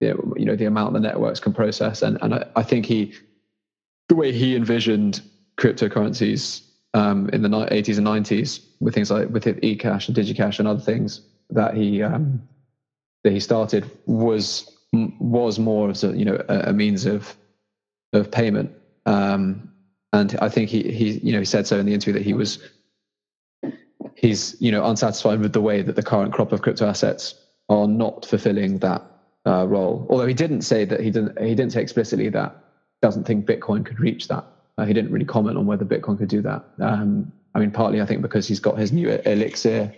you 0.00 0.44
know, 0.44 0.54
the 0.54 0.66
amount 0.66 0.92
the 0.92 1.00
networks 1.00 1.40
can 1.40 1.52
process. 1.52 2.02
And, 2.02 2.18
and 2.22 2.34
I, 2.34 2.44
I 2.56 2.62
think 2.62 2.86
he, 2.86 3.14
the 4.08 4.14
way 4.14 4.32
he 4.32 4.54
envisioned 4.54 5.22
cryptocurrencies 5.58 6.62
um, 6.94 7.28
in 7.30 7.42
the 7.42 7.48
80s 7.48 7.98
and 7.98 8.06
90s 8.06 8.64
with 8.80 8.94
things 8.94 9.10
like 9.10 9.28
with 9.30 9.44
eCash 9.44 10.08
and 10.08 10.16
DigiCash 10.16 10.58
and 10.58 10.68
other 10.68 10.80
things 10.80 11.20
that 11.50 11.74
he 11.74 12.02
um, 12.02 12.42
that 13.24 13.32
he 13.32 13.40
started 13.40 13.90
was 14.06 14.74
was 14.92 15.58
more 15.58 15.90
as 15.90 16.04
a 16.04 16.16
you 16.16 16.24
know 16.24 16.42
a, 16.48 16.70
a 16.70 16.72
means 16.72 17.04
of 17.04 17.36
of 18.12 18.30
payment. 18.30 18.72
Um, 19.06 19.72
and 20.12 20.36
I 20.40 20.48
think 20.48 20.70
he 20.70 20.82
he 20.90 21.18
you 21.18 21.32
know 21.32 21.38
he 21.38 21.44
said 21.44 21.66
so 21.66 21.78
in 21.78 21.86
the 21.86 21.94
interview 21.94 22.14
that 22.14 22.22
he 22.24 22.32
was 22.32 22.58
he's 24.14 24.56
you 24.60 24.72
know 24.72 24.84
unsatisfied 24.84 25.40
with 25.40 25.52
the 25.52 25.60
way 25.60 25.82
that 25.82 25.96
the 25.96 26.02
current 26.02 26.32
crop 26.32 26.52
of 26.52 26.62
crypto 26.62 26.86
assets 26.86 27.34
are 27.68 27.86
not 27.86 28.24
fulfilling 28.24 28.78
that 28.78 29.02
uh, 29.46 29.66
role. 29.66 30.06
Although 30.08 30.26
he 30.26 30.34
didn't 30.34 30.62
say 30.62 30.84
that 30.84 31.00
he 31.00 31.10
didn't 31.10 31.38
he 31.40 31.54
didn't 31.54 31.72
say 31.72 31.82
explicitly 31.82 32.28
that 32.30 32.56
doesn't 33.02 33.24
think 33.24 33.46
Bitcoin 33.46 33.84
could 33.84 34.00
reach 34.00 34.28
that. 34.28 34.44
Uh, 34.76 34.84
he 34.84 34.92
didn't 34.92 35.12
really 35.12 35.24
comment 35.24 35.56
on 35.56 35.66
whether 35.66 35.84
Bitcoin 35.84 36.18
could 36.18 36.28
do 36.28 36.40
that. 36.42 36.64
Um, 36.80 37.32
I 37.54 37.58
mean, 37.58 37.70
partly 37.70 38.00
I 38.00 38.06
think 38.06 38.22
because 38.22 38.46
he's 38.48 38.60
got 38.60 38.78
his 38.78 38.92
new 38.92 39.08
Elixxir 39.08 39.94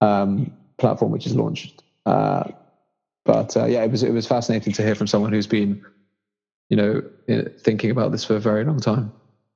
um, 0.00 0.52
platform, 0.78 1.12
which 1.12 1.26
is 1.26 1.34
launched. 1.34 1.82
Uh, 2.06 2.44
but 3.24 3.56
uh, 3.56 3.64
yeah, 3.66 3.82
it 3.82 3.90
was 3.90 4.02
it 4.02 4.12
was 4.12 4.26
fascinating 4.26 4.72
to 4.74 4.82
hear 4.82 4.94
from 4.94 5.06
someone 5.06 5.32
who's 5.32 5.46
been 5.46 5.84
you 6.74 6.76
know, 6.76 7.02
thinking 7.60 7.92
about 7.92 8.10
this 8.10 8.24
for 8.24 8.34
a 8.34 8.40
very 8.40 8.64
long 8.64 8.80
time. 8.80 9.12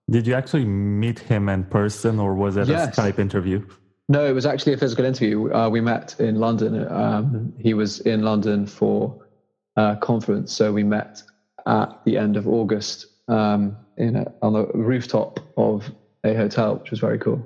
Did 0.09 0.25
you 0.25 0.35
actually 0.35 0.65
meet 0.65 1.19
him 1.19 1.49
in 1.49 1.65
person 1.65 2.21
or 2.21 2.35
was 2.35 2.57
it 2.57 2.69
yes. 2.69 2.97
a 2.97 3.01
Skype 3.01 3.19
interview? 3.19 3.67
No, 4.09 4.25
it 4.25 4.31
was 4.33 4.47
actually 4.47 4.75
a 4.75 4.77
physical 4.77 5.05
interview. 5.05 5.53
Uh, 5.53 5.69
we 5.69 5.81
met 5.81 6.15
in 6.21 6.37
London. 6.37 6.87
Um, 6.91 7.53
he 7.59 7.75
was 7.75 7.99
in 8.01 8.23
London 8.23 8.69
for 8.69 9.27
a 9.77 9.99
conference. 10.01 10.53
So 10.53 10.73
we 10.73 10.85
met 10.85 11.25
at 11.67 12.05
the 12.05 12.17
end 12.17 12.37
of 12.37 12.47
August 12.47 13.07
um, 13.27 13.77
in 13.97 14.15
a, 14.15 14.33
on 14.41 14.53
the 14.53 14.67
rooftop 14.67 15.41
of 15.57 15.91
a 16.23 16.35
hotel, 16.35 16.77
which 16.77 16.93
was 16.93 17.01
very 17.01 17.19
cool. 17.19 17.45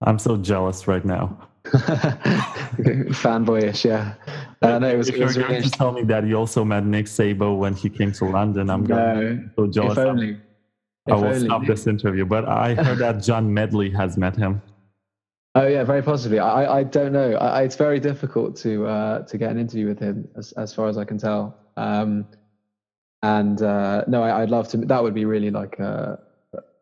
I'm 0.00 0.18
so 0.18 0.38
jealous 0.38 0.88
right 0.88 1.04
now. 1.04 1.46
Fanboyish, 1.66 3.84
yeah. 3.84 4.14
Uh, 4.66 4.78
no, 4.78 4.88
it 4.88 4.98
was, 4.98 5.08
if 5.08 5.14
it 5.14 5.24
was 5.24 5.36
you're 5.36 5.48
going 5.48 5.62
to 5.62 5.70
tell 5.70 5.90
me 5.90 6.02
that 6.02 6.26
you 6.26 6.34
also 6.34 6.66
met 6.66 6.84
Nick 6.84 7.06
Szabo 7.06 7.56
when 7.56 7.74
he 7.74 7.88
came 7.88 8.12
to 8.12 8.26
London, 8.26 8.68
I'm 8.68 8.84
going 8.84 9.50
so 9.56 9.66
jealous. 9.66 9.96
If 9.96 10.04
only. 10.04 10.36
I 11.08 11.14
will 11.14 11.24
only. 11.24 11.46
stop 11.46 11.64
this 11.64 11.86
interview. 11.86 12.26
But 12.26 12.46
I 12.46 12.74
heard 12.74 12.98
that 12.98 13.22
John 13.22 13.54
Medley 13.54 13.88
has 13.90 14.18
met 14.18 14.36
him. 14.36 14.60
Oh 15.54 15.66
yeah, 15.66 15.82
very 15.82 16.02
possibly. 16.02 16.38
I, 16.38 16.80
I 16.80 16.82
don't 16.84 17.12
know. 17.12 17.32
I, 17.36 17.62
it's 17.62 17.74
very 17.74 17.98
difficult 17.98 18.54
to 18.56 18.86
uh, 18.86 19.22
to 19.22 19.38
get 19.38 19.50
an 19.50 19.58
interview 19.58 19.86
with 19.88 19.98
him, 19.98 20.28
as 20.36 20.52
as 20.52 20.74
far 20.74 20.88
as 20.88 20.98
I 20.98 21.04
can 21.04 21.18
tell. 21.18 21.56
Um, 21.76 22.26
and 23.22 23.60
uh, 23.62 24.04
no, 24.06 24.22
I, 24.22 24.40
would 24.40 24.50
love 24.50 24.68
to. 24.68 24.76
That 24.76 25.02
would 25.02 25.14
be 25.14 25.24
really 25.24 25.50
like 25.50 25.78
a, 25.78 26.20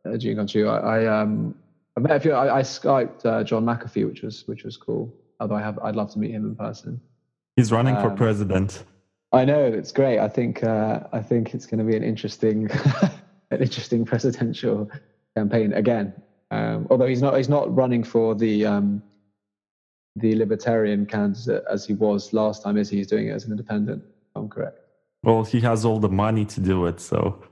a 0.05 0.19
dream 0.19 0.37
come 0.37 0.47
true. 0.47 0.69
I, 0.69 0.99
I 0.99 1.21
um 1.23 1.55
I 1.97 2.01
met 2.01 2.17
a 2.17 2.21
few. 2.21 2.33
I, 2.33 2.59
I 2.59 2.63
skyped 2.63 3.25
uh, 3.25 3.43
John 3.43 3.65
McAfee, 3.65 4.07
which 4.07 4.23
was 4.23 4.47
which 4.47 4.65
was 4.65 4.77
cool. 4.77 5.15
Although 5.41 5.57
I 5.57 5.63
have, 5.63 5.79
I'd 5.79 5.97
love 5.97 6.13
to 6.13 6.19
meet 6.19 6.33
him 6.33 6.45
in 6.45 6.57
person. 6.57 7.01
He's 7.59 7.73
running 7.73 7.97
um, 7.97 8.03
for 8.03 8.11
president. 8.11 8.85
I 9.33 9.45
know 9.45 9.65
it's 9.65 9.91
great. 9.91 10.21
I 10.21 10.29
think 10.29 10.63
uh, 10.63 11.01
I 11.13 11.21
think 11.21 11.55
it's 11.55 11.67
going 11.67 11.79
to 11.79 11.85
be 11.85 11.97
an 11.97 12.05
interesting 12.05 12.71
an 13.51 13.61
interesting 13.61 14.05
presidential 14.05 14.89
campaign 15.37 15.73
again. 15.73 16.15
Um, 16.53 16.87
although 16.89 17.09
he's 17.09 17.21
not 17.21 17.37
he's 17.37 17.49
not 17.49 17.75
running 17.75 18.05
for 18.05 18.37
the 18.37 18.65
um, 18.65 19.03
the 20.15 20.37
libertarian 20.37 21.05
candidate 21.05 21.65
as 21.69 21.85
he 21.85 21.95
was 21.95 22.33
last 22.33 22.63
time, 22.63 22.77
is 22.77 22.91
he? 22.91 22.99
He's 22.99 23.09
doing 23.09 23.27
it 23.27 23.33
as 23.33 23.45
an 23.45 23.51
independent. 23.51 24.05
I'm 24.37 24.49
correct. 24.49 24.79
Well, 25.25 25.43
he 25.43 25.59
has 25.63 25.85
all 25.85 25.99
the 25.99 26.09
money 26.09 26.45
to 26.45 26.61
do 26.61 26.87
it, 26.87 27.01
so 27.01 27.43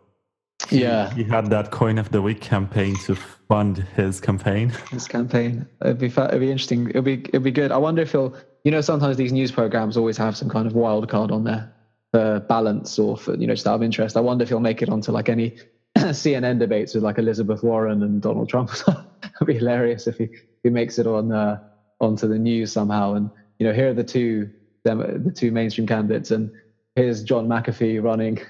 he, 0.68 0.82
yeah, 0.82 1.12
he 1.14 1.24
had 1.24 1.46
that 1.50 1.72
coin 1.72 1.98
of 1.98 2.12
the 2.12 2.22
week 2.22 2.40
campaign 2.40 2.94
to 3.06 3.16
fund 3.16 3.78
his 3.96 4.20
campaign. 4.20 4.72
His 4.92 5.08
campaign. 5.08 5.66
It'd 5.82 5.98
be 5.98 6.06
it'd 6.06 6.40
be 6.40 6.50
interesting. 6.52 6.90
It'd 6.90 7.02
be 7.02 7.24
it'd 7.24 7.42
be 7.42 7.50
good. 7.50 7.72
I 7.72 7.76
wonder 7.76 8.02
if 8.02 8.12
he'll. 8.12 8.36
You 8.66 8.72
know, 8.72 8.80
sometimes 8.80 9.16
these 9.16 9.32
news 9.32 9.52
programs 9.52 9.96
always 9.96 10.16
have 10.16 10.36
some 10.36 10.48
kind 10.48 10.66
of 10.66 10.74
wild 10.74 11.08
card 11.08 11.30
on 11.30 11.44
there 11.44 11.70
for 12.10 12.40
balance 12.48 12.98
or 12.98 13.16
for 13.16 13.36
you 13.36 13.46
know 13.46 13.54
just 13.54 13.68
out 13.68 13.76
of 13.76 13.82
interest. 13.84 14.16
I 14.16 14.20
wonder 14.20 14.42
if 14.42 14.48
he'll 14.48 14.58
make 14.58 14.82
it 14.82 14.88
onto 14.88 15.12
like 15.12 15.28
any 15.28 15.54
CNN 15.96 16.58
debates 16.58 16.92
with 16.92 17.04
like 17.04 17.18
Elizabeth 17.18 17.62
Warren 17.62 18.02
and 18.02 18.20
Donald 18.20 18.48
Trump. 18.48 18.72
It'd 18.88 19.46
be 19.46 19.54
hilarious 19.54 20.08
if 20.08 20.18
he 20.18 20.28
he 20.64 20.70
makes 20.70 20.98
it 20.98 21.06
on 21.06 21.30
uh, 21.30 21.58
onto 22.00 22.26
the 22.26 22.40
news 22.40 22.72
somehow. 22.72 23.14
And 23.14 23.30
you 23.60 23.68
know, 23.68 23.72
here 23.72 23.90
are 23.90 23.94
the 23.94 24.02
two 24.02 24.50
them, 24.82 25.22
the 25.22 25.30
two 25.30 25.52
mainstream 25.52 25.86
candidates, 25.86 26.32
and 26.32 26.50
here's 26.96 27.22
John 27.22 27.46
McAfee 27.46 28.02
running 28.02 28.40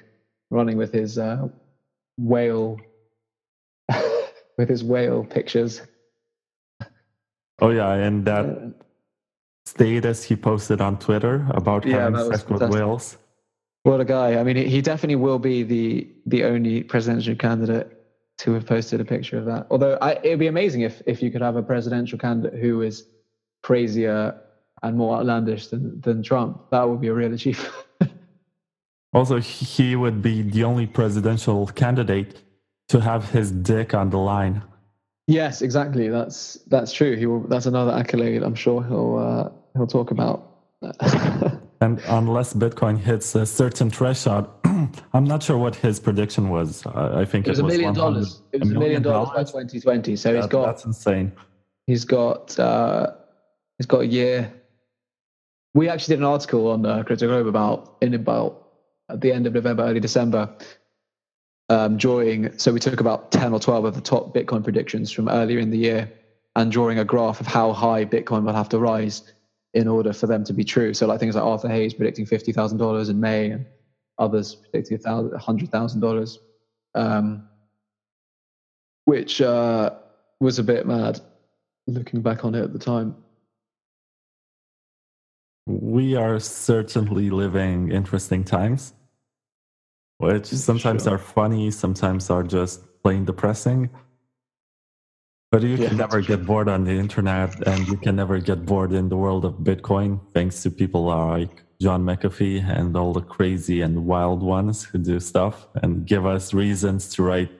running 0.50 0.78
with 0.78 0.92
his 0.92 1.18
uh, 1.18 1.46
whale 2.16 2.78
with 4.56 4.70
his 4.70 4.82
whale 4.82 5.24
pictures. 5.24 5.82
Oh 7.58 7.68
yeah, 7.68 7.92
and 7.92 8.24
that 8.24 8.46
uh, 8.46 8.68
status 9.66 10.22
he 10.22 10.36
posted 10.36 10.80
on 10.80 10.98
Twitter 10.98 11.46
about 11.50 11.84
yeah, 11.84 12.04
having 12.04 12.32
sex 12.32 12.48
with 12.48 12.62
whales. 12.70 13.18
What 13.82 14.00
a 14.00 14.04
guy! 14.04 14.38
I 14.38 14.42
mean, 14.42 14.56
he 14.56 14.80
definitely 14.80 15.16
will 15.16 15.38
be 15.38 15.62
the 15.62 16.08
the 16.26 16.44
only 16.44 16.82
presidential 16.82 17.36
candidate 17.36 17.92
to 18.38 18.52
have 18.52 18.66
posted 18.66 19.00
a 19.00 19.04
picture 19.04 19.38
of 19.38 19.44
that. 19.46 19.66
Although 19.70 19.98
I, 20.00 20.14
it'd 20.22 20.38
be 20.38 20.46
amazing 20.46 20.80
if 20.80 21.02
if 21.06 21.22
you 21.22 21.30
could 21.30 21.42
have 21.42 21.56
a 21.56 21.62
presidential 21.62 22.18
candidate 22.18 22.58
who 22.60 22.82
is 22.82 23.06
crazier 23.62 24.34
and 24.82 24.96
more 24.96 25.18
outlandish 25.18 25.68
than 25.68 26.00
than 26.00 26.22
Trump. 26.22 26.70
That 26.70 26.88
would 26.88 27.00
be 27.00 27.08
a 27.08 27.14
real 27.14 27.32
achievement. 27.32 27.74
also, 29.12 29.38
he 29.40 29.96
would 29.96 30.20
be 30.22 30.42
the 30.42 30.64
only 30.64 30.86
presidential 30.86 31.66
candidate 31.66 32.42
to 32.88 33.00
have 33.00 33.30
his 33.30 33.50
dick 33.50 33.94
on 33.94 34.10
the 34.10 34.18
line. 34.18 34.62
Yes, 35.26 35.60
exactly. 35.62 36.08
That's 36.08 36.54
that's 36.68 36.92
true. 36.92 37.16
He 37.16 37.26
will. 37.26 37.40
That's 37.40 37.66
another 37.66 37.92
accolade. 37.92 38.42
I'm 38.42 38.54
sure 38.54 38.82
he'll 38.82 39.16
uh, 39.18 39.50
he'll 39.76 39.86
talk 39.86 40.12
about. 40.12 40.52
and 41.80 42.00
unless 42.08 42.54
Bitcoin 42.54 42.96
hits 42.96 43.34
a 43.34 43.44
certain 43.44 43.90
threshold, 43.90 44.48
I'm 45.12 45.24
not 45.24 45.42
sure 45.42 45.58
what 45.58 45.74
his 45.74 45.98
prediction 45.98 46.48
was. 46.48 46.86
I, 46.86 47.22
I 47.22 47.24
think 47.24 47.46
it, 47.46 47.48
it 47.48 47.52
was, 47.52 47.58
a 47.58 47.64
million 47.64 47.92
dollars. 47.92 48.40
It 48.52 48.60
was 48.60 48.70
a 48.70 48.74
million 48.74 49.02
dollars 49.02 49.30
by 49.30 49.42
2020. 49.42 50.14
So 50.14 50.32
that, 50.32 50.38
he's 50.38 50.46
got. 50.46 50.66
That's 50.66 50.84
insane. 50.84 51.32
He's 51.88 52.04
got. 52.04 52.56
Uh, 52.58 53.12
he's 53.78 53.86
got 53.86 54.02
a 54.02 54.06
year. 54.06 54.52
We 55.74 55.88
actually 55.88 56.14
did 56.14 56.20
an 56.20 56.26
article 56.26 56.68
on 56.70 56.86
uh, 56.86 57.02
Crypto 57.02 57.26
Globe 57.26 57.48
about 57.48 57.96
in 58.00 58.14
about 58.14 58.68
at 59.08 59.20
the 59.20 59.32
end 59.32 59.46
of 59.46 59.54
November, 59.54 59.82
early 59.82 60.00
December, 60.00 60.54
um, 61.68 61.96
drawing. 61.96 62.56
So 62.58 62.72
we 62.72 62.80
took 62.80 63.00
about 63.00 63.30
10 63.32 63.52
or 63.52 63.60
12 63.60 63.84
of 63.84 63.94
the 63.94 64.00
top 64.00 64.34
Bitcoin 64.34 64.62
predictions 64.62 65.10
from 65.10 65.28
earlier 65.28 65.58
in 65.58 65.70
the 65.70 65.78
year 65.78 66.12
and 66.54 66.72
drawing 66.72 66.98
a 66.98 67.04
graph 67.04 67.40
of 67.40 67.46
how 67.46 67.72
high 67.72 68.04
Bitcoin 68.04 68.44
will 68.44 68.54
have 68.54 68.68
to 68.70 68.78
rise 68.78 69.22
in 69.74 69.88
order 69.88 70.12
for 70.12 70.26
them 70.26 70.42
to 70.44 70.52
be 70.52 70.64
true. 70.64 70.94
So 70.94 71.06
like 71.06 71.20
things 71.20 71.34
like 71.34 71.44
Arthur 71.44 71.68
Hayes 71.68 71.92
predicting 71.92 72.24
$50,000 72.24 73.10
in 73.10 73.20
May 73.20 73.50
and 73.50 73.66
others 74.18 74.54
predicting 74.54 74.98
$100,000, 74.98 76.38
um, 76.94 77.48
which 79.04 79.42
uh, 79.42 79.90
was 80.40 80.58
a 80.58 80.64
bit 80.64 80.86
mad 80.86 81.20
looking 81.86 82.22
back 82.22 82.44
on 82.44 82.54
it 82.54 82.62
at 82.62 82.72
the 82.72 82.78
time. 82.78 83.16
We 85.66 86.14
are 86.14 86.38
certainly 86.38 87.28
living 87.28 87.90
interesting 87.90 88.44
times 88.44 88.94
which 90.18 90.46
sometimes 90.46 91.04
sure. 91.04 91.14
are 91.14 91.18
funny, 91.18 91.70
sometimes 91.70 92.30
are 92.30 92.42
just 92.42 92.82
plain 93.02 93.24
depressing. 93.24 93.90
But 95.52 95.62
you 95.62 95.76
yeah, 95.76 95.88
can 95.88 95.96
never 95.96 96.20
get 96.20 96.44
bored 96.44 96.68
on 96.68 96.84
the 96.84 96.92
internet, 96.92 97.66
and 97.66 97.86
you 97.86 97.96
can 97.96 98.16
never 98.16 98.38
get 98.40 98.66
bored 98.66 98.92
in 98.92 99.08
the 99.08 99.16
world 99.16 99.44
of 99.44 99.54
Bitcoin, 99.54 100.20
thanks 100.34 100.62
to 100.64 100.70
people 100.70 101.04
like 101.04 101.62
John 101.80 102.04
McAfee 102.04 102.68
and 102.68 102.96
all 102.96 103.12
the 103.12 103.20
crazy 103.20 103.80
and 103.80 104.06
wild 104.06 104.42
ones 104.42 104.84
who 104.84 104.98
do 104.98 105.20
stuff 105.20 105.66
and 105.74 106.06
give 106.06 106.26
us 106.26 106.52
reasons 106.52 107.08
to 107.14 107.22
write 107.22 107.50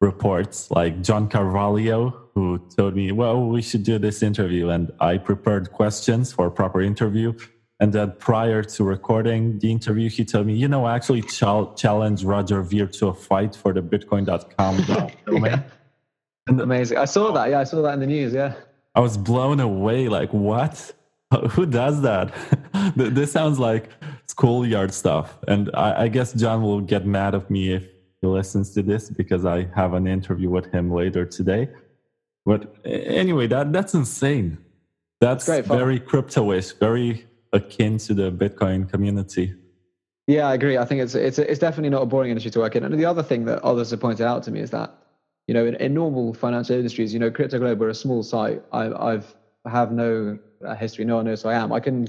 reports, 0.00 0.70
like 0.70 1.02
John 1.02 1.28
Carvalho, 1.28 2.28
who 2.34 2.58
told 2.76 2.94
me, 2.96 3.12
Well, 3.12 3.46
we 3.46 3.62
should 3.62 3.84
do 3.84 3.98
this 3.98 4.22
interview. 4.22 4.68
And 4.68 4.90
I 5.00 5.18
prepared 5.18 5.72
questions 5.72 6.32
for 6.32 6.46
a 6.46 6.50
proper 6.50 6.80
interview 6.80 7.32
and 7.80 7.92
then 7.94 8.12
prior 8.18 8.62
to 8.62 8.84
recording 8.84 9.58
the 9.58 9.70
interview, 9.72 10.10
he 10.10 10.24
told 10.24 10.46
me, 10.46 10.54
you 10.54 10.68
know, 10.68 10.84
I 10.84 10.94
actually 10.94 11.22
ch- 11.22 11.76
challenged 11.76 12.24
Roger 12.24 12.62
Ver 12.62 12.86
to 12.86 13.08
a 13.08 13.14
fight 13.14 13.56
for 13.56 13.72
the 13.72 13.80
Bitcoin.com 13.80 14.82
domain. 15.26 15.44
yeah. 15.44 15.62
Amazing. 16.46 16.98
I 16.98 17.06
saw 17.06 17.32
that. 17.32 17.48
Yeah, 17.48 17.60
I 17.60 17.64
saw 17.64 17.80
that 17.82 17.94
in 17.94 18.00
the 18.00 18.06
news. 18.06 18.34
Yeah. 18.34 18.52
I 18.94 19.00
was 19.00 19.16
blown 19.16 19.60
away. 19.60 20.08
Like, 20.08 20.30
what? 20.32 20.92
Who 21.50 21.64
does 21.64 22.02
that? 22.02 22.34
this 22.96 23.32
sounds 23.32 23.58
like 23.58 23.88
schoolyard 24.26 24.92
stuff. 24.92 25.38
And 25.48 25.70
I, 25.72 26.02
I 26.02 26.08
guess 26.08 26.34
John 26.34 26.62
will 26.62 26.80
get 26.82 27.06
mad 27.06 27.34
at 27.34 27.50
me 27.50 27.72
if 27.72 27.84
he 28.20 28.26
listens 28.26 28.74
to 28.74 28.82
this 28.82 29.08
because 29.08 29.46
I 29.46 29.68
have 29.74 29.94
an 29.94 30.06
interview 30.06 30.50
with 30.50 30.70
him 30.70 30.92
later 30.92 31.24
today. 31.24 31.70
But 32.44 32.74
anyway, 32.84 33.46
that 33.46 33.72
that's 33.72 33.94
insane. 33.94 34.58
That's 35.20 35.46
very 35.46 36.00
crypto-ish, 36.00 36.72
very 36.72 37.26
akin 37.52 37.98
to 37.98 38.14
the 38.14 38.30
Bitcoin 38.30 38.88
community. 38.88 39.54
Yeah, 40.26 40.48
I 40.48 40.54
agree. 40.54 40.78
I 40.78 40.84
think 40.84 41.00
it's 41.00 41.14
it's 41.14 41.38
it's 41.38 41.58
definitely 41.58 41.90
not 41.90 42.02
a 42.02 42.06
boring 42.06 42.30
industry 42.30 42.50
to 42.52 42.60
work 42.60 42.76
in. 42.76 42.84
And 42.84 42.98
the 42.98 43.04
other 43.04 43.22
thing 43.22 43.44
that 43.46 43.62
others 43.62 43.90
have 43.90 44.00
pointed 44.00 44.26
out 44.26 44.42
to 44.44 44.50
me 44.50 44.60
is 44.60 44.70
that 44.70 44.94
you 45.48 45.54
know 45.54 45.66
in, 45.66 45.74
in 45.76 45.92
normal 45.92 46.34
financial 46.34 46.76
industries, 46.76 47.12
you 47.12 47.18
know, 47.18 47.30
Crypto 47.30 47.58
Globe 47.58 47.82
are 47.82 47.88
a 47.88 47.94
small 47.94 48.22
site. 48.22 48.62
I, 48.72 48.92
I've 48.92 49.34
have 49.66 49.92
no 49.92 50.38
uh, 50.64 50.74
history. 50.74 51.04
No 51.04 51.16
one 51.16 51.26
knows 51.26 51.42
who 51.42 51.48
I 51.48 51.54
am. 51.54 51.72
I 51.72 51.80
can, 51.80 52.06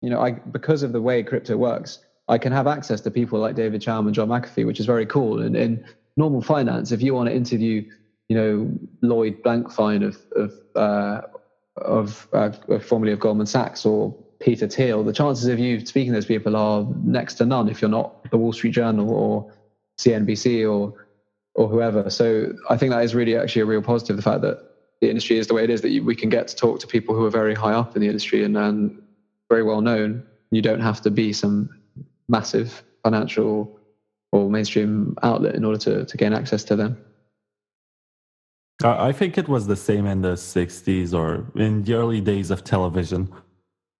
you 0.00 0.10
know, 0.10 0.20
I 0.20 0.32
because 0.32 0.82
of 0.82 0.92
the 0.92 1.00
way 1.00 1.22
crypto 1.22 1.56
works, 1.56 2.00
I 2.28 2.38
can 2.38 2.52
have 2.52 2.66
access 2.66 3.00
to 3.02 3.10
people 3.10 3.38
like 3.40 3.56
David 3.56 3.80
Chaum 3.80 4.06
and 4.06 4.14
John 4.14 4.28
McAfee, 4.28 4.66
which 4.66 4.80
is 4.80 4.86
very 4.86 5.06
cool. 5.06 5.40
And 5.40 5.56
in 5.56 5.84
normal 6.16 6.42
finance, 6.42 6.92
if 6.92 7.02
you 7.02 7.14
want 7.14 7.28
to 7.28 7.34
interview, 7.34 7.84
you 8.28 8.36
know, 8.36 8.78
Lloyd 9.02 9.42
Blankfein 9.42 10.04
of 10.06 10.18
of 10.36 10.52
uh, 10.76 11.22
of 11.76 12.28
uh, 12.32 12.50
formerly 12.80 13.12
of 13.12 13.20
Goldman 13.20 13.46
Sachs 13.46 13.84
or 13.84 14.14
Peter 14.40 14.68
Thiel, 14.68 15.02
the 15.02 15.12
chances 15.12 15.46
of 15.46 15.58
you 15.58 15.84
speaking 15.84 16.12
to 16.12 16.16
those 16.16 16.26
people 16.26 16.54
are 16.54 16.86
next 17.02 17.34
to 17.34 17.46
none 17.46 17.68
if 17.68 17.82
you're 17.82 17.90
not 17.90 18.30
the 18.30 18.36
Wall 18.36 18.52
Street 18.52 18.70
Journal 18.70 19.10
or 19.10 19.52
CNBC 19.98 20.70
or 20.70 21.06
or 21.54 21.68
whoever. 21.68 22.08
So 22.08 22.52
I 22.70 22.76
think 22.76 22.92
that 22.92 23.02
is 23.02 23.16
really 23.16 23.36
actually 23.36 23.62
a 23.62 23.66
real 23.66 23.82
positive. 23.82 24.14
The 24.14 24.22
fact 24.22 24.42
that 24.42 24.58
the 25.00 25.08
industry 25.08 25.38
is 25.38 25.48
the 25.48 25.54
way 25.54 25.64
it 25.64 25.70
is, 25.70 25.80
that 25.82 25.90
you, 25.90 26.04
we 26.04 26.14
can 26.14 26.28
get 26.28 26.46
to 26.48 26.56
talk 26.56 26.78
to 26.80 26.86
people 26.86 27.16
who 27.16 27.24
are 27.24 27.30
very 27.30 27.54
high 27.54 27.72
up 27.72 27.96
in 27.96 28.02
the 28.02 28.06
industry 28.06 28.44
and, 28.44 28.56
and 28.56 29.02
very 29.48 29.64
well 29.64 29.80
known. 29.80 30.24
You 30.52 30.62
don't 30.62 30.80
have 30.80 31.02
to 31.02 31.10
be 31.10 31.32
some 31.32 31.68
massive 32.28 32.84
financial 33.02 33.76
or 34.30 34.48
mainstream 34.48 35.16
outlet 35.24 35.56
in 35.56 35.64
order 35.64 35.78
to, 35.78 36.04
to 36.04 36.16
gain 36.16 36.32
access 36.32 36.62
to 36.64 36.76
them. 36.76 36.96
I 38.84 39.10
think 39.10 39.36
it 39.36 39.48
was 39.48 39.66
the 39.66 39.74
same 39.74 40.06
in 40.06 40.22
the 40.22 40.34
60s 40.34 41.12
or 41.12 41.44
in 41.60 41.82
the 41.82 41.94
early 41.94 42.20
days 42.20 42.52
of 42.52 42.62
television 42.62 43.32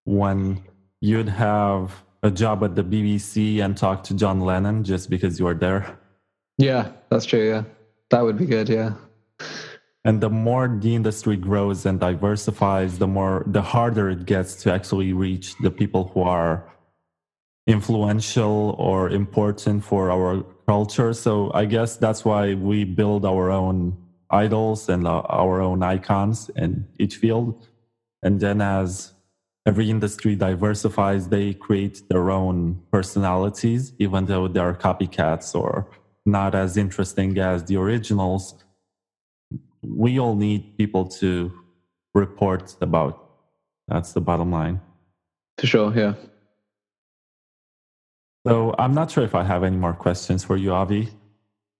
when 0.09 0.63
you'd 1.03 1.29
have 1.29 2.03
a 2.23 2.31
job 2.31 2.65
at 2.65 2.75
the 2.75 2.83
BBC 2.83 3.63
and 3.63 3.77
talk 3.77 4.03
to 4.05 4.15
John 4.15 4.41
Lennon 4.41 4.83
just 4.83 5.11
because 5.11 5.39
you 5.39 5.45
were 5.45 5.55
there. 5.55 5.99
Yeah, 6.57 6.93
that's 7.11 7.27
true. 7.27 7.47
Yeah, 7.47 7.65
that 8.11 8.23
would 8.23 8.39
be 8.39 8.47
good. 8.47 8.71
Yeah. 8.71 8.95
And 10.05 10.21
the 10.21 10.31
more 10.31 10.67
the 10.81 10.95
industry 10.95 11.37
grows 11.37 11.85
and 11.85 12.01
diversifies, 12.01 12.99
the 12.99 13.07
more 13.07 13.45
the 13.47 13.61
harder 13.61 14.09
it 14.09 14.25
gets 14.25 14.55
to 14.63 14.73
actually 14.73 15.13
reach 15.13 15.55
the 15.59 15.71
people 15.71 16.11
who 16.15 16.23
are 16.23 16.73
influential 17.67 18.75
or 18.79 19.11
important 19.11 19.85
for 19.85 20.11
our 20.11 20.43
culture. 20.67 21.13
So 21.13 21.53
I 21.53 21.67
guess 21.67 21.99
that's 21.99 22.25
why 22.25 22.55
we 22.55 22.85
build 22.85 23.27
our 23.27 23.51
own 23.51 23.95
idols 24.31 24.89
and 24.89 25.07
uh, 25.07 25.21
our 25.29 25.61
own 25.61 25.83
icons 25.83 26.51
in 26.57 26.89
each 26.99 27.17
field. 27.17 27.69
And 28.23 28.41
then 28.41 28.63
as 28.63 29.13
every 29.69 29.90
industry 29.90 30.35
diversifies, 30.35 31.28
they 31.28 31.53
create 31.53 31.97
their 32.09 32.31
own 32.31 32.81
personalities, 32.90 33.93
even 33.99 34.24
though 34.24 34.49
they're 34.49 34.73
copycats 34.73 35.55
or 35.55 35.86
not 36.24 36.55
as 36.55 36.78
interesting 36.78 37.36
as 37.39 37.65
the 37.65 37.77
originals. 37.77 38.43
We 39.82 40.19
all 40.19 40.35
need 40.35 40.78
people 40.78 41.05
to 41.20 41.53
report 42.15 42.77
about. 42.81 43.15
That's 43.89 44.12
the 44.15 44.23
bottom 44.23 44.51
line. 44.51 44.81
For 45.59 45.66
sure, 45.66 45.93
yeah. 45.95 46.15
So 48.47 48.74
I'm 48.78 48.95
not 48.95 49.11
sure 49.11 49.24
if 49.24 49.35
I 49.35 49.45
have 49.45 49.65
any 49.65 49.77
more 49.77 49.93
questions 49.93 50.43
for 50.43 50.57
you, 50.57 50.73
Avi. 50.73 51.11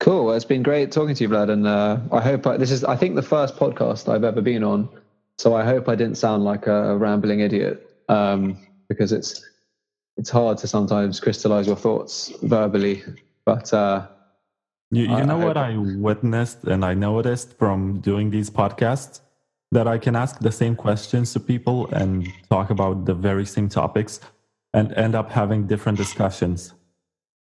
Cool. 0.01 0.27
Well, 0.27 0.35
it's 0.35 0.45
been 0.45 0.63
great 0.63 0.93
talking 0.93 1.15
to 1.15 1.25
you, 1.25 1.31
Vlad, 1.31 1.49
and 1.51 1.67
uh, 1.67 1.99
I 2.13 2.21
hope 2.21 2.47
I, 2.47 2.57
this 2.59 2.71
is. 2.71 2.85
I 2.85 2.97
think 2.97 3.15
the 3.15 3.23
first 3.23 3.57
podcast 3.57 4.13
I've 4.13 4.25
ever 4.25 4.43
been 4.43 4.63
on, 4.63 4.89
so 5.39 5.55
I 5.55 5.65
hope 5.65 5.89
I 5.89 5.95
didn't 5.95 6.17
sound 6.17 6.45
like 6.45 6.67
a, 6.67 6.97
rambling 6.97 7.41
idiot 7.41 7.89
um, 8.09 8.59
because 8.89 9.13
it's 9.13 9.45
it's 10.17 10.31
hard 10.31 10.59
to 10.59 10.67
sometimes 10.67 11.21
crystallize 11.21 11.67
your 11.69 11.77
thoughts 11.77 12.33
verbally. 12.43 13.05
But 13.45 13.73
uh, 13.73 14.09
you, 14.91 15.03
you 15.03 15.25
know 15.25 15.41
I 15.41 15.45
what 15.45 15.57
I 15.57 15.77
witnessed 15.77 16.65
and 16.65 16.85
I 16.85 16.95
noticed 16.95 17.57
from 17.57 18.01
doing 18.01 18.31
these 18.31 18.51
podcasts 18.51 19.21
that 19.71 19.87
I 19.87 19.99
can 19.99 20.17
ask 20.17 20.41
the 20.41 20.51
same 20.51 20.75
questions 20.75 21.33
to 21.35 21.41
people 21.41 21.87
and 21.93 22.27
talk 22.51 22.71
about 22.71 23.05
the 23.05 23.15
very 23.15 23.47
same 23.47 23.69
topics 23.69 24.19
and 24.75 24.93
end 24.95 25.15
up 25.15 25.31
having 25.31 25.67
different 25.67 25.99
discussions. 25.99 26.73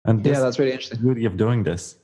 And 0.05 0.25
yeah, 0.27 0.41
that's 0.41 0.59
really 0.59 0.73
interesting. 0.73 0.99
The 0.99 1.05
beauty 1.05 1.25
of 1.27 1.37
doing 1.37 1.63
this. 1.63 1.97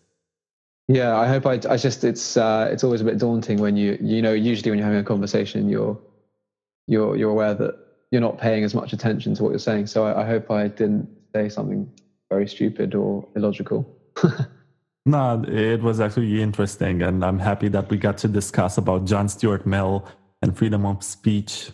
Yeah, 0.88 1.16
I 1.16 1.26
hope 1.26 1.46
I. 1.46 1.54
I 1.68 1.76
just 1.76 2.04
it's 2.04 2.36
uh, 2.36 2.68
it's 2.70 2.84
always 2.84 3.00
a 3.00 3.04
bit 3.04 3.18
daunting 3.18 3.58
when 3.58 3.76
you 3.76 3.96
you 4.00 4.20
know 4.20 4.32
usually 4.32 4.70
when 4.70 4.78
you're 4.78 4.86
having 4.86 5.00
a 5.00 5.04
conversation 5.04 5.68
you're 5.68 5.98
you're 6.86 7.16
you're 7.16 7.30
aware 7.30 7.54
that 7.54 7.78
you're 8.10 8.20
not 8.20 8.38
paying 8.38 8.64
as 8.64 8.74
much 8.74 8.92
attention 8.92 9.34
to 9.34 9.42
what 9.42 9.50
you're 9.50 9.58
saying. 9.58 9.86
So 9.86 10.04
I, 10.04 10.22
I 10.22 10.26
hope 10.26 10.50
I 10.50 10.68
didn't 10.68 11.08
say 11.34 11.48
something 11.48 11.90
very 12.30 12.46
stupid 12.46 12.94
or 12.94 13.26
illogical. 13.34 13.88
no, 15.06 15.42
it 15.48 15.82
was 15.82 16.00
actually 16.00 16.42
interesting, 16.42 17.02
and 17.02 17.24
I'm 17.24 17.38
happy 17.38 17.68
that 17.68 17.88
we 17.88 17.96
got 17.96 18.18
to 18.18 18.28
discuss 18.28 18.76
about 18.76 19.06
John 19.06 19.28
Stuart 19.28 19.66
Mill 19.66 20.06
and 20.42 20.56
freedom 20.56 20.84
of 20.84 21.02
speech, 21.02 21.70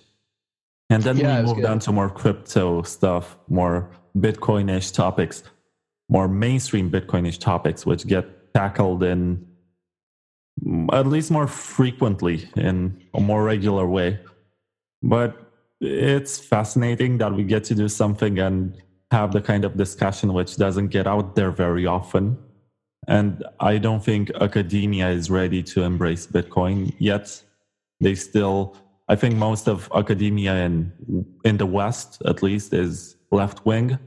and 0.88 1.02
then 1.02 1.16
yeah, 1.16 1.40
we 1.40 1.54
moved 1.54 1.64
on 1.64 1.80
to 1.80 1.92
more 1.92 2.10
crypto 2.10 2.82
stuff, 2.82 3.36
more 3.48 3.90
Bitcoinish 4.16 4.94
topics, 4.94 5.42
more 6.08 6.28
mainstream 6.28 6.90
Bitcoinish 6.90 7.40
topics, 7.40 7.84
which 7.84 8.06
get 8.06 8.39
tackled 8.54 9.02
in 9.02 9.46
at 10.92 11.06
least 11.06 11.30
more 11.30 11.46
frequently 11.46 12.48
in 12.56 13.02
a 13.14 13.20
more 13.20 13.42
regular 13.44 13.86
way. 13.86 14.18
But 15.02 15.50
it's 15.80 16.38
fascinating 16.38 17.18
that 17.18 17.32
we 17.34 17.44
get 17.44 17.64
to 17.64 17.74
do 17.74 17.88
something 17.88 18.38
and 18.38 18.76
have 19.10 19.32
the 19.32 19.40
kind 19.40 19.64
of 19.64 19.76
discussion 19.76 20.32
which 20.34 20.56
doesn't 20.56 20.88
get 20.88 21.06
out 21.06 21.34
there 21.34 21.50
very 21.50 21.86
often. 21.86 22.38
And 23.08 23.42
I 23.58 23.78
don't 23.78 24.04
think 24.04 24.30
academia 24.40 25.08
is 25.08 25.30
ready 25.30 25.62
to 25.64 25.82
embrace 25.82 26.26
Bitcoin 26.26 26.94
yet. 26.98 27.42
They 28.00 28.14
still, 28.14 28.76
I 29.08 29.16
think 29.16 29.36
most 29.36 29.68
of 29.68 29.90
academia 29.94 30.54
in 30.54 30.92
in 31.44 31.56
the 31.56 31.66
West, 31.66 32.22
at 32.26 32.42
least, 32.42 32.72
is 32.72 33.16
left 33.30 33.64
wing. 33.64 33.98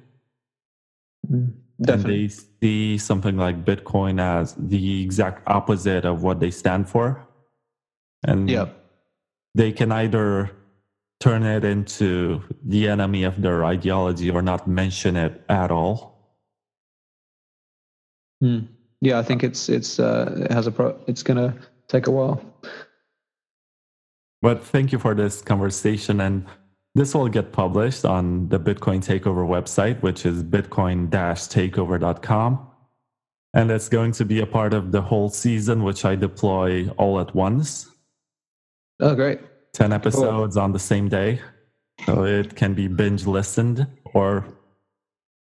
Hmm. 1.27 1.49
Mm, 1.81 1.93
and 1.93 2.03
they 2.03 2.27
see 2.27 2.97
something 2.97 3.37
like 3.37 3.65
Bitcoin 3.65 4.21
as 4.21 4.55
the 4.57 5.01
exact 5.01 5.47
opposite 5.47 6.05
of 6.05 6.23
what 6.23 6.39
they 6.39 6.51
stand 6.51 6.87
for. 6.89 7.25
And 8.23 8.49
yeah. 8.49 8.69
they 9.55 9.71
can 9.71 9.91
either 9.91 10.51
turn 11.19 11.43
it 11.43 11.63
into 11.63 12.41
the 12.63 12.87
enemy 12.87 13.23
of 13.23 13.41
their 13.41 13.65
ideology 13.65 14.29
or 14.29 14.41
not 14.41 14.67
mention 14.67 15.15
it 15.15 15.41
at 15.49 15.71
all. 15.71 16.13
Hmm. 18.41 18.59
Yeah, 19.01 19.19
I 19.19 19.23
think 19.23 19.43
it's 19.43 19.67
it's 19.67 19.99
uh, 19.99 20.33
it 20.45 20.51
has 20.51 20.67
a 20.67 20.71
pro- 20.71 20.97
it's 21.07 21.23
gonna 21.23 21.55
take 21.87 22.07
a 22.07 22.11
while. 22.11 22.41
But 24.41 24.63
thank 24.63 24.91
you 24.91 24.99
for 24.99 25.13
this 25.13 25.41
conversation, 25.41 26.19
and 26.19 26.45
this 26.95 27.13
will 27.15 27.27
get 27.27 27.51
published 27.51 28.05
on 28.05 28.47
the 28.49 28.59
Bitcoin 28.59 29.03
Takeover 29.03 29.47
website, 29.47 29.99
which 30.01 30.25
is 30.25 30.43
bitcoin-takeover.com. 30.43 32.67
And 33.55 33.71
it's 33.71 33.89
going 33.89 34.11
to 34.13 34.25
be 34.25 34.39
a 34.39 34.47
part 34.47 34.73
of 34.73 34.91
the 34.91 35.01
whole 35.01 35.29
season, 35.29 35.83
which 35.83 36.05
I 36.05 36.15
deploy 36.15 36.89
all 36.97 37.19
at 37.19 37.35
once. 37.35 37.87
Oh, 38.99 39.15
great. 39.15 39.39
10 39.73 39.91
episodes 39.91 40.55
cool. 40.55 40.63
on 40.63 40.71
the 40.71 40.79
same 40.79 41.09
day. 41.09 41.41
So 42.05 42.25
it 42.25 42.55
can 42.55 42.73
be 42.73 42.87
binge 42.87 43.25
listened 43.25 43.87
or 44.13 44.45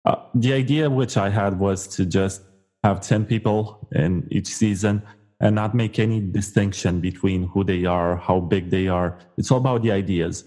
uh, 0.04 0.16
the 0.34 0.52
idea 0.52 0.90
which 0.90 1.16
I 1.16 1.30
had 1.30 1.58
was 1.58 1.86
to 1.96 2.04
just 2.04 2.42
have 2.82 3.00
10 3.00 3.26
people 3.26 3.88
in 3.92 4.26
each 4.30 4.48
season 4.48 5.02
and 5.40 5.54
not 5.54 5.74
make 5.74 5.98
any 5.98 6.20
distinction 6.20 7.00
between 7.00 7.48
who 7.48 7.64
they 7.64 7.84
are, 7.84 8.16
how 8.16 8.40
big 8.40 8.70
they 8.70 8.88
are. 8.88 9.18
It's 9.36 9.50
all 9.50 9.58
about 9.58 9.82
the 9.82 9.92
ideas. 9.92 10.44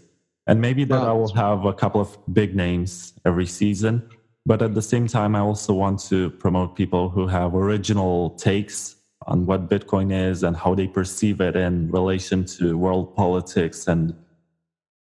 And 0.48 0.62
maybe 0.62 0.84
that 0.86 1.02
wow. 1.02 1.10
I 1.10 1.14
will 1.14 1.34
have 1.34 1.66
a 1.66 1.74
couple 1.74 2.02
of 2.02 2.18
big 2.34 2.56
names 2.56 3.14
every 3.26 3.48
season. 3.48 4.08
But 4.46 4.62
at 4.62 4.76
the 4.76 4.82
same 4.82 5.08
time, 5.08 5.36
I 5.36 5.40
also 5.40 5.74
want 5.74 6.00
to 6.10 6.30
promote 6.30 6.76
people 6.76 7.10
who 7.10 7.28
have 7.28 7.56
original 7.56 8.32
takes 8.32 8.96
on 9.26 9.46
what 9.48 9.70
Bitcoin 9.70 10.14
is 10.14 10.44
and 10.44 10.56
how 10.56 10.76
they 10.76 10.88
perceive 10.88 11.42
it 11.42 11.56
in 11.56 11.90
relation 11.90 12.46
to 12.46 12.78
world 12.78 13.16
politics 13.16 13.88
and 13.88 14.14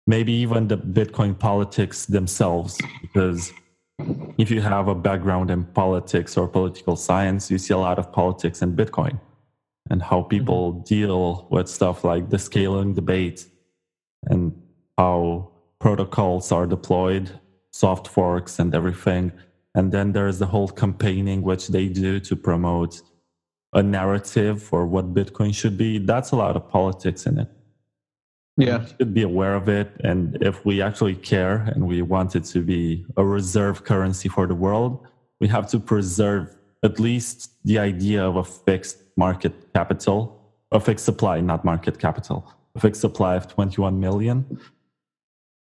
maybe 0.05 0.31
even 0.31 0.67
the 0.67 0.77
Bitcoin 0.77 1.37
politics 1.37 2.05
themselves. 2.05 2.77
Because 3.01 3.51
if 4.37 4.51
you 4.51 4.61
have 4.61 4.87
a 4.87 4.95
background 4.95 5.49
in 5.49 5.63
politics 5.63 6.37
or 6.37 6.47
political 6.47 6.95
science, 6.95 7.49
you 7.49 7.57
see 7.57 7.73
a 7.73 7.77
lot 7.77 7.97
of 7.97 8.11
politics 8.11 8.61
in 8.61 8.75
Bitcoin 8.75 9.19
and 9.89 10.03
how 10.03 10.21
people 10.21 10.73
mm-hmm. 10.73 10.83
deal 10.83 11.47
with 11.49 11.67
stuff 11.67 12.03
like 12.03 12.29
the 12.29 12.37
scaling 12.37 12.93
debate 12.93 13.47
and 14.25 14.53
how 15.01 15.49
protocols 15.79 16.51
are 16.51 16.67
deployed, 16.77 17.27
soft 17.71 18.05
forks, 18.15 18.53
and 18.59 18.69
everything. 18.79 19.31
And 19.77 19.85
then 19.95 20.07
there's 20.15 20.37
the 20.43 20.49
whole 20.53 20.69
campaigning 20.83 21.39
which 21.49 21.63
they 21.75 21.87
do 21.87 22.19
to 22.27 22.35
promote 22.49 22.93
a 23.73 23.81
narrative 23.81 24.61
for 24.69 24.81
what 24.93 25.13
Bitcoin 25.19 25.51
should 25.59 25.77
be, 25.85 25.91
that's 26.11 26.31
a 26.31 26.35
lot 26.43 26.55
of 26.59 26.63
politics 26.77 27.21
in 27.29 27.39
it. 27.43 27.49
Yeah. 28.57 28.79
We 28.79 28.85
should 28.97 29.13
be 29.13 29.25
aware 29.33 29.55
of 29.61 29.69
it. 29.69 29.89
And 30.09 30.21
if 30.49 30.55
we 30.65 30.81
actually 30.81 31.15
care 31.33 31.57
and 31.71 31.87
we 31.91 32.01
want 32.01 32.35
it 32.35 32.45
to 32.53 32.59
be 32.73 33.05
a 33.21 33.23
reserve 33.23 33.77
currency 33.91 34.29
for 34.35 34.45
the 34.51 34.57
world, 34.65 34.93
we 35.39 35.47
have 35.55 35.67
to 35.73 35.79
preserve 35.79 36.45
at 36.83 36.99
least 36.99 37.37
the 37.69 37.77
idea 37.79 38.21
of 38.29 38.35
a 38.35 38.43
fixed 38.43 38.97
market 39.15 39.53
capital, 39.73 40.17
a 40.71 40.79
fixed 40.79 41.05
supply, 41.05 41.39
not 41.39 41.63
market 41.63 41.97
capital, 41.97 42.39
a 42.75 42.79
fixed 42.79 43.01
supply 43.01 43.35
of 43.35 43.47
21 43.47 43.99
million. 43.99 44.37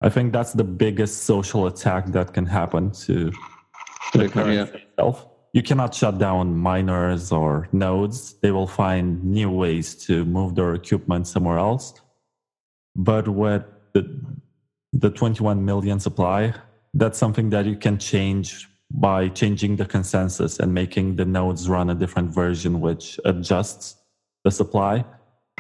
I 0.04 0.10
think 0.10 0.34
that's 0.34 0.54
the 0.54 0.64
biggest 0.64 1.24
social 1.24 1.68
attack 1.68 2.08
that 2.08 2.34
can 2.34 2.46
happen 2.46 2.92
to 3.06 3.32
the 4.14 4.30
currency 4.30 4.54
yeah. 4.54 4.82
itself 4.82 5.28
you 5.54 5.62
cannot 5.62 5.94
shut 5.94 6.18
down 6.18 6.58
miners 6.58 7.32
or 7.32 7.70
nodes. 7.72 8.34
They 8.42 8.50
will 8.50 8.68
find 8.68 9.24
new 9.24 9.52
ways 9.52 9.94
to 10.08 10.26
move 10.26 10.56
their 10.56 10.74
equipment 10.74 11.28
somewhere 11.28 11.60
else. 11.60 11.94
But 12.96 13.28
with 13.28 13.64
the, 13.94 14.20
the 14.92 15.12
21 15.12 15.64
million 15.64 16.00
supply, 16.00 16.56
that's 16.96 17.20
something 17.20 17.52
that 17.52 17.66
you 17.68 17.76
can 17.76 18.00
change 18.00 18.68
by 18.90 19.30
changing 19.30 19.76
the 19.76 19.86
consensus 19.86 20.60
and 20.60 20.74
making 20.74 21.18
the 21.18 21.26
nodes 21.26 21.70
run 21.70 21.92
a 21.92 21.96
different 21.96 22.32
version, 22.32 22.82
which 22.82 23.20
adjusts 23.24 23.96
the 24.44 24.52
supply. 24.52 25.06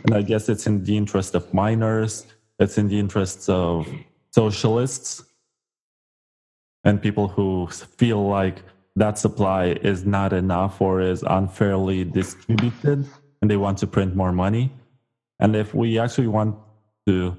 And 0.05 0.15
I 0.15 0.23
guess 0.23 0.49
it's 0.49 0.65
in 0.65 0.83
the 0.83 0.97
interest 0.97 1.35
of 1.35 1.53
miners, 1.53 2.25
it's 2.57 2.79
in 2.79 2.87
the 2.87 2.99
interests 2.99 3.47
of 3.47 3.87
socialists 4.33 5.23
and 6.83 7.01
people 7.01 7.27
who 7.27 7.67
feel 7.67 8.27
like 8.27 8.63
that 8.95 9.17
supply 9.17 9.67
is 9.81 10.05
not 10.05 10.33
enough 10.33 10.81
or 10.81 11.01
is 11.01 11.23
unfairly 11.23 12.03
distributed 12.03 13.07
and 13.41 13.49
they 13.49 13.57
want 13.57 13.77
to 13.79 13.87
print 13.87 14.15
more 14.15 14.31
money. 14.31 14.71
And 15.39 15.55
if 15.55 15.73
we 15.73 15.99
actually 15.99 16.27
want 16.27 16.55
to 17.07 17.35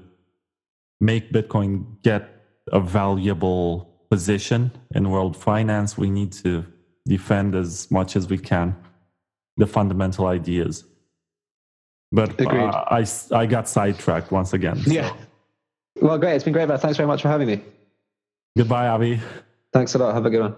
make 0.99 1.31
Bitcoin 1.31 1.85
get 2.03 2.29
a 2.71 2.79
valuable 2.79 3.89
position 4.09 4.71
in 4.93 5.09
world 5.09 5.35
finance, 5.37 5.97
we 5.97 6.09
need 6.09 6.31
to 6.33 6.65
defend 7.05 7.55
as 7.55 7.89
much 7.91 8.15
as 8.15 8.29
we 8.29 8.37
can 8.37 8.75
the 9.57 9.67
fundamental 9.67 10.27
ideas. 10.27 10.83
But 12.11 12.39
uh, 12.41 12.85
I, 12.89 13.05
I 13.31 13.45
got 13.45 13.67
sidetracked 13.67 14.31
once 14.31 14.53
again. 14.53 14.77
So. 14.83 14.91
Yeah. 14.91 15.13
Well, 16.01 16.17
great. 16.17 16.35
It's 16.35 16.43
been 16.43 16.53
great, 16.53 16.67
Thanks 16.79 16.97
very 16.97 17.07
much 17.07 17.21
for 17.21 17.29
having 17.29 17.47
me. 17.47 17.61
Goodbye, 18.57 18.87
Avi. 18.87 19.19
Thanks 19.73 19.95
a 19.95 19.97
lot. 19.97 20.13
Have 20.13 20.25
a 20.25 20.29
good 20.29 20.41
one. 20.41 20.55